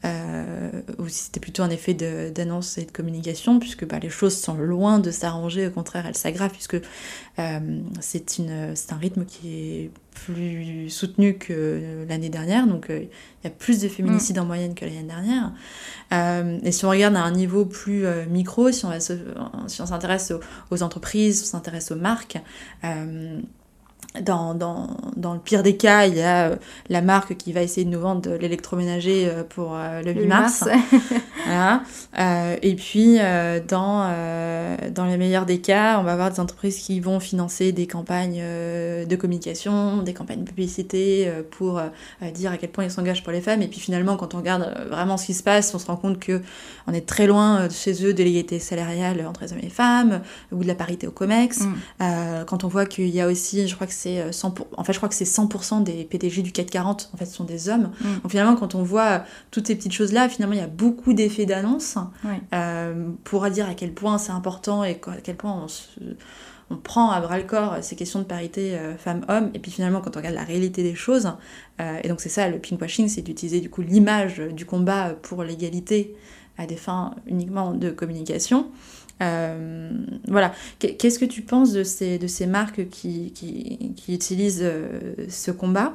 Euh, 0.07 0.83
ou 0.99 1.09
si 1.09 1.25
c'était 1.25 1.41
plutôt 1.41 1.63
un 1.63 1.71
effet 1.71 1.95
d'annonce 1.95 2.79
et 2.79 2.85
de 2.85 2.91
communication, 2.91 3.59
puisque 3.59 3.87
bah, 3.87 3.99
les 3.99 4.11
choses 4.11 4.37
sont 4.37 4.55
loin 4.55 4.99
de 4.99 5.11
s'arranger, 5.11 5.67
au 5.67 5.71
contraire, 5.71 6.07
elles 6.07 6.17
s'aggravent, 6.17 6.53
puisque 6.53 6.81
euh, 7.39 7.81
c'est 8.01 8.93
un 8.93 8.97
rythme 8.97 9.25
qui 9.25 9.49
est 9.49 9.91
plus 10.15 10.89
soutenu 10.91 11.37
que 11.37 12.05
l'année 12.09 12.29
dernière, 12.29 12.67
donc 12.67 12.89
euh, 12.89 13.01
il 13.03 13.45
y 13.45 13.47
a 13.47 13.51
plus 13.51 13.81
de 13.81 13.89
féminicides 13.89 14.39
en 14.39 14.45
moyenne 14.45 14.75
que 14.75 14.85
l'année 14.85 15.03
dernière. 15.03 15.53
et 16.63 16.73
si 16.73 16.85
on 16.85 16.91
regarde 16.91 17.17
à 17.17 17.23
un 17.23 17.33
niveau 17.33 17.67
plus 17.67 18.05
micro, 18.31 18.71
si 18.71 18.85
on, 18.85 18.93
si 19.01 19.77
s'intéresse 19.87 20.31
aux, 20.31 20.41
aux, 20.71 20.83
entreprises, 20.83 21.43
on 21.43 21.47
s'intéresse 21.47 21.91
aux 21.91 21.97
marques, 21.97 22.39
dans, 24.23 24.55
dans, 24.55 24.89
dans, 25.17 25.35
le 25.35 25.41
pire 25.41 25.63
des 25.63 25.77
cas, 25.77 26.07
il 26.07 26.17
y 26.17 26.23
a 26.23 26.49
euh, 26.49 26.57
la 26.89 27.03
marque 27.03 27.37
qui 27.37 27.53
va 27.53 27.63
essayer 27.63 27.85
de 27.85 27.91
nous 27.91 28.01
vendre 28.01 28.23
de 28.23 28.31
l'électroménager 28.31 29.29
euh, 29.29 29.43
pour 29.43 29.75
euh, 29.75 30.03
le 30.03 30.13
8 30.13 30.27
mars. 30.27 30.65
voilà. 31.47 31.83
et 32.63 32.75
puis, 32.75 33.19
dans, 33.69 34.11
dans 34.91 35.05
les 35.05 35.17
meilleurs 35.17 35.47
des 35.47 35.61
cas, 35.61 35.99
on 36.01 36.03
va 36.03 36.13
avoir 36.13 36.31
des 36.31 36.41
entreprises 36.41 36.79
qui 36.79 37.01
vont 37.01 37.21
financer 37.21 37.73
des 37.73 37.87
campagnes 37.87 38.43
de 38.43 39.17
communication, 39.17 40.03
des 40.03 40.15
campagnes 40.15 40.41
de 40.41 40.49
publicité 40.49 41.31
pour 41.51 41.81
dire 42.35 42.53
à 42.53 42.57
quel 42.57 42.71
point 42.71 42.85
ils 42.85 42.91
s'engagent 42.91 43.23
pour 43.23 43.33
les 43.33 43.41
femmes. 43.41 43.63
Et 43.63 43.69
puis 43.69 43.81
finalement, 43.81 44.17
quand 44.17 44.35
on 44.35 44.39
regarde 44.39 44.75
vraiment 44.91 45.17
ce 45.17 45.27
qui 45.27 45.35
se 45.35 45.43
passe, 45.43 45.75
on 45.75 45.79
se 45.79 45.87
rend 45.87 45.97
compte 45.97 46.19
que 46.19 46.41
on 46.87 46.93
est 46.93 47.07
très 47.07 47.27
loin 47.27 47.69
chez 47.71 48.05
eux 48.05 48.15
de 48.15 48.23
l'égalité 48.23 48.59
salariale 48.59 49.25
entre 49.27 49.43
les 49.43 49.53
hommes 49.53 49.59
et 49.59 49.63
les 49.63 49.71
femmes, 49.71 50.21
ou 50.53 50.63
de 50.63 50.69
la 50.69 50.75
parité 50.75 51.07
au 51.07 51.13
COMEX. 51.13 51.61
Mm. 51.61 52.45
quand 52.47 52.65
on 52.65 52.69
voit 52.69 52.87
qu'il 52.87 53.09
y 53.09 53.21
a 53.21 53.27
aussi, 53.27 53.69
je 53.69 53.75
crois 53.75 53.87
que 53.87 53.93
c'est 53.93 54.06
100 54.31 54.61
euh, 54.61 54.65
en 54.77 54.85
fait 54.85 54.93
je 54.93 54.99
crois 54.99 55.09
que 55.09 55.15
c'est 55.15 55.25
100% 55.25 55.83
des 55.83 56.05
PDG 56.05 56.43
du 56.43 56.53
440 56.53 57.11
en 57.13 57.17
fait 57.17 57.27
sont 57.27 57.45
des 57.45 57.69
hommes. 57.69 57.91
Mm. 58.01 58.15
Donc 58.23 58.31
finalement 58.31 58.57
quand 58.57 58.75
on 58.75 58.83
voit 58.83 59.25
toutes 59.51 59.67
ces 59.67 59.77
petites 59.77 59.93
choses 59.93 60.13
là, 60.13 60.29
finalement 60.29 60.55
il 60.55 60.61
y 60.61 60.65
a 60.65 60.69
beaucoup 60.69 61.13
d'effets 61.13 61.47
d'annonce 61.47 61.99
euh, 62.55 63.09
pour 63.25 63.49
dire 63.51 63.69
à 63.69 63.75
quel 63.75 63.93
point 63.93 64.19
c'est 64.19 64.33
important 64.33 64.85
et 64.85 65.01
à 65.07 65.21
quel 65.23 65.37
point 65.37 65.67
on, 65.67 66.75
on 66.75 66.77
prend 66.77 67.11
à 67.11 67.21
bras 67.21 67.39
le 67.39 67.45
corps 67.45 67.77
ces 67.83 67.97
questions 67.97 68.19
de 68.19 68.25
parité 68.25 68.77
euh, 68.77 68.97
femmes-hommes 68.97 69.51
et 69.55 69.59
puis 69.59 69.71
finalement 69.71 70.01
quand 70.01 70.17
on 70.17 70.21
regarde 70.21 70.35
la 70.35 70.45
réalité 70.45 70.83
des 70.83 70.95
choses 70.95 71.33
et 72.03 72.09
donc 72.09 72.21
c'est 72.21 72.31
ça 72.31 72.49
le 72.49 72.59
pinkwashing, 72.59 73.09
c'est 73.09 73.23
d'utiliser 73.23 73.61
du 73.61 73.69
coup 73.69 73.83
l'image 73.83 74.39
du 74.39 74.65
combat 74.65 75.11
pour 75.21 75.43
l'égalité 75.43 76.17
à 76.59 76.67
des 76.67 76.77
fins 76.77 77.15
uniquement 77.27 77.73
de 77.73 77.91
communication. 77.91 78.71
Euh, 79.23 79.91
voilà. 80.29 80.53
Qu'est-ce 80.79 81.19
que 81.19 81.25
tu 81.25 81.43
penses 81.43 81.73
de 81.73 81.85
ces, 81.85 82.19
de 82.19 82.27
ces 82.27 82.47
marques 82.47 82.89
qui, 82.89 83.33
qui, 83.33 84.15
utilisent 84.15 84.63
euh, 84.63 85.15
ce 85.29 85.51
combat, 85.51 85.95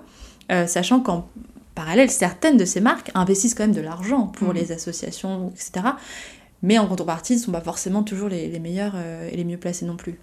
euh, 0.51 0.67
sachant 0.67 0.99
qu'en 0.99 1.27
parallèle, 1.75 2.09
certaines 2.09 2.57
de 2.57 2.65
ces 2.65 2.81
marques 2.81 3.11
investissent 3.13 3.55
quand 3.55 3.63
même 3.63 3.75
de 3.75 3.81
l'argent 3.81 4.27
pour 4.27 4.49
mhm. 4.49 4.55
les 4.55 4.71
associations, 4.71 5.49
etc. 5.49 5.93
Mais 6.63 6.77
en 6.77 6.87
contrepartie, 6.87 7.35
ne 7.35 7.39
sont 7.39 7.51
pas 7.51 7.61
forcément 7.61 8.03
toujours 8.03 8.29
les, 8.29 8.47
les 8.47 8.59
meilleurs 8.59 8.95
et 8.95 9.35
les 9.35 9.43
mieux 9.43 9.57
placés 9.57 9.85
non 9.85 9.95
plus. 9.95 10.19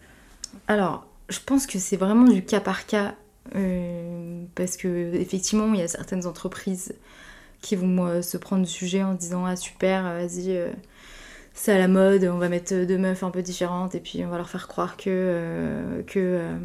Alors, 0.69 1.05
je 1.29 1.41
pense 1.45 1.67
que 1.67 1.81
c'est 1.81 1.97
vraiment 1.97 2.25
du 2.25 2.45
cas 2.45 2.61
par 2.61 2.87
cas, 2.87 3.17
parce 4.55 4.77
que 4.77 5.15
effectivement, 5.15 5.75
il 5.75 5.81
y 5.81 5.83
a 5.83 5.89
certaines 5.89 6.27
entreprises 6.27 6.95
qui 7.61 7.75
vont 7.75 8.23
se 8.23 8.37
prendre 8.37 8.65
du 8.65 8.71
sujet 8.71 9.03
en 9.03 9.15
disant 9.15 9.47
ah 9.47 9.57
super, 9.57 10.05
vas-y 10.05 10.57
c'est 11.59 11.73
à 11.73 11.79
la 11.79 11.89
mode, 11.89 12.23
on 12.23 12.39
va 12.39 12.49
mettre 12.49 12.73
deux 12.73 12.99
meufs 12.99 13.25
un 13.25 13.33
peu 13.33 13.43
différentes 13.43 13.97
et 13.97 14.01
puis 14.01 14.25
on 14.25 14.29
va 14.29 14.37
leur 14.37 14.49
faire 14.49 14.69
croire 14.69 14.97
que, 14.97 15.07
euh, 15.09 16.03
que 16.05 16.21
euh, 16.21 16.57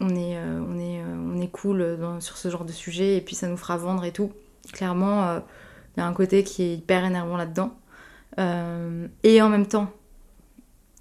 on, 0.00 0.08
est, 0.10 0.36
euh, 0.36 0.60
on, 0.68 0.76
est, 0.76 1.00
on 1.04 1.40
est 1.40 1.46
cool 1.46 1.96
sur 2.18 2.36
ce 2.36 2.50
genre 2.50 2.64
de 2.64 2.72
sujet 2.72 3.16
et 3.16 3.20
puis 3.20 3.36
ça 3.36 3.46
nous 3.46 3.56
fera 3.56 3.76
vendre 3.76 4.04
et 4.04 4.10
tout. 4.10 4.32
Clairement, 4.72 5.36
il 5.36 6.00
y 6.00 6.02
a 6.02 6.06
un 6.06 6.12
côté 6.12 6.42
qui 6.42 6.64
est 6.64 6.74
hyper 6.74 7.04
énervant 7.04 7.36
là-dedans. 7.36 7.78
et 9.22 9.40
en 9.40 9.48
même 9.48 9.66
temps, 9.66 9.92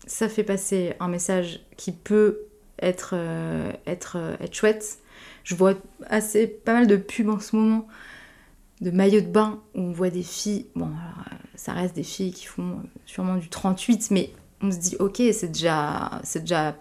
ça 0.06 0.30
fait 0.30 0.44
passer 0.44 0.94
un 1.00 1.08
message 1.08 1.62
qui 1.76 1.92
peut 1.92 2.42
être, 2.80 3.16
être, 3.88 4.18
être 4.40 4.54
chouette. 4.54 5.00
Je 5.44 5.56
vois 5.56 5.74
assez 6.06 6.46
pas 6.46 6.74
mal 6.74 6.86
de 6.86 6.98
pubs 6.98 7.30
en 7.30 7.40
ce 7.40 7.56
moment 7.56 7.88
de 8.82 8.92
maillots 8.92 9.22
de 9.22 9.28
bain 9.28 9.60
où 9.76 9.82
on 9.82 9.92
voit 9.92 10.10
des 10.10 10.24
filles, 10.24 10.68
bon, 10.76 10.88
euh, 10.88 11.36
ça 11.56 11.74
reste 11.74 11.96
des 11.96 12.04
filles 12.04 12.32
qui 12.32 12.46
font 12.46 12.72
euh, 12.72 12.88
sûrement 13.06 13.36
du 13.36 13.50
38, 13.50 14.12
mais 14.12 14.32
on 14.62 14.72
se 14.72 14.78
dit, 14.78 14.96
ok, 15.00 15.22
c'est 15.34 15.52
déjà, 15.52 16.22
c'est 16.24 16.42
déjà 16.42 16.76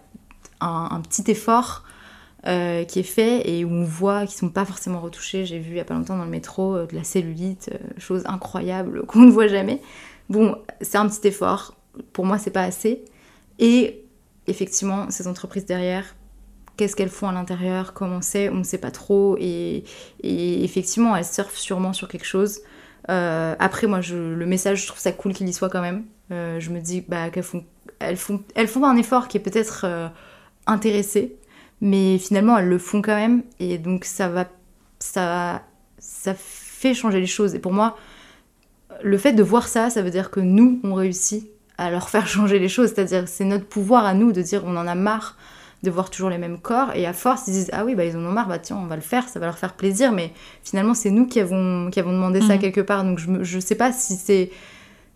un, 0.61 1.01
petit 1.01 1.29
effort 1.31 1.83
euh, 2.45 2.83
qui 2.85 2.99
est 2.99 3.03
fait 3.03 3.49
et 3.49 3.65
où 3.65 3.69
on 3.69 3.83
voit 3.83 4.25
qu'ils 4.25 4.37
sont 4.37 4.49
pas 4.49 4.65
forcément 4.65 4.99
retouchés. 5.01 5.45
J'ai 5.45 5.59
vu 5.59 5.71
il 5.71 5.77
y 5.77 5.79
a 5.79 5.85
pas 5.85 5.93
longtemps 5.93 6.17
dans 6.17 6.25
le 6.25 6.29
métro 6.29 6.85
de 6.85 6.95
la 6.95 7.03
cellulite, 7.03 7.69
chose 7.97 8.23
incroyable 8.25 9.05
qu'on 9.07 9.21
ne 9.21 9.31
voit 9.31 9.47
jamais. 9.47 9.81
Bon, 10.29 10.57
c'est 10.81 10.97
un 10.97 11.07
petit 11.07 11.27
effort. 11.27 11.75
Pour 12.13 12.25
moi, 12.25 12.37
c'est 12.37 12.51
pas 12.51 12.63
assez. 12.63 13.03
Et 13.57 14.05
effectivement, 14.47 15.09
ces 15.09 15.27
entreprises 15.27 15.65
derrière 15.65 16.15
qu'est-ce 16.79 16.95
qu'elles 16.95 17.09
font 17.09 17.27
à 17.27 17.33
l'intérieur, 17.33 17.93
comment 17.93 18.21
c'est, 18.21 18.47
on 18.47 18.55
ne 18.55 18.63
sait 18.63 18.77
pas 18.77 18.89
trop. 18.89 19.35
Et, 19.37 19.83
effectivement, 20.23 21.13
elles 21.13 21.25
surfent 21.25 21.57
sûrement 21.57 21.91
sur 21.91 22.07
quelque 22.07 22.25
chose. 22.25 22.61
Euh, 23.09 23.53
après, 23.59 23.85
moi, 23.85 23.99
le 23.99 24.45
message, 24.45 24.83
je 24.83 24.87
trouve 24.87 24.99
ça 24.99 25.11
cool 25.11 25.33
qu'il 25.33 25.49
y 25.49 25.51
soit 25.51 25.69
quand 25.69 25.81
même. 25.81 26.05
Euh, 26.31 26.57
je 26.61 26.69
me 26.69 26.79
dis 26.79 27.01
bah, 27.01 27.31
qu'elles 27.31 27.43
font, 27.43 27.65
un 27.99 28.95
effort 28.95 29.27
qui 29.27 29.35
est 29.35 29.41
peut-être 29.41 29.81
euh, 29.83 30.07
intéressé, 30.67 31.35
mais 31.81 32.17
finalement, 32.17 32.57
elles 32.57 32.69
le 32.69 32.77
font 32.77 33.01
quand 33.01 33.15
même. 33.15 33.43
Et 33.59 33.77
donc, 33.77 34.05
ça 34.05 34.29
va, 34.29 34.47
ça 34.99 36.33
fait 36.33 36.93
changer 36.93 37.19
les 37.19 37.27
choses. 37.27 37.55
Et 37.55 37.59
pour 37.59 37.73
moi, 37.73 37.97
le 39.03 39.17
fait 39.17 39.33
de 39.33 39.43
voir 39.43 39.67
ça, 39.67 39.89
ça 39.89 40.01
veut 40.01 40.11
dire 40.11 40.31
que 40.31 40.39
nous, 40.39 40.79
on 40.85 40.93
réussit 40.93 41.51
à 41.77 41.91
leur 41.91 42.09
faire 42.09 42.25
changer 42.37 42.57
les 42.57 42.69
choses. 42.69 42.93
C'est-à-dire, 42.93 43.27
c'est 43.27 43.43
notre 43.43 43.65
pouvoir 43.65 44.05
à 44.05 44.13
nous 44.13 44.31
de 44.31 44.41
dire 44.41 44.63
on 44.65 44.77
en 44.77 44.87
a 44.87 44.95
marre 44.95 45.35
de 45.83 45.91
voir 45.91 46.09
toujours 46.09 46.29
les 46.29 46.37
mêmes 46.37 46.59
corps. 46.59 46.95
Et 46.95 47.05
à 47.05 47.13
force, 47.13 47.43
ils 47.47 47.53
disent 47.53 47.69
Ah 47.71 47.85
oui, 47.85 47.95
bah, 47.95 48.05
ils 48.05 48.15
en 48.15 48.25
ont 48.25 48.31
marre, 48.31 48.47
bah 48.47 48.59
tiens, 48.59 48.77
on 48.77 48.87
va 48.87 48.95
le 48.95 49.01
faire, 49.01 49.27
ça 49.27 49.39
va 49.39 49.45
leur 49.45 49.57
faire 49.57 49.73
plaisir. 49.73 50.11
Mais 50.11 50.31
finalement, 50.63 50.93
c'est 50.93 51.11
nous 51.11 51.27
qui 51.27 51.39
avons, 51.39 51.89
qui 51.91 51.99
avons 51.99 52.11
demandé 52.11 52.41
ça 52.41 52.55
mhm. 52.55 52.59
quelque 52.59 52.81
part. 52.81 53.03
Donc 53.03 53.19
je, 53.19 53.43
je 53.43 53.59
sais 53.59 53.75
pas 53.75 53.91
si 53.91 54.15
c'est. 54.15 54.51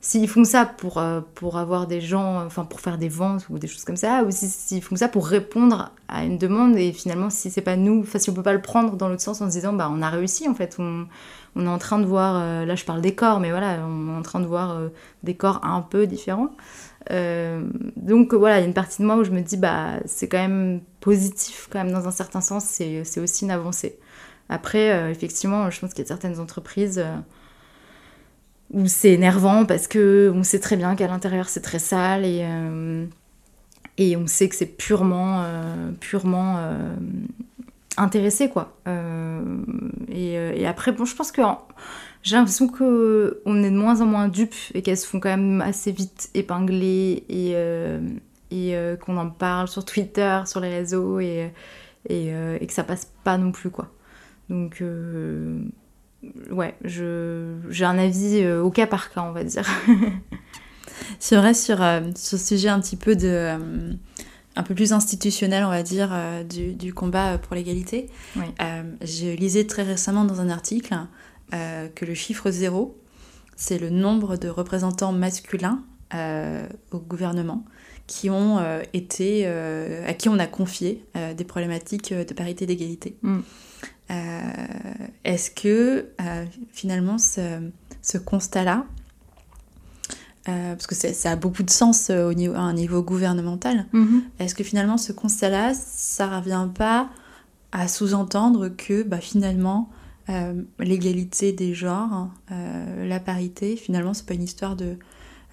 S'ils 0.05 0.27
font 0.27 0.43
ça 0.43 0.65
pour, 0.65 0.97
euh, 0.97 1.21
pour 1.33 1.57
avoir 1.57 1.87
des 1.87 2.01
gens, 2.01 2.45
enfin 2.45 2.65
pour 2.65 2.81
faire 2.81 2.97
des 2.97 3.07
ventes 3.07 3.47
ou 3.49 3.57
des 3.57 3.67
choses 3.67 3.85
comme 3.85 3.95
ça, 3.95 4.25
ou 4.25 4.31
s'ils 4.31 4.83
font 4.83 4.97
ça 4.97 5.07
pour 5.07 5.25
répondre 5.25 5.93
à 6.09 6.25
une 6.25 6.37
demande 6.37 6.75
et 6.75 6.91
finalement 6.91 7.29
si 7.29 7.49
c'est 7.49 7.61
pas 7.61 7.77
nous, 7.77 8.01
enfin 8.01 8.19
si 8.19 8.29
on 8.29 8.33
peut 8.33 8.43
pas 8.43 8.51
le 8.51 8.61
prendre 8.61 8.97
dans 8.97 9.07
l'autre 9.07 9.21
sens 9.21 9.39
en 9.39 9.47
se 9.47 9.53
disant 9.53 9.71
bah 9.71 9.89
on 9.89 10.01
a 10.01 10.09
réussi 10.09 10.49
en 10.49 10.55
fait, 10.55 10.75
on, 10.77 11.07
on 11.55 11.65
est 11.65 11.69
en 11.69 11.77
train 11.77 11.99
de 11.99 12.05
voir, 12.05 12.35
euh, 12.37 12.65
là 12.65 12.75
je 12.75 12.83
parle 12.83 12.99
des 12.99 13.15
corps, 13.15 13.39
mais 13.39 13.51
voilà, 13.51 13.79
on 13.87 14.13
est 14.13 14.17
en 14.17 14.21
train 14.21 14.41
de 14.41 14.45
voir 14.45 14.71
euh, 14.71 14.89
des 15.23 15.35
corps 15.35 15.61
un 15.63 15.81
peu 15.81 16.05
différents. 16.05 16.49
Euh, 17.11 17.63
donc 17.95 18.33
voilà, 18.33 18.57
il 18.57 18.61
y 18.61 18.63
a 18.63 18.67
une 18.67 18.73
partie 18.73 19.01
de 19.01 19.07
moi 19.07 19.17
où 19.17 19.23
je 19.23 19.31
me 19.31 19.41
dis, 19.41 19.57
bah, 19.57 19.99
c'est 20.05 20.27
quand 20.27 20.37
même 20.37 20.81
positif, 20.99 21.67
quand 21.71 21.83
même, 21.83 21.93
dans 21.93 22.07
un 22.07 22.11
certain 22.11 22.41
sens, 22.41 22.65
c'est 22.65 23.19
aussi 23.19 23.45
une 23.45 23.51
avancée. 23.51 23.97
Après, 24.49 24.91
euh, 24.91 25.09
effectivement, 25.09 25.69
je 25.69 25.79
pense 25.79 25.93
qu'il 25.93 26.03
y 26.03 26.05
a 26.05 26.07
certaines 26.07 26.39
entreprises 26.39 26.99
euh, 26.99 27.15
où 28.71 28.87
c'est 28.87 29.11
énervant 29.11 29.65
parce 29.65 29.87
que 29.87 30.31
on 30.33 30.43
sait 30.43 30.59
très 30.59 30.75
bien 30.75 30.95
qu'à 30.95 31.07
l'intérieur 31.07 31.47
c'est 31.47 31.61
très 31.61 31.79
sale 31.79 32.25
et, 32.25 32.43
et 33.97 34.17
on 34.17 34.25
sait 34.25 34.49
que 34.49 34.55
c'est 34.55 34.65
purement, 34.65 35.45
purement 35.99 36.57
intéressé, 37.97 38.49
quoi. 38.49 38.75
Et, 40.09 40.65
après, 40.65 40.91
bon, 40.91 41.05
je 41.05 41.15
pense 41.15 41.31
que 41.31 41.41
j'ai 42.23 42.37
l'impression 42.37 42.67
qu'on 42.67 43.63
est 43.63 43.69
de 43.69 43.75
moins 43.75 44.01
en 44.01 44.05
moins 44.05 44.29
dupes 44.29 44.55
et 44.73 44.81
qu'elles 44.81 44.97
se 44.97 45.05
font 45.05 45.19
quand 45.19 45.29
même 45.29 45.61
assez 45.61 45.91
vite 45.91 46.29
épingler 46.33 47.25
et, 47.29 47.51
euh, 47.55 47.99
et 48.49 48.75
euh, 48.75 48.95
qu'on 48.95 49.17
en 49.17 49.29
parle 49.29 49.67
sur 49.67 49.83
Twitter, 49.83 50.41
sur 50.45 50.61
les 50.61 50.69
réseaux 50.69 51.19
et, 51.19 51.51
et, 52.07 52.33
euh, 52.33 52.57
et 52.61 52.65
que 52.65 52.73
ça 52.73 52.83
passe 52.83 53.11
pas 53.25 53.37
non 53.37 53.51
plus, 53.51 53.69
quoi. 53.69 53.91
Donc, 54.49 54.83
ouais, 56.51 56.75
j'ai 56.83 57.85
un 57.85 57.97
avis 57.97 58.47
au 58.47 58.71
cas 58.71 58.87
par 58.87 59.11
cas, 59.11 59.21
on 59.21 59.31
va 59.31 59.43
dire. 59.43 59.67
C'est 61.19 61.35
vrai 61.35 61.53
sur, 61.53 61.77
sur 61.77 62.15
ce 62.15 62.37
sujet 62.37 62.69
un 62.69 62.79
petit 62.79 62.97
peu 62.97 63.15
de... 63.15 63.57
un 64.55 64.63
peu 64.63 64.75
plus 64.75 64.93
institutionnel, 64.93 65.63
on 65.65 65.69
va 65.69 65.83
dire, 65.83 66.09
euh, 66.11 66.43
du, 66.43 66.73
du 66.73 66.93
combat 66.93 67.37
pour 67.37 67.55
l'égalité. 67.55 68.09
Oui. 68.35 68.45
Euh, 68.61 68.83
je 69.01 69.35
lisais 69.35 69.65
très 69.65 69.83
récemment 69.83 70.25
dans 70.25 70.41
un 70.41 70.49
article 70.49 70.95
euh, 71.53 71.87
que 71.93 72.05
le 72.05 72.13
chiffre 72.13 72.49
zéro, 72.51 72.97
c'est 73.55 73.77
le 73.77 73.89
nombre 73.89 74.37
de 74.37 74.49
représentants 74.49 75.11
masculins 75.11 75.83
euh, 76.13 76.67
au 76.91 76.99
gouvernement 76.99 77.63
qui 78.07 78.29
ont 78.29 78.59
euh, 78.59 78.81
été, 78.93 79.45
à 79.47 80.13
qui 80.13 80.29
on 80.29 80.39
a 80.39 80.47
confié 80.47 81.03
des 81.37 81.43
problématiques 81.43 82.13
de 82.13 82.33
parité 82.33 82.65
d'égalité. 82.65 83.17
Mm. 83.21 83.39
Est-ce 85.23 85.49
que 85.49 86.09
finalement 86.71 87.17
ce, 87.17 87.59
ce 88.01 88.17
constat-là, 88.17 88.85
parce 90.45 90.87
que 90.87 90.95
ça 90.95 91.31
a 91.31 91.35
beaucoup 91.35 91.63
de 91.63 91.69
sens 91.69 92.09
au 92.09 92.33
niveau, 92.33 92.55
à 92.55 92.59
un 92.59 92.73
niveau 92.73 93.01
gouvernemental, 93.01 93.85
Mhm. 93.93 94.23
est-ce 94.39 94.53
que 94.55 94.63
finalement 94.63 94.97
ce 94.97 95.13
constat-là, 95.13 95.73
ça 95.73 96.27
revient 96.39 96.67
pas 96.75 97.09
à 97.71 97.87
sous-entendre 97.87 98.69
que 98.69 99.03
bah, 99.03 99.19
finalement 99.19 99.89
euh, 100.29 100.53
l'égalité 100.79 101.51
des 101.51 101.73
genres, 101.73 102.29
euh, 102.51 103.05
la 103.07 103.19
parité, 103.19 103.75
finalement 103.75 104.13
c'est 104.13 104.25
pas 104.25 104.33
une 104.35 104.43
histoire 104.43 104.75
de, 104.75 104.97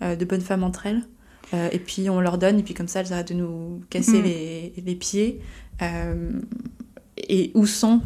euh, 0.02 0.14
de 0.16 0.24
bonnes 0.24 0.40
femmes 0.40 0.62
entre 0.62 0.86
elles 0.86 1.02
et 1.72 1.80
puis 1.80 2.08
on 2.08 2.20
leur 2.20 2.38
donne 2.38 2.60
et 2.60 2.62
puis 2.62 2.74
comme 2.74 2.86
ça 2.86 3.00
elles 3.00 3.12
arrêtent 3.12 3.32
de 3.32 3.38
nous 3.38 3.80
casser 3.90 4.18
Mhm. 4.18 4.22
les, 4.24 4.72
les 4.86 4.94
pieds 4.94 5.40
et 7.16 7.50
où 7.54 7.66
sont 7.66 8.00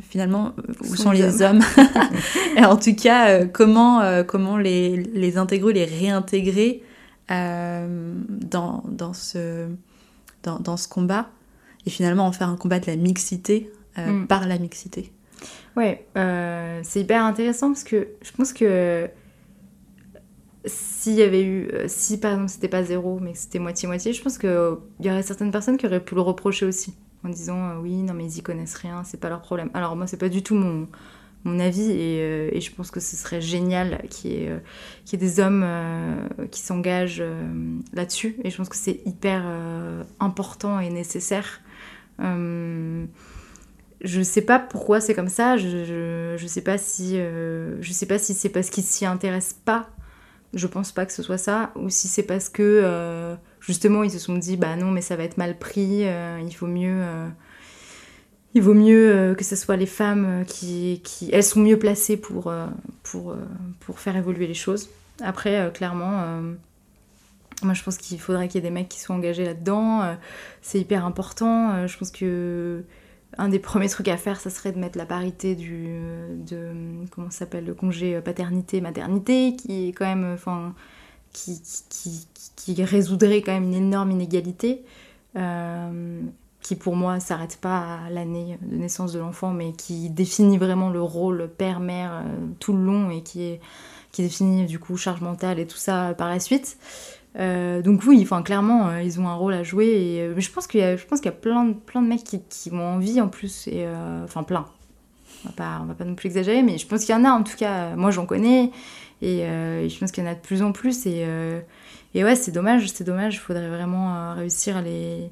finalement 0.00 0.54
où 0.82 0.96
sont 0.96 1.02
sont, 1.02 1.10
les 1.10 1.42
hommes, 1.42 1.60
Et 2.56 2.64
en 2.64 2.76
tout 2.78 2.94
cas 2.94 3.44
comment, 3.44 4.22
comment 4.26 4.56
les, 4.56 4.96
les 4.96 5.36
intégrer 5.36 5.74
les 5.74 5.84
réintégrer 5.84 6.82
dans, 7.28 8.82
dans, 8.88 9.12
ce, 9.12 9.66
dans, 10.42 10.58
dans 10.58 10.78
ce 10.78 10.88
combat 10.88 11.28
et 11.84 11.90
finalement 11.90 12.26
en 12.26 12.32
faire 12.32 12.48
un 12.48 12.56
combat 12.56 12.80
de 12.80 12.86
la 12.86 12.96
mixité 12.96 13.70
Mm. 13.98 14.26
par 14.26 14.46
la 14.46 14.56
mixité. 14.58 15.12
Ouais, 15.76 16.06
euh, 16.16 16.80
c'est 16.82 17.00
hyper 17.00 17.24
intéressant 17.24 17.68
parce 17.68 17.84
que 17.84 18.08
je 18.22 18.32
pense 18.32 18.52
que 18.52 19.08
s'il 20.66 21.14
y 21.14 21.22
avait 21.22 21.42
eu, 21.42 21.68
euh, 21.72 21.84
si 21.88 22.18
par 22.20 22.32
exemple 22.32 22.50
c'était 22.50 22.68
pas 22.68 22.82
zéro 22.82 23.18
mais 23.20 23.32
que 23.32 23.38
c'était 23.38 23.58
moitié-moitié, 23.58 24.12
je 24.12 24.22
pense 24.22 24.36
qu'il 24.36 24.50
y 25.00 25.10
aurait 25.10 25.22
certaines 25.22 25.50
personnes 25.50 25.76
qui 25.78 25.86
auraient 25.86 26.04
pu 26.04 26.14
le 26.14 26.20
reprocher 26.20 26.66
aussi 26.66 26.94
en 27.24 27.28
disant 27.28 27.70
euh, 27.70 27.78
oui, 27.80 27.96
non 28.02 28.14
mais 28.14 28.24
ils 28.24 28.38
y 28.38 28.42
connaissent 28.42 28.74
rien, 28.74 29.02
c'est 29.04 29.20
pas 29.20 29.28
leur 29.28 29.40
problème. 29.42 29.70
Alors 29.74 29.96
moi, 29.96 30.06
c'est 30.06 30.16
pas 30.16 30.28
du 30.28 30.42
tout 30.42 30.54
mon, 30.54 30.88
mon 31.44 31.58
avis 31.60 31.90
et, 31.90 32.20
euh, 32.20 32.60
je 32.60 32.70
pense 32.70 32.90
que 32.90 33.00
ce 33.00 33.16
serait 33.16 33.40
génial 33.40 34.02
qu'il 34.10 34.32
y 34.32 34.48
euh, 34.48 34.58
y 35.10 35.14
ait 35.14 35.18
des 35.18 35.40
hommes 35.40 35.62
euh, 35.64 36.26
qui 36.50 36.60
s'engagent 36.60 37.20
euh, 37.20 37.78
là-dessus 37.92 38.36
et 38.44 38.50
je 38.50 38.56
pense 38.56 38.68
que 38.68 38.76
c'est 38.76 39.00
hyper 39.06 39.42
euh, 39.46 40.02
important 40.20 40.80
et 40.80 40.90
nécessaire. 40.90 41.60
Je 44.02 44.22
sais 44.22 44.40
pas 44.40 44.58
pourquoi 44.58 45.00
c'est 45.00 45.14
comme 45.14 45.28
ça. 45.28 45.56
Je, 45.56 46.36
je, 46.36 46.46
sais 46.46 46.62
pas 46.62 46.78
si 46.78 47.18
euh, 47.18 47.80
si 47.82 48.34
c'est 48.34 48.48
parce 48.48 48.70
qu'ils 48.70 48.84
s'y 48.84 49.04
intéressent 49.04 49.58
pas. 49.64 49.90
Je 50.54 50.66
pense 50.66 50.90
pas 50.90 51.06
que 51.06 51.12
ce 51.12 51.22
soit 51.22 51.38
ça, 51.38 51.70
ou 51.76 51.90
si 51.90 52.08
c'est 52.08 52.24
parce 52.24 52.48
que 52.48 52.62
euh, 52.62 53.36
justement 53.60 54.02
ils 54.02 54.10
se 54.10 54.18
sont 54.18 54.36
dit 54.36 54.56
bah 54.56 54.74
non 54.74 54.90
mais 54.90 55.00
ça 55.00 55.14
va 55.14 55.22
être 55.22 55.36
mal 55.36 55.58
pris. 55.58 56.08
euh, 56.08 56.40
il 56.44 56.52
faut 56.52 56.66
mieux 56.66 57.04
il 58.54 58.62
vaut 58.62 58.74
mieux 58.74 59.34
que 59.38 59.44
ce 59.44 59.54
soit 59.54 59.76
les 59.76 59.86
femmes 59.86 60.44
qui, 60.48 61.02
qui 61.04 61.30
elles 61.32 61.44
sont 61.44 61.60
mieux 61.60 61.78
placées 61.78 62.16
pour 62.16 62.52
pour 63.04 63.36
pour 63.80 64.00
faire 64.00 64.16
évoluer 64.16 64.46
les 64.46 64.54
choses. 64.54 64.88
Après 65.22 65.70
clairement. 65.74 66.40
moi, 67.62 67.74
je 67.74 67.82
pense 67.82 67.98
qu'il 67.98 68.18
faudrait 68.18 68.48
qu'il 68.48 68.56
y 68.62 68.66
ait 68.66 68.68
des 68.68 68.74
mecs 68.74 68.88
qui 68.88 68.98
soient 68.98 69.14
engagés 69.14 69.44
là-dedans. 69.44 70.16
c'est 70.62 70.80
hyper 70.80 71.04
important. 71.04 71.86
je 71.86 71.96
pense 71.96 72.10
que 72.10 72.82
un 73.38 73.48
des 73.48 73.58
premiers 73.58 73.88
trucs 73.88 74.08
à 74.08 74.16
faire, 74.16 74.40
ça 74.40 74.50
serait 74.50 74.72
de 74.72 74.78
mettre 74.78 74.98
la 74.98 75.06
parité 75.06 75.54
du, 75.54 76.00
de, 76.48 76.72
comment 77.10 77.30
s'appelle, 77.30 77.64
le 77.64 77.74
congé 77.74 78.20
paternité-maternité, 78.20 79.56
qui 79.56 79.88
est 79.88 79.92
quand 79.92 80.06
même, 80.06 80.32
enfin, 80.34 80.74
qui, 81.32 82.84
résoudrait 82.84 83.42
quand 83.42 83.52
même 83.52 83.64
une 83.64 83.74
énorme 83.74 84.10
inégalité, 84.10 84.84
euh, 85.36 86.20
qui 86.60 86.76
pour 86.76 86.96
moi 86.96 87.20
s'arrête 87.20 87.58
pas 87.60 88.00
à 88.06 88.10
l'année 88.10 88.58
de 88.62 88.76
naissance 88.76 89.12
de 89.12 89.20
l'enfant, 89.20 89.52
mais 89.52 89.72
qui 89.72 90.10
définit 90.10 90.58
vraiment 90.58 90.90
le 90.90 91.02
rôle 91.02 91.48
père-mère 91.48 92.12
euh, 92.12 92.46
tout 92.58 92.72
le 92.72 92.84
long 92.84 93.10
et 93.10 93.22
qui, 93.22 93.58
qui 94.12 94.22
définit 94.22 94.66
du 94.66 94.78
coup 94.78 94.96
charge 94.96 95.20
mentale 95.20 95.58
et 95.58 95.66
tout 95.66 95.76
ça 95.76 96.14
par 96.16 96.28
la 96.28 96.40
suite. 96.40 96.78
Euh, 97.38 97.80
donc 97.80 98.02
oui, 98.06 98.20
enfin 98.22 98.42
clairement, 98.42 98.88
euh, 98.88 99.02
ils 99.02 99.20
ont 99.20 99.28
un 99.28 99.34
rôle 99.34 99.54
à 99.54 99.62
jouer. 99.62 99.86
Et, 99.86 100.22
euh, 100.22 100.32
mais 100.34 100.40
je 100.40 100.50
pense 100.50 100.66
qu'il 100.66 100.80
y 100.80 100.82
a, 100.82 100.96
je 100.96 101.04
pense 101.06 101.20
qu'il 101.20 101.30
y 101.30 101.34
a 101.34 101.36
plein, 101.36 101.64
de, 101.64 101.74
plein 101.74 102.02
de 102.02 102.08
mecs 102.08 102.24
qui, 102.24 102.40
qui 102.48 102.70
ont 102.72 102.94
envie 102.94 103.20
en 103.20 103.28
plus. 103.28 103.68
Et, 103.68 103.84
euh, 103.86 104.24
enfin 104.24 104.42
plein. 104.42 104.66
On 105.44 105.48
va, 105.48 105.54
pas, 105.54 105.78
on 105.82 105.86
va 105.86 105.94
pas 105.94 106.04
non 106.04 106.14
plus 106.14 106.26
exagérer, 106.26 106.62
mais 106.62 106.76
je 106.76 106.86
pense 106.86 107.04
qu'il 107.04 107.14
y 107.14 107.18
en 107.18 107.24
a 107.24 107.30
en 107.30 107.42
tout 107.42 107.56
cas. 107.56 107.94
Moi 107.96 108.10
j'en 108.10 108.26
connais. 108.26 108.70
Et, 109.22 109.44
je 109.88 109.98
pense 109.98 110.12
qu'il 110.12 110.24
y 110.24 110.26
en 110.26 110.30
a 110.30 110.34
de 110.34 110.40
plus 110.40 110.62
en 110.62 110.72
plus. 110.72 111.06
Et, 111.06 111.26
et 112.14 112.24
ouais, 112.24 112.36
c'est 112.36 112.52
dommage, 112.52 112.88
c'est 112.88 113.04
dommage. 113.04 113.36
Il 113.36 113.38
faudrait 113.38 113.68
vraiment 113.68 114.34
réussir 114.34 114.76
à 114.76 114.82
les, 114.82 115.30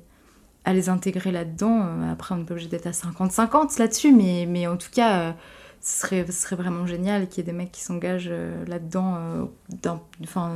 à 0.65 0.73
les 0.73 0.89
intégrer 0.89 1.33
là-dedans. 1.33 1.87
Après, 2.11 2.35
on 2.35 2.39
n'est 2.39 2.45
pas 2.45 2.53
obligé 2.53 2.69
d'être 2.69 2.87
à 2.87 2.93
50-50 2.93 3.79
là-dessus, 3.79 4.13
mais, 4.13 4.47
mais 4.49 4.67
en 4.67 4.77
tout 4.77 4.91
cas, 4.91 5.35
ce, 5.81 6.01
serait, 6.01 6.25
ce 6.27 6.33
serait 6.33 6.57
vraiment 6.57 6.87
génial 6.87 7.29
qu'il 7.29 7.45
y 7.45 7.49
ait 7.49 7.51
des 7.51 7.57
mecs 7.57 7.73
qui 7.73 7.83
s'engagent 7.83 8.33
là-dedans, 8.67 9.51
dans, 9.83 10.01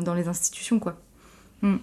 dans 0.00 0.14
les 0.14 0.28
institutions, 0.28 0.78
quoi. 0.78 0.96
Mm. 1.62 1.76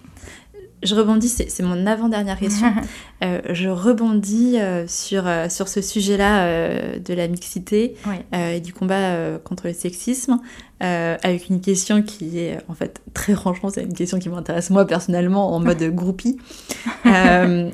Je 0.82 0.94
rebondis, 0.94 1.28
c'est 1.28 1.62
mon 1.62 1.86
avant-dernière 1.86 2.38
question. 2.38 2.72
Euh, 3.22 3.42
je 3.50 3.68
rebondis 3.68 4.58
euh, 4.58 4.86
sur, 4.88 5.26
euh, 5.26 5.50
sur 5.50 5.68
ce 5.68 5.82
sujet-là 5.82 6.98
de 6.98 7.12
la 7.12 7.28
mixité 7.28 7.94
et 8.32 8.60
du 8.60 8.72
combat 8.72 9.38
contre 9.44 9.66
le 9.66 9.74
sexisme, 9.74 10.38
avec 10.80 11.50
une 11.50 11.60
question 11.60 12.00
qui 12.00 12.38
est 12.38 12.56
en 12.68 12.74
fait 12.74 13.02
très 13.12 13.34
franchement, 13.34 13.68
c'est 13.68 13.82
une 13.82 13.92
question 13.92 14.18
qui 14.18 14.30
m'intéresse 14.30 14.70
moi 14.70 14.86
personnellement 14.86 15.54
en 15.54 15.60
mode 15.60 15.82
groupie. 15.94 16.38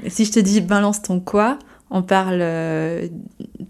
Si 0.09 0.25
je 0.25 0.33
te 0.33 0.41
dis 0.41 0.61
balance 0.61 1.01
ton 1.03 1.21
quoi, 1.21 1.61
on 1.91 2.03
parle 2.03 2.39
euh, 2.41 3.07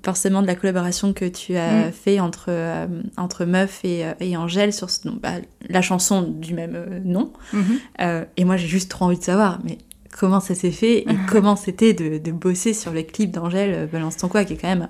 forcément 0.04 0.40
de 0.42 0.46
la 0.46 0.54
collaboration 0.54 1.12
que 1.12 1.24
tu 1.26 1.56
as 1.56 1.88
Mm. 1.88 1.92
fait 1.92 2.20
entre, 2.20 2.46
euh, 2.48 2.86
entre 3.16 3.44
Meuf 3.44 3.80
et, 3.84 4.04
euh, 4.06 4.12
et 4.20 4.36
Angèle 4.36 4.72
sur 4.72 4.88
ce- 4.90 5.08
bah, 5.08 5.32
la 5.68 5.82
chanson 5.82 6.22
du 6.22 6.54
même 6.54 7.02
nom. 7.04 7.32
Mhm. 7.52 7.64
Euh, 8.00 8.24
et 8.36 8.44
moi, 8.44 8.56
j'ai 8.56 8.68
juste 8.68 8.90
trop 8.90 9.04
envie 9.06 9.18
de 9.18 9.22
savoir, 9.24 9.58
mais 9.64 9.78
comment 10.18 10.40
ça 10.40 10.54
s'est 10.54 10.70
fait 10.70 10.98
et 11.00 11.06
comment 11.28 11.56
c'était 11.56 11.92
de, 11.92 12.18
de 12.18 12.32
bosser 12.32 12.72
sur 12.72 12.92
le 12.92 13.02
clip 13.02 13.30
d'Angèle 13.32 13.88
Balance 13.92 14.16
ton 14.16 14.28
quoi, 14.28 14.44
qui 14.44 14.54
est 14.54 14.56
quand 14.56 14.68
même 14.68 14.88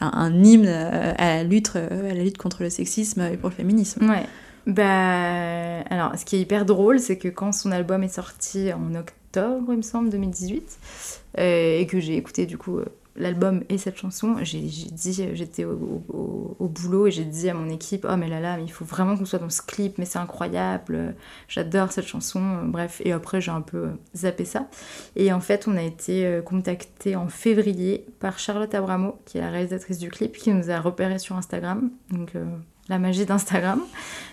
un, 0.00 0.10
un 0.14 0.42
hymne 0.42 0.66
à 0.66 1.14
la, 1.36 1.44
lutte, 1.44 1.76
à 1.76 2.14
la 2.14 2.14
lutte 2.22 2.38
contre 2.38 2.62
le 2.62 2.70
sexisme 2.70 3.20
et 3.32 3.36
pour 3.36 3.50
le 3.50 3.54
féminisme. 3.54 4.08
Ouais. 4.08 4.24
Bah, 4.66 5.80
alors, 5.90 6.12
ce 6.18 6.24
qui 6.24 6.36
est 6.36 6.40
hyper 6.40 6.64
drôle, 6.64 6.98
c'est 6.98 7.18
que 7.18 7.28
quand 7.28 7.52
son 7.52 7.70
album 7.72 8.02
est 8.02 8.08
sorti 8.14 8.72
en 8.72 8.94
octobre, 8.94 9.66
il 9.72 9.76
me 9.76 9.82
semble, 9.82 10.08
2018, 10.10 10.62
euh, 10.62 11.18
et 11.36 11.86
que 11.86 12.00
j'ai 12.00 12.16
écouté 12.16 12.46
du 12.46 12.58
coup 12.58 12.78
euh, 12.78 12.84
l'album 13.16 13.62
et 13.68 13.78
cette 13.78 13.96
chanson, 13.96 14.36
j'ai 14.42 14.60
dit, 14.60 15.30
j'étais 15.34 15.64
au, 15.64 16.68
boulot 16.68 17.06
et 17.06 17.10
j'ai 17.10 17.24
dit 17.24 17.48
à 17.48 17.54
mon 17.54 17.68
équipe, 17.68 18.06
oh 18.08 18.16
mais 18.16 18.28
là 18.28 18.40
là, 18.40 18.56
mais 18.56 18.64
il 18.64 18.72
faut 18.72 18.84
vraiment 18.84 19.16
qu'on 19.16 19.24
soit 19.24 19.38
dans 19.38 19.50
ce 19.50 19.62
clip, 19.62 19.98
mais 19.98 20.04
c'est 20.04 20.18
incroyable, 20.18 20.94
euh, 20.94 21.10
j'adore 21.46 21.92
cette 21.92 22.06
chanson, 22.06 22.40
euh, 22.40 22.64
bref, 22.64 23.00
et 23.04 23.12
après 23.12 23.40
j'ai 23.40 23.52
un 23.52 23.60
peu 23.60 23.76
euh, 23.76 23.90
zappé 24.16 24.44
ça. 24.44 24.68
Et 25.14 25.32
en 25.32 25.40
fait, 25.40 25.68
on 25.68 25.76
a 25.76 25.82
été 25.82 26.26
euh, 26.26 26.42
contacté 26.42 27.14
en 27.14 27.28
février 27.28 28.04
par 28.18 28.38
Charlotte 28.38 28.74
Abramo, 28.74 29.18
qui 29.24 29.38
est 29.38 29.40
la 29.40 29.50
réalisatrice 29.50 29.98
du 29.98 30.10
clip, 30.10 30.36
qui 30.36 30.50
nous 30.50 30.70
a 30.70 30.80
repéré 30.80 31.18
sur 31.18 31.36
Instagram, 31.36 31.90
donc 32.10 32.34
euh, 32.34 32.44
la 32.88 32.98
magie 32.98 33.24
d'Instagram, 33.24 33.80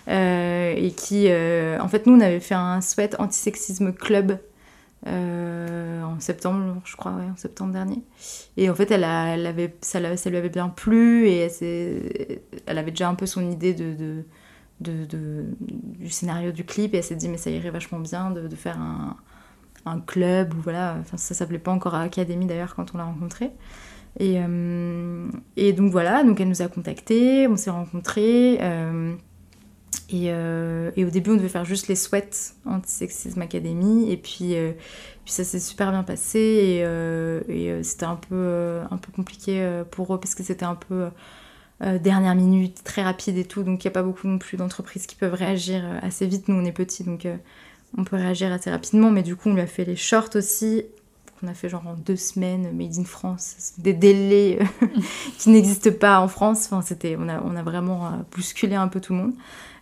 euh, 0.07 0.73
et 0.75 0.91
qui, 0.91 1.27
euh, 1.29 1.79
en 1.79 1.87
fait, 1.87 2.05
nous, 2.05 2.15
on 2.15 2.19
avait 2.19 2.39
fait 2.39 2.55
un 2.55 2.81
sweat 2.81 3.15
antisexisme 3.19 3.93
club 3.93 4.31
euh, 4.31 4.35
en 5.05 6.19
septembre, 6.19 6.81
je 6.85 6.95
crois, 6.95 7.13
en 7.13 7.35
septembre 7.35 7.73
dernier. 7.73 8.03
Et 8.57 8.69
en 8.69 8.75
fait, 8.75 8.91
elle, 8.91 9.03
avait, 9.03 9.75
ça, 9.81 9.99
lui 9.99 10.37
avait 10.37 10.49
bien 10.49 10.69
plu 10.69 11.27
et 11.27 11.47
elle, 12.67 12.77
avait 12.77 12.91
déjà 12.91 13.09
un 13.09 13.15
peu 13.15 13.25
son 13.25 13.49
idée 13.49 13.73
de, 13.73 14.23
du 14.79 16.09
scénario 16.09 16.51
du 16.51 16.63
clip 16.65 16.93
et 16.93 16.97
elle 16.97 17.03
s'est 17.03 17.15
dit, 17.15 17.29
mais 17.29 17.37
ça 17.37 17.49
irait 17.49 17.71
vachement 17.71 17.99
bien 17.99 18.31
de, 18.31 18.55
faire 18.55 18.79
un, 18.79 19.99
club 20.01 20.53
ou 20.53 20.61
voilà. 20.61 20.97
Enfin, 21.01 21.17
ça 21.17 21.33
s'appelait 21.33 21.59
pas 21.59 21.71
encore 21.71 21.95
Académie 21.95 22.45
d'ailleurs 22.45 22.75
quand 22.75 22.93
on 22.93 22.97
l'a 22.97 23.05
rencontrée. 23.05 23.51
Et, 24.19 24.35
euh, 24.37 25.29
et 25.55 25.73
donc 25.73 25.91
voilà, 25.91 26.23
donc 26.23 26.39
elle 26.41 26.49
nous 26.49 26.61
a 26.61 26.67
contactés, 26.67 27.47
on 27.47 27.55
s'est 27.55 27.69
rencontrés. 27.69 28.57
euh, 28.61 29.15
Et, 30.11 30.25
euh, 30.27 30.91
et, 30.95 31.05
au 31.05 31.09
début, 31.09 31.31
on 31.31 31.35
devait 31.35 31.49
faire 31.49 31.65
juste 31.65 31.87
les 31.87 31.95
sweats 31.95 32.53
Anti-Sexisme 32.65 33.41
Academy. 33.41 34.11
Et 34.11 34.17
puis, 34.17 34.55
euh, 34.55 34.73
puis 35.23 35.33
ça 35.33 35.43
s'est 35.43 35.59
super 35.59 35.91
bien 35.91 36.03
passé. 36.03 36.39
Et, 36.39 36.83
euh, 36.83 37.81
c'était 37.83 38.05
un 38.05 38.15
peu, 38.17 38.79
un 38.89 38.97
peu 38.97 39.11
compliqué 39.11 39.81
pour 39.91 40.13
eux 40.13 40.19
parce 40.19 40.35
que 40.35 40.43
c'était 40.43 40.65
un 40.65 40.75
peu 40.75 41.09
dernière 41.81 42.35
minute, 42.35 42.83
très 42.83 43.03
rapide 43.03 43.37
et 43.37 43.45
tout. 43.45 43.63
Donc, 43.63 43.83
il 43.83 43.87
n'y 43.87 43.91
a 43.91 43.93
pas 43.93 44.03
beaucoup 44.03 44.27
non 44.27 44.37
plus 44.37 44.57
d'entreprises 44.57 45.07
qui 45.07 45.15
peuvent 45.15 45.33
réagir 45.33 45.83
assez 46.01 46.27
vite. 46.27 46.47
Nous, 46.47 46.55
on 46.55 46.65
est 46.65 46.71
petits, 46.71 47.03
donc 47.03 47.25
on 47.97 48.03
peut 48.03 48.17
réagir 48.17 48.51
assez 48.51 48.69
rapidement. 48.69 49.11
Mais 49.11 49.23
du 49.23 49.35
coup, 49.35 49.49
on 49.49 49.53
lui 49.53 49.61
a 49.61 49.67
fait 49.67 49.85
les 49.85 49.95
shorts 49.95 50.35
aussi. 50.35 50.83
On 51.43 51.47
a 51.47 51.55
fait 51.55 51.69
genre 51.69 51.87
en 51.87 51.95
deux 51.95 52.17
semaines, 52.17 52.69
Made 52.77 52.99
in 52.99 53.03
France, 53.03 53.73
des 53.79 53.93
délais 53.93 54.59
qui 55.39 55.49
n'existent 55.49 55.89
pas 55.91 56.19
en 56.19 56.27
France. 56.27 56.69
Enfin, 56.71 56.85
on, 57.17 57.29
a, 57.29 57.41
on 57.41 57.55
a 57.55 57.63
vraiment 57.63 58.11
bousculé 58.35 58.75
un 58.75 58.87
peu 58.87 58.99
tout 58.99 59.13
le 59.13 59.19
monde. 59.19 59.33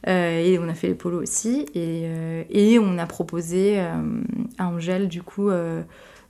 Euh, 0.07 0.39
et 0.39 0.57
on 0.59 0.67
a 0.69 0.73
fait 0.73 0.87
les 0.87 0.95
polos 0.95 1.21
aussi. 1.21 1.65
Et, 1.73 2.03
euh, 2.05 2.43
et 2.49 2.79
on 2.79 2.97
a 2.97 3.05
proposé 3.05 3.79
euh, 3.79 4.21
à 4.57 4.67
Angèle, 4.67 5.07
du 5.07 5.21
coup, 5.23 5.49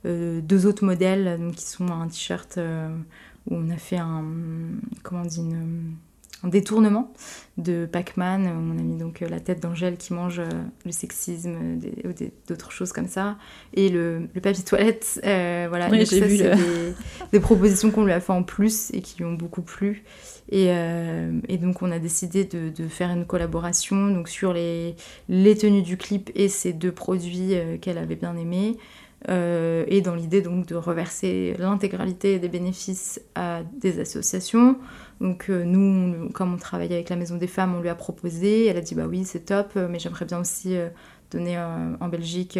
deux 0.06 0.66
autres 0.66 0.86
modèles 0.86 1.38
donc, 1.40 1.56
qui 1.56 1.66
sont 1.66 1.88
un 1.88 2.08
t-shirt 2.08 2.60
où 3.50 3.56
on 3.56 3.70
a 3.70 3.78
fait 3.78 3.98
un, 3.98 4.24
comment 5.04 5.22
on 5.22 5.26
dit, 5.26 5.42
un 6.44 6.48
détournement 6.48 7.14
de 7.58 7.88
Pac-Man. 7.92 8.48
On 8.48 8.78
a 8.78 8.82
mis 8.82 8.98
donc 8.98 9.20
la 9.20 9.40
tête 9.40 9.62
d'Angèle 9.62 9.98
qui 9.98 10.14
mange 10.14 10.42
le 10.86 10.92
sexisme 10.92 11.80
ou 12.06 12.10
d'autres 12.48 12.72
choses 12.72 12.94
comme 12.94 13.08
ça. 13.08 13.38
Et 13.74 13.90
le, 13.90 14.30
le 14.34 14.42
papier 14.42 14.64
toilette. 14.64 15.20
voilà, 15.24 15.90
oui, 15.90 16.06
j'ai 16.06 16.22
vu 16.22 16.38
des, 16.38 16.54
des, 17.34 17.40
propositions 17.40 17.92
qu'on 17.92 18.06
lui 18.06 18.14
a 18.14 18.20
fait 18.20 18.34
en 18.34 18.44
plus 18.44 18.92
et 18.94 19.02
qui 19.02 19.18
lui 19.18 19.26
ont 19.26 19.34
beaucoup 19.34 19.62
plu. 19.62 20.04
Euh, 20.54 21.40
et, 21.48 21.58
donc 21.58 21.82
on 21.82 21.92
a 21.92 22.00
décidé 22.00 22.46
de, 22.46 22.88
faire 22.88 23.12
une 23.12 23.26
collaboration 23.26 24.10
donc 24.10 24.30
sur 24.30 24.54
les, 24.54 24.96
les, 25.28 25.56
tenues 25.56 25.84
du 25.84 25.98
clip 25.98 26.32
et 26.36 26.50
ces 26.50 26.74
deux 26.74 26.92
produits 26.92 27.54
euh, 27.54 27.78
qu'elle 27.78 27.98
avait 27.98 28.16
bien 28.16 28.36
aimés. 28.36 28.78
Euh, 29.28 29.84
et 29.88 30.00
dans 30.00 30.16
l'idée 30.16 30.42
donc 30.42 30.66
de 30.66 30.76
reverser 30.76 31.54
l'intégralité 31.60 32.40
des 32.40 32.48
bénéfices 32.48 33.20
à 33.36 33.64
des 33.80 34.00
associations. 34.00 34.78
Donc 35.20 35.50
nous, 35.50 36.30
comme 36.30 36.54
on 36.54 36.58
travaille 36.58 36.94
avec 36.94 37.10
la 37.10 37.18
Maison 37.18 37.36
des 37.36 37.48
Femmes, 37.48 37.76
on 37.76 37.82
lui 37.82 37.90
a 37.90 37.96
proposé, 37.96 38.68
elle 38.68 38.78
a 38.78 38.82
dit 38.82 38.96
bah 38.96 39.08
oui 39.08 39.26
c'est 39.26 39.46
top, 39.46 39.76
mais 39.76 40.00
j'aimerais 40.00 40.24
bien 40.24 40.40
aussi 40.40 40.78
donner 41.32 41.60
en 41.60 42.08
Belgique. 42.08 42.58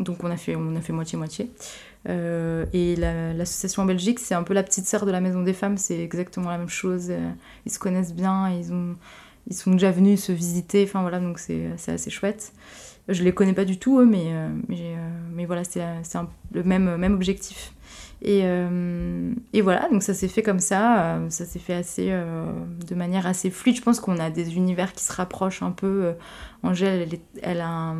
donc 0.00 0.24
on 0.24 0.30
a 0.30 0.36
fait 0.36 0.56
on 0.56 0.74
a 0.74 0.80
fait 0.80 0.92
moitié 0.92 1.16
moitié. 1.16 1.50
Euh, 2.08 2.66
et 2.72 2.96
l'association 2.96 3.82
en 3.82 3.86
Belgique, 3.86 4.18
c'est 4.18 4.34
un 4.34 4.42
peu 4.42 4.54
la 4.54 4.62
petite 4.62 4.86
sœur 4.86 5.06
de 5.06 5.10
la 5.10 5.20
Maison 5.20 5.42
des 5.42 5.52
Femmes, 5.52 5.78
c'est 5.78 5.98
exactement 5.98 6.50
la 6.50 6.58
même 6.58 6.68
chose. 6.68 7.08
Euh, 7.10 7.30
ils 7.66 7.72
se 7.72 7.78
connaissent 7.78 8.14
bien, 8.14 8.50
ils, 8.50 8.72
ont, 8.72 8.96
ils 9.48 9.56
sont 9.56 9.72
déjà 9.72 9.90
venus 9.90 10.24
se 10.24 10.32
visiter, 10.32 10.84
enfin 10.84 11.02
voilà, 11.02 11.20
donc 11.20 11.38
c'est 11.38 11.72
assez 11.86 12.10
chouette. 12.10 12.52
Je 13.08 13.22
les 13.22 13.32
connais 13.32 13.52
pas 13.52 13.64
du 13.64 13.78
tout, 13.78 14.00
eux, 14.00 14.06
mais, 14.06 14.28
euh, 14.28 14.48
mais, 14.68 14.96
mais, 15.32 15.44
voilà, 15.44 15.62
c'est 15.64 15.82
le 16.52 16.62
même, 16.62 16.96
même 16.96 17.14
objectif. 17.14 17.72
Et, 18.22 18.44
et, 19.52 19.60
voilà, 19.60 19.88
donc 19.90 20.02
ça 20.02 20.14
s'est 20.14 20.28
fait 20.28 20.42
comme 20.42 20.60
ça, 20.60 21.20
ça 21.28 21.44
s'est 21.44 21.58
fait 21.58 21.74
assez, 21.74 22.08
de 22.08 22.94
manière 22.94 23.26
assez 23.26 23.50
fluide. 23.50 23.76
Je 23.76 23.82
pense 23.82 24.00
qu'on 24.00 24.18
a 24.18 24.30
des 24.30 24.56
univers 24.56 24.94
qui 24.94 25.04
se 25.04 25.12
rapprochent 25.12 25.62
un 25.62 25.72
peu. 25.72 26.14
Angèle, 26.62 27.02
elle, 27.12 27.18
elle 27.42 27.60
a 27.60 27.94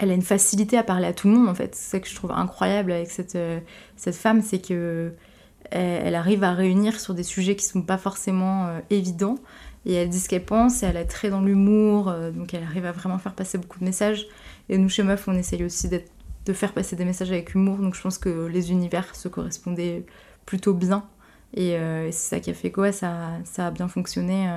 elle 0.00 0.10
a 0.10 0.14
une 0.14 0.22
facilité 0.22 0.78
à 0.78 0.82
parler 0.82 1.06
à 1.06 1.12
tout 1.12 1.28
le 1.28 1.34
monde 1.34 1.48
en 1.48 1.54
fait. 1.54 1.74
C'est 1.74 1.90
ça 1.90 2.00
que 2.00 2.08
je 2.08 2.14
trouve 2.14 2.32
incroyable 2.32 2.90
avec 2.90 3.10
cette, 3.10 3.36
euh, 3.36 3.60
cette 3.96 4.16
femme, 4.16 4.40
c'est 4.40 4.66
que 4.66 5.12
elle, 5.70 6.16
arrive 6.16 6.42
à 6.42 6.52
réunir 6.52 6.98
sur 6.98 7.14
des 7.14 7.22
sujets 7.22 7.54
qui 7.54 7.64
sont 7.64 7.82
pas 7.82 7.98
forcément 7.98 8.66
euh, 8.66 8.80
évidents 8.88 9.36
et 9.86 9.94
elle 9.94 10.08
dit 10.08 10.20
ce 10.20 10.28
qu'elle 10.28 10.44
pense 10.44 10.82
et 10.82 10.86
elle 10.86 10.96
est 10.96 11.06
très 11.06 11.30
dans 11.30 11.40
l'humour, 11.40 12.08
euh, 12.08 12.30
donc 12.30 12.54
elle 12.54 12.62
arrive 12.62 12.86
à 12.86 12.92
vraiment 12.92 13.18
faire 13.18 13.34
passer 13.34 13.58
beaucoup 13.58 13.78
de 13.78 13.84
messages. 13.84 14.26
Et 14.68 14.78
nous 14.78 14.88
chez 14.88 15.02
Meuf, 15.02 15.26
on 15.28 15.34
essaye 15.34 15.64
aussi 15.64 15.88
de 15.88 16.52
faire 16.52 16.72
passer 16.72 16.96
des 16.96 17.04
messages 17.04 17.30
avec 17.30 17.54
humour, 17.54 17.78
donc 17.78 17.94
je 17.94 18.00
pense 18.00 18.18
que 18.18 18.46
les 18.46 18.70
univers 18.70 19.14
se 19.14 19.28
correspondaient 19.28 20.04
plutôt 20.46 20.74
bien. 20.74 21.04
Et, 21.54 21.76
c'est 22.12 22.36
ça 22.36 22.40
qui 22.40 22.50
a 22.50 22.54
fait 22.54 22.70
quoi, 22.70 22.92
ça, 22.92 23.40
a 23.58 23.70
bien 23.70 23.88
fonctionné. 23.88 24.48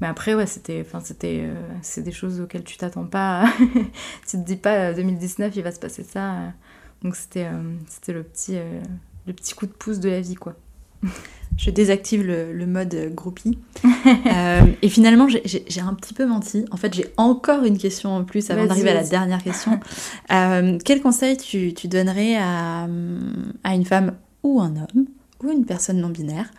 Mais 0.00 0.06
après, 0.06 0.34
ouais, 0.34 0.46
c'était, 0.46 0.84
euh, 1.24 1.54
c'est 1.80 2.02
des 2.02 2.12
choses 2.12 2.40
auxquelles 2.40 2.64
tu 2.64 2.76
t'attends 2.76 3.06
pas. 3.06 3.50
tu 4.28 4.36
te 4.36 4.44
dis 4.44 4.56
pas 4.56 4.92
2019, 4.92 5.48
euh, 5.48 5.52
il 5.56 5.62
va 5.62 5.72
se 5.72 5.80
passer 5.80 6.04
ça. 6.04 6.34
Euh. 6.34 6.48
Donc 7.02 7.16
c'était, 7.16 7.48
c'était 7.88 8.12
le 8.12 8.22
petit, 8.22 8.58
le 9.26 9.32
petit 9.32 9.54
coup 9.54 9.66
de 9.66 9.72
pouce 9.72 10.00
de 10.00 10.08
la 10.08 10.20
vie, 10.20 10.34
quoi. 10.34 10.54
Je 11.56 11.70
désactive 11.70 12.22
le, 12.22 12.66
mode 12.66 13.12
groupie. 13.14 13.58
et 14.82 14.88
finalement, 14.88 15.26
j'ai 15.28 15.80
un 15.80 15.94
petit 15.94 16.12
peu 16.12 16.26
menti. 16.26 16.66
En 16.70 16.76
fait, 16.76 16.92
j'ai 16.92 17.06
encore 17.16 17.64
une 17.64 17.78
question 17.78 18.14
en 18.14 18.24
plus 18.24 18.50
avant 18.50 18.66
d'arriver 18.66 18.90
à 18.90 18.94
la 18.94 19.04
dernière 19.04 19.42
question. 19.42 19.80
quel 20.84 21.00
conseil 21.00 21.38
tu, 21.38 21.72
tu 21.72 21.88
donnerais 21.88 22.36
à, 22.36 22.86
à, 23.64 23.74
une 23.74 23.86
femme 23.86 24.12
ou 24.42 24.60
un 24.60 24.76
homme 24.76 25.06
ou 25.42 25.50
une 25.50 25.64
personne 25.64 25.98
non 26.00 26.08
binaire 26.08 26.50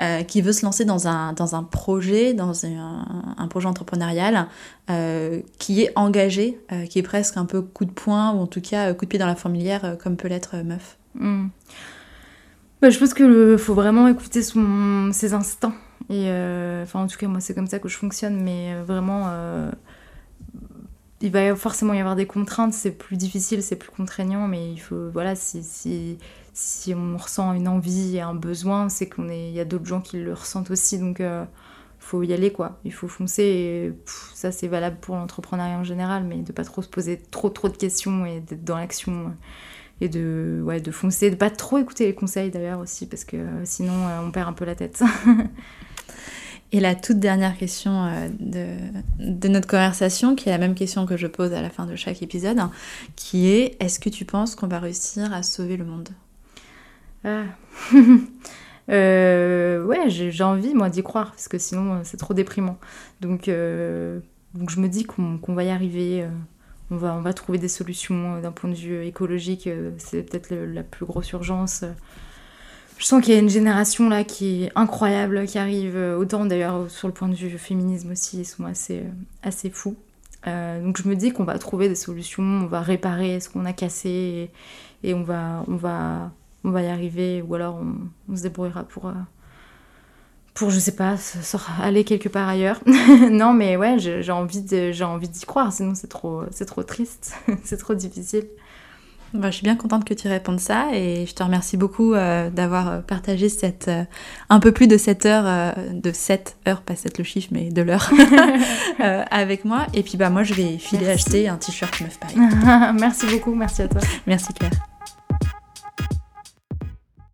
euh, 0.00 0.22
qui 0.22 0.42
veut 0.42 0.52
se 0.52 0.64
lancer 0.64 0.84
dans 0.84 1.06
un, 1.06 1.32
dans 1.32 1.54
un 1.54 1.62
projet, 1.62 2.34
dans 2.34 2.66
un, 2.66 3.34
un 3.36 3.48
projet 3.48 3.68
entrepreneurial 3.68 4.48
euh, 4.90 5.40
qui 5.58 5.82
est 5.82 5.92
engagé, 5.96 6.58
euh, 6.72 6.86
qui 6.86 6.98
est 6.98 7.02
presque 7.02 7.36
un 7.36 7.44
peu 7.44 7.62
coup 7.62 7.84
de 7.84 7.92
poing 7.92 8.32
ou 8.32 8.40
en 8.40 8.46
tout 8.46 8.60
cas 8.60 8.92
coup 8.94 9.04
de 9.04 9.10
pied 9.10 9.18
dans 9.18 9.26
la 9.26 9.36
fourmilière 9.36 9.96
comme 10.02 10.16
peut 10.16 10.28
l'être 10.28 10.56
meuf? 10.64 10.96
Hmm. 11.14 11.46
Bah, 12.84 12.90
je 12.90 12.98
pense 12.98 13.14
qu'il 13.14 13.56
faut 13.56 13.72
vraiment 13.72 14.08
écouter 14.08 14.42
ses 14.42 15.32
instincts. 15.32 15.72
Et 16.10 16.28
enfin, 16.82 17.00
en 17.00 17.06
tout 17.06 17.16
cas, 17.16 17.26
moi, 17.28 17.40
c'est 17.40 17.54
comme 17.54 17.66
ça 17.66 17.78
que 17.78 17.88
je 17.88 17.96
fonctionne, 17.96 18.42
mais 18.42 18.74
vraiment 18.82 19.30
il 21.24 21.30
va 21.30 21.56
forcément 21.56 21.94
y 21.94 22.00
avoir 22.00 22.16
des 22.16 22.26
contraintes, 22.26 22.74
c'est 22.74 22.90
plus 22.90 23.16
difficile, 23.16 23.62
c'est 23.62 23.76
plus 23.76 23.90
contraignant, 23.90 24.46
mais 24.46 24.70
il 24.70 24.76
faut, 24.76 25.08
voilà, 25.10 25.34
si, 25.34 26.18
on 26.94 27.16
ressent 27.16 27.54
une 27.54 27.66
envie 27.66 28.16
et 28.16 28.20
un 28.20 28.34
besoin, 28.34 28.90
c'est 28.90 29.08
qu'on 29.08 29.30
est, 29.30 29.48
il 29.48 29.54
y 29.54 29.60
a 29.60 29.64
d'autres 29.64 29.86
gens 29.86 30.02
qui 30.02 30.18
le 30.18 30.34
ressentent 30.34 30.70
aussi, 30.70 30.98
donc 30.98 31.20
il 31.20 31.24
euh, 31.24 31.44
faut 31.98 32.22
y 32.22 32.34
aller 32.34 32.52
quoi. 32.52 32.78
Il 32.84 32.92
faut 32.92 33.08
foncer. 33.08 33.42
Et, 33.42 33.92
ça 34.34 34.52
c'est 34.52 34.68
valable 34.68 34.98
pour 35.00 35.16
l'entrepreneuriat 35.16 35.78
en 35.78 35.84
général, 35.84 36.24
mais 36.24 36.42
de 36.42 36.52
pas 36.52 36.64
trop 36.64 36.82
se 36.82 36.88
poser 36.88 37.18
trop 37.30 37.48
trop 37.48 37.70
de 37.70 37.76
questions 37.78 38.26
et 38.26 38.40
d'être 38.40 38.64
dans 38.64 38.76
l'action 38.76 39.34
et 40.00 40.08
de 40.08 40.62
ouais 40.64 40.80
de 40.80 40.90
foncer, 40.90 41.30
de 41.30 41.36
pas 41.36 41.50
trop 41.50 41.78
écouter 41.78 42.06
les 42.06 42.14
conseils 42.14 42.50
d'ailleurs 42.50 42.80
aussi 42.80 43.06
parce 43.06 43.24
que 43.24 43.36
euh, 43.36 43.64
sinon 43.64 43.92
euh, 43.92 44.20
on 44.26 44.30
perd 44.30 44.48
un 44.48 44.52
peu 44.52 44.64
la 44.64 44.74
tête. 44.74 45.02
Et 46.72 46.80
la 46.80 46.96
toute 46.96 47.20
dernière 47.20 47.56
question 47.56 48.10
de, 48.40 48.74
de, 49.20 49.46
notre 49.48 49.68
conversation, 49.68 50.34
qui 50.34 50.48
est 50.48 50.52
la 50.52 50.58
même 50.58 50.74
question 50.74 51.06
que 51.06 51.16
je 51.16 51.28
pose 51.28 51.52
à 51.52 51.62
la 51.62 51.70
fin 51.70 51.86
de 51.86 51.94
chaque 51.94 52.20
épisode, 52.20 52.58
qui 53.14 53.48
est 53.48 53.76
est-ce 53.78 54.00
que 54.00 54.08
tu 54.08 54.24
penses 54.24 54.56
qu'on 54.56 54.66
va 54.66 54.80
réussir 54.80 55.32
à 55.32 55.44
sauver 55.44 55.76
le 55.76 55.84
monde? 55.84 56.08
Ah. 57.22 57.44
Euh, 58.90 59.82
ouais, 59.84 60.10
j'ai 60.10 60.44
envie, 60.44 60.74
moi, 60.74 60.90
d'y 60.90 61.02
croire, 61.02 61.30
parce 61.30 61.48
que 61.48 61.58
sinon, 61.58 62.00
c'est 62.04 62.16
trop 62.16 62.34
déprimant. 62.34 62.78
Donc, 63.20 63.48
euh, 63.48 64.20
donc 64.54 64.70
je 64.70 64.80
me 64.80 64.88
dis 64.88 65.04
qu'on 65.04 65.40
va 65.48 65.64
y 65.64 65.70
arriver. 65.70 66.22
Euh, 66.22 66.28
on, 66.90 66.96
va, 66.96 67.14
on 67.14 67.20
va 67.20 67.32
trouver 67.32 67.58
des 67.58 67.68
solutions 67.68 68.40
d'un 68.40 68.52
point 68.52 68.70
de 68.70 68.74
vue 68.74 69.04
écologique. 69.04 69.68
c'est 69.98 70.22
peut-être 70.22 70.54
la 70.54 70.82
plus 70.82 71.06
grosse 71.06 71.30
urgence. 71.32 71.84
Je 72.98 73.04
sens 73.04 73.22
qu'il 73.22 73.34
y 73.34 73.36
a 73.36 73.40
une 73.40 73.48
génération 73.48 74.08
là 74.08 74.22
qui 74.22 74.64
est 74.64 74.72
incroyable, 74.76 75.46
qui 75.46 75.58
arrive. 75.58 75.96
Autant 75.96 76.44
d'ailleurs 76.44 76.90
sur 76.90 77.08
le 77.08 77.14
point 77.14 77.28
de 77.28 77.34
vue 77.34 77.58
féminisme 77.58 78.12
aussi, 78.12 78.40
ils 78.40 78.44
sont 78.44 78.64
assez, 78.64 79.02
assez 79.42 79.70
fous. 79.70 79.96
donc 80.46 81.02
je 81.02 81.08
me 81.08 81.16
dis 81.16 81.32
qu'on 81.32 81.44
va 81.44 81.58
trouver 81.58 81.88
des 81.88 81.94
solutions, 81.94 82.42
on 82.42 82.66
va 82.66 82.80
réparer 82.80 83.40
ce 83.40 83.48
qu'on 83.48 83.64
a 83.64 83.72
cassé 83.72 84.50
et, 85.02 85.14
on 85.14 85.22
va, 85.22 85.64
on 85.68 85.76
va 85.76 86.30
on 86.64 86.70
va 86.70 86.82
y 86.82 86.86
arriver, 86.86 87.42
ou 87.42 87.54
alors 87.54 87.80
on, 88.28 88.36
se 88.36 88.42
débrouillera 88.42 88.84
pour, 88.84 89.06
euh, 89.06 89.12
pour, 90.54 90.70
je 90.70 90.78
sais 90.78 90.94
pas, 90.94 91.16
aller 91.82 92.04
quelque 92.04 92.28
part 92.28 92.48
ailleurs. 92.48 92.80
non, 93.30 93.52
mais 93.52 93.76
ouais, 93.76 93.98
j'ai 93.98 94.30
envie 94.30 94.62
d'y 94.62 95.44
croire, 95.46 95.72
sinon 95.72 95.94
c'est 95.94 96.06
trop, 96.06 96.44
trop 96.66 96.82
triste, 96.84 97.34
c'est 97.64 97.76
trop 97.76 97.94
difficile. 97.94 98.46
Bah, 99.32 99.50
je 99.50 99.56
suis 99.56 99.64
bien 99.64 99.74
contente 99.74 100.04
que 100.04 100.14
tu 100.14 100.28
répondes 100.28 100.60
ça 100.60 100.90
et 100.94 101.26
je 101.26 101.34
te 101.34 101.42
remercie 101.42 101.76
beaucoup 101.76 102.14
euh, 102.14 102.50
d'avoir 102.50 103.02
partagé 103.02 103.48
cette, 103.48 103.88
euh, 103.88 104.04
un 104.48 104.60
peu 104.60 104.70
plus 104.70 104.86
de 104.86 104.96
7 104.96 105.26
heures, 105.26 105.74
de 105.92 106.12
7 106.12 106.56
heures, 106.68 106.82
pas 106.82 106.94
7 106.94 107.18
le 107.18 107.24
chiffre, 107.24 107.48
mais 107.50 107.70
de 107.70 107.82
l'heure, 107.82 108.12
avec 109.32 109.64
moi. 109.64 109.88
Et 109.92 110.04
puis 110.04 110.16
bah, 110.16 110.30
moi, 110.30 110.44
je 110.44 110.54
vais 110.54 110.78
filer 110.78 111.10
acheter 111.10 111.48
un 111.48 111.56
t-shirt 111.56 112.00
Meuf 112.00 112.20
Paris. 112.20 112.36
merci 112.94 113.26
beaucoup, 113.26 113.56
merci 113.56 113.82
à 113.82 113.88
toi. 113.88 114.00
Merci 114.28 114.52
Claire. 114.52 114.70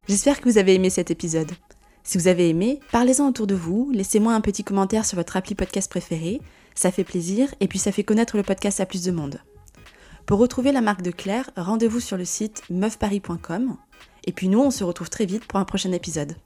J'espère 0.09 0.40
que 0.40 0.49
vous 0.49 0.57
avez 0.57 0.74
aimé 0.74 0.89
cet 0.89 1.11
épisode. 1.11 1.53
Si 2.02 2.18
vous 2.18 2.28
avez 2.28 2.48
aimé, 2.48 2.81
parlez-en 2.93 3.28
autour 3.28 3.47
de 3.47 3.55
vous, 3.55 3.90
laissez-moi 3.93 4.35
un 4.35 4.40
petit 4.40 4.64
commentaire 4.64 5.05
sur 5.05 5.16
votre 5.16 5.36
appli 5.36 5.55
podcast 5.55 5.90
préféré, 5.90 6.40
ça 6.74 6.90
fait 6.90 7.05
plaisir 7.05 7.55
et 7.60 7.68
puis 7.68 7.78
ça 7.78 7.93
fait 7.93 8.05
connaître 8.05 8.36
le 8.36 8.43
podcast 8.43 8.81
à 8.81 8.86
plus 8.86 9.02
de 9.02 9.12
monde. 9.12 9.40
Pour 10.27 10.39
retrouver 10.39 10.72
la 10.72 10.81
marque 10.81 11.02
de 11.02 11.10
Claire, 11.10 11.51
rendez-vous 11.56 12.01
sur 12.01 12.16
le 12.16 12.24
site 12.24 12.62
meufparis.com 12.70 13.77
et 14.24 14.32
puis 14.32 14.48
nous 14.48 14.60
on 14.60 14.70
se 14.70 14.85
retrouve 14.85 15.10
très 15.10 15.27
vite 15.27 15.44
pour 15.47 15.59
un 15.59 15.64
prochain 15.64 15.93
épisode. 15.93 16.36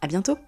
À 0.00 0.06
bientôt! 0.06 0.38